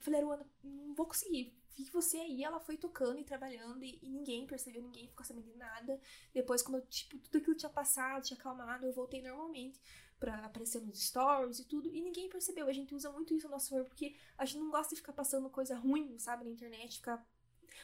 falei, 0.00 0.20
Aruana, 0.20 0.46
não 0.62 0.94
vou 0.94 1.06
conseguir. 1.06 1.56
Vi 1.76 1.84
você 1.90 2.16
aí, 2.18 2.42
ela 2.42 2.58
foi 2.58 2.76
tocando 2.76 3.18
e 3.18 3.24
trabalhando 3.24 3.84
e, 3.84 3.98
e 4.02 4.08
ninguém 4.08 4.46
percebeu, 4.46 4.82
ninguém 4.82 5.08
ficou 5.08 5.24
sabendo 5.26 5.44
de 5.50 5.56
nada. 5.58 6.00
Depois, 6.32 6.62
quando 6.62 6.80
tipo, 6.86 7.18
tudo 7.18 7.38
aquilo 7.38 7.54
tinha 7.56 7.70
passado, 7.70 8.24
tinha 8.24 8.38
acalmado, 8.38 8.86
eu 8.86 8.92
voltei 8.92 9.20
normalmente 9.22 9.80
pra 10.18 10.46
aparecer 10.46 10.80
nos 10.80 10.98
stories 11.06 11.58
e 11.58 11.64
tudo, 11.66 11.90
e 11.90 12.00
ninguém 12.00 12.28
percebeu. 12.30 12.66
A 12.66 12.72
gente 12.72 12.94
usa 12.94 13.10
muito 13.12 13.34
isso 13.34 13.46
a 13.46 13.50
nosso 13.50 13.68
favor, 13.70 13.84
porque 13.84 14.16
a 14.38 14.46
gente 14.46 14.58
não 14.60 14.70
gosta 14.70 14.94
de 14.94 15.00
ficar 15.02 15.12
passando 15.12 15.50
coisa 15.50 15.76
ruim, 15.76 16.18
sabe, 16.18 16.44
na 16.44 16.50
internet, 16.50 16.96
ficar. 16.96 17.22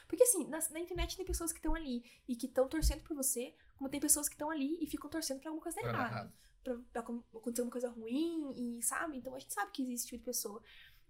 Porque 0.07 0.23
assim, 0.23 0.47
na, 0.47 0.57
na 0.71 0.79
internet 0.79 1.15
tem 1.15 1.25
pessoas 1.25 1.51
que 1.51 1.59
estão 1.59 1.75
ali 1.75 2.03
e 2.27 2.35
que 2.35 2.47
estão 2.47 2.67
torcendo 2.67 3.03
por 3.03 3.15
você, 3.15 3.53
como 3.77 3.89
tem 3.89 3.99
pessoas 3.99 4.27
que 4.27 4.33
estão 4.33 4.49
ali 4.49 4.77
e 4.81 4.87
ficam 4.87 5.09
torcendo 5.09 5.39
pra 5.39 5.49
alguma 5.51 5.61
coisa 5.63 5.79
errada. 5.79 6.33
Pra, 6.63 6.77
pra 6.93 7.01
acon- 7.01 7.21
acontecer 7.35 7.61
uma 7.61 7.71
coisa 7.71 7.89
ruim, 7.89 8.53
e 8.55 8.81
sabe? 8.81 9.17
Então 9.17 9.35
a 9.35 9.39
gente 9.39 9.53
sabe 9.53 9.71
que 9.71 9.81
existe 9.83 9.95
esse 9.97 10.05
tipo 10.07 10.19
de 10.19 10.25
pessoa. 10.25 10.63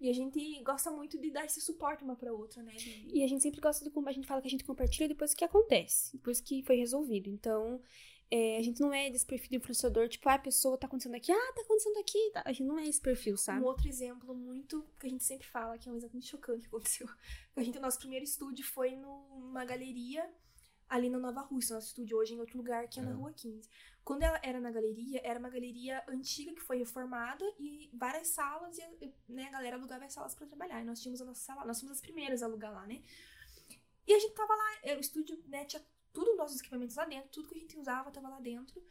E 0.04 0.10
a 0.10 0.14
gente 0.14 0.62
gosta 0.64 0.91
muito 0.91 1.18
de 1.18 1.32
dar 1.32 1.45
esse 1.45 1.62
suporte 1.62 2.04
uma 2.04 2.16
pra 2.16 2.34
outra, 2.34 2.62
né? 2.62 2.74
De- 2.74 3.08
E 3.14 3.24
a 3.24 3.28
gente 3.28 3.41
sempre 3.41 3.62
gosta 3.62 3.86
de 3.86 3.89
como 3.89 4.10
a 4.10 4.12
gente 4.12 4.28
fala 4.28 4.41
que 4.41 4.47
a 4.47 4.51
gente 4.51 4.66
compartilha 4.66 5.08
depois 5.08 5.34
que 5.34 5.45
acontece, 5.45 6.12
depois 6.18 6.41
que 6.41 6.62
foi 6.64 6.76
resolvido. 6.76 7.30
Então, 7.30 7.82
é, 8.30 8.58
a 8.58 8.62
gente 8.62 8.82
não 8.82 8.91
é 8.93 9.10
desse 9.10 9.26
perfil 9.26 9.49
de 9.51 9.56
influenciador, 9.58 10.10
tipo, 10.10 10.28
ah, 10.28 10.34
a 10.34 10.39
pessoa 10.39 10.78
tá 10.78 10.88
acontecendo 10.88 11.16
aqui, 11.16 11.32
ah, 11.32 11.54
tá 11.56 11.62
acontecendo 11.62 11.97
aqui. 11.99 12.32
Tá. 12.34 12.41
A 12.45 12.51
gente 12.51 12.68
não 12.68 12.78
é 12.78 12.86
esse 12.86 12.99
perfil, 12.99 13.38
sabe? 13.38 13.62
Um 13.62 13.66
outro 13.66 13.88
exemplo 13.88 14.36
muito 14.36 14.86
que 14.99 15.08
a 15.08 15.10
gente 15.10 15.24
sempre 15.24 15.47
fala, 15.47 15.78
que 15.78 15.88
é 15.88 15.91
um 15.91 15.95
exemplo 15.95 16.16
muito 16.16 16.28
chocante 16.28 16.62
que 16.62 16.68
aconteceu. 16.68 17.08
A 17.56 17.64
gente, 17.64 17.78
o 17.78 17.82
nosso 17.82 17.99
primeiro 17.99 18.26
estúdio 18.26 18.66
foi 18.66 18.95
numa 18.97 19.64
galeria 19.64 20.30
ali 20.89 21.10
na 21.10 21.18
Nova 21.18 21.41
Rússia, 21.41 21.76
nosso 21.76 21.88
estúdio 21.88 22.18
hoje 22.18 22.34
em 22.34 22.39
outro 22.39 22.58
lugar, 22.58 22.88
que 22.89 22.99
é, 22.99 23.04
é. 23.04 23.06
na 23.06 23.14
Rua 23.14 23.32
15. 23.32 23.70
Quando 24.04 24.24
ela 24.24 24.39
era 24.43 24.60
na 24.60 24.70
galeria, 24.70 25.22
era 25.24 25.39
uma 25.39 25.49
galeria 25.49 26.04
antiga 26.10 26.54
que 26.54 26.60
foi 26.62 26.78
reformada 26.78 27.45
e 27.58 27.89
várias 27.93 28.28
salas, 28.28 28.78
e 28.78 29.14
né, 29.30 29.47
a 29.47 29.51
galera 29.51 29.78
alugava 29.78 30.04
as 30.04 30.14
salas 30.14 30.36
para 30.36 30.45
trabalhar. 30.45 30.82
E 30.82 30.86
nós 30.86 31.01
tínhamos 31.01 31.22
a 31.22 31.26
nossa 31.26 31.41
sala, 31.41 31.66
nós 31.66 31.80
fomos 31.80 31.95
as 31.95 32.01
primeiras 32.01 32.43
a 32.43 32.45
alugar 32.45 32.74
lá, 32.74 32.86
né? 32.86 33.01
E 34.06 34.14
a 34.14 34.20
gente 34.20 34.34
tava 34.34 34.54
lá, 34.54 34.95
o 34.97 34.99
estúdio, 34.99 35.41
né, 35.47 35.64
tinha 35.64 35.82
tudo 36.12 36.32
os 36.32 36.38
nossos 36.38 36.60
equipamentos 36.60 36.95
lá 36.97 37.06
dentro, 37.06 37.30
tudo 37.30 37.47
que 37.47 37.56
a 37.56 37.60
gente 37.60 37.78
usava 37.78 38.12
tava 38.12 38.28
lá 38.28 38.39
dentro. 38.41 38.84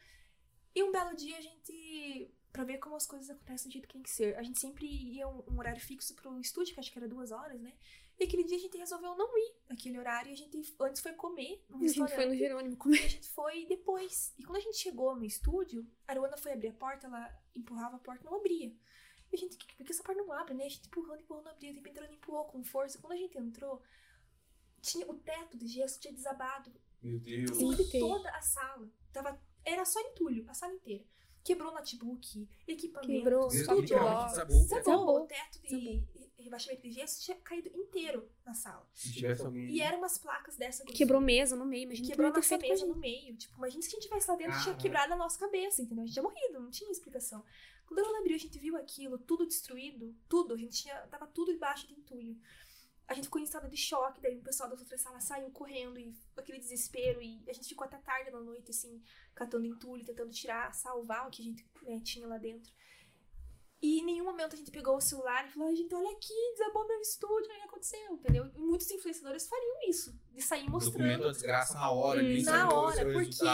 E 0.74 0.82
um 0.82 0.90
belo 0.90 1.14
dia 1.14 1.36
a 1.36 1.40
gente, 1.40 2.34
pra 2.50 2.64
ver 2.64 2.78
como 2.78 2.96
as 2.96 3.06
coisas 3.06 3.28
acontecem 3.28 3.68
do 3.68 3.72
jeito 3.72 3.86
que 3.86 3.92
tem 3.92 4.02
que 4.02 4.10
ser, 4.10 4.36
a 4.38 4.42
gente 4.42 4.58
sempre 4.58 4.86
ia 4.86 5.28
um, 5.28 5.44
um 5.46 5.58
horário 5.58 5.80
fixo 5.80 6.14
pro 6.14 6.40
estúdio, 6.40 6.72
que 6.72 6.80
acho 6.80 6.90
que 6.90 6.98
era 6.98 7.06
duas 7.06 7.30
horas, 7.30 7.60
né? 7.60 7.74
E 8.22 8.24
aquele 8.24 8.44
dia 8.44 8.56
a 8.56 8.60
gente 8.60 8.78
resolveu 8.78 9.16
não 9.16 9.36
ir 9.36 9.56
naquele 9.68 9.98
horário. 9.98 10.30
E 10.30 10.32
a 10.32 10.36
gente 10.36 10.76
antes 10.80 11.02
foi 11.02 11.12
comer 11.14 11.64
no 11.68 11.78
restaurante. 11.78 12.12
A 12.12 12.16
gente 12.16 12.24
foi 12.24 12.26
no 12.26 12.36
Jerônimo 12.36 12.76
comer. 12.76 13.02
E 13.02 13.04
a 13.04 13.08
gente 13.08 13.28
foi 13.30 13.66
depois. 13.66 14.32
E 14.38 14.44
quando 14.44 14.58
a 14.58 14.60
gente 14.60 14.76
chegou 14.76 15.16
no 15.16 15.24
estúdio, 15.24 15.84
a 16.06 16.12
Aruana 16.12 16.36
foi 16.36 16.52
abrir 16.52 16.68
a 16.68 16.72
porta, 16.72 17.08
ela 17.08 17.42
empurrava 17.52 17.96
a 17.96 17.98
porta 17.98 18.24
não 18.24 18.36
abria. 18.36 18.72
E 19.32 19.34
a 19.34 19.36
gente, 19.36 19.56
por 19.76 19.84
que 19.84 19.92
essa 19.92 20.04
porta 20.04 20.22
não 20.22 20.32
abre, 20.32 20.54
né? 20.54 20.66
A 20.66 20.68
gente 20.68 20.86
empurrando, 20.86 21.20
empurrando, 21.20 21.46
não 21.46 21.52
abria. 21.52 21.70
A 21.70 21.74
gente 21.74 21.88
entrando, 21.88 22.14
empurrou 22.14 22.44
com 22.44 22.62
força. 22.62 22.98
Quando 23.00 23.14
a 23.14 23.16
gente 23.16 23.36
entrou, 23.36 23.82
tinha 24.80 25.04
o 25.10 25.14
teto 25.14 25.58
de 25.58 25.66
gesso 25.66 25.98
tinha 25.98 26.14
desabado. 26.14 26.72
Meu 27.02 27.18
Deus. 27.18 27.56
Sobre 27.56 27.84
toda 27.90 28.30
a 28.30 28.40
sala. 28.40 28.88
Tava, 29.12 29.42
era 29.64 29.84
só 29.84 30.00
entulho, 30.00 30.48
a 30.48 30.54
sala 30.54 30.74
inteira. 30.74 31.04
Quebrou 31.42 31.72
notebook, 31.72 32.48
equipamento, 32.68 33.12
Quebrou, 33.12 33.48
tudo. 33.48 33.82
Desabou. 33.82 34.62
Desabou. 34.62 35.22
O 35.24 35.26
teto 35.26 35.60
de 35.62 36.06
rebaixamento 36.42 36.82
de 36.82 36.90
gesso 36.90 37.22
tinha 37.22 37.36
caído 37.38 37.68
inteiro 37.74 38.28
na 38.44 38.54
sala. 38.54 38.86
Se 38.94 39.12
tivesse 39.12 39.42
alguém. 39.42 39.68
E 39.70 39.80
eram 39.80 39.98
umas 39.98 40.18
placas 40.18 40.56
dessa. 40.56 40.84
Quebrou 40.84 41.20
mesa 41.20 41.56
no 41.56 41.64
meio, 41.64 41.84
imagina 41.84 42.08
Quebrou 42.08 42.30
a 42.30 42.34
nossa 42.34 42.58
mesa 42.58 42.86
no 42.86 42.96
meio. 42.96 43.36
Tipo, 43.36 43.56
imagina 43.56 43.82
se 43.82 43.88
a 43.88 43.90
gente 43.92 44.02
tivesse 44.02 44.30
lá 44.30 44.36
dentro, 44.36 44.54
ah, 44.54 44.62
tinha 44.62 44.76
quebrado 44.76 45.12
a 45.12 45.16
nossa 45.16 45.38
cabeça, 45.38 45.82
entendeu? 45.82 46.02
A 46.02 46.06
gente 46.06 46.14
tinha 46.14 46.22
morrido, 46.22 46.60
não 46.60 46.70
tinha 46.70 46.90
explicação. 46.90 47.44
Quando 47.86 48.00
a 48.00 48.08
Ana 48.08 48.18
abriu, 48.20 48.36
a 48.36 48.38
gente 48.38 48.58
viu 48.58 48.76
aquilo, 48.76 49.18
tudo 49.18 49.46
destruído, 49.46 50.14
tudo. 50.28 50.54
A 50.54 50.56
gente 50.56 50.82
tinha. 50.82 50.94
Tava 51.08 51.26
tudo 51.26 51.52
embaixo 51.52 51.86
de 51.86 51.94
entulho 51.94 52.36
a 53.12 53.14
gente 53.14 53.24
ficou 53.24 53.40
em 53.40 53.44
estado 53.44 53.68
de 53.68 53.76
choque, 53.76 54.20
daí 54.20 54.38
o 54.38 54.42
pessoal 54.42 54.68
das 54.68 54.80
outras 54.80 55.00
salas 55.00 55.24
saiu 55.24 55.50
correndo 55.50 55.98
e 55.98 56.14
aquele 56.36 56.58
desespero, 56.58 57.20
e 57.20 57.42
a 57.48 57.52
gente 57.52 57.68
ficou 57.68 57.84
até 57.84 57.98
tarde 57.98 58.30
na 58.30 58.40
noite, 58.40 58.70
assim, 58.70 59.02
catando 59.34 59.66
entulho, 59.66 60.04
tentando 60.04 60.30
tirar, 60.30 60.72
salvar 60.72 61.26
o 61.26 61.30
que 61.30 61.42
a 61.42 61.44
gente 61.44 61.66
né, 61.82 62.00
tinha 62.00 62.26
lá 62.26 62.38
dentro. 62.38 62.72
E 63.82 63.98
em 63.98 64.04
nenhum 64.04 64.24
momento 64.24 64.54
a 64.54 64.56
gente 64.56 64.70
pegou 64.70 64.96
o 64.96 65.00
celular 65.00 65.44
e 65.44 65.50
falou, 65.50 65.68
ai 65.68 65.74
gente, 65.74 65.92
olha 65.92 66.10
aqui, 66.12 66.32
desabou 66.52 66.86
meu 66.86 67.00
estúdio, 67.00 67.50
o 67.50 67.54
que 67.54 67.62
aconteceu, 67.62 68.12
entendeu? 68.12 68.48
E 68.54 68.60
muitos 68.60 68.88
influenciadores 68.88 69.48
fariam 69.48 69.76
isso, 69.88 70.16
de 70.30 70.40
sair 70.40 70.70
mostrando. 70.70 70.98
Documento 70.98 71.26
a 71.26 71.32
desgraça 71.32 71.74
na 71.74 71.90
hora, 71.90 72.22
hum, 72.22 72.42
na 72.44 72.72
hora, 72.72 73.12
porque 73.12 73.44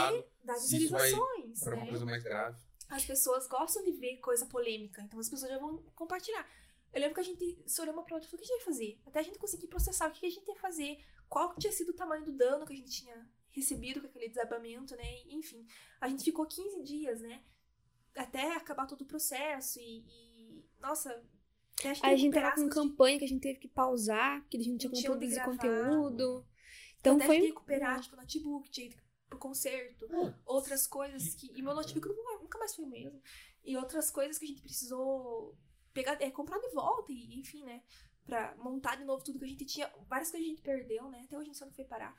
dá 0.43 0.53
visualizações, 0.53 1.61
né? 1.63 1.73
uma 1.73 1.87
coisa 1.87 2.05
mais 2.05 2.23
grave. 2.23 2.61
As 2.87 3.05
pessoas 3.05 3.47
gostam 3.47 3.83
de 3.83 3.91
ver 3.91 4.17
coisa 4.17 4.45
polêmica, 4.45 5.01
então 5.01 5.19
as 5.19 5.27
pessoas 5.27 5.51
já 5.51 5.57
vão 5.57 5.77
compartilhar. 5.95 6.47
Eu 6.93 7.01
lembro 7.01 7.15
que 7.15 7.21
a 7.21 7.23
gente 7.23 7.63
se 7.65 7.81
olhou 7.81 7.93
uma 7.93 8.03
pra 8.03 8.15
outra 8.15 8.27
e 8.27 8.31
falou: 8.31 8.43
o 8.43 8.47
que 8.47 8.51
a 8.51 8.55
gente 8.55 8.65
vai 8.65 8.73
fazer? 8.73 9.01
Até 9.05 9.19
a 9.19 9.23
gente 9.23 9.39
conseguir 9.39 9.67
processar 9.67 10.09
o 10.09 10.11
que 10.11 10.25
a 10.25 10.29
gente 10.29 10.47
ia 10.47 10.55
fazer, 10.55 11.03
qual 11.27 11.55
tinha 11.55 11.71
sido 11.71 11.89
o 11.89 11.93
tamanho 11.93 12.25
do 12.25 12.31
dano 12.31 12.65
que 12.65 12.73
a 12.73 12.75
gente 12.75 12.91
tinha 12.91 13.29
recebido 13.51 14.01
com 14.01 14.07
aquele 14.07 14.27
desabamento, 14.27 14.95
né? 14.95 15.21
Enfim, 15.27 15.65
a 15.99 16.07
gente 16.07 16.23
ficou 16.23 16.45
15 16.45 16.83
dias, 16.83 17.21
né? 17.21 17.43
Até 18.15 18.55
acabar 18.55 18.87
todo 18.87 19.01
o 19.01 19.05
processo 19.05 19.79
e. 19.79 20.03
e 20.07 20.65
nossa. 20.79 21.23
a 22.03 22.15
gente 22.15 22.33
tava 22.33 22.55
com 22.55 22.69
campanha 22.69 23.19
que 23.19 23.25
a 23.25 23.27
gente 23.27 23.41
teve 23.41 23.59
que 23.59 23.67
pausar, 23.67 24.41
porque 24.41 24.57
a 24.57 24.59
gente 24.59 24.71
não 24.71 24.77
tinha 24.77 24.91
como 24.91 25.03
produzir 25.03 25.43
conteúdo. 25.43 26.45
Então 26.99 27.15
até 27.15 27.25
foi. 27.25 27.37
Até 27.37 27.45
recuperar, 27.47 28.01
tipo, 28.01 28.15
notebook, 28.15 28.69
tinha 28.69 28.89
pro 29.29 29.37
concerto, 29.37 30.07
hum. 30.11 30.33
outras 30.45 30.87
coisas 30.87 31.35
que. 31.35 31.51
E 31.55 31.61
meu 31.61 31.73
notebook 31.73 32.07
nunca 32.41 32.57
mais 32.57 32.75
foi 32.75 32.85
o 32.85 32.89
mesmo. 32.89 33.21
E 33.63 33.77
outras 33.77 34.09
coisas 34.09 34.37
que 34.37 34.45
a 34.45 34.47
gente 34.47 34.61
precisou 34.61 35.55
pegar, 35.93 36.19
é, 36.21 36.31
comprar 36.31 36.59
de 36.59 36.69
volta 36.69 37.11
e, 37.11 37.39
enfim, 37.39 37.63
né? 37.63 37.83
Pra 38.25 38.55
montar 38.57 38.95
de 38.95 39.05
novo 39.05 39.23
tudo 39.23 39.39
que 39.39 39.45
a 39.45 39.47
gente 39.47 39.65
tinha. 39.65 39.91
Várias 40.07 40.31
coisas 40.31 40.47
a 40.47 40.49
gente 40.49 40.61
perdeu, 40.61 41.09
né? 41.09 41.21
Até 41.23 41.37
hoje 41.37 41.43
a 41.43 41.45
gente 41.45 41.57
só 41.57 41.65
não 41.65 41.73
foi 41.73 41.85
parar. 41.85 42.15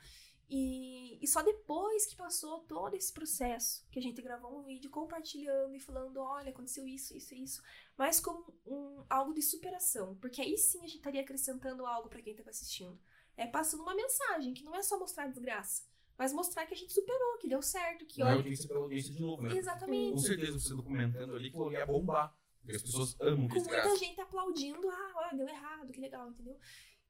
E, 0.53 1.17
e 1.23 1.27
só 1.27 1.41
depois 1.41 2.05
que 2.05 2.13
passou 2.17 2.59
todo 2.67 2.93
esse 2.93 3.13
processo, 3.13 3.87
que 3.89 3.97
a 3.97 4.01
gente 4.01 4.21
gravou 4.21 4.59
um 4.59 4.63
vídeo 4.63 4.89
compartilhando 4.89 5.73
e 5.73 5.79
falando, 5.79 6.17
olha, 6.19 6.49
aconteceu 6.49 6.85
isso, 6.85 7.15
isso 7.15 7.33
isso, 7.33 7.63
mas 7.97 8.19
como 8.19 8.53
um, 8.65 9.01
algo 9.09 9.33
de 9.33 9.41
superação, 9.41 10.17
porque 10.17 10.41
aí 10.41 10.57
sim 10.57 10.79
a 10.79 10.87
gente 10.87 10.97
estaria 10.97 11.21
acrescentando 11.21 11.85
algo 11.85 12.09
para 12.09 12.21
quem 12.21 12.33
estava 12.33 12.49
assistindo. 12.49 12.99
É 13.37 13.47
passando 13.47 13.83
uma 13.83 13.95
mensagem, 13.95 14.53
que 14.53 14.65
não 14.65 14.75
é 14.75 14.83
só 14.83 14.99
mostrar 14.99 15.27
desgraça, 15.27 15.83
mas 16.17 16.33
mostrar 16.33 16.65
que 16.65 16.73
a 16.73 16.77
gente 16.77 16.91
superou, 16.91 17.37
que 17.37 17.47
deu 17.47 17.61
certo, 17.61 18.05
que 18.05 18.19
não 18.19 18.27
olha... 18.27 18.33
é 18.33 18.37
audiência 18.39 18.67
pela 18.67 18.81
audiência 18.81 19.13
de 19.13 19.21
novo, 19.21 19.43
né? 19.43 19.55
Exatamente. 19.55 20.11
Com 20.11 20.19
certeza 20.19 20.59
você 20.59 20.75
documentando 20.75 21.33
ali 21.33 21.49
que 21.49 21.57
ia 21.71 21.85
bombar. 21.85 22.35
Porque 22.61 22.75
as 22.75 22.83
pessoas 22.83 23.15
amam 23.19 23.47
Com 23.47 23.55
muita 23.55 23.95
gente 23.97 24.21
aplaudindo, 24.21 24.87
ah, 24.89 25.11
olha, 25.15 25.37
deu 25.37 25.47
errado, 25.47 25.91
que 25.91 25.99
legal, 25.99 26.29
entendeu? 26.29 26.57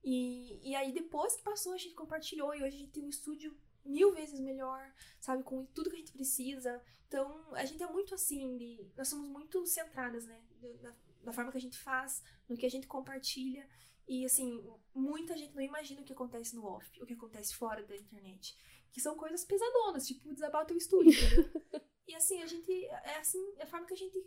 E, 0.04 0.60
e 0.64 0.76
aí 0.76 0.92
depois 0.92 1.36
que 1.36 1.44
passou, 1.44 1.74
a 1.74 1.78
gente 1.78 1.96
compartilhou 1.96 2.54
e 2.54 2.64
hoje 2.64 2.76
a 2.76 2.80
gente 2.80 2.92
tem 2.92 3.04
um 3.04 3.10
estúdio 3.10 3.56
mil 3.86 4.12
vezes 4.14 4.40
melhor, 4.40 4.92
sabe, 5.20 5.44
com 5.44 5.66
tudo 5.66 5.90
que 5.90 5.96
a 5.96 6.00
gente 6.00 6.12
precisa. 6.12 6.82
Então, 7.08 7.44
a 7.54 7.66
gente 7.66 7.82
é 7.82 7.88
muito 7.88 8.16
assim, 8.16 8.58
de, 8.58 8.88
nós 8.96 9.08
somos 9.08 9.28
muito 9.28 9.66
centradas, 9.66 10.26
né, 10.26 10.42
na, 10.82 10.96
na 11.24 11.34
forma 11.34 11.52
que 11.52 11.58
a 11.58 11.62
gente 11.62 11.78
faz, 11.78 12.24
no 12.48 12.56
que 12.56 12.66
a 12.66 12.70
gente 12.70 12.88
compartilha. 12.88 13.68
E 14.08 14.26
assim, 14.26 14.64
muita 14.94 15.38
gente 15.38 15.56
não 15.56 15.62
imagina 15.62 16.02
o 16.02 16.04
que 16.04 16.14
acontece 16.14 16.56
no 16.56 16.66
off, 16.66 17.02
o 17.02 17.06
que 17.06 17.14
acontece 17.14 17.56
fora 17.56 17.84
da 17.84 17.96
internet. 17.96 18.58
Que 18.92 19.00
são 19.00 19.16
coisas 19.16 19.46
pesadonas, 19.46 20.06
tipo 20.06 20.34
desabar 20.34 20.64
o 20.64 20.66
teu 20.66 20.78
estúdio, 20.78 21.14
e 22.08 22.14
assim, 22.14 22.42
a 22.42 22.46
gente. 22.46 22.86
É 22.86 23.20
assim, 23.20 23.40
é 23.58 23.64
a 23.64 23.68
forma 23.68 23.88
que 23.88 23.94
a 23.94 23.98
gente 23.98 24.22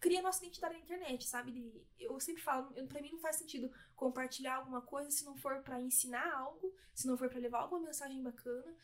cria 0.00 0.22
nossa 0.22 0.44
identidade 0.44 0.74
na 0.74 0.80
internet, 0.80 1.26
sabe? 1.26 1.84
Eu 1.98 2.18
sempre 2.20 2.42
falo, 2.42 2.72
para 2.86 3.02
mim 3.02 3.12
não 3.12 3.18
faz 3.18 3.36
sentido 3.36 3.70
compartilhar 3.96 4.56
alguma 4.56 4.80
coisa 4.80 5.10
se 5.10 5.24
não 5.24 5.36
for 5.36 5.62
para 5.62 5.80
ensinar 5.80 6.32
algo, 6.34 6.74
se 6.94 7.06
não 7.06 7.16
for 7.16 7.28
para 7.28 7.38
levar 7.38 7.60
alguma 7.60 7.80
mensagem 7.82 8.22
bacana, 8.22 8.74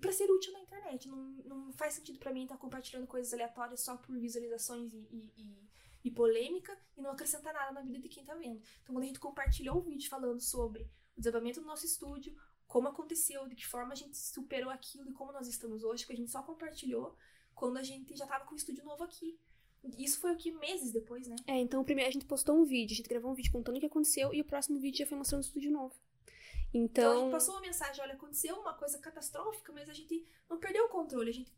para 0.00 0.12
ser 0.12 0.30
útil 0.30 0.52
na 0.52 0.60
internet. 0.60 1.08
Não, 1.08 1.16
não 1.44 1.72
faz 1.72 1.94
sentido 1.94 2.18
para 2.18 2.32
mim 2.32 2.42
estar 2.42 2.56
tá 2.56 2.60
compartilhando 2.60 3.06
coisas 3.06 3.32
aleatórias 3.32 3.80
só 3.80 3.96
por 3.96 4.18
visualizações 4.18 4.92
e, 4.92 4.96
e, 4.96 5.32
e, 5.36 5.68
e, 6.04 6.10
polêmica 6.10 6.76
e 6.96 7.00
não 7.00 7.12
acrescentar 7.12 7.54
nada 7.54 7.72
na 7.72 7.80
vida 7.80 7.98
de 7.98 8.08
quem 8.08 8.24
tá 8.24 8.34
vendo. 8.34 8.60
Então, 8.82 8.94
quando 8.94 9.04
a 9.04 9.06
gente 9.06 9.20
compartilhou 9.20 9.78
um 9.78 9.82
vídeo 9.82 10.08
falando 10.08 10.40
sobre 10.40 10.82
o 11.16 11.20
desabamento 11.20 11.60
do 11.60 11.66
nosso 11.66 11.86
estúdio, 11.86 12.36
como 12.66 12.88
aconteceu, 12.88 13.46
de 13.46 13.54
que 13.54 13.66
forma 13.66 13.92
a 13.92 13.96
gente 13.96 14.16
superou 14.16 14.70
aquilo 14.70 15.08
e 15.08 15.12
como 15.12 15.30
nós 15.30 15.46
estamos 15.46 15.84
hoje, 15.84 16.02
porque 16.02 16.14
a 16.14 16.16
gente 16.16 16.32
só 16.32 16.42
compartilhou 16.42 17.16
quando 17.54 17.76
a 17.76 17.82
gente 17.82 18.16
já 18.16 18.26
tava 18.26 18.44
com 18.44 18.54
o 18.54 18.56
estúdio 18.56 18.84
novo 18.84 19.04
aqui. 19.04 19.38
Isso 19.98 20.20
foi 20.20 20.32
o 20.32 20.36
que 20.36 20.50
meses 20.50 20.92
depois, 20.92 21.26
né? 21.26 21.36
É, 21.46 21.58
então 21.58 21.84
primeiro 21.84 22.08
a 22.08 22.12
gente 22.12 22.24
postou 22.24 22.56
um 22.56 22.64
vídeo, 22.64 22.94
a 22.94 22.96
gente 22.96 23.08
gravou 23.08 23.30
um 23.30 23.34
vídeo 23.34 23.52
contando 23.52 23.76
o 23.76 23.80
que 23.80 23.86
aconteceu 23.86 24.32
e 24.32 24.40
o 24.40 24.44
próximo 24.44 24.78
vídeo 24.78 24.98
já 24.98 25.06
foi 25.06 25.18
mostrando 25.18 25.42
o 25.42 25.46
estúdio 25.46 25.70
novo. 25.70 25.94
Então... 26.72 27.04
então 27.04 27.12
a 27.12 27.22
gente 27.22 27.30
passou 27.30 27.54
uma 27.54 27.60
mensagem, 27.60 28.02
olha, 28.02 28.14
aconteceu 28.14 28.56
uma 28.56 28.74
coisa 28.74 28.98
catastrófica, 28.98 29.72
mas 29.72 29.88
a 29.88 29.92
gente 29.92 30.26
não 30.48 30.58
perdeu 30.58 30.86
o 30.86 30.88
controle, 30.88 31.30
a 31.30 31.34
gente 31.34 31.52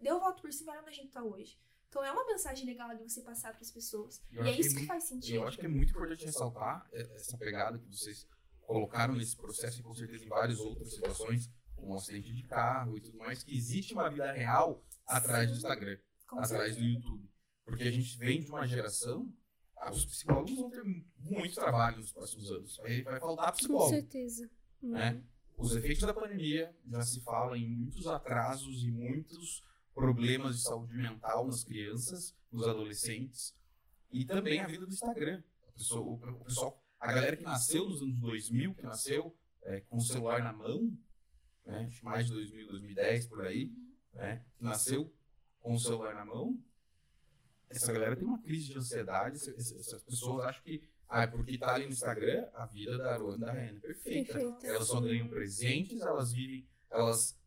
deu 0.00 0.16
o 0.16 0.20
volta 0.20 0.40
por 0.40 0.52
cima 0.52 0.72
e 0.72 0.74
olha 0.74 0.82
onde 0.82 0.90
a 0.90 0.94
gente 0.94 1.10
tá 1.10 1.22
hoje. 1.22 1.58
Então 1.88 2.02
é 2.02 2.10
uma 2.10 2.26
mensagem 2.26 2.64
legal 2.64 2.94
de 2.96 3.02
você 3.02 3.20
passar 3.20 3.52
para 3.52 3.60
as 3.60 3.70
pessoas. 3.70 4.22
Eu 4.32 4.46
e 4.46 4.48
é 4.48 4.58
isso 4.58 4.74
que, 4.74 4.80
que, 4.80 4.86
faz 4.86 5.04
sentido. 5.04 5.34
Eu 5.34 5.46
acho 5.46 5.58
que 5.58 5.66
é 5.66 5.68
muito 5.68 5.90
importante 5.90 6.24
ressaltar 6.24 6.88
essa 6.90 7.36
pegada 7.36 7.78
que 7.78 7.86
vocês 7.86 8.26
colocaram 8.62 9.14
nesse 9.14 9.36
processo 9.36 9.80
e 9.80 9.82
com 9.82 9.94
certeza 9.94 10.24
em 10.24 10.28
várias 10.28 10.58
outras 10.58 10.94
situações, 10.94 11.50
como 11.76 11.92
um 11.92 11.94
acidente 11.94 12.32
de 12.32 12.42
carro 12.44 12.96
e 12.96 13.00
tudo 13.02 13.18
mais, 13.18 13.42
que 13.42 13.54
existe 13.54 13.92
uma 13.92 14.08
vida 14.08 14.32
real 14.32 14.82
atrás 15.06 15.50
do 15.50 15.56
Instagram, 15.56 15.98
com 16.26 16.38
atrás 16.38 16.74
certeza. 16.74 16.80
do 16.80 16.86
YouTube. 16.86 17.31
Porque 17.64 17.84
a 17.84 17.90
gente 17.90 18.16
vem 18.18 18.42
de 18.42 18.50
uma 18.50 18.66
geração, 18.66 19.32
ah, 19.76 19.90
os 19.90 20.04
psicólogos 20.04 20.54
vão 20.54 20.70
ter 20.70 20.84
muito 21.18 21.54
trabalho 21.54 21.98
nos 21.98 22.12
próximos 22.12 22.50
anos. 22.50 22.76
Vai, 22.78 23.02
vai 23.02 23.20
faltar 23.20 23.52
psicólogo. 23.52 23.86
Com 23.86 23.94
certeza. 23.94 24.50
Né? 24.80 25.12
Uhum. 25.12 25.24
Os 25.58 25.76
efeitos 25.76 26.02
da 26.02 26.14
pandemia 26.14 26.74
já 26.88 27.02
se 27.02 27.20
fala 27.20 27.56
em 27.56 27.68
muitos 27.68 28.06
atrasos 28.06 28.82
e 28.84 28.90
muitos 28.90 29.62
problemas 29.94 30.56
de 30.56 30.62
saúde 30.62 30.96
mental 30.96 31.46
nas 31.46 31.64
crianças, 31.64 32.34
nos 32.50 32.66
adolescentes. 32.66 33.54
E 34.10 34.24
também 34.24 34.60
a 34.60 34.66
vida 34.66 34.86
do 34.86 34.92
Instagram. 34.92 35.42
A, 35.68 35.72
pessoa, 35.72 36.14
o, 36.14 36.44
pessoal, 36.44 36.84
a 36.98 37.12
galera 37.12 37.36
que 37.36 37.42
nasceu 37.42 37.88
nos 37.88 38.02
anos 38.02 38.18
2000, 38.18 38.74
que 38.74 38.82
nasceu 38.82 39.36
é, 39.62 39.80
com 39.80 39.96
o 39.96 40.00
celular 40.00 40.42
na 40.42 40.52
mão, 40.52 40.96
né, 41.64 41.88
mais 42.02 42.26
de 42.26 42.32
2000, 42.32 42.68
2010 42.68 43.26
por 43.26 43.46
aí, 43.46 43.72
né, 44.12 44.44
nasceu 44.60 45.12
com 45.60 45.74
o 45.74 45.78
celular 45.78 46.14
na 46.14 46.24
mão, 46.24 46.60
essa 47.76 47.92
galera 47.92 48.16
tem 48.16 48.26
uma 48.26 48.40
crise 48.40 48.66
de 48.66 48.78
ansiedade, 48.78 49.36
essas 49.36 50.02
pessoas 50.02 50.44
acham 50.44 50.62
que, 50.62 50.82
ah, 51.08 51.22
é 51.22 51.26
porque 51.26 51.58
tá 51.58 51.74
ali 51.74 51.86
no 51.86 51.92
Instagram, 51.92 52.46
a 52.54 52.66
vida 52.66 52.96
da 52.96 53.12
Aruana 53.12 53.46
da 53.46 53.52
Rena 53.52 53.78
é 53.78 53.80
perfeita. 53.80 54.32
Perfeita. 54.32 54.66
Elas 54.66 54.86
só 54.86 55.00
ganham 55.00 55.28
presentes, 55.28 56.00
elas 56.00 56.32
vivem, 56.32 56.66
elas 56.90 57.38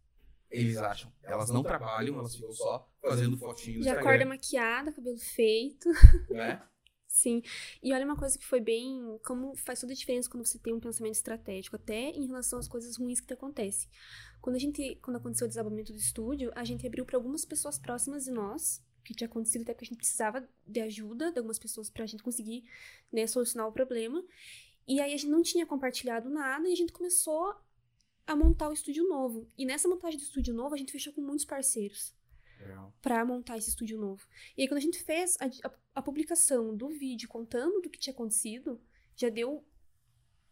eles 0.49 0.77
acham. 0.77 1.11
Elas 1.23 1.49
não 1.49 1.64
trabalham, 1.64 2.18
elas 2.18 2.35
ficam 2.35 2.52
só 2.52 2.89
fazendo 3.02 3.38
fotinho 3.38 3.80
no 3.80 3.84
Já 3.84 3.91
Instagram. 3.91 4.10
acorda 4.10 4.26
maquiada, 4.26 4.91
cabelo 4.91 5.18
feito. 5.18 5.89
Né? 6.30 6.61
Sim. 7.07 7.41
E 7.81 7.93
olha 7.93 8.06
uma 8.06 8.18
coisa 8.18 8.38
que 8.38 8.45
foi 8.45 8.60
bem. 8.60 9.19
Como 9.26 9.56
faz 9.56 9.80
toda 9.80 9.93
a 9.93 9.95
diferença 9.95 10.30
quando 10.30 10.45
você 10.45 10.60
tem 10.60 10.73
um 10.73 10.80
pensamento 10.80 11.15
estratégico, 11.15 11.77
até 11.77 12.10
em 12.10 12.27
relação 12.27 12.60
às 12.60 12.68
coisas 12.68 12.97
ruins 12.97 13.22
que 13.22 13.27
te 13.27 13.34
acontecem. 13.34 13.89
Quando 14.41 14.57
a 14.57 14.60
gente. 14.60 14.97
Quando 15.02 15.18
aconteceu 15.18 15.45
o 15.45 15.47
desabamento 15.47 15.93
do 15.93 15.97
estúdio, 15.97 16.52
a 16.56 16.64
gente 16.64 16.85
abriu 16.85 17.06
para 17.06 17.18
algumas 17.18 17.45
pessoas 17.45 17.80
próximas 17.80 18.26
de 18.26 18.31
nós, 18.31 18.85
que 19.06 19.14
tinha 19.14 19.27
acontecido 19.27 19.61
até 19.61 19.73
porque 19.73 19.86
a 19.86 19.88
gente 19.88 19.98
precisava 19.98 20.48
de 20.68 20.82
ajuda 20.82 21.32
de 21.32 21.38
algumas 21.38 21.57
pessoas 21.60 21.90
pra 21.90 22.06
gente 22.06 22.22
conseguir, 22.23 22.64
né, 23.11 23.26
solucionar 23.27 23.68
o 23.68 23.72
problema. 23.72 24.23
E 24.88 24.99
aí 24.99 25.14
a 25.14 25.18
gente 25.18 25.30
não 25.32 25.41
tinha 25.41 25.65
compartilhado 25.65 26.30
nada 26.30 26.68
e 26.68 26.73
a 26.73 26.76
gente 26.76 26.91
começou 26.91 27.56
a 28.27 28.36
montar 28.36 28.69
o 28.69 28.73
estúdio 28.73 29.07
novo. 29.07 29.48
E 29.57 29.65
nessa 29.65 29.88
montagem 29.88 30.18
do 30.19 30.23
estúdio 30.23 30.53
novo, 30.53 30.76
a 30.76 30.77
gente 30.77 30.91
fechou 30.91 31.14
com 31.14 31.22
muitos 31.22 31.45
parceiros 31.45 32.14
para 33.02 33.23
montar 33.23 33.57
esse 33.57 33.69
estúdio 33.69 33.98
novo. 33.99 34.26
E 34.57 34.61
aí, 34.64 34.68
quando 34.68 34.80
a 34.80 34.82
gente 34.82 35.02
fez 35.03 35.38
a, 35.40 35.45
a- 35.68 35.73
a 35.95 36.02
publicação 36.02 36.76
do 36.76 36.88
vídeo 36.90 37.30
contando 37.30 37.82
do 37.82 37.90
que 37.90 37.99
tinha 37.99 38.14
acontecido, 38.14 38.82
já 39.15 39.30
deu 39.30 39.64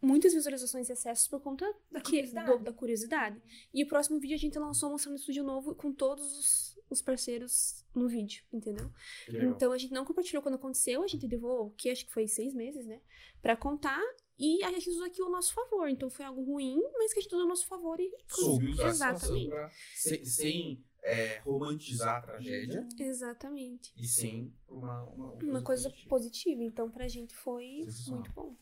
muitas 0.01 0.33
visualizações 0.33 0.89
e 0.89 0.91
acessos 0.91 1.27
por 1.27 1.39
conta 1.39 1.65
Da 1.91 2.01
que- 2.01 2.11
curiosidade. 2.11 2.51
do- 2.51 2.59
da 2.63 2.73
curiosidade. 2.73 3.41
E 3.73 3.83
o 3.83 3.87
próximo 3.87 4.19
vídeo 4.19 4.35
a 4.35 4.39
gente 4.39 4.59
lançou 4.59 4.89
mostrando 4.91 5.15
o 5.15 5.19
estúdio 5.19 5.43
novo 5.43 5.73
com 5.75 5.91
todos 5.93 6.37
os, 6.37 6.72
os 6.93 7.01
parceiros 7.01 7.83
no 7.93 8.07
vídeo, 8.07 8.43
entendeu? 8.51 8.89
Legal. 9.27 9.49
Então 9.51 9.71
a 9.71 9.77
gente 9.77 9.93
não 9.93 10.05
compartilhou 10.05 10.41
quando 10.41 10.55
aconteceu, 10.55 11.03
a 11.03 11.07
gente 11.07 11.27
levou 11.27 11.67
o 11.67 11.71
que 11.71 11.89
acho 11.89 12.05
que 12.05 12.13
foi 12.13 12.27
seis 12.27 12.53
meses, 12.53 12.85
né? 12.85 13.01
Pra 13.41 13.55
contar. 13.57 14.01
E 14.39 14.63
a 14.63 14.71
gente 14.71 14.89
usou 14.89 15.05
aquilo 15.05 15.27
ao 15.27 15.31
nosso 15.31 15.53
favor. 15.53 15.87
Então 15.87 16.09
foi 16.09 16.25
algo 16.25 16.43
ruim, 16.43 16.81
mas 16.97 17.13
que 17.13 17.19
a 17.19 17.21
gente 17.21 17.31
usou 17.31 17.43
ao 17.43 17.49
nosso 17.49 17.67
favor 17.67 17.99
e. 17.99 18.09
Situação 18.27 18.87
Exatamente. 18.87 19.49
pra, 19.49 19.71
sem, 19.93 20.25
sem, 20.25 20.83
é, 21.03 21.39
romantizar 21.39 22.17
a 22.17 22.21
tragédia 22.21 22.87
Exatamente. 22.97 23.93
e 23.95 24.07
sim 24.07 24.53
uma, 24.67 25.03
uma, 25.03 25.33
Uma 25.33 25.61
coisa 25.61 25.89
positiva. 25.89 26.09
positiva. 26.09 26.63
Então 26.63 26.89
pra 26.89 27.07
gente 27.07 27.35
foi 27.35 27.85
muito 28.07 28.31
bom. 28.31 28.55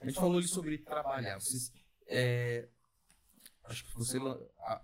A 0.00 0.06
gente 0.06 0.16
falou 0.16 0.38
ali 0.38 0.46
sobre 0.46 0.78
trabalhar. 0.78 1.40
Vocês, 1.40 1.72
é, 2.06 2.68
acho 3.64 3.84
que 3.86 3.94
você 3.94 4.18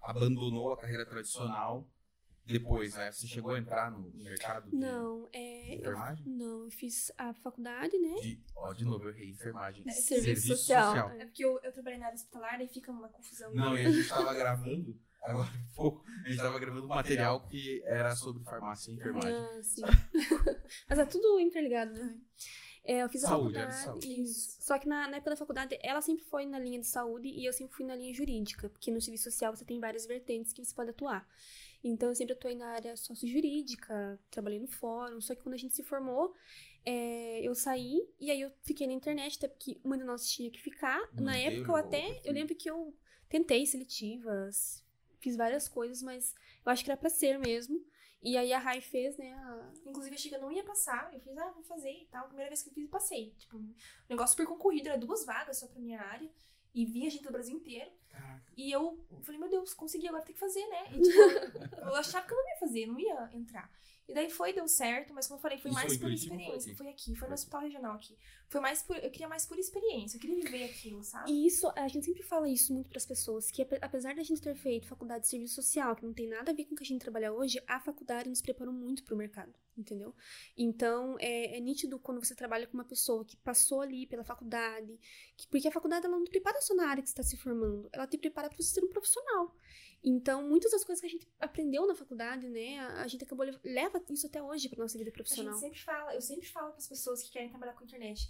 abandonou 0.01 0.73
a 0.73 0.77
carreira 0.77 1.07
tradicional 1.07 1.89
depois, 2.45 2.95
né? 2.95 3.11
Você 3.13 3.27
chegou 3.27 3.53
a 3.55 3.59
entrar 3.59 3.91
no 3.91 4.11
mercado 4.15 4.69
de 4.69 4.77
Não, 4.77 5.29
é. 5.33 5.75
Eu, 5.75 5.79
enfermagem? 5.79 6.27
não, 6.27 6.65
eu 6.65 6.71
fiz 6.71 7.13
a 7.17 7.33
faculdade, 7.35 7.97
né? 7.99 8.15
De, 8.21 8.41
ó, 8.57 8.73
de 8.73 8.85
novo, 8.85 9.05
eu 9.05 9.11
errei. 9.11 9.31
Enfermagem. 9.31 9.85
É, 9.87 9.93
Serviço 9.93 10.49
social. 10.49 11.11
É 11.11 11.25
porque 11.25 11.45
eu, 11.45 11.59
eu 11.63 11.73
trabalhei 11.73 11.99
na 11.99 12.07
área 12.07 12.17
hospitalar 12.17 12.61
e 12.61 12.69
fica 12.69 12.91
uma 12.91 13.09
confusão. 13.09 13.55
Não, 13.55 13.77
e 13.77 13.87
a 13.87 13.91
gente 13.91 14.09
tava 14.09 14.35
gravando, 14.35 14.99
agora 15.23 15.49
há 15.49 15.75
pouco, 15.75 16.05
a 16.25 16.29
gente 16.29 16.39
tava 16.41 16.59
gravando 16.59 16.85
um 16.85 16.89
material 16.89 17.47
que 17.49 17.83
era 17.85 18.15
sobre 18.17 18.43
farmácia 18.45 18.91
e 18.91 18.95
enfermagem. 18.95 19.33
Ah, 19.33 19.63
sim. 19.63 19.83
Mas 20.89 20.99
é 20.99 21.05
tudo 21.05 21.39
interligado, 21.39 21.93
né? 21.93 22.19
É, 22.85 23.05
eu 23.05 23.09
fiz 23.09 23.23
a 23.25 23.29
Saúde, 23.29 23.57
era 23.57 23.71
faculdade. 23.71 24.01
de 24.01 24.07
saúde. 24.07 24.23
Isso. 24.23 24.57
Só 24.61 24.77
que 24.77 24.89
na, 24.89 25.07
na 25.07 25.19
época 25.19 25.31
da 25.31 25.37
faculdade, 25.37 25.79
ela 25.81 26.01
sempre 26.01 26.25
foi 26.25 26.45
na 26.47 26.59
linha 26.59 26.81
de 26.81 26.87
saúde 26.89 27.29
e 27.29 27.45
eu 27.45 27.53
sempre 27.53 27.77
fui 27.77 27.87
na 27.87 27.95
linha 27.95 28.13
jurídica, 28.13 28.69
porque 28.69 28.91
no 28.91 29.01
serviço 29.01 29.31
social 29.31 29.55
você 29.55 29.65
tem 29.65 29.79
várias 29.79 30.05
vertentes 30.05 30.53
que 30.53 30.65
você 30.65 30.75
pode 30.75 30.91
atuar. 30.91 31.25
Então 31.85 32.09
eu 32.11 32.15
sempre 32.15 32.35
atuei 32.35 32.55
na 32.55 32.69
área 32.69 32.97
sócio-jurídica, 32.97 34.19
trabalhei 34.31 34.61
no 34.61 34.69
fórum, 34.69 35.21
só 35.21 35.35
que 35.35 35.43
quando 35.43 35.55
a 35.55 35.59
gente 35.59 35.75
se 35.75 35.83
formou, 35.83 36.35
é, 36.85 37.41
eu 37.43 37.55
saí 37.55 38.09
e 38.21 38.31
aí 38.31 38.41
eu 38.41 38.53
fiquei 38.63 38.87
na 38.87 38.93
internet, 38.93 39.37
até 39.37 39.49
porque 39.49 39.81
uma 39.85 39.99
de 39.99 40.05
nós 40.05 40.29
tinha 40.29 40.51
que 40.51 40.61
ficar. 40.61 41.01
na 41.21 41.37
época 41.37 41.73
eu 41.73 41.77
até. 41.77 42.21
Eu 42.25 42.33
lembro 42.33 42.55
que 42.55 42.71
eu 42.71 42.95
tentei 43.29 43.65
seletivas, 43.67 44.85
fiz 45.21 45.37
várias 45.37 45.69
coisas, 45.69 46.03
mas 46.03 46.35
eu 46.65 46.71
acho 46.73 46.85
que 46.85 46.91
era 46.91 46.99
pra 47.01 47.11
ser 47.11 47.39
mesmo. 47.39 47.85
E 48.23 48.37
aí 48.37 48.53
a 48.53 48.59
Rai 48.59 48.81
fez, 48.81 49.17
né? 49.17 49.33
a- 49.33 49.73
Inclusive, 49.85 50.15
achei 50.15 50.31
que 50.31 50.37
eu 50.37 50.41
não 50.41 50.53
ia 50.53 50.63
passar. 50.63 51.13
Eu 51.13 51.21
fiz, 51.21 51.37
ah, 51.37 51.51
vou 51.51 51.65
fazer 51.65 51.91
e 51.91 52.07
tal. 52.07 52.27
Primeira 52.29 52.49
vez 52.51 52.63
que 52.63 52.69
eu 52.69 52.73
fiz, 52.73 52.89
passei. 52.89 53.35
Tipo, 53.37 53.57
um 53.59 53.75
negócio 54.09 54.37
super 54.37 54.47
concorrido. 54.47 54.89
Era 54.89 54.97
duas 54.99 55.25
vagas 55.25 55.59
só 55.59 55.67
pra 55.67 55.81
minha 55.81 56.01
área. 56.01 56.31
E 56.75 56.85
vinha 56.85 57.11
gente 57.11 57.25
do 57.25 57.33
Brasil 57.33 57.57
inteiro. 57.57 57.91
Caraca. 58.09 58.53
E 58.57 58.71
eu 58.71 58.99
falei, 59.23 59.39
meu 59.41 59.49
Deus, 59.49 59.75
consegui, 59.75 60.09
agora 60.09 60.25
tem 60.25 60.35
que 60.35 60.41
fazer, 60.41 60.67
né? 60.67 60.85
E, 60.93 61.01
tipo, 61.03 61.81
eu 61.81 61.95
achava 61.95 62.27
que 62.27 62.33
eu 62.33 62.37
não 62.39 62.49
ia 62.49 62.57
fazer, 62.59 62.87
não 62.87 63.01
ia 63.01 63.31
entrar. 63.33 63.71
E 64.09 64.15
daí 64.15 64.29
foi, 64.29 64.53
deu 64.53 64.67
certo, 64.67 65.15
mas 65.15 65.27
como 65.27 65.39
eu 65.39 65.43
falei, 65.43 65.59
foi 65.59 65.71
Isso 65.71 65.81
mais 65.81 65.97
por 65.97 66.11
experiência. 66.11 66.75
Foi 66.75 66.89
aqui, 66.89 67.15
foi 67.15 67.29
no 67.29 67.35
hospital 67.35 67.61
regional 67.61 67.95
aqui. 67.95 68.17
Foi 68.49 68.61
mais 68.61 68.83
por. 68.83 68.97
Eu 68.97 69.11
queria 69.11 69.29
mais 69.29 69.47
por 69.47 69.59
experiência, 69.59 70.17
eu 70.17 70.21
queria 70.21 70.37
viver 70.37 70.65
aquilo, 70.65 71.03
sabe? 71.05 71.31
E 71.31 71.47
isso, 71.47 71.71
a 71.77 71.87
gente 71.89 72.05
sempre 72.05 72.23
fala 72.23 72.49
isso 72.49 72.75
muito 72.75 72.89
pras 72.91 73.07
pessoas, 73.07 73.51
que 73.51 73.63
ape- 73.63 73.79
apesar 73.81 74.15
da 74.15 74.23
gente 74.23 74.43
ter 74.43 74.55
feito 74.57 74.87
faculdade 74.89 75.23
de 75.23 75.29
serviço 75.29 75.55
social, 75.55 75.95
que 75.95 76.05
não 76.05 76.13
tem 76.13 76.29
nada 76.29 76.51
a 76.51 76.55
ver 76.55 76.65
com 76.65 76.75
o 76.75 76.77
que 76.77 76.83
a 76.83 76.87
gente 76.87 77.01
trabalha 77.01 77.33
hoje, 77.33 77.63
a 77.67 77.81
faculdade 77.81 78.29
nos 78.29 78.43
preparou 78.43 78.75
muito 78.75 79.05
pro 79.05 79.17
mercado, 79.17 79.55
entendeu? 79.79 80.15
Então, 80.57 81.17
é, 81.21 81.57
é 81.57 81.61
nítido 81.61 81.99
quando 81.99 82.23
você 82.23 82.35
trabalha 82.35 82.67
com 82.67 82.75
uma 82.75 82.85
pessoa 82.85 83.25
que 83.25 83.37
passou 83.37 83.81
ali 83.81 84.07
pela 84.07 84.25
faculdade, 84.25 84.99
que, 85.37 85.47
porque 85.49 85.69
a 85.69 85.73
faculdade 85.73 86.07
ela 86.07 86.17
não 86.17 86.25
te 86.25 86.31
prepara 86.31 86.61
só 86.61 86.75
na 86.75 86.89
área 86.89 87.03
que 87.03 87.09
você 87.09 87.13
está 87.13 87.23
se 87.23 87.37
formando, 87.37 87.89
ela 87.93 88.07
te 88.07 88.19
prepara 88.19 88.49
para 88.49 88.57
você 88.59 88.75
ser 88.75 88.85
um 88.85 88.89
profissional. 88.89 89.55
Então, 90.05 90.49
muitas 90.49 90.73
das 90.73 90.83
coisas 90.85 91.01
que 91.01 91.07
a 91.07 91.11
gente 91.11 91.29
aprendeu 91.39 91.87
na 91.87 91.95
faculdade, 91.95 92.49
né, 92.49 92.79
a, 92.81 93.03
a 93.03 93.07
gente 93.07 93.23
acabou 93.25 93.47
lev- 93.47 93.61
leva 93.65 94.03
isso 94.11 94.27
até 94.27 94.43
hoje 94.43 94.69
pra 94.69 94.81
nossa 94.83 94.99
vida 94.99 95.11
A 95.11 95.13
profissional. 95.13 95.53
gente 95.53 95.61
sempre 95.61 95.79
fala, 95.81 96.15
eu 96.15 96.21
sempre 96.21 96.47
falo 96.49 96.69
para 96.71 96.79
as 96.79 96.89
pessoas 96.89 97.23
que 97.23 97.31
querem 97.31 97.49
trabalhar 97.49 97.75
com 97.75 97.85
internet. 97.85 98.29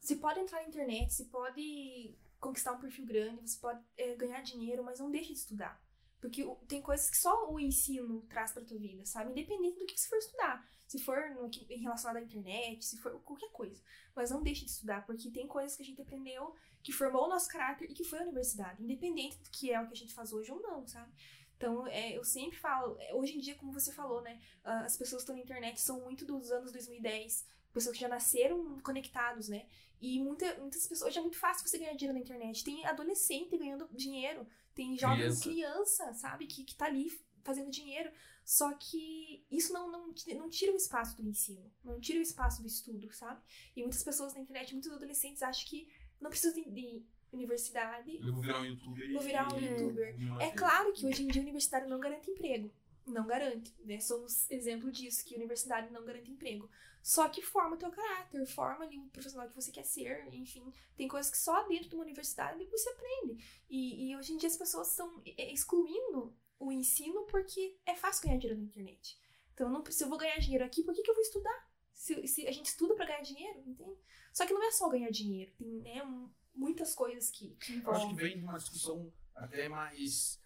Você 0.00 0.16
pode 0.16 0.40
entrar 0.40 0.60
na 0.62 0.68
internet, 0.68 1.12
você 1.14 1.24
pode 1.26 2.18
conquistar 2.40 2.72
um 2.72 2.80
perfil 2.80 3.06
grande, 3.06 3.48
você 3.48 3.58
pode 3.58 3.80
é, 3.96 4.14
ganhar 4.16 4.42
dinheiro, 4.42 4.82
mas 4.84 4.98
não 4.98 5.10
deixe 5.10 5.32
de 5.32 5.38
estudar. 5.38 5.80
Porque 6.20 6.44
tem 6.66 6.82
coisas 6.82 7.08
que 7.10 7.16
só 7.16 7.50
o 7.50 7.60
ensino 7.60 8.22
traz 8.22 8.50
pra 8.52 8.64
tua 8.64 8.78
vida, 8.78 9.04
sabe? 9.06 9.30
Independente 9.30 9.78
do 9.78 9.86
que 9.86 9.98
você 9.98 10.08
for 10.08 10.18
estudar. 10.18 10.66
Se 10.86 10.98
for 10.98 11.30
no, 11.30 11.50
em 11.70 11.80
relacionado 11.80 12.18
à 12.18 12.20
internet, 12.20 12.84
se 12.84 12.98
for 12.98 13.18
qualquer 13.20 13.50
coisa. 13.50 13.82
Mas 14.14 14.30
não 14.30 14.42
deixe 14.42 14.64
de 14.64 14.70
estudar, 14.70 15.04
porque 15.06 15.30
tem 15.30 15.46
coisas 15.46 15.76
que 15.76 15.82
a 15.82 15.86
gente 15.86 16.00
aprendeu 16.00 16.54
que 16.82 16.92
formou 16.92 17.24
o 17.24 17.28
nosso 17.28 17.48
caráter 17.48 17.90
e 17.90 17.94
que 17.94 18.04
foi 18.04 18.18
a 18.18 18.22
universidade. 18.22 18.82
Independente 18.82 19.38
do 19.38 19.50
que 19.50 19.72
é 19.72 19.80
o 19.80 19.86
que 19.86 19.94
a 19.94 19.96
gente 19.96 20.12
faz 20.12 20.32
hoje 20.32 20.52
ou 20.52 20.60
não, 20.60 20.86
sabe? 20.86 21.10
Então, 21.56 21.86
é, 21.86 22.16
eu 22.16 22.24
sempre 22.24 22.58
falo, 22.58 22.96
é, 23.00 23.14
hoje 23.14 23.36
em 23.36 23.40
dia, 23.40 23.54
como 23.54 23.72
você 23.72 23.92
falou, 23.92 24.20
né? 24.20 24.38
as 24.62 24.96
pessoas 24.96 25.22
que 25.22 25.30
estão 25.30 25.36
na 25.36 25.42
internet 25.42 25.80
são 25.80 26.00
muito 26.00 26.24
dos 26.26 26.50
anos 26.50 26.72
2010, 26.72 27.46
pessoas 27.72 27.94
que 27.94 28.02
já 28.02 28.08
nasceram 28.08 28.78
conectados, 28.80 29.48
né? 29.48 29.66
E 30.00 30.20
muita, 30.20 30.54
muitas 30.58 30.86
pessoas, 30.86 31.08
hoje 31.08 31.18
é 31.18 31.22
muito 31.22 31.38
fácil 31.38 31.66
você 31.66 31.78
ganhar 31.78 31.94
dinheiro 31.94 32.18
na 32.18 32.22
internet. 32.22 32.62
Tem 32.62 32.84
adolescente 32.84 33.56
ganhando 33.56 33.88
dinheiro, 33.90 34.46
tem 34.74 34.98
jovem 34.98 35.18
Criança. 35.18 35.42
criança, 35.42 36.14
sabe? 36.14 36.46
Que, 36.46 36.64
que 36.64 36.74
tá 36.74 36.86
ali 36.86 37.08
fazendo 37.44 37.70
dinheiro. 37.70 38.10
Só 38.44 38.72
que 38.74 39.46
isso 39.50 39.72
não, 39.72 39.90
não, 39.90 40.14
não 40.36 40.50
tira 40.50 40.72
o 40.72 40.76
espaço 40.76 41.16
do 41.16 41.28
ensino, 41.28 41.70
não 41.82 41.98
tira 41.98 42.18
o 42.18 42.22
espaço 42.22 42.60
do 42.60 42.68
estudo, 42.68 43.10
sabe? 43.12 43.40
E 43.74 43.80
muitas 43.80 44.02
pessoas 44.02 44.34
na 44.34 44.40
internet, 44.40 44.72
muitos 44.72 44.90
adolescentes 44.90 45.42
acham 45.42 45.66
que 45.66 45.88
não 46.20 46.30
precisam 46.30 46.62
de, 46.62 46.70
de 46.70 47.02
universidade 47.32 48.16
Eu 48.16 48.32
vou 48.32 48.42
virar 48.42 48.60
um 48.60 48.64
youtuber. 48.64 49.12
Vou 49.12 49.22
virar 49.22 49.52
um 49.52 49.58
youtuber. 49.58 50.16
é 50.40 50.50
claro 50.50 50.92
que 50.92 51.06
hoje 51.06 51.22
em 51.22 51.28
dia 51.28 51.40
a 51.40 51.44
universidade 51.44 51.88
não 51.88 51.98
garante 51.98 52.30
emprego. 52.30 52.70
Não 53.06 53.26
garante, 53.26 53.74
né? 53.84 54.00
Somos 54.00 54.50
exemplo 54.50 54.90
disso, 54.90 55.24
que 55.24 55.34
a 55.34 55.38
universidade 55.38 55.92
não 55.92 56.04
garante 56.04 56.30
emprego. 56.30 56.70
Só 57.02 57.28
que 57.28 57.42
forma 57.42 57.76
o 57.76 57.78
teu 57.78 57.90
caráter, 57.90 58.46
forma 58.46 58.84
ali 58.84 58.98
o 58.98 59.10
profissional 59.10 59.46
que 59.46 59.54
você 59.54 59.70
quer 59.70 59.84
ser, 59.84 60.26
enfim. 60.32 60.72
Tem 60.96 61.06
coisas 61.06 61.30
que 61.30 61.36
só 61.36 61.68
dentro 61.68 61.90
de 61.90 61.94
uma 61.94 62.04
universidade 62.04 62.64
você 62.64 62.88
aprende. 62.88 63.44
E, 63.68 64.08
e 64.08 64.16
hoje 64.16 64.32
em 64.32 64.38
dia 64.38 64.48
as 64.48 64.56
pessoas 64.56 64.90
estão 64.90 65.22
é, 65.36 65.52
excluindo 65.52 66.34
o 66.66 66.72
ensino 66.72 67.24
porque 67.26 67.78
é 67.86 67.94
fácil 67.94 68.24
ganhar 68.26 68.38
dinheiro 68.38 68.60
na 68.60 68.66
internet. 68.66 69.18
Então, 69.52 69.68
não, 69.70 69.84
se 69.90 70.02
eu 70.02 70.08
vou 70.08 70.18
ganhar 70.18 70.38
dinheiro 70.38 70.64
aqui, 70.64 70.82
por 70.82 70.94
que, 70.94 71.02
que 71.02 71.10
eu 71.10 71.14
vou 71.14 71.22
estudar? 71.22 71.68
Se, 71.92 72.26
se 72.26 72.46
a 72.46 72.52
gente 72.52 72.66
estuda 72.66 72.94
pra 72.94 73.06
ganhar 73.06 73.20
dinheiro, 73.22 73.60
entende? 73.66 73.98
Só 74.32 74.44
que 74.46 74.52
não 74.52 74.62
é 74.64 74.70
só 74.72 74.88
ganhar 74.88 75.10
dinheiro, 75.10 75.52
tem 75.56 75.68
né, 75.80 76.02
um- 76.04 76.28
muitas 76.54 76.94
coisas 76.94 77.30
que, 77.30 77.50
que 77.56 77.74
Eu 77.82 77.90
acho 77.92 78.00
que 78.06 78.12
envolvem. 78.12 78.14
vem 78.16 78.38
de 78.38 78.44
uma 78.44 78.58
discussão 78.58 79.12
até 79.34 79.68
mais. 79.68 80.40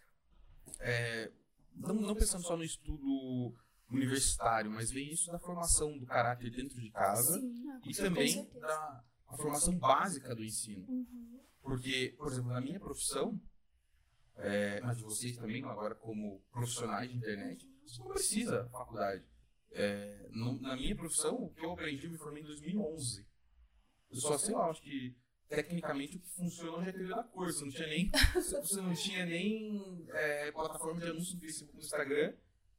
é, 0.81 1.33
não, 1.75 1.95
não 1.95 2.15
pensando 2.15 2.43
só 2.45 2.57
no 2.57 2.65
estudo 2.65 3.55
universitário, 3.91 4.71
mas 4.71 4.91
vem 4.91 5.11
isso 5.11 5.31
da 5.33 5.39
formação 5.39 5.97
do 5.97 6.05
caráter 6.05 6.51
dentro 6.51 6.79
de 6.79 6.91
casa 6.91 7.41
Sim, 7.41 7.65
e 7.87 7.95
com 7.95 8.03
também 8.03 8.51
da 8.61 9.05
formação 9.37 9.79
básica 9.79 10.35
do 10.35 10.45
ensino. 10.45 10.87
Uhum. 10.89 11.41
Porque, 11.63 12.15
por 12.19 12.29
exemplo, 12.31 12.51
na 12.51 12.61
minha 12.61 12.79
profissão, 12.81 13.41
é, 14.39 14.81
mas 14.81 15.01
vocês 15.01 15.37
também, 15.37 15.65
agora 15.65 15.95
como 15.95 16.41
profissionais 16.51 17.11
de 17.11 17.17
internet, 17.17 17.69
você 17.85 17.99
não 18.01 18.09
precisa 18.09 18.63
da 18.63 18.69
faculdade. 18.71 19.25
É, 19.71 20.29
no- 20.33 20.61
na 20.61 20.75
minha 20.77 20.97
profissão, 20.97 21.35
o 21.37 21.51
que 21.55 21.65
eu 21.65 21.73
aprendi, 21.73 22.07
eu 22.07 22.13
me 22.13 22.19
formei 22.19 22.43
em 22.43 22.47
2011. 22.47 23.27
Eu 24.11 24.21
só 24.21 24.39
sei 24.39 24.55
lá, 24.55 24.71
acho 24.71 24.81
que 24.83 25.15
tecnicamente 25.49 26.17
o 26.17 26.21
que 26.21 26.29
funciona 26.31 26.79
hoje 26.79 26.89
é 26.89 26.93
teoria 26.93 27.17
da 27.17 27.23
cor. 27.25 27.47
Você 27.53 27.65
não 27.65 27.71
tinha 27.71 27.87
nem, 27.89 28.11
você 28.35 28.81
não 28.81 28.95
tinha 28.95 29.27
nem 29.27 30.07
é, 30.11 30.51
plataforma 30.53 31.01
de 31.01 31.09
anúncio 31.09 31.35
no 31.35 31.41
Facebook, 31.41 31.75
no 31.75 31.81
Instagram. 31.83 32.35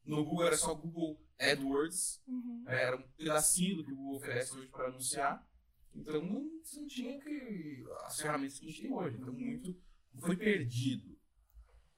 No 0.06 0.24
Google 0.26 0.46
era 0.48 0.58
só 0.58 0.74
Google 0.74 1.22
AdWords. 1.38 2.22
Uhum. 2.28 2.64
É, 2.68 2.84
Era 2.84 2.98
um 2.98 3.04
pedacinho 3.18 3.78
do 3.78 3.86
que 3.86 3.92
o 3.92 3.96
Google 3.96 4.16
oferece 4.18 4.58
hoje 4.58 4.68
para 4.70 4.88
anunciar. 4.88 5.48
Então 5.94 6.22
não, 6.24 6.50
você 6.64 6.80
não 6.80 6.88
tinha 6.88 7.20
que, 7.20 7.84
as 8.06 8.20
ferramentas 8.22 8.58
que 8.60 8.66
a 8.66 8.70
gente 8.70 8.82
tem 8.82 8.92
hoje. 8.94 9.18
Então 9.18 9.34
muito 9.34 9.80
foi 10.20 10.36
perdido. 10.36 11.19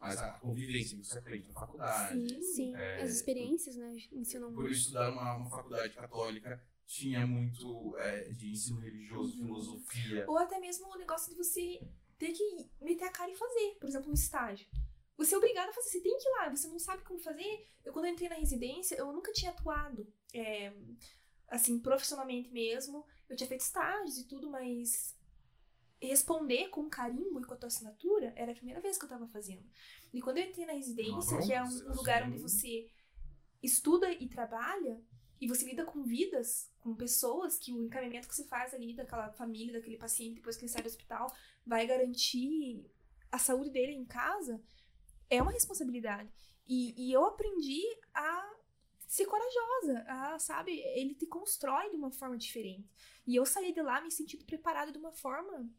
Mas 0.02 0.18
a 0.18 0.32
convivência 0.40 0.98
que 0.98 1.06
você 1.06 1.20
aprende 1.20 1.48
na 1.48 1.54
faculdade. 1.54 2.28
Sim, 2.28 2.42
sim. 2.42 2.76
É, 2.76 3.02
As 3.04 3.12
experiências, 3.12 3.76
né? 3.76 3.96
Ensinam 4.12 4.52
Por 4.54 4.64
muito. 4.64 4.74
estudar 4.76 5.12
uma, 5.12 5.36
uma 5.36 5.50
faculdade 5.50 5.94
católica, 5.94 6.62
tinha 6.86 7.26
muito 7.28 7.96
é, 7.98 8.30
de 8.34 8.52
ensino 8.52 8.80
religioso, 8.80 9.38
Uhum. 9.38 9.46
filosofia. 9.46 10.26
Ou 10.28 10.38
até 10.38 10.60
mesmo 10.60 10.88
o 10.88 10.98
negócio 10.98 11.30
de 11.32 11.38
você 11.38 11.80
ter 12.18 12.32
que 12.34 12.70
meter 12.82 13.06
a 13.06 13.12
cara 13.12 13.32
e 13.32 13.36
fazer. 13.36 13.78
Por 13.80 13.88
exemplo, 13.88 14.10
um 14.10 14.14
estágio. 14.14 14.68
Você 15.18 15.36
é 15.36 15.38
obrigado 15.38 15.70
a 15.70 15.74
fazer, 15.74 15.90
você 15.90 16.02
tem 16.02 16.18
que 16.18 16.28
ir 16.28 16.32
lá, 16.32 16.50
você 16.50 16.68
não 16.68 16.80
sabe 16.80 17.04
como 17.04 17.20
fazer. 17.20 17.68
Eu, 17.86 17.94
quando 17.94 18.06
eu 18.06 18.12
entrei 18.14 18.28
na 18.28 18.36
residência, 18.36 18.96
eu 18.96 19.14
nunca 19.14 19.32
tinha 19.32 19.52
atuado, 19.52 20.12
é, 20.34 20.74
assim, 21.48 21.80
profissionalmente 21.80 22.50
mesmo. 22.52 23.06
Eu 23.30 23.36
tinha 23.38 23.48
feito 23.48 23.62
estágios 23.62 24.18
e 24.18 24.28
tudo, 24.28 24.50
mas 24.50 25.16
responder 26.02 26.70
com 26.70 26.90
carimbo 26.90 27.40
e 27.40 27.44
com 27.46 27.54
a 27.54 27.58
tua 27.58 27.68
assinatura 27.68 28.34
era 28.36 28.52
a 28.52 28.56
primeira 28.56 28.82
vez 28.82 28.98
que 28.98 29.06
eu 29.06 29.10
tava 29.10 29.28
fazendo. 29.28 29.64
E 30.14 30.22
quando 30.22 30.38
eu 30.38 30.46
entrei 30.46 30.66
na 30.66 30.74
residência, 30.74 31.38
Não, 31.38 31.46
que 31.46 31.54
é 31.54 31.64
um, 31.64 31.68
um 31.68 31.96
lugar 31.96 32.24
você- 32.24 32.28
onde 32.30 32.40
você 32.40 32.90
estuda 33.62 34.12
e 34.12 34.28
trabalha, 34.28 35.00
e 35.40 35.48
você 35.48 35.66
lida 35.66 35.86
com 35.86 36.04
vidas, 36.04 36.72
com 36.80 36.96
pessoas, 36.96 37.58
que 37.58 37.74
o 37.74 37.84
encaminhamento 37.84 38.28
que 38.28 38.36
você 38.36 38.46
faz 38.46 38.74
ali 38.74 38.94
daquela 38.94 39.32
família, 39.32 39.74
daquele 39.74 39.98
paciente, 39.98 40.36
depois 40.36 40.56
que 40.56 40.64
ele 40.66 40.72
sai 40.72 40.82
do 40.84 40.88
hospital, 40.88 41.32
vai 41.66 41.86
garantir 41.88 42.86
a 43.32 43.38
saúde 43.40 43.70
dele 43.72 43.94
em 43.94 44.06
casa, 44.06 44.62
é 45.30 45.42
uma 45.42 45.52
responsabilidade. 45.52 46.30
E, 46.68 46.94
e 47.08 47.12
eu 47.12 47.26
aprendi 47.26 47.82
a 48.14 48.52
ser 49.08 49.26
corajosa, 49.26 50.04
a, 50.08 50.40
sabe, 50.40 50.80
ele 50.80 51.16
te 51.16 51.26
constrói 51.26 51.90
de 51.90 51.96
uma 51.96 52.12
forma 52.12 52.38
diferente. 52.38 52.90
E 53.26 53.36
eu 53.36 53.46
saí 53.46 53.74
de 53.74 53.82
lá 53.82 54.00
me 54.02 54.12
sentindo 54.12 54.46
preparada 54.46 54.92
de 54.92 54.98
uma 54.98 55.12
forma 55.12 55.70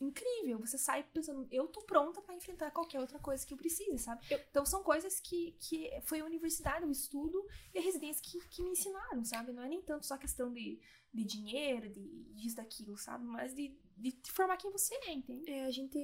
incrível. 0.00 0.58
Você 0.58 0.78
sai 0.78 1.02
pensando, 1.02 1.46
eu 1.50 1.66
tô 1.68 1.82
pronta 1.82 2.20
pra 2.20 2.34
enfrentar 2.34 2.70
qualquer 2.70 3.00
outra 3.00 3.18
coisa 3.18 3.46
que 3.46 3.52
eu 3.52 3.58
precise, 3.58 3.98
sabe? 3.98 4.24
Então 4.50 4.64
são 4.64 4.82
coisas 4.82 5.20
que, 5.20 5.56
que 5.60 5.90
foi 6.02 6.20
a 6.20 6.24
universidade, 6.24 6.84
o 6.84 6.90
estudo 6.90 7.44
e 7.74 7.78
a 7.78 7.82
residência 7.82 8.22
que, 8.22 8.38
que 8.48 8.62
me 8.62 8.70
ensinaram, 8.70 9.24
sabe? 9.24 9.52
Não 9.52 9.62
é 9.62 9.68
nem 9.68 9.82
tanto 9.82 10.06
só 10.06 10.16
questão 10.16 10.52
de, 10.52 10.78
de 11.12 11.24
dinheiro, 11.24 11.88
de 11.88 12.24
disso, 12.34 12.56
daquilo, 12.56 12.96
sabe? 12.96 13.24
Mas 13.24 13.54
de, 13.54 13.74
de 13.96 14.12
te 14.12 14.30
formar 14.32 14.56
quem 14.56 14.70
você 14.70 14.94
é, 15.06 15.12
entende? 15.12 15.50
É, 15.50 15.64
a 15.64 15.70
gente, 15.70 15.98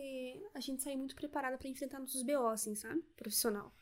a 0.54 0.60
gente 0.60 0.82
sai 0.82 0.96
muito 0.96 1.14
preparada 1.14 1.58
pra 1.58 1.68
enfrentar 1.68 2.00
nossos 2.00 2.22
BO, 2.22 2.46
assim, 2.46 2.74
sabe? 2.74 3.02
Profissional. 3.16 3.74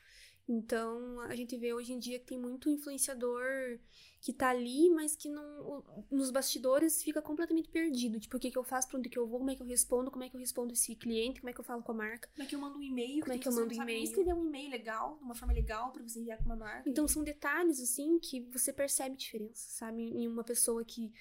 Então, 0.52 1.20
a 1.20 1.36
gente 1.36 1.56
vê 1.56 1.72
hoje 1.72 1.92
em 1.92 1.98
dia 2.00 2.18
que 2.18 2.26
tem 2.26 2.38
muito 2.38 2.68
influenciador 2.68 3.78
que 4.20 4.32
tá 4.32 4.50
ali, 4.50 4.90
mas 4.90 5.14
que 5.14 5.28
não, 5.28 5.84
nos 6.10 6.32
bastidores 6.32 7.04
fica 7.04 7.22
completamente 7.22 7.68
perdido. 7.68 8.18
Tipo, 8.18 8.36
o 8.36 8.40
que, 8.40 8.50
que 8.50 8.58
eu 8.58 8.64
faço, 8.64 8.88
pra 8.88 8.98
onde 8.98 9.08
que 9.08 9.16
eu 9.16 9.28
vou, 9.28 9.38
como 9.38 9.52
é 9.52 9.54
que 9.54 9.62
eu 9.62 9.66
respondo, 9.66 10.10
como 10.10 10.24
é 10.24 10.28
que 10.28 10.34
eu 10.34 10.40
respondo 10.40 10.72
esse 10.72 10.96
cliente, 10.96 11.40
como 11.40 11.50
é 11.50 11.52
que 11.52 11.60
eu 11.60 11.64
falo 11.64 11.84
com 11.84 11.92
a 11.92 11.94
marca. 11.94 12.28
Como 12.34 12.42
é 12.42 12.46
que 12.46 12.56
eu 12.56 12.58
mando 12.58 12.78
um 12.78 12.82
e-mail? 12.82 13.20
Como 13.20 13.32
é 13.32 13.34
tem 13.34 13.40
que 13.40 13.46
eu 13.48 13.52
mando 13.52 13.68
nem 13.68 13.80
e-mail? 13.80 14.02
escrever 14.02 14.34
um 14.34 14.44
e-mail 14.44 14.70
legal, 14.70 15.16
de 15.18 15.22
uma 15.22 15.36
forma 15.36 15.54
legal 15.54 15.92
pra 15.92 16.02
você 16.02 16.18
enviar 16.18 16.38
pra 16.38 16.46
uma 16.46 16.56
marca. 16.56 16.90
Então, 16.90 17.06
são 17.06 17.22
detalhes, 17.22 17.80
assim, 17.80 18.18
que 18.18 18.40
você 18.40 18.72
percebe 18.72 19.16
diferença, 19.16 19.70
sabe? 19.70 20.02
Em 20.02 20.26
uma 20.26 20.42
pessoa 20.42 20.84
que 20.84 21.12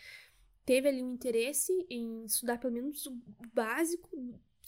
teve 0.66 0.90
ali 0.90 1.04
um 1.04 1.14
interesse 1.14 1.86
em 1.88 2.26
estudar 2.26 2.58
pelo 2.58 2.74
menos 2.74 3.06
o 3.06 3.16
básico, 3.54 4.10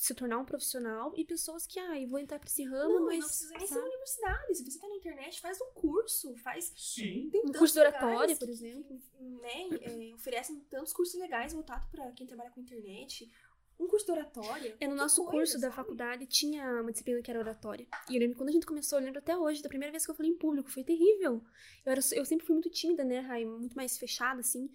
se 0.01 0.15
tornar 0.15 0.39
um 0.39 0.45
profissional, 0.45 1.13
e 1.15 1.23
pessoas 1.23 1.67
que, 1.67 1.79
ah, 1.79 2.01
eu 2.01 2.07
vou 2.07 2.17
entrar 2.17 2.39
pra 2.39 2.49
esse 2.49 2.63
ramo, 2.63 3.01
não, 3.01 3.05
mas. 3.05 3.19
não 3.19 3.27
precisa 3.27 3.53
nem 3.55 3.67
ser 3.67 3.79
universidade. 3.79 4.55
Se 4.55 4.65
você 4.65 4.79
tá 4.79 4.87
na 4.87 4.95
internet, 4.95 5.39
faz 5.39 5.61
um 5.61 5.71
curso, 5.75 6.35
faz 6.37 6.73
Sim. 6.75 7.29
Tem 7.29 7.41
Um 7.41 7.43
tantos 7.43 7.59
curso 7.59 7.73
de 7.75 7.79
oratória, 7.81 8.35
por 8.35 8.49
exemplo. 8.49 8.99
que, 8.99 9.23
né, 9.23 9.69
é, 9.79 10.15
oferecem 10.15 10.59
tantos 10.71 10.91
cursos 10.91 11.19
legais 11.19 11.53
voltados 11.53 11.87
para 11.89 12.11
quem 12.13 12.25
trabalha 12.25 12.49
com 12.49 12.61
internet. 12.61 13.31
Um 13.79 13.87
curso 13.87 14.07
de 14.07 14.11
oratória. 14.11 14.75
É, 14.79 14.87
no 14.87 14.95
nosso 14.95 15.23
coisa, 15.23 15.37
curso 15.37 15.53
da 15.59 15.67
sabe? 15.67 15.75
faculdade 15.75 16.25
tinha 16.25 16.81
uma 16.81 16.91
disciplina 16.91 17.21
que 17.21 17.29
era 17.29 17.39
oratória. 17.39 17.87
E 18.09 18.15
eu 18.15 18.19
lembro 18.19 18.37
quando 18.37 18.49
a 18.49 18.53
gente 18.53 18.65
começou, 18.65 18.97
eu 18.97 19.05
lembro 19.05 19.19
até 19.19 19.37
hoje, 19.37 19.61
da 19.61 19.69
primeira 19.69 19.91
vez 19.91 20.03
que 20.03 20.09
eu 20.09 20.15
falei 20.15 20.31
em 20.31 20.37
público, 20.37 20.71
foi 20.71 20.83
terrível. 20.83 21.43
Eu, 21.85 21.91
era, 21.91 22.01
eu 22.13 22.25
sempre 22.25 22.43
fui 22.43 22.53
muito 22.53 22.71
tímida, 22.71 23.03
né, 23.03 23.19
Rai? 23.19 23.45
Muito 23.45 23.75
mais 23.75 23.99
fechada, 23.99 24.39
assim. 24.39 24.67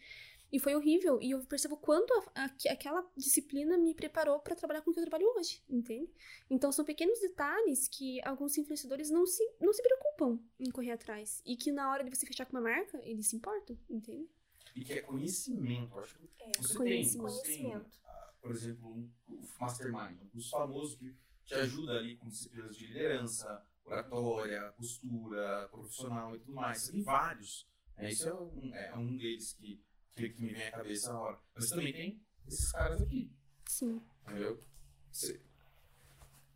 E 0.52 0.58
foi 0.60 0.74
horrível. 0.74 1.18
E 1.20 1.32
eu 1.32 1.44
percebo 1.44 1.76
quanto 1.76 2.12
a- 2.14 2.44
a- 2.44 2.72
aquela 2.72 3.04
disciplina 3.16 3.76
me 3.76 3.94
preparou 3.94 4.38
pra 4.40 4.54
trabalhar 4.54 4.80
com 4.82 4.90
o 4.90 4.94
que 4.94 5.00
eu 5.00 5.04
trabalho 5.04 5.26
hoje, 5.36 5.62
entende? 5.68 6.10
Então 6.48 6.70
são 6.70 6.84
pequenos 6.84 7.18
detalhes 7.20 7.88
que 7.88 8.20
alguns 8.24 8.56
influenciadores 8.56 9.10
não 9.10 9.26
se, 9.26 9.42
não 9.60 9.72
se 9.72 9.82
preocupam 9.82 10.38
em 10.58 10.70
correr 10.70 10.92
atrás. 10.92 11.42
E 11.44 11.56
que 11.56 11.72
na 11.72 11.90
hora 11.90 12.04
de 12.04 12.14
você 12.14 12.24
fechar 12.26 12.46
com 12.46 12.52
uma 12.56 12.60
marca, 12.62 12.98
eles 13.04 13.26
se 13.26 13.36
importam, 13.36 13.76
entende? 13.90 14.28
E 14.74 14.84
que 14.84 14.92
é 14.92 15.00
conhecimento. 15.02 15.98
Acho 15.98 16.18
que 16.18 16.28
É, 16.40 16.52
você 16.58 16.68
tem, 16.74 16.76
Conhecimento. 16.76 17.32
você 17.32 17.42
tem 17.42 17.62
Conhecimento. 17.62 17.98
ah, 18.04 18.34
por 18.40 18.50
exemplo, 18.52 18.88
um, 18.88 19.10
um 19.28 19.48
mastermind, 19.60 20.20
um 20.22 20.28
curso 20.28 20.50
famoso 20.50 20.96
que 20.98 21.14
te 21.44 21.54
ajuda 21.54 21.98
ali 21.98 22.16
com 22.16 22.28
disciplinas 22.28 22.76
de 22.76 22.86
liderança, 22.86 23.64
oratória, 23.84 24.72
postura, 24.76 25.68
profissional 25.70 26.34
e 26.36 26.38
tudo 26.38 26.52
mais. 26.52 26.88
Tem 26.88 27.02
vários. 27.02 27.66
É, 27.96 28.10
isso 28.10 28.28
é 28.28 28.34
um, 28.34 28.74
é 28.74 28.94
um 28.96 29.16
deles 29.16 29.54
que, 29.54 29.80
que, 30.16 30.30
que 30.30 30.42
me 30.42 30.52
vem 30.52 30.66
à 30.66 30.72
cabeça 30.72 31.12
na 31.12 31.20
hora. 31.20 31.38
Mas 31.54 31.68
também 31.68 31.92
tem 31.92 32.20
esses 32.48 32.72
caras 32.72 33.02
aqui. 33.02 33.30
Sim. 33.66 34.02
Entendeu? 34.22 34.60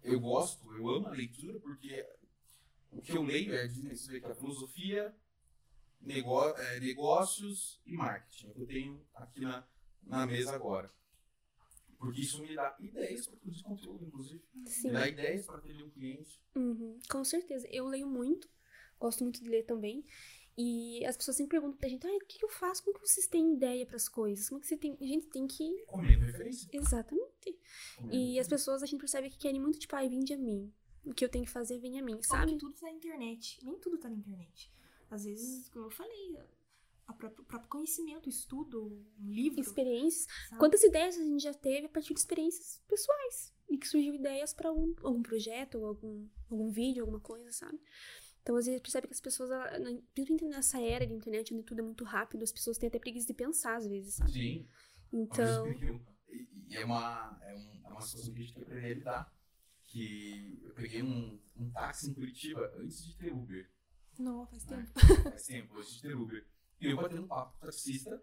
Eu 0.03 0.19
gosto, 0.19 0.73
eu 0.73 0.89
amo 0.89 1.09
a 1.09 1.11
leitura 1.11 1.61
porque 1.61 2.07
o 2.91 3.03
que 3.03 3.12
eu 3.12 3.23
leio 3.23 3.55
é 3.55 3.69
que 3.69 4.27
é 4.27 4.35
filosofia, 4.35 5.15
é, 6.09 6.81
negócios 6.81 7.81
e 7.85 7.93
marketing. 7.93 8.49
É 8.49 8.53
que 8.55 8.61
eu 8.61 8.66
tenho 8.66 9.07
aqui 9.15 9.41
na, 9.41 9.69
na 10.03 10.27
mesa 10.27 10.55
agora. 10.55 10.91
Porque 11.99 12.23
isso 12.23 12.41
me 12.41 12.55
dá 12.55 12.74
ideias 12.81 13.27
para 13.27 13.37
produzir 13.37 13.62
conteúdo, 13.62 14.05
inclusive. 14.07 14.43
Sim. 14.65 14.89
Me 14.89 14.95
dá 14.95 15.07
ideias 15.07 15.45
para 15.45 15.59
atender 15.59 15.85
um 15.85 15.91
cliente. 15.91 16.41
Uhum, 16.57 16.99
com 17.11 17.23
certeza. 17.23 17.69
Eu 17.70 17.87
leio 17.87 18.07
muito, 18.07 18.49
gosto 18.99 19.23
muito 19.23 19.43
de 19.45 19.51
ler 19.51 19.65
também. 19.65 20.03
E 20.59 21.05
as 21.07 21.17
pessoas 21.17 21.37
sempre 21.37 21.53
perguntam 21.53 21.79
pra 21.79 21.89
gente, 21.89 22.07
ah, 22.07 22.11
o 22.17 22.21
que 22.27 22.45
eu 22.45 22.49
faço? 22.49 22.83
Como 22.83 22.99
que 22.99 23.07
vocês 23.09 23.27
têm 23.27 23.55
ideia 23.55 23.87
pras 23.87 24.09
coisas? 24.09 24.49
Como 24.49 24.61
que 24.61 24.67
você 24.67 24.77
tem. 24.77 24.97
A 25.01 25.05
gente 25.07 25.27
tem 25.29 25.47
que. 25.47 25.85
Comendo 25.87 26.25
referência. 26.27 26.69
Exatamente. 26.73 27.59
Comendo 27.97 28.15
E 28.15 28.39
as 28.39 28.49
pessoas 28.49 28.83
a 28.83 28.87
gente 28.87 29.01
percebe 29.01 29.31
que 29.31 29.39
querem 29.39 29.61
muito, 29.61 29.79
tipo, 29.79 29.95
ai, 29.97 30.09
vinde 30.09 30.33
a 30.35 30.39
mim. 30.39 30.73
O 31.05 31.15
que 31.15 31.25
eu 31.25 31.29
tenho 31.31 31.45
que 31.47 31.51
fazer, 31.51 31.79
vem 31.79 31.99
a 31.99 32.03
mim, 32.03 32.21
sabe? 32.23 32.53
que 32.53 32.59
tudo 32.59 32.75
tá 32.75 32.87
na 32.87 32.93
internet. 32.93 33.59
Nem 33.65 33.79
tudo 33.79 33.97
tá 33.97 34.09
na 34.11 34.17
internet. 34.17 34.71
Às 35.11 35.25
vezes, 35.25 35.69
como 35.71 35.87
eu 35.87 35.91
falei, 35.91 36.37
a 37.07 37.13
própria- 37.15 37.43
o 37.43 37.45
próprio 37.47 37.71
conhecimento, 37.71 38.27
o 38.27 38.29
estudo, 38.29 39.03
um 39.19 39.31
livro. 39.31 39.61
Experiências. 39.61 40.27
sabe? 40.49 40.59
Quantas 40.59 40.83
ideias 40.83 41.17
a 41.17 41.23
gente 41.25 41.43
já 41.43 41.55
teve 41.55 41.87
a 41.87 41.89
partir 41.89 42.13
de 42.13 42.21
experiências 42.21 42.83
pessoais? 42.87 43.53
E 43.69 43.79
que 43.79 43.89
surgiu 43.89 44.15
ideias 44.15 44.53
pra 44.53 44.71
um, 44.73 44.95
algum 45.03 45.23
projeto, 45.23 45.77
ou 45.79 45.87
algum, 45.87 46.29
algum 46.51 46.71
vídeo, 46.71 47.03
alguma 47.03 47.21
coisa, 47.21 47.51
sabe? 47.51 47.81
Então, 48.51 48.59
às 48.59 48.67
vezes, 48.67 48.81
percebe 48.81 49.07
que 49.07 49.13
as 49.13 49.21
pessoas, 49.21 49.49
principalmente 50.13 50.45
nessa 50.53 50.81
era 50.83 51.07
de 51.07 51.15
internet, 51.15 51.55
onde 51.55 51.63
tudo 51.63 51.79
é 51.79 51.85
muito 51.85 52.03
rápido, 52.03 52.43
as 52.43 52.51
pessoas 52.51 52.77
têm 52.77 52.89
até 52.89 52.99
preguiça 52.99 53.29
de 53.29 53.33
pensar, 53.33 53.77
às 53.77 53.87
vezes, 53.87 54.15
sabe? 54.15 54.33
Sim. 54.33 54.69
Então. 55.13 55.69
E 56.69 56.77
é 56.77 56.85
uma, 56.85 57.39
é, 57.43 57.55
um- 57.55 57.81
é 57.85 57.93
uma 57.93 58.01
situação 58.01 58.35
que 58.35 58.41
a 58.41 58.43
gente 58.43 58.55
tem 58.55 58.65
que 58.65 58.69
aprender 58.69 58.91
a 58.91 58.95
lidar. 58.95 59.37
Que 59.85 60.59
eu 60.65 60.75
peguei 60.75 61.01
um, 61.01 61.41
um 61.57 61.71
táxi 61.71 62.11
em 62.11 62.15
Curitiba 62.15 62.75
antes 62.77 63.07
de 63.07 63.17
ter 63.17 63.33
Uber. 63.33 63.71
Não, 64.19 64.45
faz 64.49 64.67
né? 64.67 64.85
tempo. 64.85 64.93
Faz 65.31 65.43
tempo, 65.45 65.79
antes 65.79 65.95
de 65.95 66.03
ter 66.03 66.17
Uber. 66.17 66.45
E 66.81 66.87
eu 66.87 66.97
batendo 66.97 67.29
papo 67.29 67.53
com 67.53 67.59
o 67.59 67.61
taxista 67.71 68.21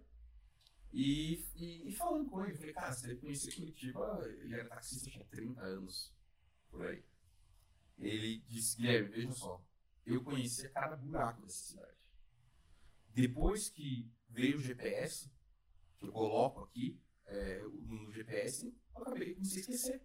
e, 0.91 1.45
e, 1.55 1.87
e 1.87 1.91
falando 1.93 2.29
com 2.29 2.43
ele. 2.43 2.57
Falei, 2.57 2.73
cara, 2.73 2.91
você 2.91 3.07
deve 3.07 3.21
conhecer 3.21 3.55
Curitiba. 3.55 4.21
Ele 4.41 4.53
era 4.53 4.67
taxista, 4.67 5.09
tinha 5.09 5.23
30 5.23 5.61
anos 5.61 6.13
por 6.69 6.85
aí. 6.85 7.01
Ele 7.97 8.39
disse, 8.39 8.75
Guilherme, 8.75 9.09
veja 9.09 9.31
só, 9.31 9.65
eu 10.07 10.23
conhecia 10.23 10.69
cada 10.69 10.95
buraco 10.95 11.41
dessa 11.41 11.67
cidade. 11.69 11.97
Depois 13.09 13.69
que 13.69 14.09
veio 14.29 14.57
o 14.57 14.61
GPS, 14.61 15.31
que 15.97 16.05
eu 16.07 16.11
coloco 16.11 16.61
aqui 16.61 16.99
é, 17.25 17.61
no 17.63 18.11
GPS, 18.11 18.73
eu 18.95 19.01
acabei 19.01 19.33
comecei 19.33 19.57
a 19.57 19.61
esquecer 19.61 20.01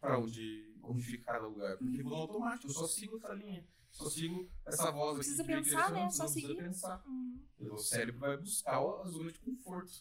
para 0.00 0.18
onde, 0.18 0.74
onde 0.82 1.02
fica 1.02 1.32
cada 1.32 1.46
lugar. 1.46 1.76
Porque 1.76 1.98
ficou 1.98 2.10
no 2.10 2.16
automático, 2.16 2.68
eu 2.68 2.74
só 2.74 2.86
sigo 2.86 3.16
essa 3.18 3.32
linha. 3.34 3.66
Só 3.90 4.08
sigo 4.08 4.50
essa 4.64 4.90
voz 4.90 5.16
aqui. 5.16 5.18
Precisa 5.18 5.44
pensar, 5.44 5.92
né? 5.92 6.10
Só 6.10 6.26
seguir. 6.28 6.56
pensar. 6.56 7.04
Uhum. 7.06 7.44
O 7.72 7.78
cérebro 7.78 8.20
vai 8.20 8.36
buscar 8.36 8.78
a 8.78 9.04
zona 9.06 9.32
de 9.32 9.38
conforto. 9.40 9.92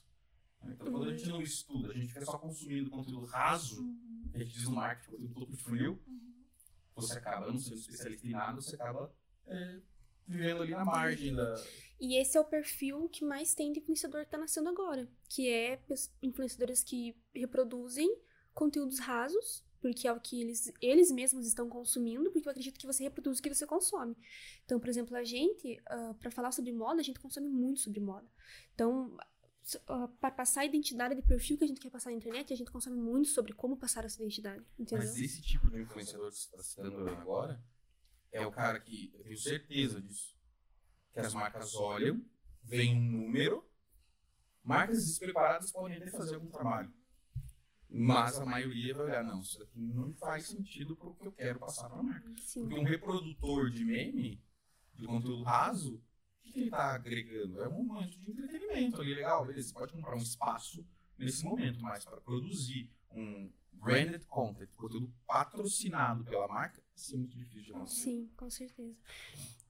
Então, 0.63 0.91
quando 0.91 1.09
a 1.09 1.17
gente 1.17 1.29
não 1.29 1.41
estuda, 1.41 1.89
a 1.89 1.93
gente 1.93 2.07
fica 2.07 2.25
só 2.25 2.37
consumindo 2.37 2.89
conteúdo 2.89 3.25
raso, 3.25 3.81
Uhum. 3.81 4.29
que 4.31 4.37
a 4.37 4.39
gente 4.43 4.53
diz 4.53 4.63
no 4.65 4.75
marketing, 4.75 5.11
conteúdo 5.11 5.33
topo 5.33 5.51
de 5.51 5.63
funil, 5.63 6.01
Uhum. 6.07 6.35
você 6.95 7.17
acaba 7.17 7.47
não 7.51 7.57
sendo 7.57 7.75
especialista 7.77 8.27
em 8.27 8.31
nada, 8.31 8.61
você 8.61 8.75
acaba 8.75 9.13
é, 9.49 9.79
vivendo 10.27 10.61
ali 10.61 10.71
na 10.71 10.85
margem 10.85 11.35
da. 11.35 11.55
E 11.99 12.15
esse 12.15 12.37
é 12.37 12.41
o 12.41 12.45
perfil 12.45 13.09
que 13.09 13.25
mais 13.25 13.53
tem 13.53 13.73
de 13.73 13.79
influenciador 13.79 14.23
que 14.23 14.31
tá 14.31 14.37
nascendo 14.37 14.69
agora. 14.69 15.09
Que 15.27 15.49
é 15.49 15.81
influenciadores 16.21 16.81
que 16.81 17.15
reproduzem 17.33 18.15
conteúdos 18.53 18.99
rasos, 18.99 19.65
porque 19.81 20.07
é 20.07 20.13
o 20.13 20.19
que 20.19 20.41
eles, 20.41 20.71
eles 20.81 21.11
mesmos 21.11 21.45
estão 21.45 21.67
consumindo, 21.67 22.31
porque 22.31 22.47
eu 22.47 22.51
acredito 22.51 22.79
que 22.79 22.85
você 22.85 23.03
reproduz 23.03 23.39
o 23.39 23.41
que 23.41 23.53
você 23.53 23.65
consome. 23.65 24.15
Então, 24.63 24.79
por 24.79 24.87
exemplo, 24.87 25.15
a 25.15 25.23
gente, 25.23 25.81
ah, 25.87 26.15
pra 26.19 26.31
falar 26.31 26.51
sobre 26.51 26.71
moda, 26.71 27.01
a 27.01 27.03
gente 27.03 27.19
consome 27.19 27.49
muito 27.49 27.81
sobre 27.81 27.99
moda. 27.99 28.27
Então, 28.73 29.17
para 30.19 30.31
passar 30.31 30.61
a 30.61 30.65
identidade 30.65 31.15
de 31.15 31.21
perfil 31.21 31.57
que 31.57 31.63
a 31.63 31.67
gente 31.67 31.81
quer 31.81 31.89
passar 31.89 32.11
na 32.11 32.15
internet, 32.15 32.53
a 32.53 32.55
gente 32.55 32.71
consome 32.71 32.97
muito 32.97 33.29
sobre 33.29 33.53
como 33.53 33.77
passar 33.77 34.05
essa 34.05 34.21
identidade, 34.21 34.65
entendeu? 34.77 35.05
Mas 35.05 35.17
esse 35.17 35.41
tipo 35.41 35.69
de 35.69 35.81
influenciador 35.81 36.31
que 36.31 36.37
você 36.37 36.49
está 36.49 36.63
citando 36.63 37.09
agora 37.09 37.61
é 38.31 38.45
o 38.45 38.51
cara 38.51 38.79
que, 38.79 39.11
eu 39.13 39.23
tenho 39.23 39.37
certeza 39.37 40.01
disso, 40.01 40.37
que 41.11 41.19
as 41.19 41.33
marcas 41.33 41.75
olham, 41.75 42.23
vem 42.63 42.95
um 42.95 43.01
número, 43.01 43.67
marcas 44.63 45.05
despreparadas 45.05 45.71
podem 45.71 45.97
até 45.97 46.11
fazer 46.11 46.35
algum 46.35 46.49
trabalho. 46.49 46.93
Mas 47.91 48.37
a 48.39 48.45
maioria 48.45 48.93
vai 48.93 49.05
olhar, 49.07 49.23
não, 49.23 49.41
isso 49.41 49.61
aqui 49.63 49.79
não 49.79 50.13
faz 50.13 50.45
sentido 50.45 50.95
para 50.95 51.09
o 51.09 51.15
que 51.15 51.25
eu 51.25 51.31
quero 51.31 51.59
passar 51.59 51.89
para 51.89 51.99
a 51.99 52.03
marca. 52.03 52.31
Sim. 52.37 52.61
Porque 52.61 52.79
um 52.79 52.83
reprodutor 52.83 53.71
de 53.71 53.83
meme, 53.83 54.43
de 54.93 55.07
conteúdo 55.07 55.41
raso, 55.41 55.95
o 55.95 56.41
que, 56.43 56.51
que 56.51 56.59
ele 56.59 56.65
está 56.67 56.93
agregando? 56.93 57.59
É 57.61 57.67
um 57.67 57.83
momento 57.83 58.19
de 58.19 58.29
entretenimento 58.29 59.01
ali, 59.01 59.15
legal, 59.15 59.43
beleza. 59.43 59.69
Você 59.69 59.73
pode 59.73 59.93
comprar 59.93 60.15
um 60.15 60.21
espaço 60.21 60.85
nesse 61.17 61.43
momento, 61.43 61.81
mas 61.81 62.05
para 62.05 62.21
produzir 62.21 62.91
um 63.11 63.51
branded 63.79 64.25
content, 64.27 64.69
conteúdo 64.75 65.11
patrocinado 65.27 66.23
pela 66.23 66.47
marca, 66.47 66.81
isso 66.95 67.15
é 67.15 67.17
muito 67.17 67.35
difícil 67.37 67.63
de 67.63 67.71
acontecer. 67.71 68.01
Sim, 68.01 68.29
com 68.35 68.49
certeza. 68.49 68.95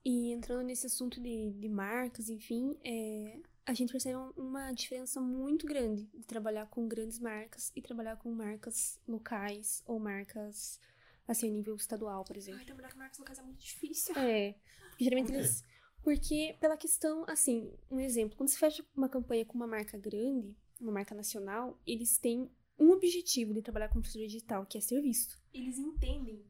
E 0.03 0.31
entrando 0.31 0.63
nesse 0.63 0.85
assunto 0.87 1.21
de, 1.21 1.51
de 1.51 1.69
marcas, 1.69 2.29
enfim, 2.29 2.77
é, 2.83 3.39
a 3.65 3.73
gente 3.73 3.91
percebe 3.91 4.15
um- 4.17 4.31
uma 4.37 4.71
diferença 4.71 5.19
muito 5.21 5.65
grande 5.67 6.05
de 6.05 6.23
trabalhar 6.25 6.65
com 6.67 6.87
grandes 6.87 7.19
marcas 7.19 7.71
e 7.75 7.81
trabalhar 7.81 8.15
com 8.17 8.31
marcas 8.31 8.99
locais 9.07 9.83
ou 9.85 9.99
marcas, 9.99 10.79
assim, 11.27 11.49
a 11.49 11.53
nível 11.53 11.75
estadual, 11.75 12.23
por 12.23 12.37
exemplo. 12.37 12.59
Ai, 12.59 12.65
trabalhar 12.65 12.91
com 12.91 12.97
marcas 12.97 13.19
locais 13.19 13.39
é 13.39 13.43
muito 13.43 13.59
difícil. 13.59 14.15
É, 14.17 14.55
porque 14.89 15.03
geralmente 15.03 15.31
eles... 15.33 15.63
Porque, 16.01 16.55
pela 16.61 16.77
questão, 16.77 17.25
assim, 17.27 17.73
um 17.91 17.99
exemplo, 17.99 18.37
quando 18.37 18.47
você 18.47 18.57
fecha 18.57 18.83
uma 18.95 19.09
campanha 19.09 19.45
com 19.45 19.53
uma 19.55 19.67
marca 19.67 19.97
grande, 19.97 20.55
uma 20.79 20.93
marca 20.93 21.13
nacional, 21.13 21.77
eles 21.85 22.17
têm 22.17 22.49
um 22.79 22.91
objetivo 22.91 23.53
de 23.53 23.61
trabalhar 23.61 23.89
com 23.89 23.99
infraestrutura 23.99 24.27
digital, 24.27 24.65
que 24.65 24.77
é 24.77 24.81
ser 24.81 25.01
visto. 25.01 25.37
Eles 25.53 25.77
entendem 25.77 26.45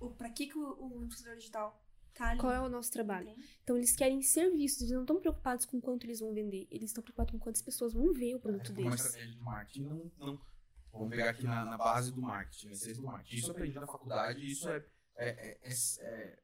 o, 0.00 0.10
pra 0.10 0.30
que, 0.30 0.46
que 0.46 0.58
o, 0.58 0.62
o 0.80 1.04
influenciador 1.04 1.36
digital 1.36 1.84
tá 2.14 2.30
ali. 2.30 2.40
Qual 2.40 2.52
é 2.52 2.60
o 2.60 2.68
nosso 2.68 2.90
trabalho? 2.92 3.28
entende? 3.30 3.48
Então 3.62 3.76
eles 3.76 3.94
querem 3.96 4.22
ser 4.22 4.50
vistos, 4.52 4.82
eles 4.82 4.92
não 4.94 5.02
estão 5.02 5.20
preocupados 5.20 5.66
com 5.66 5.80
quanto 5.80 6.04
eles 6.06 6.20
vão 6.20 6.32
vender, 6.32 6.66
eles 6.70 6.90
estão 6.90 7.02
preocupados 7.02 7.32
com 7.32 7.38
quantas 7.38 7.62
pessoas 7.62 7.92
vão 7.92 8.12
ver 8.12 8.34
o 8.36 8.40
produto 8.40 8.68
É 8.68 8.72
uma 8.74 8.90
deles. 8.90 9.04
estratégia 9.04 9.34
de 9.34 9.40
marketing 9.40 9.82
não, 9.82 10.12
não 10.18 10.40
vamos 10.92 11.08
pegar 11.10 11.30
aqui 11.30 11.44
na, 11.44 11.64
na 11.64 11.76
base 11.76 12.12
do 12.12 12.20
marketing, 12.22 12.66
na 12.66 12.72
essência 12.72 12.94
do 12.96 13.02
marketing. 13.06 13.36
Isso 13.36 13.46
eu 13.48 13.52
aprendi 13.52 13.74
na 13.74 13.86
faculdade, 13.86 14.50
isso 14.50 14.68
é, 14.68 14.84
é, 15.16 15.28
é- 15.28 15.58
é- 15.62 16.02
é- 16.02 16.38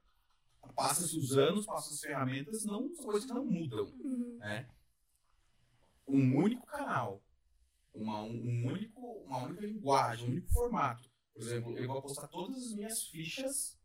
passa-se 0.74 1.18
os 1.18 1.36
anos, 1.36 1.66
passam 1.66 1.92
as 1.92 2.00
ferramentas, 2.00 2.64
não 2.64 2.92
são 2.94 3.04
coisas 3.04 3.24
que 3.26 3.32
não 3.34 3.44
mudam, 3.44 3.84
Uhum. 3.84 4.38
né? 4.38 4.68
Um 6.06 6.36
único 6.36 6.66
canal, 6.66 7.22
uma, 7.94 8.22
um, 8.22 8.66
único, 8.66 9.00
uma 9.24 9.44
única 9.44 9.64
linguagem, 9.64 10.26
um 10.26 10.32
único 10.32 10.52
formato. 10.52 11.08
Por 11.32 11.42
exemplo, 11.42 11.78
eu 11.78 11.86
vou 11.86 12.02
postar 12.02 12.28
todas 12.28 12.56
as 12.56 12.72
minhas 12.74 13.04
fichas 13.04 13.78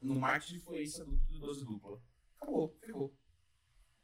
no 0.00 0.14
marketing 0.14 0.54
de 0.54 0.58
influência 0.58 1.04
do, 1.04 1.16
do 1.16 1.38
12 1.38 1.64
dupla. 1.64 2.00
Acabou, 2.36 2.76
ferrou. 2.80 3.14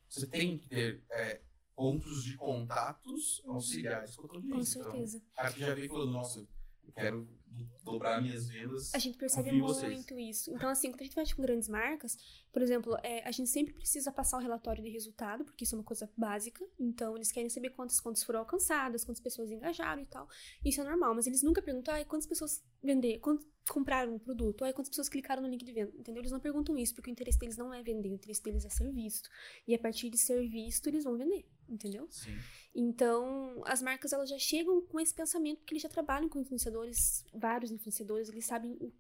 Você 0.09 0.27
tem 0.27 0.59
que 0.59 0.68
ter 0.68 1.05
é, 1.10 1.43
pontos 1.74 2.24
de 2.24 2.36
contatos 2.36 3.43
auxiliares 3.47 4.16
com 4.16 4.27
a 4.27 4.28
tua 4.28 4.40
Com 4.40 4.48
audiência. 4.48 4.78
Então, 4.81 4.93
certeza. 4.93 5.18
o 5.18 5.35
cara 5.35 5.52
que 5.52 5.60
já 5.60 5.74
veio 5.74 5.89
falando, 5.89 6.12
nossa, 6.12 6.48
eu 6.85 6.93
quero 6.93 7.40
dobrar 7.82 8.22
minhas 8.22 8.48
vendas. 8.48 8.94
A 8.94 8.98
gente 8.98 9.18
percebe 9.18 9.52
muito 9.52 10.18
isso. 10.18 10.52
Então, 10.52 10.68
assim, 10.68 10.90
quando 10.90 11.01
a 11.01 11.05
gente 11.05 11.16
mexe 11.16 11.35
com 11.35 11.43
grandes 11.43 11.68
marcas, 11.68 12.16
por 12.52 12.62
exemplo, 12.62 12.97
é, 13.02 13.27
a 13.27 13.31
gente 13.31 13.48
sempre 13.48 13.72
precisa 13.74 14.12
passar 14.12 14.39
o 14.39 14.40
relatório 14.40 14.82
de 14.82 14.90
resultado, 14.90 15.44
porque 15.44 15.64
isso 15.64 15.74
é 15.74 15.78
uma 15.78 15.85
coisa 15.85 16.10
básica. 16.16 16.64
Então, 16.78 17.16
eles 17.16 17.32
querem 17.32 17.48
saber 17.48 17.70
quantas 17.70 18.01
contas 18.01 18.22
foram 18.22 18.40
alcançadas, 18.40 19.05
quantas 19.05 19.22
pessoas 19.22 19.51
engajaram 19.51 20.02
e 20.02 20.06
tal. 20.06 20.28
Isso 20.64 20.81
é 20.81 20.85
normal, 20.85 21.14
mas 21.14 21.27
eles 21.27 21.43
nunca 21.43 21.62
perguntam, 21.62 21.94
ai, 21.94 22.05
quantas 22.05 22.27
pessoas 22.27 22.62
vender, 22.82 23.18
quantas 23.18 23.47
compraram 23.68 24.14
o 24.16 24.20
produto, 24.20 24.64
ai, 24.64 24.72
quantas 24.72 24.89
pessoas 24.89 25.09
clicaram 25.09 25.43
no 25.43 25.48
link 25.48 25.64
de 25.64 25.72
venda, 25.72 25.93
entendeu? 25.97 26.20
Eles 26.22 26.32
não 26.32 26.40
perguntam 26.40 26.77
isso, 26.77 26.94
porque 26.94 27.10
o 27.10 27.12
interesse 27.12 27.39
deles 27.39 27.56
não 27.56 27.72
é 27.72 27.82
vender, 27.82 28.10
o 28.10 28.14
interesse 28.14 28.43
deles 28.43 28.64
é 28.64 28.70
ser 28.70 28.90
visto. 28.93 29.28
E 29.66 29.74
a 29.74 29.78
partir 29.78 30.10
de 30.10 30.18
ser 30.18 30.48
visto, 30.48 30.86
eles 30.89 31.05
vão 31.05 31.16
vender, 31.16 31.47
entendeu? 31.71 32.07
Sim. 32.11 32.37
Então, 32.75 33.63
as 33.65 33.81
marcas 33.83 34.13
elas 34.13 34.29
já 34.29 34.39
chegam 34.39 34.81
com 34.83 34.99
esse 35.01 35.15
pensamento 35.15 35.59
porque 35.59 35.75
eles 35.75 35.83
já 35.83 35.89
trabalham 35.89 36.29
com 36.29 36.41
influenciadores, 36.41 37.25
vários 37.33 37.71
influenciadores, 37.71 38.29
eles 38.29 38.47
sabem 38.47 38.73
o, 38.81 38.93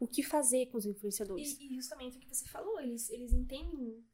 o 0.00 0.06
que 0.08 0.22
fazer 0.22 0.66
com 0.66 0.78
os 0.78 0.86
influenciadores. 0.86 1.58
E, 1.58 1.72
e 1.72 1.74
justamente 1.74 2.16
o 2.16 2.20
que 2.20 2.28
você 2.28 2.46
falou, 2.48 2.80
eles, 2.80 3.08
eles 3.10 3.32
entendem 3.32 4.04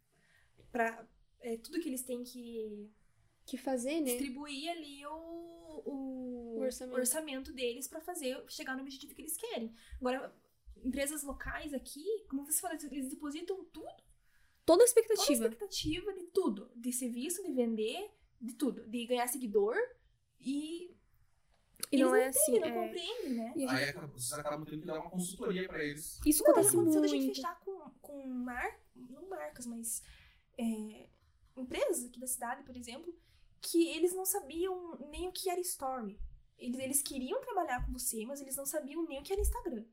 pra, 0.71 1.07
é, 1.41 1.57
tudo 1.57 1.81
que 1.81 1.89
eles 1.89 2.03
têm 2.03 2.23
que 2.23 2.91
que 3.47 3.57
fazer, 3.57 4.01
né? 4.01 4.07
distribuir 4.13 4.71
ali 4.71 5.05
o, 5.07 5.83
o, 5.85 6.57
O 6.57 6.61
orçamento. 6.61 6.97
orçamento 6.97 7.53
deles 7.53 7.89
pra 7.89 8.01
fazer 8.01 8.41
chegar 8.49 8.77
no 8.77 8.83
objetivo 8.83 9.13
que 9.15 9.23
eles 9.23 9.37
querem. 9.37 9.75
Agora, 10.01 10.33
empresas 10.85 11.25
locais 11.25 11.75
aqui, 11.75 12.05
como 12.29 12.45
você 12.45 12.61
falou, 12.61 12.77
eles 12.93 13.09
depositam 13.11 13.65
tudo, 13.65 13.89
Toda 14.65 14.85
a 14.85 14.87
toda 14.87 15.01
a 15.01 15.03
expectativa. 15.03 15.45
expectativa 15.45 16.13
de 16.15 16.25
tudo, 16.29 16.71
de 16.77 16.93
ser 16.93 17.09
visto, 17.11 17.43
de 17.43 17.53
vender, 17.53 18.11
de 18.41 18.55
tudo, 18.55 18.87
de 18.89 19.07
ganhar 19.07 19.27
seguidor 19.27 19.77
e 20.39 20.91
E 21.93 21.97
eles 21.97 22.07
não 22.07 22.15
é 22.15 22.29
assim. 22.29 22.53
entendem, 22.57 22.71
não 22.73 22.83
é- 22.83 22.87
compreendem, 22.89 23.33
né? 23.35 23.67
a 23.67 23.75
Aí 23.77 23.85
acaba- 23.89 24.07
vocês 24.09 24.33
acabam 24.39 24.65
tendo 24.65 24.81
que 24.81 24.87
dar 24.87 25.01
uma 25.01 25.11
consultoria 25.11 25.67
pra 25.69 25.83
eles. 25.85 26.21
Isso 26.25 26.43
Não, 26.45 26.51
acontece 26.53 26.77
muito. 26.77 27.09
gente 27.09 27.35
fechar 27.35 27.59
com, 27.61 27.91
com 28.01 28.27
mar, 28.29 28.79
não 28.95 29.29
marcas, 29.29 29.67
mas 29.67 30.03
é, 30.59 31.09
empresas 31.57 32.05
aqui 32.05 32.21
da 32.21 32.27
cidade, 32.27 32.63
por 32.65 32.77
exemplo, 32.77 33.13
que 33.63 33.89
eles 33.89 34.15
não 34.15 34.25
sabiam 34.25 34.97
nem 35.11 35.27
o 35.29 35.33
que 35.33 35.51
era 35.51 35.61
story. 35.61 36.19
Eles, 36.59 36.79
eles 36.79 37.03
queriam 37.03 37.41
trabalhar 37.41 37.85
com 37.87 37.93
você, 37.93 38.25
mas 38.27 38.41
eles 38.41 38.57
não 38.57 38.67
sabiam 38.67 39.03
nem 39.07 39.19
o 39.19 39.23
que 39.23 39.33
era 39.33 39.41
Instagram. 39.41 39.85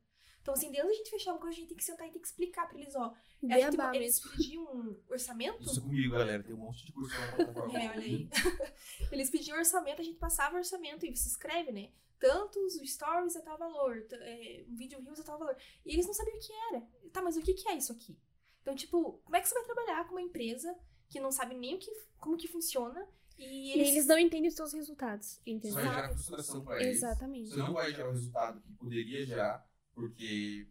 Então, 0.47 0.55
assim, 0.55 0.71
desde 0.71 0.89
a 0.89 0.93
gente 0.93 1.09
fechar 1.09 1.33
uma 1.33 1.41
coisa, 1.41 1.57
a 1.57 1.59
gente 1.59 1.67
tem 1.67 1.77
que 1.77 1.83
sentar 1.83 2.07
e 2.07 2.09
tem 2.09 2.21
que 2.21 2.27
explicar 2.27 2.69
pra 2.69 2.79
eles, 2.79 2.95
ó. 2.95 3.13
É, 3.43 3.47
Beabá 3.47 3.93
eles 3.93 4.17
pediam 4.17 4.63
um 4.63 4.97
orçamento. 5.09 5.61
Isso 5.61 5.81
comigo, 5.81 6.13
galera. 6.13 6.41
Tem 6.41 6.55
um 6.55 6.59
monte 6.59 6.85
de 6.85 6.93
curso 6.93 7.19
na 7.19 7.33
plataforma. 7.33 7.77
É, 7.77 7.89
olha 7.89 7.99
aí. 7.99 8.29
Eles 9.11 9.29
pediam 9.29 9.57
orçamento, 9.57 9.99
a 9.99 10.05
gente 10.05 10.17
passava 10.17 10.55
o 10.55 10.59
orçamento 10.59 11.05
e 11.05 11.13
se 11.17 11.27
escreve, 11.27 11.73
né? 11.73 11.91
Tantos 12.17 12.75
stories 12.75 13.35
a 13.35 13.41
tal 13.41 13.57
valor, 13.57 14.07
é, 14.09 14.63
um 14.69 14.75
vídeo 14.77 15.01
reels 15.01 15.19
a 15.19 15.23
tal 15.23 15.37
valor. 15.37 15.57
E 15.85 15.93
eles 15.93 16.07
não 16.07 16.13
sabiam 16.13 16.37
o 16.37 16.39
que 16.39 16.53
era. 16.71 16.87
Tá, 17.11 17.21
mas 17.21 17.35
o 17.35 17.41
que, 17.41 17.53
que 17.53 17.67
é 17.67 17.75
isso 17.75 17.91
aqui? 17.91 18.17
Então, 18.61 18.73
tipo, 18.73 19.19
como 19.25 19.35
é 19.35 19.41
que 19.41 19.49
você 19.49 19.53
vai 19.53 19.65
trabalhar 19.65 20.05
com 20.05 20.13
uma 20.13 20.21
empresa 20.21 20.73
que 21.09 21.19
não 21.19 21.29
sabe 21.29 21.55
nem 21.55 21.75
o 21.75 21.77
que, 21.77 21.91
como 22.19 22.37
que 22.37 22.47
funciona 22.47 23.05
e 23.37 23.43
E 23.43 23.73
eles, 23.73 23.89
eles 23.89 24.05
não 24.07 24.17
entendem 24.17 24.47
os 24.47 24.55
seus 24.55 24.73
resultados, 24.73 25.33
Isso 25.33 25.41
entendeu? 25.45 25.73
vai 25.75 25.93
gerar 25.93 26.09
frustração 26.09 26.63
pra 26.63 26.81
eles. 26.81 26.97
Exatamente. 26.97 27.49
Você 27.49 27.57
não 27.57 27.73
vai 27.73 27.91
gerar 27.93 28.09
o 28.09 28.13
resultado 28.13 28.61
que 28.61 28.71
poderia 28.73 29.25
gerar, 29.25 29.66
porque 29.97 30.67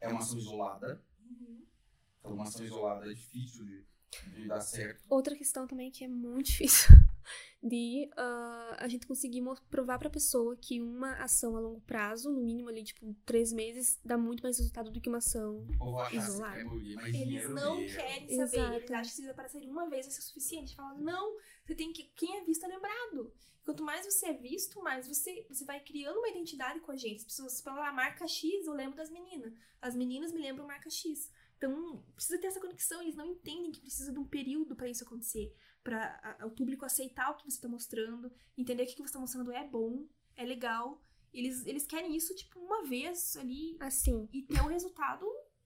é 0.00 0.08
uma 0.08 0.18
ação 0.18 0.36
isolada. 0.36 1.00
Uhum. 1.22 1.64
Então, 2.18 2.34
uma 2.34 2.42
ação 2.42 2.66
isolada 2.66 3.06
é 3.06 3.14
difícil 3.14 3.64
de, 3.64 3.86
de 4.34 4.48
dar 4.48 4.60
certo. 4.60 5.04
Outra 5.08 5.36
questão 5.36 5.68
também 5.68 5.88
que 5.88 6.02
é 6.02 6.08
muito 6.08 6.46
difícil 6.46 6.96
de 7.62 8.08
ah, 8.16 8.76
a 8.78 8.88
gente 8.88 9.06
conseguir 9.06 9.42
provar 9.70 9.98
pra 9.98 10.08
pessoa 10.08 10.56
que 10.56 10.80
uma 10.80 11.14
ação 11.22 11.56
a 11.56 11.60
longo 11.60 11.80
prazo, 11.82 12.30
no 12.30 12.40
mínimo 12.40 12.68
ali, 12.68 12.82
tipo, 12.82 13.14
três 13.24 13.52
meses, 13.52 13.98
dá 14.04 14.16
muito 14.16 14.42
mais 14.42 14.58
resultado 14.58 14.90
do 14.90 15.00
que 15.00 15.08
uma 15.08 15.18
ação. 15.18 15.66
Que 16.10 16.94
mas 16.94 17.14
Eles 17.14 17.48
não 17.50 17.76
querem 17.76 18.28
saber. 18.28 18.42
Exato. 18.42 18.76
Eles 18.76 18.90
acham 18.90 19.04
que 19.04 19.22
se 19.22 19.30
aparecer 19.30 19.62
uma 19.68 19.88
vez 19.88 20.06
vai 20.06 20.14
ser 20.14 20.22
suficiente. 20.22 20.74
Fala, 20.74 20.94
não, 20.94 21.36
você 21.64 21.74
tem 21.74 21.92
que. 21.92 22.04
Quem 22.16 22.38
é 22.38 22.44
visto 22.44 22.64
é 22.64 22.68
lembrado. 22.68 23.32
Quanto 23.64 23.84
mais 23.84 24.06
você 24.06 24.26
é 24.26 24.32
visto, 24.32 24.82
mais 24.82 25.06
você, 25.06 25.46
você 25.48 25.64
vai 25.64 25.80
criando 25.80 26.16
uma 26.18 26.28
identidade 26.28 26.80
com 26.80 26.92
a 26.92 26.96
gente. 26.96 27.18
As 27.18 27.24
pessoas 27.24 27.60
falam, 27.60 27.84
ah, 27.84 27.92
marca 27.92 28.26
X, 28.26 28.66
eu 28.66 28.72
lembro 28.72 28.96
das 28.96 29.10
meninas. 29.10 29.52
As 29.80 29.94
meninas 29.94 30.32
me 30.32 30.40
lembram 30.40 30.66
marca 30.66 30.88
X. 30.88 31.30
Então, 31.56 32.02
precisa 32.14 32.38
ter 32.38 32.46
essa 32.46 32.60
conexão. 32.60 33.02
Eles 33.02 33.14
não 33.14 33.26
entendem 33.26 33.70
que 33.70 33.80
precisa 33.80 34.12
de 34.12 34.18
um 34.18 34.24
período 34.24 34.74
pra 34.74 34.88
isso 34.88 35.04
acontecer. 35.04 35.54
Pra 35.82 36.36
a- 36.40 36.46
o 36.46 36.50
público 36.50 36.84
aceitar 36.84 37.30
o 37.30 37.36
que 37.36 37.50
você 37.50 37.60
tá 37.60 37.68
mostrando, 37.68 38.30
entender 38.56 38.84
que 38.86 38.92
o 38.92 38.96
que 38.96 39.02
você 39.08 39.14
tá 39.14 39.18
mostrando 39.20 39.50
é 39.52 39.66
bom, 39.66 40.06
é 40.36 40.44
legal. 40.44 41.00
Eles, 41.32 41.64
eles 41.64 41.86
querem 41.86 42.14
isso, 42.16 42.34
tipo, 42.34 42.58
uma 42.58 42.82
vez 42.84 43.36
ali 43.36 43.76
Assim. 43.80 44.28
e 44.32 44.42
ter 44.42 44.60
um 44.60 44.66
resultado 44.66 45.24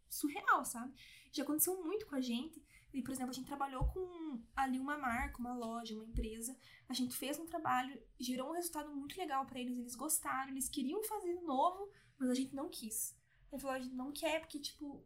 surreal, 0.08 0.64
sabe? 0.64 0.94
Já 1.32 1.42
aconteceu 1.42 1.82
muito 1.82 2.06
com 2.06 2.14
a 2.14 2.20
gente. 2.20 2.62
E, 2.92 3.02
por 3.02 3.10
exemplo, 3.10 3.30
a 3.30 3.34
gente 3.34 3.46
trabalhou 3.46 3.84
com 3.88 4.40
ali 4.54 4.78
uma 4.78 4.96
marca, 4.96 5.38
uma 5.40 5.52
loja, 5.56 5.94
uma 5.96 6.04
empresa. 6.04 6.56
A 6.88 6.92
gente 6.94 7.16
fez 7.16 7.38
um 7.40 7.46
trabalho, 7.46 8.00
gerou 8.20 8.50
um 8.50 8.52
resultado 8.52 8.94
muito 8.94 9.16
legal 9.18 9.44
pra 9.46 9.58
eles. 9.58 9.76
Eles 9.76 9.96
gostaram, 9.96 10.52
eles 10.52 10.68
queriam 10.68 11.02
fazer 11.02 11.34
de 11.36 11.42
novo, 11.44 11.90
mas 12.16 12.30
a 12.30 12.34
gente 12.34 12.54
não 12.54 12.68
quis. 12.68 13.16
A 13.50 13.56
gente 13.56 13.62
falou, 13.62 13.76
a 13.76 13.80
gente 13.80 13.94
não 13.96 14.12
quer 14.12 14.38
porque, 14.38 14.60
tipo, 14.60 15.02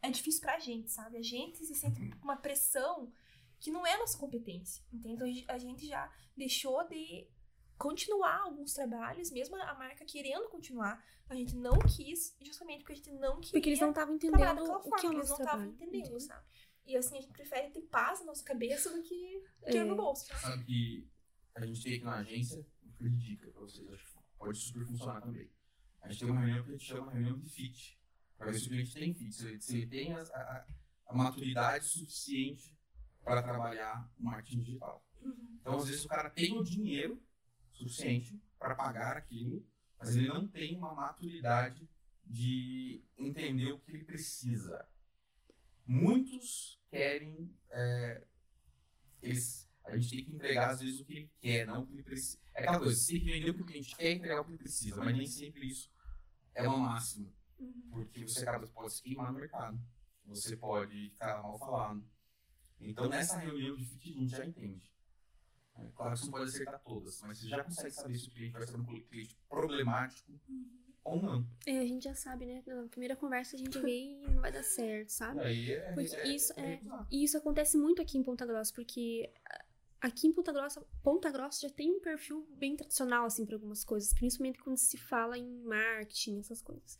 é 0.00 0.10
difícil 0.10 0.42
pra 0.42 0.60
gente, 0.60 0.92
sabe? 0.92 1.16
A 1.16 1.22
gente 1.22 1.64
se 1.64 1.74
sente 1.74 1.98
uma 2.22 2.36
pressão 2.36 3.12
que 3.60 3.70
não 3.70 3.86
é 3.86 3.96
nossa 3.96 4.16
competência, 4.18 4.82
entende? 4.92 5.14
Então 5.14 5.26
a 5.54 5.58
gente- 5.58 5.86
já 5.86 6.12
deixou 6.36 6.86
de 6.88 7.28
continuar 7.76 8.40
alguns 8.42 8.72
trabalhos, 8.72 9.30
mesmo 9.30 9.56
a 9.56 9.74
marca 9.74 10.04
querendo 10.04 10.48
continuar, 10.48 11.02
a 11.28 11.34
gente 11.34 11.56
não 11.56 11.78
quis, 11.80 12.36
justamente 12.40 12.80
porque 12.80 12.92
a 12.92 12.96
gente 12.96 13.10
não 13.12 13.36
queria 13.40 13.52
Porque 13.52 13.68
eles 13.70 13.80
não 13.80 13.90
estavam 13.90 14.18
trabalhar 14.18 14.52
entendendo 14.52 14.62
daquela 14.66 14.78
o 14.78 14.82
forma, 14.82 14.98
que 15.00 15.06
é 15.06 15.08
o 15.08 15.12
eles 15.12 15.28
nosso 15.28 15.42
não 15.42 15.46
estavam 15.46 15.60
trabalho. 15.66 15.74
entendendo, 15.74 16.00
entendeu? 16.02 16.20
sabe? 16.20 16.44
E 16.86 16.96
assim, 16.96 17.18
a 17.18 17.20
gente 17.22 17.32
prefere 17.32 17.70
ter 17.70 17.80
paz 17.82 18.20
na 18.20 18.26
nossa 18.26 18.44
cabeça 18.44 18.90
do 18.90 19.02
que 19.02 19.42
dinheiro 19.66 19.78
É. 19.78 19.84
no 19.84 19.96
bolso. 19.96 20.26
Sabe 20.38 20.64
que 20.64 21.08
a 21.54 21.64
gente 21.66 21.82
tem 21.82 21.94
aqui 21.94 22.04
na 22.04 22.16
agência, 22.16 22.56
vou 22.82 22.92
pedir 22.98 23.16
dica 23.36 23.50
pra 23.50 23.60
vocês, 23.62 23.88
acho 23.90 24.04
que 24.06 24.18
pode 24.38 24.58
super 24.58 24.84
funcionar 24.86 25.20
também. 25.22 25.50
A 26.02 26.08
gente 26.08 26.20
tem 26.20 26.30
uma 26.30 26.40
reunião 26.42 26.62
que 26.64 26.68
a 26.70 26.72
gente 26.72 26.84
chama 26.84 27.10
reunião 27.12 27.38
de 27.38 27.48
fit, 27.48 27.98
para 28.36 28.50
ver 28.50 28.58
se 28.58 28.66
o 28.66 28.68
cliente 28.68 28.92
tem 28.94 29.14
fit, 29.14 29.32
se 29.34 29.46
ele, 29.48 29.60
se 29.60 29.76
ele 29.78 29.86
tem 29.86 30.12
a, 30.12 30.20
a- 30.20 30.66
a 31.06 31.14
maturidade 31.14 31.86
suficiente 31.86 32.76
para 33.24 33.42
trabalhar 33.42 34.10
o 34.18 34.22
marketing 34.22 34.60
digital. 34.60 35.04
Uhum. 35.20 35.58
Então, 35.60 35.76
às 35.76 35.86
vezes, 35.86 36.04
o 36.04 36.08
cara 36.08 36.30
tem 36.30 36.56
o 36.56 36.62
dinheiro 36.62 37.22
suficiente 37.72 38.40
para 38.58 38.74
pagar 38.74 39.16
aquilo, 39.16 39.66
mas 39.98 40.14
ele 40.14 40.28
não 40.28 40.46
tem 40.46 40.76
uma 40.76 40.94
maturidade 40.94 41.88
de 42.24 43.02
entender 43.16 43.72
o 43.72 43.78
que 43.78 43.90
ele 43.90 44.04
precisa. 44.04 44.86
Muitos 45.86 46.80
querem. 46.90 47.54
é, 47.70 48.26
eles, 49.22 49.68
a 49.84 49.96
gente 49.96 50.10
tem 50.10 50.24
que 50.24 50.34
entregar, 50.34 50.70
às 50.70 50.80
vezes, 50.80 51.00
o 51.00 51.04
que 51.04 51.12
ele 51.12 51.30
quer, 51.40 51.66
não 51.66 51.82
o 51.82 51.86
que 51.86 51.94
ele 51.94 52.02
precisa. 52.02 52.38
É 52.54 52.60
aquela 52.60 52.78
coisa, 52.78 52.94
você 52.94 53.12
tem 53.12 53.24
que 53.24 53.32
vender 53.32 53.50
o 53.50 53.54
que 53.54 53.62
o 53.62 53.66
cliente 53.66 53.96
quer 53.96 54.12
e 54.12 54.14
entregar 54.14 54.40
o 54.40 54.44
que 54.44 54.50
ele 54.50 54.58
precisa, 54.58 54.96
mas 55.02 55.16
nem 55.16 55.26
sempre 55.26 55.66
isso 55.66 55.90
é 56.54 56.68
uma 56.68 56.78
máxima. 56.78 57.32
Uhum. 57.58 57.88
Porque 57.90 58.26
você 58.26 58.42
acaba, 58.42 58.66
pode 58.68 58.94
se 58.94 59.02
queimar 59.02 59.32
no 59.32 59.38
mercado. 59.38 59.78
Você 60.26 60.56
pode 60.56 61.10
ficar 61.10 61.42
mal 61.42 61.58
falado. 61.58 62.04
Então, 62.80 63.08
nessa 63.08 63.38
reunião 63.38 63.76
de 63.76 63.84
fit, 63.84 64.10
a 64.10 64.20
gente 64.20 64.36
já 64.36 64.44
entende. 64.44 64.92
É, 65.76 65.88
claro 65.96 66.12
que 66.14 66.20
você 66.20 66.26
não 66.26 66.32
pode 66.32 66.44
acertar 66.50 66.82
todas, 66.84 67.22
mas 67.22 67.38
você 67.38 67.48
já 67.48 67.64
consegue 67.64 67.94
saber 67.94 68.18
se 68.18 68.28
o 68.28 68.32
cliente 68.32 68.52
vai 68.52 68.66
ser 68.66 68.76
um 68.76 68.84
cliente 68.84 69.38
problemático 69.48 70.32
ou 71.04 71.20
não. 71.20 71.46
É, 71.66 71.78
a 71.78 71.86
gente 71.86 72.04
já 72.04 72.14
sabe, 72.14 72.44
né? 72.46 72.62
Na 72.66 72.86
primeira 72.88 73.16
conversa 73.16 73.56
a 73.56 73.58
gente 73.58 73.78
vê 73.80 74.00
e 74.00 74.26
não 74.28 74.40
vai 74.42 74.52
dar 74.52 74.62
certo, 74.62 75.08
sabe? 75.10 75.40
aí 75.40 75.72
é, 75.72 75.92
Porque 75.92 76.14
é- 76.16 76.28
isso 76.28 76.52
é- 76.56 76.74
recusar. 76.74 77.06
E 77.10 77.24
isso 77.24 77.38
acontece 77.38 77.76
muito 77.76 78.02
aqui 78.02 78.18
em 78.18 78.22
Ponta 78.22 78.44
Grossa, 78.44 78.72
porque 78.74 79.30
aqui 80.00 80.26
em 80.28 80.32
Ponta 80.32 80.52
Grossa, 80.52 80.82
Ponta 81.02 81.30
Grossa 81.30 81.60
já 81.66 81.70
tem 81.70 81.90
um 81.90 82.00
perfil 82.00 82.46
bem 82.56 82.76
tradicional, 82.76 83.24
assim, 83.24 83.46
para 83.46 83.56
algumas 83.56 83.82
coisas, 83.84 84.12
principalmente 84.12 84.58
quando 84.62 84.76
se 84.76 84.96
fala 84.98 85.38
em 85.38 85.62
marketing, 85.62 86.40
essas 86.40 86.60
coisas. 86.60 86.98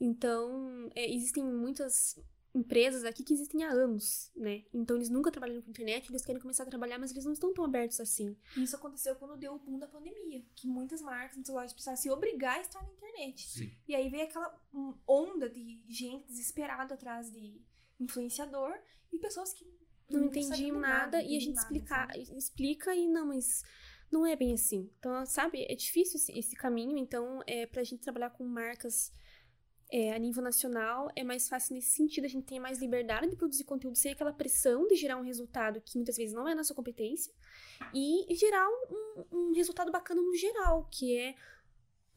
Então, 0.00 0.90
é, 0.94 1.10
existem 1.10 1.44
muitas 1.44 2.18
empresas 2.54 3.04
aqui 3.04 3.22
que 3.22 3.32
existem 3.32 3.64
há 3.64 3.70
anos, 3.70 4.30
né? 4.34 4.64
Então, 4.72 4.96
eles 4.96 5.08
nunca 5.08 5.30
trabalharam 5.30 5.62
com 5.62 5.70
internet, 5.70 6.10
eles 6.10 6.24
querem 6.24 6.40
começar 6.40 6.64
a 6.64 6.66
trabalhar, 6.66 6.98
mas 6.98 7.10
eles 7.10 7.24
não 7.24 7.32
estão 7.32 7.52
tão 7.52 7.64
abertos 7.64 8.00
assim. 8.00 8.36
E 8.56 8.62
isso 8.62 8.76
aconteceu 8.76 9.14
quando 9.16 9.36
deu 9.36 9.54
o 9.54 9.58
boom 9.58 9.78
da 9.78 9.86
pandemia, 9.86 10.44
que 10.54 10.66
muitas 10.66 11.00
marcas, 11.00 11.36
muitas 11.36 11.54
lojas 11.54 11.72
precisaram 11.72 11.96
se 11.96 12.10
obrigar 12.10 12.58
a 12.58 12.60
estar 12.60 12.82
na 12.82 12.90
internet. 12.90 13.48
Sim. 13.48 13.72
E 13.86 13.94
aí 13.94 14.08
veio 14.08 14.24
aquela 14.24 14.54
onda 15.06 15.48
de 15.48 15.84
gente 15.88 16.26
desesperada 16.26 16.94
atrás 16.94 17.30
de 17.30 17.60
influenciador 18.00 18.74
e 19.12 19.18
pessoas 19.18 19.52
que 19.52 19.64
não 20.10 20.24
sabiam 20.24 20.44
entendiam 20.44 20.80
nada, 20.80 21.22
e 21.22 21.36
a 21.36 21.40
gente 21.40 21.56
nada, 21.56 21.66
explica, 21.66 21.94
sabe? 21.94 22.38
explica 22.38 22.94
e 22.94 23.06
não, 23.06 23.26
mas 23.26 23.62
não 24.10 24.24
é 24.24 24.34
bem 24.34 24.54
assim. 24.54 24.90
Então, 24.98 25.24
sabe, 25.26 25.66
é 25.68 25.74
difícil 25.74 26.16
esse, 26.16 26.38
esse 26.38 26.56
caminho, 26.56 26.96
então 26.96 27.42
é 27.46 27.66
pra 27.66 27.84
gente 27.84 28.00
trabalhar 28.00 28.30
com 28.30 28.44
marcas 28.44 29.12
é, 29.90 30.12
a 30.12 30.18
nível 30.18 30.42
nacional 30.42 31.10
é 31.16 31.24
mais 31.24 31.48
fácil 31.48 31.74
nesse 31.74 31.90
sentido, 31.90 32.24
a 32.24 32.28
gente 32.28 32.44
tem 32.44 32.60
mais 32.60 32.78
liberdade 32.78 33.28
de 33.30 33.36
produzir 33.36 33.64
conteúdo 33.64 33.96
sem 33.96 34.12
aquela 34.12 34.32
pressão 34.32 34.86
de 34.86 34.94
gerar 34.94 35.16
um 35.16 35.22
resultado 35.22 35.80
que 35.80 35.96
muitas 35.96 36.16
vezes 36.16 36.34
não 36.34 36.46
é 36.46 36.54
nossa 36.54 36.74
competência 36.74 37.32
e 37.94 38.26
gerar 38.34 38.68
um, 38.68 39.24
um- 39.32 39.52
resultado 39.54 39.90
bacana 39.90 40.20
no 40.20 40.34
geral, 40.34 40.86
que 40.90 41.16
é 41.16 41.34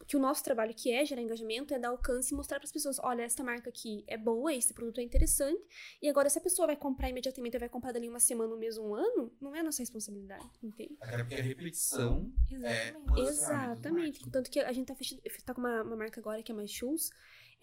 que 0.07 0.17
o 0.17 0.19
nosso 0.19 0.43
trabalho 0.43 0.73
que 0.73 0.91
é 0.91 1.05
gerar 1.05 1.21
engajamento 1.21 1.73
é 1.73 1.79
dar 1.79 1.89
alcance 1.89 2.33
e 2.33 2.35
mostrar 2.35 2.59
para 2.59 2.65
as 2.65 2.71
pessoas, 2.71 2.99
olha, 2.99 3.21
esta 3.21 3.43
marca 3.43 3.69
aqui 3.69 4.03
é 4.07 4.17
boa, 4.17 4.53
esse 4.53 4.73
produto 4.73 4.99
é 4.99 5.03
interessante, 5.03 5.63
e 6.01 6.09
agora 6.09 6.29
se 6.29 6.37
a 6.37 6.41
pessoa 6.41 6.65
vai 6.65 6.75
comprar 6.75 7.09
imediatamente 7.09 7.55
ou 7.55 7.59
vai 7.59 7.69
comprar 7.69 7.93
dali 7.93 8.09
uma 8.09 8.19
semana, 8.19 8.53
um 8.53 8.57
mês, 8.57 8.77
um 8.77 8.93
ano, 8.93 9.31
não 9.39 9.55
é 9.55 9.63
nossa 9.63 9.81
responsabilidade, 9.81 10.43
entende? 10.61 10.97
Até 10.99 11.17
porque 11.19 11.35
a 11.35 11.41
repetição 11.41 12.29
é 12.51 12.55
Exatamente. 12.55 12.61
das 12.61 12.75
ferramentas 12.81 13.15
do 13.15 13.19
Exatamente. 13.29 14.29
Tanto 14.31 14.51
que 14.51 14.59
a 14.59 14.73
gente 14.73 14.87
tá 14.87 14.95
fechando, 14.95 15.21
tá 15.45 15.53
com 15.53 15.61
uma, 15.61 15.83
uma 15.83 15.95
marca 15.95 16.19
agora 16.19 16.43
que 16.43 16.51
é 16.51 16.55
mais 16.55 16.71
Shoes, 16.71 17.11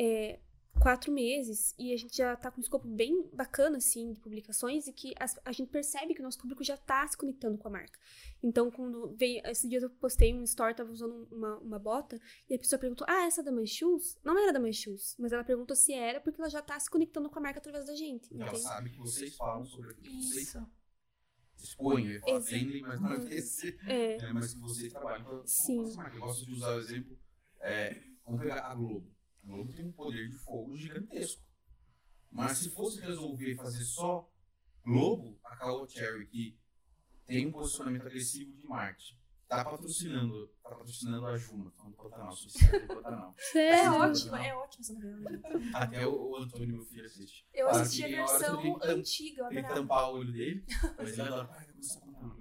é 0.00 0.40
quatro 0.80 1.10
meses, 1.10 1.74
e 1.76 1.92
a 1.92 1.96
gente 1.96 2.16
já 2.16 2.36
tá 2.36 2.52
com 2.52 2.60
um 2.60 2.62
escopo 2.62 2.86
bem 2.86 3.28
bacana, 3.32 3.78
assim, 3.78 4.12
de 4.12 4.20
publicações, 4.20 4.86
e 4.86 4.92
que 4.92 5.12
as- 5.18 5.36
a 5.44 5.50
gente 5.50 5.70
percebe 5.70 6.14
que 6.14 6.20
o 6.20 6.22
nosso 6.22 6.38
público 6.38 6.62
já 6.62 6.76
tá 6.76 7.04
se 7.08 7.16
conectando 7.16 7.58
com 7.58 7.66
a 7.66 7.70
marca. 7.72 7.98
Então, 8.40 8.70
quando 8.70 9.12
veio, 9.16 9.42
esses 9.46 9.68
dias 9.68 9.82
eu 9.82 9.90
postei 9.90 10.32
um 10.32 10.44
story, 10.44 10.76
tava 10.76 10.92
usando 10.92 11.26
uma, 11.32 11.58
uma 11.58 11.78
bota, 11.80 12.16
e 12.48 12.54
a 12.54 12.58
pessoa 12.60 12.78
perguntou, 12.78 13.04
ah, 13.10 13.26
essa 13.26 13.40
é 13.40 13.44
da 13.44 13.50
Mais 13.50 13.70
Shoes? 13.70 14.16
Não 14.22 14.38
era 14.38 14.52
da 14.52 14.60
Mais 14.60 14.76
Shoes, 14.76 15.16
mas 15.18 15.32
ela 15.32 15.42
perguntou 15.42 15.74
se 15.74 15.92
era, 15.92 16.20
porque 16.20 16.40
ela 16.40 16.48
já 16.48 16.62
tá 16.62 16.78
se 16.78 16.88
conectando 16.88 17.28
com 17.28 17.38
a 17.40 17.42
marca 17.42 17.58
através 17.58 17.84
da 17.86 17.96
gente, 17.96 18.32
Ela 18.32 18.44
entende? 18.46 18.62
sabe 18.62 18.90
que 18.90 18.98
vocês 18.98 19.34
falam 19.34 19.64
sobre 19.64 19.90
aquilo 19.90 20.14
que 20.14 20.22
vocês 20.28 20.56
expõem, 21.56 22.20
vendem, 22.44 22.82
mas 22.82 23.00
não 23.00 23.12
é 23.14 23.34
esse. 23.34 23.76
É, 23.84 24.16
É, 24.16 24.32
mas 24.32 24.54
que 24.54 24.60
vocês 24.60 24.92
trabalham 24.92 25.24
com 25.24 25.44
Sim. 25.44 25.78
com 25.78 25.88
essa 25.88 25.96
marca. 25.96 26.16
Eu 26.16 26.20
gosto 26.20 26.46
de 26.46 26.52
usar 26.52 26.76
o 26.76 26.78
exemplo. 26.78 27.18
é, 27.60 28.00
vamos 28.24 28.40
pegar 28.40 28.60
a 28.64 28.74
Globo. 28.76 29.12
Globo 29.48 29.72
tem 29.72 29.86
um 29.86 29.92
poder 29.92 30.28
de 30.28 30.36
fogo 30.36 30.76
gigantesco. 30.76 31.42
Mas 32.30 32.58
se 32.58 32.70
fosse 32.70 33.00
resolver 33.00 33.56
fazer 33.56 33.82
só 33.84 34.30
Globo, 34.84 35.38
a 35.42 35.56
Caoa 35.56 35.88
Cherry, 35.88 36.26
que 36.26 36.58
tem 37.24 37.46
um 37.46 37.52
posicionamento 37.52 38.02
agressivo 38.06 38.52
de 38.54 38.62
marketing, 38.66 39.16
tá 39.48 39.64
patrocinando, 39.64 40.48
tá 40.62 40.68
patrocinando 40.70 41.26
a 41.26 41.36
Juma, 41.38 41.70
falando 41.70 41.92
do 41.92 41.96
Pantanal, 41.96 42.32
sucesso 42.32 42.78
do 42.78 42.86
Pantanal. 42.94 43.34
É 43.38 43.42
sério? 43.52 43.92
ótimo, 43.94 44.36
é 44.36 44.54
ótimo 44.54 44.80
essa 44.82 44.92
novela. 44.92 45.40
Até 45.74 46.06
o, 46.06 46.30
o 46.30 46.36
Antônio, 46.36 46.68
meu 46.68 46.84
filho, 46.84 47.06
assiste. 47.06 47.46
Eu 47.54 47.68
assisti 47.70 48.04
a 48.04 48.08
versão 48.08 48.78
antiga, 48.82 49.42
eu 49.42 49.48
Tem 49.48 49.58
que 49.58 49.58
adorava. 49.60 49.74
tampar 49.74 50.10
o 50.10 50.16
olho 50.18 50.32
dele, 50.32 50.64
mas 50.98 51.12
ele 51.12 51.22
adora, 51.22 51.44
vai 51.44 51.66
começar 51.66 52.00
a. 52.00 52.36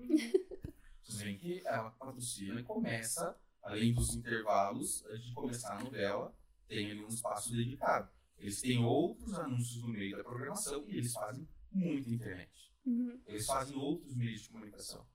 Vocês 1.04 1.22
veem 1.22 1.38
que 1.38 1.62
ela 1.66 1.90
patrocina 1.92 2.60
e 2.60 2.64
começa, 2.64 3.40
além 3.64 3.94
dos 3.94 4.14
intervalos, 4.14 5.06
antes 5.06 5.28
de 5.28 5.34
começar 5.34 5.78
a 5.78 5.84
novela, 5.84 6.36
tem 6.68 6.92
ali 6.92 7.04
um 7.04 7.08
espaço 7.08 7.52
dedicado. 7.52 8.10
Eles 8.38 8.62
têm 8.62 8.84
outros 8.84 9.34
anúncios 9.34 9.82
no 9.82 9.90
meio 9.90 10.18
da 10.18 10.24
programação 10.24 10.88
e 10.88 10.98
eles 10.98 11.14
fazem 11.14 11.48
muita 11.72 12.10
internet. 12.10 12.72
Uhum. 12.86 13.20
Eles 13.26 13.46
fazem 13.46 13.76
outros 13.76 14.16
meios 14.16 14.42
de 14.42 14.50
comunicação. 14.50 15.06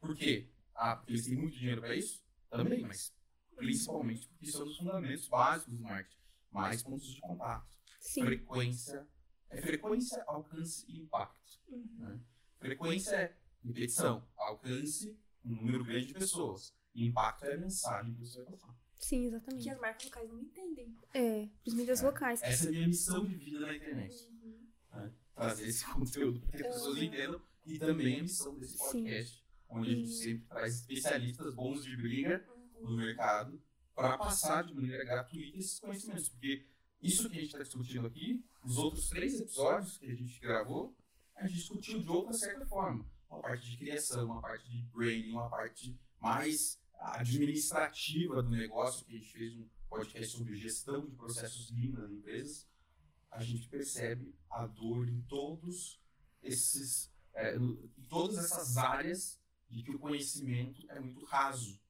Por 0.00 0.16
quê? 0.16 0.50
Ah, 0.74 0.96
porque 0.96 1.12
eles 1.12 1.24
têm 1.24 1.36
muito 1.36 1.56
dinheiro 1.56 1.80
para 1.80 1.94
isso? 1.94 2.22
Também, 2.50 2.82
mas 2.82 3.14
principalmente 3.56 4.28
porque 4.28 4.46
são 4.46 4.66
os 4.66 4.76
fundamentos 4.76 5.28
básicos 5.28 5.78
do 5.78 5.82
marketing. 5.82 6.22
Mais 6.50 6.82
pontos 6.82 7.14
de 7.14 7.20
contato. 7.20 7.76
Sim. 8.00 8.24
Frequência. 8.24 9.08
É 9.50 9.60
frequência, 9.60 10.22
alcance 10.26 10.84
e 10.88 10.98
impacto. 10.98 11.60
Uhum. 11.68 11.96
né? 11.98 12.20
Frequência 12.58 13.14
é 13.14 13.36
repetição, 13.62 14.26
alcance, 14.36 15.16
um 15.44 15.54
número 15.54 15.84
grande 15.84 16.06
de 16.06 16.14
pessoas. 16.14 16.74
E 16.94 17.06
impacto 17.06 17.44
é 17.44 17.54
a 17.54 17.58
mensagem 17.58 18.14
que 18.14 18.20
você 18.20 18.42
vai 18.42 18.56
passar. 18.56 18.83
Sim, 19.04 19.20
Que 19.20 19.26
exatamente. 19.26 19.68
as 19.70 19.78
marcas 19.80 20.04
locais 20.06 20.30
não 20.30 20.40
entendem. 20.40 20.96
É, 21.12 21.48
os 21.66 21.74
mídias 21.74 22.00
É. 22.02 22.06
locais. 22.06 22.42
Essa 22.42 22.64
é 22.64 22.68
a 22.68 22.70
minha 22.72 22.86
missão 22.88 23.26
de 23.26 23.34
vida 23.34 23.60
na 23.60 23.76
internet. 23.76 24.28
Uhum. 24.42 25.10
Trazer 25.34 25.66
esse 25.68 25.84
conteúdo 25.92 26.40
para 26.40 26.50
que 26.52 26.66
as 26.66 26.74
pessoas 26.74 27.02
entendam. 27.02 27.42
E 27.66 27.78
também 27.78 28.20
a 28.20 28.22
missão 28.22 28.58
desse 28.58 28.78
podcast, 28.78 29.44
onde 29.68 29.90
a 29.90 29.94
gente 29.94 30.06
Uhum. 30.08 30.12
sempre 30.22 30.46
traz 30.48 30.74
especialistas 30.76 31.54
bons 31.54 31.84
de 31.84 31.96
briga 31.96 32.44
Uhum. 32.78 32.90
no 32.90 32.96
mercado 32.96 33.62
para 33.94 34.16
passar 34.18 34.64
de 34.64 34.74
maneira 34.74 35.04
gratuita 35.04 35.58
esses 35.58 35.78
conhecimentos. 35.80 36.28
Porque 36.30 36.66
isso 37.02 37.28
que 37.28 37.36
a 37.36 37.40
gente 37.40 37.46
está 37.52 37.58
discutindo 37.62 38.06
aqui, 38.06 38.42
os 38.64 38.78
outros 38.78 39.08
três 39.10 39.38
episódios 39.40 39.98
que 39.98 40.06
a 40.10 40.14
gente 40.14 40.38
gravou, 40.40 40.96
a 41.36 41.46
gente 41.46 41.58
discutiu 41.58 42.00
de 42.00 42.08
outra 42.08 42.32
certa 42.32 42.64
forma. 42.66 43.06
Uma 43.28 43.40
parte 43.42 43.70
de 43.70 43.76
criação, 43.76 44.26
uma 44.26 44.40
parte 44.40 44.70
de 44.70 44.82
branding, 44.92 45.30
uma 45.32 45.48
parte 45.50 45.98
mais 46.20 46.78
administrativa 47.12 48.42
do 48.42 48.50
negócio, 48.50 49.04
que 49.04 49.14
a 49.14 49.18
gente 49.18 49.32
fez 49.32 49.56
um 49.56 49.68
podcast 49.88 50.36
sobre 50.36 50.56
gestão 50.56 51.06
de 51.06 51.14
processos 51.14 51.70
lean 51.70 51.92
nas 51.92 52.10
empresas. 52.10 52.68
A 53.30 53.42
gente 53.42 53.68
percebe 53.68 54.34
a 54.50 54.66
dor 54.66 55.08
em 55.08 55.20
todos 55.22 56.00
esses, 56.42 57.12
é, 57.34 57.56
em 57.56 58.06
todas 58.08 58.38
essas 58.38 58.76
áreas 58.76 59.40
de 59.68 59.82
que 59.82 59.90
o 59.90 59.98
conhecimento 59.98 60.84
é 60.90 61.00
muito 61.00 61.24
raso. 61.26 61.80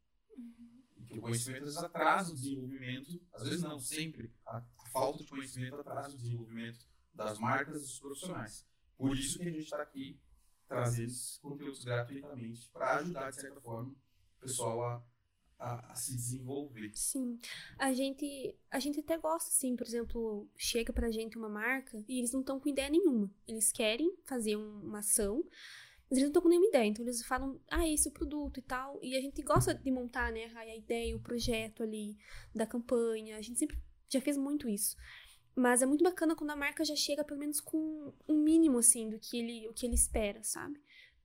E 0.96 1.04
que 1.04 1.18
o 1.18 1.20
conhecimento 1.20 1.64
às 1.64 1.74
vezes 1.74 1.82
atrasa 1.82 2.32
o 2.32 2.34
desenvolvimento, 2.34 3.20
às 3.32 3.44
vezes 3.44 3.62
não, 3.62 3.78
sempre. 3.78 4.32
A, 4.46 4.58
a 4.58 4.88
falta 4.90 5.22
de 5.22 5.28
conhecimento 5.28 5.76
atrasa 5.76 6.14
o 6.14 6.18
desenvolvimento 6.18 6.86
das 7.12 7.38
marcas 7.38 7.76
e 7.76 7.80
dos 7.80 8.00
profissionais. 8.00 8.66
Por 8.96 9.16
isso 9.16 9.38
que 9.38 9.48
a 9.48 9.50
gente 9.50 9.64
está 9.64 9.82
aqui 9.82 10.20
trazendo 10.66 11.08
esses 11.08 11.38
conteúdos 11.38 11.84
gratuitamente 11.84 12.68
para 12.70 12.96
ajudar, 12.96 13.30
de 13.30 13.40
certa 13.40 13.60
forma, 13.60 13.94
pessoal 14.44 14.82
a, 14.82 15.04
a, 15.58 15.92
a 15.92 15.94
se 15.94 16.14
desenvolver. 16.14 16.90
Sim. 16.94 17.38
A 17.78 17.92
gente, 17.92 18.54
a 18.70 18.78
gente 18.78 19.00
até 19.00 19.16
gosta, 19.18 19.50
assim, 19.50 19.74
por 19.76 19.86
exemplo, 19.86 20.48
chega 20.56 20.92
pra 20.92 21.10
gente 21.10 21.36
uma 21.38 21.48
marca 21.48 22.04
e 22.08 22.18
eles 22.18 22.32
não 22.32 22.40
estão 22.40 22.58
com 22.60 22.68
ideia 22.68 22.88
nenhuma. 22.90 23.30
Eles 23.46 23.72
querem 23.72 24.14
fazer 24.24 24.56
um- 24.56 24.80
uma 24.82 24.98
ação, 24.98 25.44
mas 26.10 26.12
eles 26.18 26.22
não 26.22 26.28
estão 26.28 26.42
com 26.42 26.48
nenhuma 26.48 26.68
ideia. 26.68 26.86
Então 26.86 27.04
eles 27.04 27.24
falam, 27.24 27.60
ah, 27.70 27.88
esse 27.88 28.08
é 28.08 28.10
o 28.10 28.14
produto 28.14 28.58
e 28.58 28.62
tal. 28.62 28.98
E 29.02 29.16
a 29.16 29.20
gente 29.20 29.42
gosta 29.42 29.74
de 29.74 29.90
montar, 29.90 30.32
né, 30.32 30.44
a 30.54 30.76
ideia, 30.76 31.16
o 31.16 31.20
projeto 31.20 31.82
ali 31.82 32.16
da 32.54 32.66
campanha. 32.66 33.36
A 33.36 33.42
gente 33.42 33.58
sempre 33.58 33.78
já 34.08 34.20
fez 34.20 34.36
muito 34.36 34.68
isso. 34.68 34.96
Mas 35.56 35.82
é 35.82 35.86
muito 35.86 36.02
bacana 36.02 36.34
quando 36.34 36.50
a 36.50 36.56
marca 36.56 36.84
já 36.84 36.96
chega 36.96 37.22
pelo 37.24 37.38
menos 37.38 37.60
com 37.60 38.12
um 38.28 38.36
mínimo, 38.42 38.78
assim, 38.78 39.08
do 39.08 39.20
que 39.20 39.38
ele, 39.38 39.68
o 39.68 39.72
que 39.72 39.86
ele 39.86 39.94
espera, 39.94 40.42
sabe? 40.42 40.80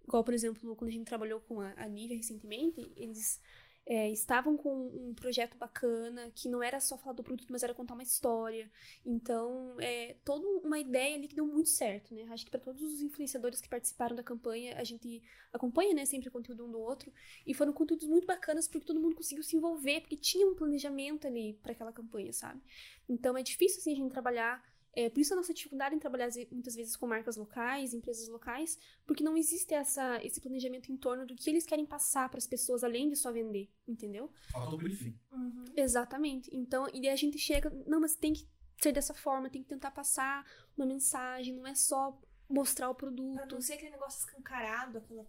Igual, 0.10 0.24
por 0.24 0.34
exemplo, 0.34 0.76
quando 0.76 0.90
a 0.90 0.92
gente 0.92 1.06
trabalhou 1.06 1.40
com 1.42 1.62
a, 1.62 1.70
a 1.74 1.86
recentemente, 1.86 2.92
eles 2.98 3.40
é, 3.86 4.10
estavam 4.10 4.58
com 4.58 4.88
um 4.88 5.14
projeto 5.14 5.56
bacana, 5.56 6.32
que 6.34 6.50
não 6.50 6.64
era 6.64 6.80
só 6.80 6.98
falar 6.98 7.14
do 7.14 7.24
produto, 7.24 7.52
mas 7.52 7.62
era 7.62 7.76
contar 7.76 7.94
uma 7.94 8.02
história. 8.02 8.72
Então, 9.06 9.80
é 9.80 10.16
toda 10.26 10.48
uma 10.66 10.80
ideia 10.80 11.16
ali 11.16 11.28
que 11.28 11.36
deu 11.36 11.46
muito 11.46 11.70
certo, 11.70 12.16
né? 12.16 12.26
Acho 12.32 12.44
que 12.44 12.50
para 12.50 12.60
todos 12.60 12.82
os 12.82 13.02
influenciadores 13.02 13.62
que 13.62 13.70
participaram 13.70 14.16
da 14.16 14.24
campanha, 14.24 14.76
a 14.80 14.84
gente 14.84 15.22
acompanha, 15.54 15.94
né, 15.94 16.06
sempre 16.06 16.28
o 16.28 16.32
conteúdo 16.32 16.66
um 16.66 16.72
do 16.72 16.80
outro, 16.80 17.14
e 17.46 17.54
foram 17.54 17.72
conteúdos 17.72 18.08
muito 18.08 18.26
bacanas 18.26 18.68
porque 18.68 18.88
todo 18.88 19.00
mundo 19.00 19.16
conseguiu 19.16 19.44
se 19.44 19.56
envolver, 19.56 20.02
porque 20.02 20.18
tinha 20.18 20.48
um 20.48 20.56
planejamento 20.56 21.28
ali 21.28 21.54
para 21.62 21.74
aquela 21.74 21.94
campanha, 21.94 22.34
sabe? 22.34 22.60
Então, 23.08 23.38
é 23.38 23.44
difícil 23.44 23.78
assim 23.78 23.94
a 23.94 23.96
gente 23.96 24.12
trabalhar 24.12 24.64
é, 24.94 25.10
por 25.10 25.20
isso 25.20 25.34
a 25.34 25.38
nossa 25.38 25.54
dificuldade 25.54 25.96
em 25.96 26.00
trabalhar 26.00 26.30
muitas 26.52 26.76
vezes 26.76 26.96
com 26.96 27.08
marcas 27.08 27.38
locais, 27.38 27.94
empresas 27.94 28.28
locais, 28.28 28.78
porque 29.06 29.24
não 29.24 29.38
existe 29.38 29.74
essa, 29.74 30.24
esse 30.24 30.42
planejamento 30.42 30.92
em 30.92 30.98
torno 30.98 31.26
do 31.26 31.36
que 31.36 31.50
eles 31.50 31.66
querem 31.66 31.86
passar 31.86 32.30
para 32.30 32.38
as 32.38 32.48
pessoas 32.48 32.84
além 32.84 33.10
de 33.10 33.16
só 33.16 33.32
vender, 33.32 33.70
entendeu? 33.88 34.32
Falta 34.52 34.76
o 34.76 34.78
briefing. 34.78 35.18
Uhum. 35.32 35.66
Exatamente. 35.76 36.50
Então, 36.54 36.88
e 36.94 37.02
daí 37.02 37.10
a 37.12 37.16
gente 37.16 37.38
chega, 37.38 37.70
não, 37.88 38.00
mas 38.00 38.16
tem 38.16 38.34
que 38.34 38.48
ser 38.82 38.92
dessa 38.92 39.14
forma, 39.14 39.50
tem 39.50 39.62
que 39.62 39.70
tentar 39.70 39.92
passar 39.92 40.46
uma 40.76 40.86
mensagem, 40.86 41.54
não 41.54 41.68
é 41.68 41.76
só 41.76 42.20
mostrar 42.50 42.90
o 42.90 42.96
produto. 42.96 43.36
Pra 43.36 43.46
não 43.46 43.62
ser 43.62 43.74
aquele 43.74 43.92
negócio 43.92 44.20
escancarado, 44.20 44.98
aquela 44.98 45.26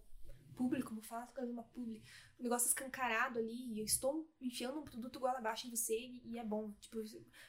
público, 0.53 0.89
como 0.89 1.01
fala, 1.01 1.27
fica 1.27 1.43
uma 1.45 1.63
publi, 1.63 2.03
um 2.39 2.43
negócio 2.43 2.67
escancarado 2.67 3.39
ali, 3.39 3.73
e 3.73 3.79
eu 3.79 3.85
estou 3.85 4.29
enfiando 4.39 4.79
um 4.79 4.83
produto 4.83 5.17
igual 5.17 5.35
abaixo 5.35 5.67
em 5.67 5.69
você 5.69 5.97
e, 5.97 6.21
e 6.25 6.39
é 6.39 6.43
bom. 6.43 6.71
Tipo, 6.79 6.99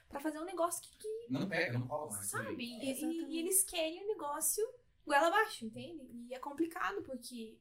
pra 0.09 0.21
fazer 0.21 0.39
um 0.39 0.45
negócio 0.45 0.83
que. 0.83 0.97
que 0.97 1.33
não 1.33 1.49
pega, 1.49 1.79
não 1.79 1.87
rola 1.87 2.11
mais. 2.11 2.27
Sabe? 2.27 2.65
E, 2.65 2.93
e, 2.93 3.35
e, 3.35 3.39
eles 3.39 3.63
querem 3.65 4.01
o 4.01 4.05
um 4.05 4.09
negócio 4.09 4.65
igual 5.03 5.25
abaixo, 5.25 5.65
entende? 5.67 6.05
E 6.13 6.35
é 6.35 6.39
complicado, 6.39 7.03
porque. 7.03 7.59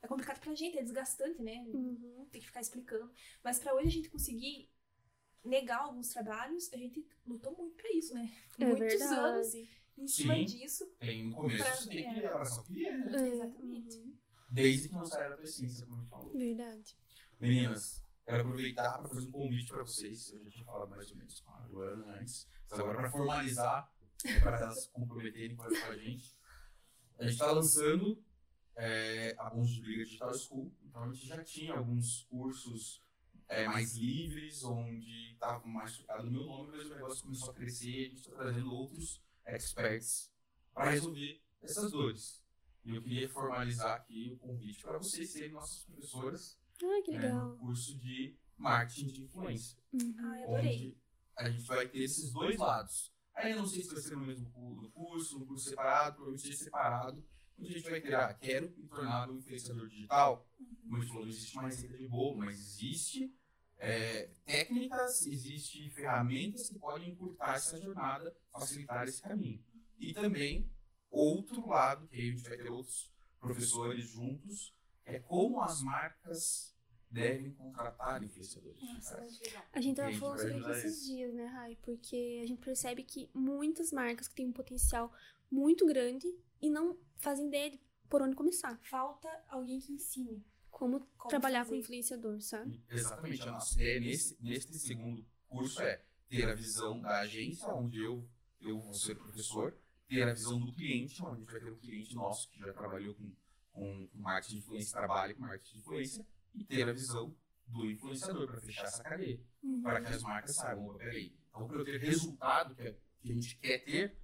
É 0.00 0.08
complicado 0.08 0.40
pra 0.40 0.52
gente, 0.52 0.76
é 0.76 0.82
desgastante, 0.82 1.40
né? 1.40 1.64
Uhum. 1.72 2.26
Tem 2.32 2.40
que 2.40 2.46
ficar 2.48 2.60
explicando. 2.60 3.08
Mas 3.42 3.60
pra 3.60 3.72
hoje 3.72 3.86
a 3.86 3.90
gente 3.92 4.10
conseguir 4.10 4.68
negar 5.44 5.82
alguns 5.82 6.08
trabalhos, 6.08 6.72
a 6.72 6.76
gente 6.76 7.06
lutou 7.24 7.56
muito 7.56 7.76
pra 7.76 7.88
isso, 7.92 8.12
né? 8.12 8.28
É 8.58 8.64
Muitos 8.64 8.80
verdade. 8.80 9.14
anos 9.14 9.54
em 9.96 10.06
cima 10.06 10.34
Sim. 10.34 10.44
disso. 10.44 10.86
Tem 10.98 11.24
no 11.28 11.34
começo, 11.36 11.62
Pra- 11.62 11.74
você 11.76 11.88
tem 11.88 12.06
é. 12.06 12.14
que 12.14 12.26
abraçar 12.26 12.60
o 12.60 12.66
cliente. 12.66 13.14
É, 13.14 13.28
Exatamente. 13.28 13.96
uhum. 13.96 14.16
Desde 14.52 14.90
que 14.90 15.06
saia 15.06 15.30
da 15.30 15.42
essência, 15.42 15.86
como 15.86 15.96
a 15.96 16.00
gente 16.00 16.10
falou. 16.10 16.32
Verdade. 16.36 16.96
Meninas, 17.40 18.04
quero 18.22 18.42
aproveitar 18.42 18.98
para 18.98 19.08
fazer 19.08 19.26
um 19.28 19.32
convite 19.32 19.72
para 19.72 19.82
vocês. 19.82 20.30
Eu 20.30 20.44
já 20.44 20.50
tinha 20.50 20.64
falado 20.66 20.90
mais 20.90 21.10
ou 21.10 21.16
menos 21.16 21.40
com 21.40 21.50
a 21.52 22.18
antes. 22.18 22.46
Mas 22.70 22.78
agora, 22.78 22.98
para 22.98 23.10
formalizar, 23.10 23.90
para 24.42 24.60
elas 24.60 24.82
se 24.82 24.90
comprometerem 24.90 25.56
com 25.56 25.62
a 25.62 25.96
gente, 25.96 26.36
a 27.18 27.22
gente 27.22 27.32
está 27.32 27.50
lançando 27.50 28.22
é, 28.76 29.34
a 29.38 29.48
Bons 29.48 29.70
de 29.70 29.80
Briga 29.80 30.04
Digital 30.04 30.34
School. 30.34 30.70
Então, 30.84 31.02
a 31.04 31.12
gente 31.14 31.26
já 31.26 31.42
tinha 31.42 31.72
alguns 31.72 32.24
cursos 32.24 33.02
é, 33.48 33.66
mais 33.66 33.96
livres, 33.96 34.62
onde 34.64 35.32
estava 35.32 35.66
mais 35.66 35.96
focado 35.96 36.24
no 36.24 36.30
meu 36.30 36.44
nome, 36.44 36.76
mas 36.76 36.90
o 36.90 36.94
negócio 36.94 37.24
começou 37.24 37.50
a 37.50 37.54
crescer 37.54 37.90
e 37.90 38.04
a 38.04 38.08
gente 38.08 38.18
está 38.18 38.36
trazendo 38.36 38.70
outros 38.70 39.22
experts 39.46 40.30
para 40.74 40.90
resolver 40.90 41.40
essas 41.62 41.90
dores. 41.90 42.41
E 42.84 42.94
eu 42.96 43.02
queria 43.02 43.28
formalizar 43.28 43.96
aqui 43.96 44.32
o 44.32 44.38
convite 44.38 44.82
para 44.82 44.98
vocês 44.98 45.30
serem 45.30 45.52
nossas 45.52 45.84
professoras 45.84 46.58
Ah, 46.82 47.02
que 47.04 47.12
né, 47.12 47.20
legal. 47.20 47.48
no 47.50 47.58
curso 47.58 47.96
de 47.98 48.36
marketing 48.56 49.06
de 49.06 49.22
influência. 49.22 49.78
Uhum. 49.92 50.14
Ai, 50.18 50.42
adorei. 50.44 50.76
Onde 50.76 51.02
a 51.36 51.50
gente 51.50 51.64
vai 51.66 51.88
ter 51.88 52.02
esses 52.02 52.32
dois 52.32 52.58
lados. 52.58 53.12
Aí 53.34 53.52
eu 53.52 53.58
não 53.58 53.66
sei 53.66 53.82
se 53.82 53.92
vai 53.92 54.02
ser 54.02 54.16
no 54.16 54.26
mesmo 54.26 54.50
curso, 54.92 55.38
no 55.38 55.46
curso 55.46 55.68
separado, 55.70 56.16
provavelmente 56.16 56.56
separado. 56.56 57.24
Onde 57.58 57.68
a 57.70 57.72
gente 57.78 57.90
vai 57.90 58.00
ter, 58.00 58.14
ah, 58.14 58.34
quero 58.34 58.70
me 58.76 58.86
tornar 58.88 59.30
um 59.30 59.38
influenciador 59.38 59.88
digital. 59.88 60.46
Como 60.82 60.96
a 60.96 61.00
gente 61.00 61.08
falou, 61.08 61.22
não 61.22 61.30
existe 61.30 61.54
uma 61.56 61.66
receita 61.68 61.96
de 61.96 62.08
bolo, 62.08 62.38
mas 62.38 62.58
existe 62.58 63.32
é, 63.78 64.30
técnicas, 64.44 65.26
existe 65.26 65.88
ferramentas 65.90 66.68
que 66.68 66.78
podem 66.78 67.10
encurtar 67.10 67.54
essa 67.56 67.80
jornada, 67.80 68.36
facilitar 68.50 69.06
esse 69.08 69.22
caminho. 69.22 69.64
E 69.98 70.12
também 70.12 70.70
outro 71.12 71.68
lado, 71.68 72.08
que 72.08 72.16
aí 72.16 72.28
a 72.28 72.32
gente 72.32 72.48
vai 72.48 72.56
ter 72.56 72.70
outros 72.70 73.12
professores 73.38 74.04
juntos, 74.08 74.74
é 75.04 75.18
como 75.18 75.60
as 75.60 75.82
marcas 75.82 76.72
devem 77.10 77.52
contratar 77.52 78.22
influenciadores 78.22 78.80
digitais. 78.80 79.38
legal. 79.40 79.64
A 79.72 79.80
gente 79.80 79.96
tava 79.96 80.10
Gente, 80.10 80.20
falando 80.20 80.38
sobre 80.38 80.58
isso 80.58 80.70
esses 80.70 81.04
dias, 81.04 81.34
né, 81.34 81.44
Rai? 81.46 81.76
Porque 81.82 82.40
a 82.42 82.46
gente 82.46 82.60
percebe 82.60 83.02
que 83.02 83.28
muitas 83.34 83.92
marcas 83.92 84.26
que 84.28 84.34
têm 84.34 84.48
um 84.48 84.52
potencial 84.52 85.12
muito 85.50 85.84
grande 85.86 86.26
e 86.60 86.70
não 86.70 86.98
fazem 87.18 87.48
ideia 87.48 87.70
de 87.70 87.80
por 88.08 88.22
onde 88.22 88.34
começar. 88.34 88.78
Falta 88.82 89.28
alguém 89.48 89.78
que 89.78 89.92
ensine. 89.92 90.42
Como, 90.70 91.00
Como 91.18 91.28
trabalhar 91.28 91.60
fazer. 91.60 91.70
com 91.70 91.80
influenciador, 91.80 92.40
sabe? 92.40 92.82
Exatamente. 92.88 93.42
A 93.42 93.52
nossa 93.52 93.74
ideia 93.74 94.00
nesse, 94.00 94.36
nesse 94.40 94.78
segundo 94.78 95.24
curso 95.48 95.82
é 95.82 96.02
ter 96.28 96.48
a 96.48 96.54
visão 96.54 96.98
da 96.98 97.20
agência, 97.20 97.68
onde 97.68 98.02
eu, 98.02 98.26
eu 98.60 98.80
vou 98.80 98.94
ser 98.94 99.14
professor, 99.16 99.76
ter 100.12 100.28
a 100.28 100.34
visão 100.34 100.60
do 100.60 100.72
cliente, 100.72 101.22
onde 101.22 101.36
a 101.36 101.38
gente 101.40 101.52
vai 101.52 101.60
ter 101.60 101.72
um 101.72 101.78
cliente 101.78 102.14
nosso 102.14 102.50
que 102.50 102.60
já 102.60 102.72
trabalhou 102.72 103.14
com, 103.14 103.32
com 103.72 104.08
marketing 104.14 104.56
de 104.56 104.60
influência, 104.60 104.92
trabalha 104.92 105.34
com 105.34 105.40
marketing 105.40 105.72
de 105.72 105.78
influência, 105.78 106.26
e 106.54 106.64
ter 106.64 106.88
a 106.88 106.92
visão 106.92 107.34
do 107.66 107.90
influenciador 107.90 108.46
para 108.46 108.60
fechar 108.60 108.84
essa 108.84 109.02
cadeia, 109.02 109.40
para 109.82 110.02
que 110.02 110.12
as 110.12 110.22
marcas 110.22 110.54
saibam, 110.54 110.88
"Opa, 110.88 110.98
peraí, 110.98 111.34
então 111.48 111.66
para 111.66 111.78
eu 111.78 111.84
ter 111.84 111.98
resultado 111.98 112.74
que, 112.74 112.92
que 112.92 113.30
a 113.30 113.34
gente 113.34 113.56
quer 113.56 113.78
ter, 113.78 114.18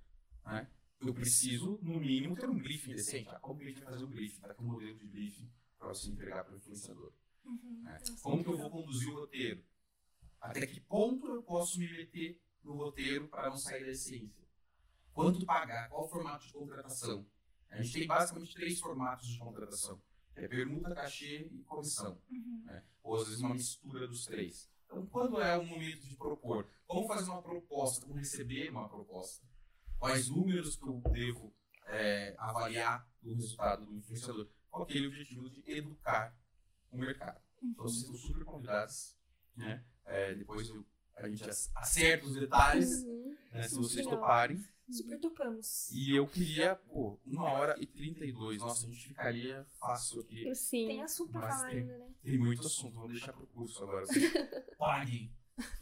né, 0.44 0.68
eu 1.00 1.14
preciso, 1.14 1.78
no 1.80 2.00
mínimo, 2.00 2.36
ter 2.36 2.50
um 2.50 2.58
briefing 2.58 2.92
decente. 2.92 3.30
Ah, 3.30 3.38
como 3.38 3.60
que 3.60 3.66
a 3.66 3.68
gente 3.68 3.80
vai 3.82 3.92
fazer 3.92 4.04
um 4.04 4.10
briefing? 4.10 4.40
Tá 4.40 4.50
aqui 4.50 4.62
um 4.62 4.66
modelo 4.66 4.98
de 4.98 5.06
briefing 5.06 5.50
para 5.78 5.88
você 5.88 6.10
entregar 6.10 6.44
para 6.44 6.54
o 6.54 6.56
influenciador. 6.56 7.12
Uhum. 7.44 7.82
né? 7.84 7.98
Como 8.20 8.42
que 8.42 8.50
eu 8.50 8.58
vou 8.58 8.70
conduzir 8.70 9.08
o 9.08 9.20
roteiro? 9.20 9.64
Até 10.40 10.66
que 10.66 10.80
ponto 10.80 11.26
eu 11.28 11.42
posso 11.42 11.78
me 11.78 11.90
meter 11.90 12.42
no 12.62 12.74
roteiro 12.74 13.28
para 13.28 13.48
não 13.48 13.56
sair 13.56 13.84
da 13.84 13.92
essência? 13.92 14.47
Quanto 15.18 15.44
pagar? 15.44 15.88
Qual 15.88 16.04
o 16.04 16.08
formato 16.08 16.46
de 16.46 16.52
contratação? 16.52 17.26
A 17.70 17.82
gente 17.82 17.92
tem 17.92 18.06
basicamente 18.06 18.54
três 18.54 18.78
formatos 18.78 19.26
de 19.26 19.36
contratação. 19.36 20.00
É 20.36 20.46
permuta, 20.46 20.94
cachê 20.94 21.50
e 21.50 21.64
comissão. 21.64 22.22
Uhum. 22.30 22.62
né? 22.64 22.84
Ou 23.02 23.16
às 23.16 23.24
vezes 23.26 23.40
uma 23.40 23.52
mistura 23.52 24.06
dos 24.06 24.24
três. 24.26 24.70
Então, 24.86 25.04
quando 25.06 25.40
é 25.40 25.58
o 25.58 25.66
momento 25.66 26.06
de 26.06 26.14
propor? 26.14 26.68
Como 26.86 27.08
fazer 27.08 27.30
uma 27.32 27.42
proposta? 27.42 28.06
Como 28.06 28.14
receber 28.16 28.70
uma 28.70 28.88
proposta? 28.88 29.44
Quais 29.98 30.28
números 30.28 30.76
que 30.76 30.86
eu 30.86 31.02
devo 31.10 31.52
é, 31.86 32.36
avaliar 32.38 33.04
do 33.20 33.34
resultado 33.34 33.84
do 33.86 33.96
influenciador? 33.96 34.48
Com 34.70 34.84
aquele 34.84 35.08
objetivo 35.08 35.50
de 35.50 35.64
educar 35.66 36.32
o 36.92 36.96
mercado. 36.96 37.40
Então, 37.60 37.82
vocês 37.82 38.02
estão 38.02 38.14
super 38.14 38.44
convidados. 38.44 39.16
Né? 39.56 39.84
É, 40.04 40.32
depois 40.36 40.68
eu- 40.68 40.86
a 41.18 41.28
gente 41.28 41.44
ac- 41.44 41.70
acerta 41.74 42.26
os 42.26 42.34
detalhes, 42.34 43.02
Uhum. 43.04 43.36
né, 43.52 43.62
se 43.68 43.74
vocês 43.76 44.04
legal. 44.04 44.20
toparem. 44.20 44.64
Super 44.90 45.20
topamos. 45.20 45.90
E 45.92 46.16
eu 46.16 46.26
queria, 46.26 46.74
pô, 46.74 47.20
uma 47.26 47.44
hora 47.52 47.76
e 47.78 47.86
32. 47.86 48.58
Nossa, 48.62 48.86
a 48.86 48.88
gente 48.90 49.08
ficaria 49.08 49.66
fácil 49.78 50.20
aqui. 50.22 50.54
Sim, 50.54 50.86
Tem 50.86 51.02
assunto 51.02 51.30
pra 51.32 51.42
falar 51.42 51.68
tem. 51.68 51.80
ainda, 51.80 51.98
né? 51.98 52.06
Tem 52.22 52.38
muito 52.38 52.66
assunto, 52.66 52.94
vamos 52.94 53.12
deixar 53.12 53.34
pro 53.34 53.46
curso 53.48 53.82
agora. 53.82 54.06
Vocês 54.06 54.32
paguem 54.78 55.30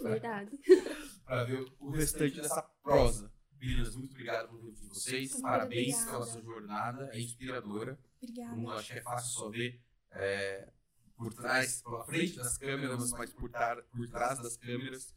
verdade. 0.01 0.59
para 1.25 1.45
ver 1.45 1.73
o 1.79 1.91
restante 1.91 2.41
dessa 2.41 2.63
prosa. 2.83 3.31
Meninas, 3.61 3.95
muito 3.95 4.11
obrigado 4.11 4.49
por 4.49 4.59
ter 4.61 4.87
vocês. 4.89 5.31
Muito 5.31 5.43
Parabéns 5.43 5.95
obrigada. 5.95 6.11
pela 6.11 6.27
sua 6.27 6.43
jornada. 6.43 7.11
É 7.13 7.21
inspiradora. 7.21 7.99
Obrigada. 8.21 8.57
Não 8.57 8.71
acho 8.71 8.93
que 8.93 8.99
é 8.99 9.03
fácil 9.03 9.31
só 9.31 9.49
ver 9.51 9.81
é, 10.11 10.69
por 11.17 11.33
trás, 11.33 11.81
pela 11.81 12.05
frente 12.05 12.37
das 12.37 12.59
câmeras, 12.59 13.13
mas 13.13 13.33
por, 13.33 13.49
tar- 13.51 13.83
por 13.85 14.09
trás 14.09 14.39
das 14.41 14.57
câmeras. 14.57 15.15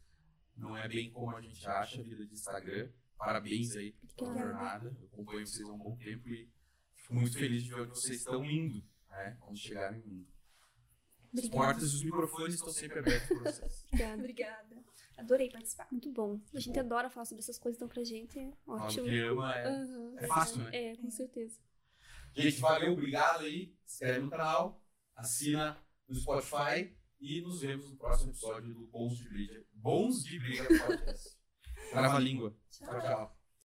Não 0.60 0.76
é 0.76 0.86
bem 0.86 1.10
como 1.10 1.34
a 1.34 1.40
gente 1.40 1.66
acha 1.66 2.00
a 2.00 2.04
vida 2.04 2.26
de 2.26 2.34
Instagram. 2.34 2.90
Parabéns 3.16 3.74
aí 3.76 3.92
pela 4.14 4.36
jornada. 4.36 4.94
Eu 5.00 5.06
acompanho 5.06 5.46
vocês 5.46 5.66
há 5.66 5.72
um 5.72 5.78
bom 5.78 5.96
tempo 5.96 6.28
e 6.28 6.50
fico 6.94 7.14
muito 7.14 7.38
feliz 7.38 7.64
de 7.64 7.70
ver 7.70 7.80
onde 7.80 7.90
vocês 7.90 8.18
estão 8.18 8.44
indo, 8.44 8.84
né? 9.08 9.38
Onde 9.48 9.58
chegarem 9.58 10.00
indo. 10.00 10.28
As 11.32 11.48
portas 11.48 11.92
e 11.92 11.96
os 11.96 12.04
microfones 12.04 12.56
estão 12.56 12.72
sempre 12.72 12.98
abertos 12.98 13.28
para 13.28 13.52
vocês. 13.52 13.86
Obrigada. 13.88 14.18
Obrigada. 14.20 14.84
Adorei 15.16 15.50
participar. 15.50 15.88
Muito 15.90 16.12
bom. 16.12 16.40
A 16.54 16.60
gente 16.60 16.78
adora 16.78 17.08
falar 17.08 17.24
sobre 17.24 17.42
essas 17.42 17.58
coisas, 17.58 17.76
então 17.78 17.88
pra 17.88 18.04
gente 18.04 18.38
é 18.38 18.52
ótimo. 18.66 19.06
que 19.06 19.18
ama 19.20 19.54
é. 19.54 19.66
Aham. 19.66 20.14
é 20.18 20.26
fácil, 20.26 20.62
né? 20.62 20.70
É, 20.72 20.96
com 20.96 21.10
certeza. 21.10 21.58
Gente, 22.34 22.60
valeu, 22.60 22.92
obrigado 22.92 23.44
aí. 23.44 23.74
Se 23.86 24.04
inscreve 24.04 24.20
no 24.20 24.30
canal, 24.30 24.82
assina 25.16 25.78
no 26.06 26.14
Spotify 26.14 26.94
e 27.20 27.40
nos 27.42 27.60
vemos 27.60 27.90
no 27.90 27.96
próximo 27.96 28.30
episódio 28.30 28.74
do 28.74 28.86
Bons 28.86 29.18
de 29.18 29.28
Briga. 29.28 29.64
Bons 29.72 30.24
de 30.24 30.38
Briga 30.38 30.66
Podcast. 30.66 31.36
Trava 31.90 32.16
a 32.16 32.20
língua. 32.20 32.56
Tchau, 32.70 33.00
tchau. 33.00 33.39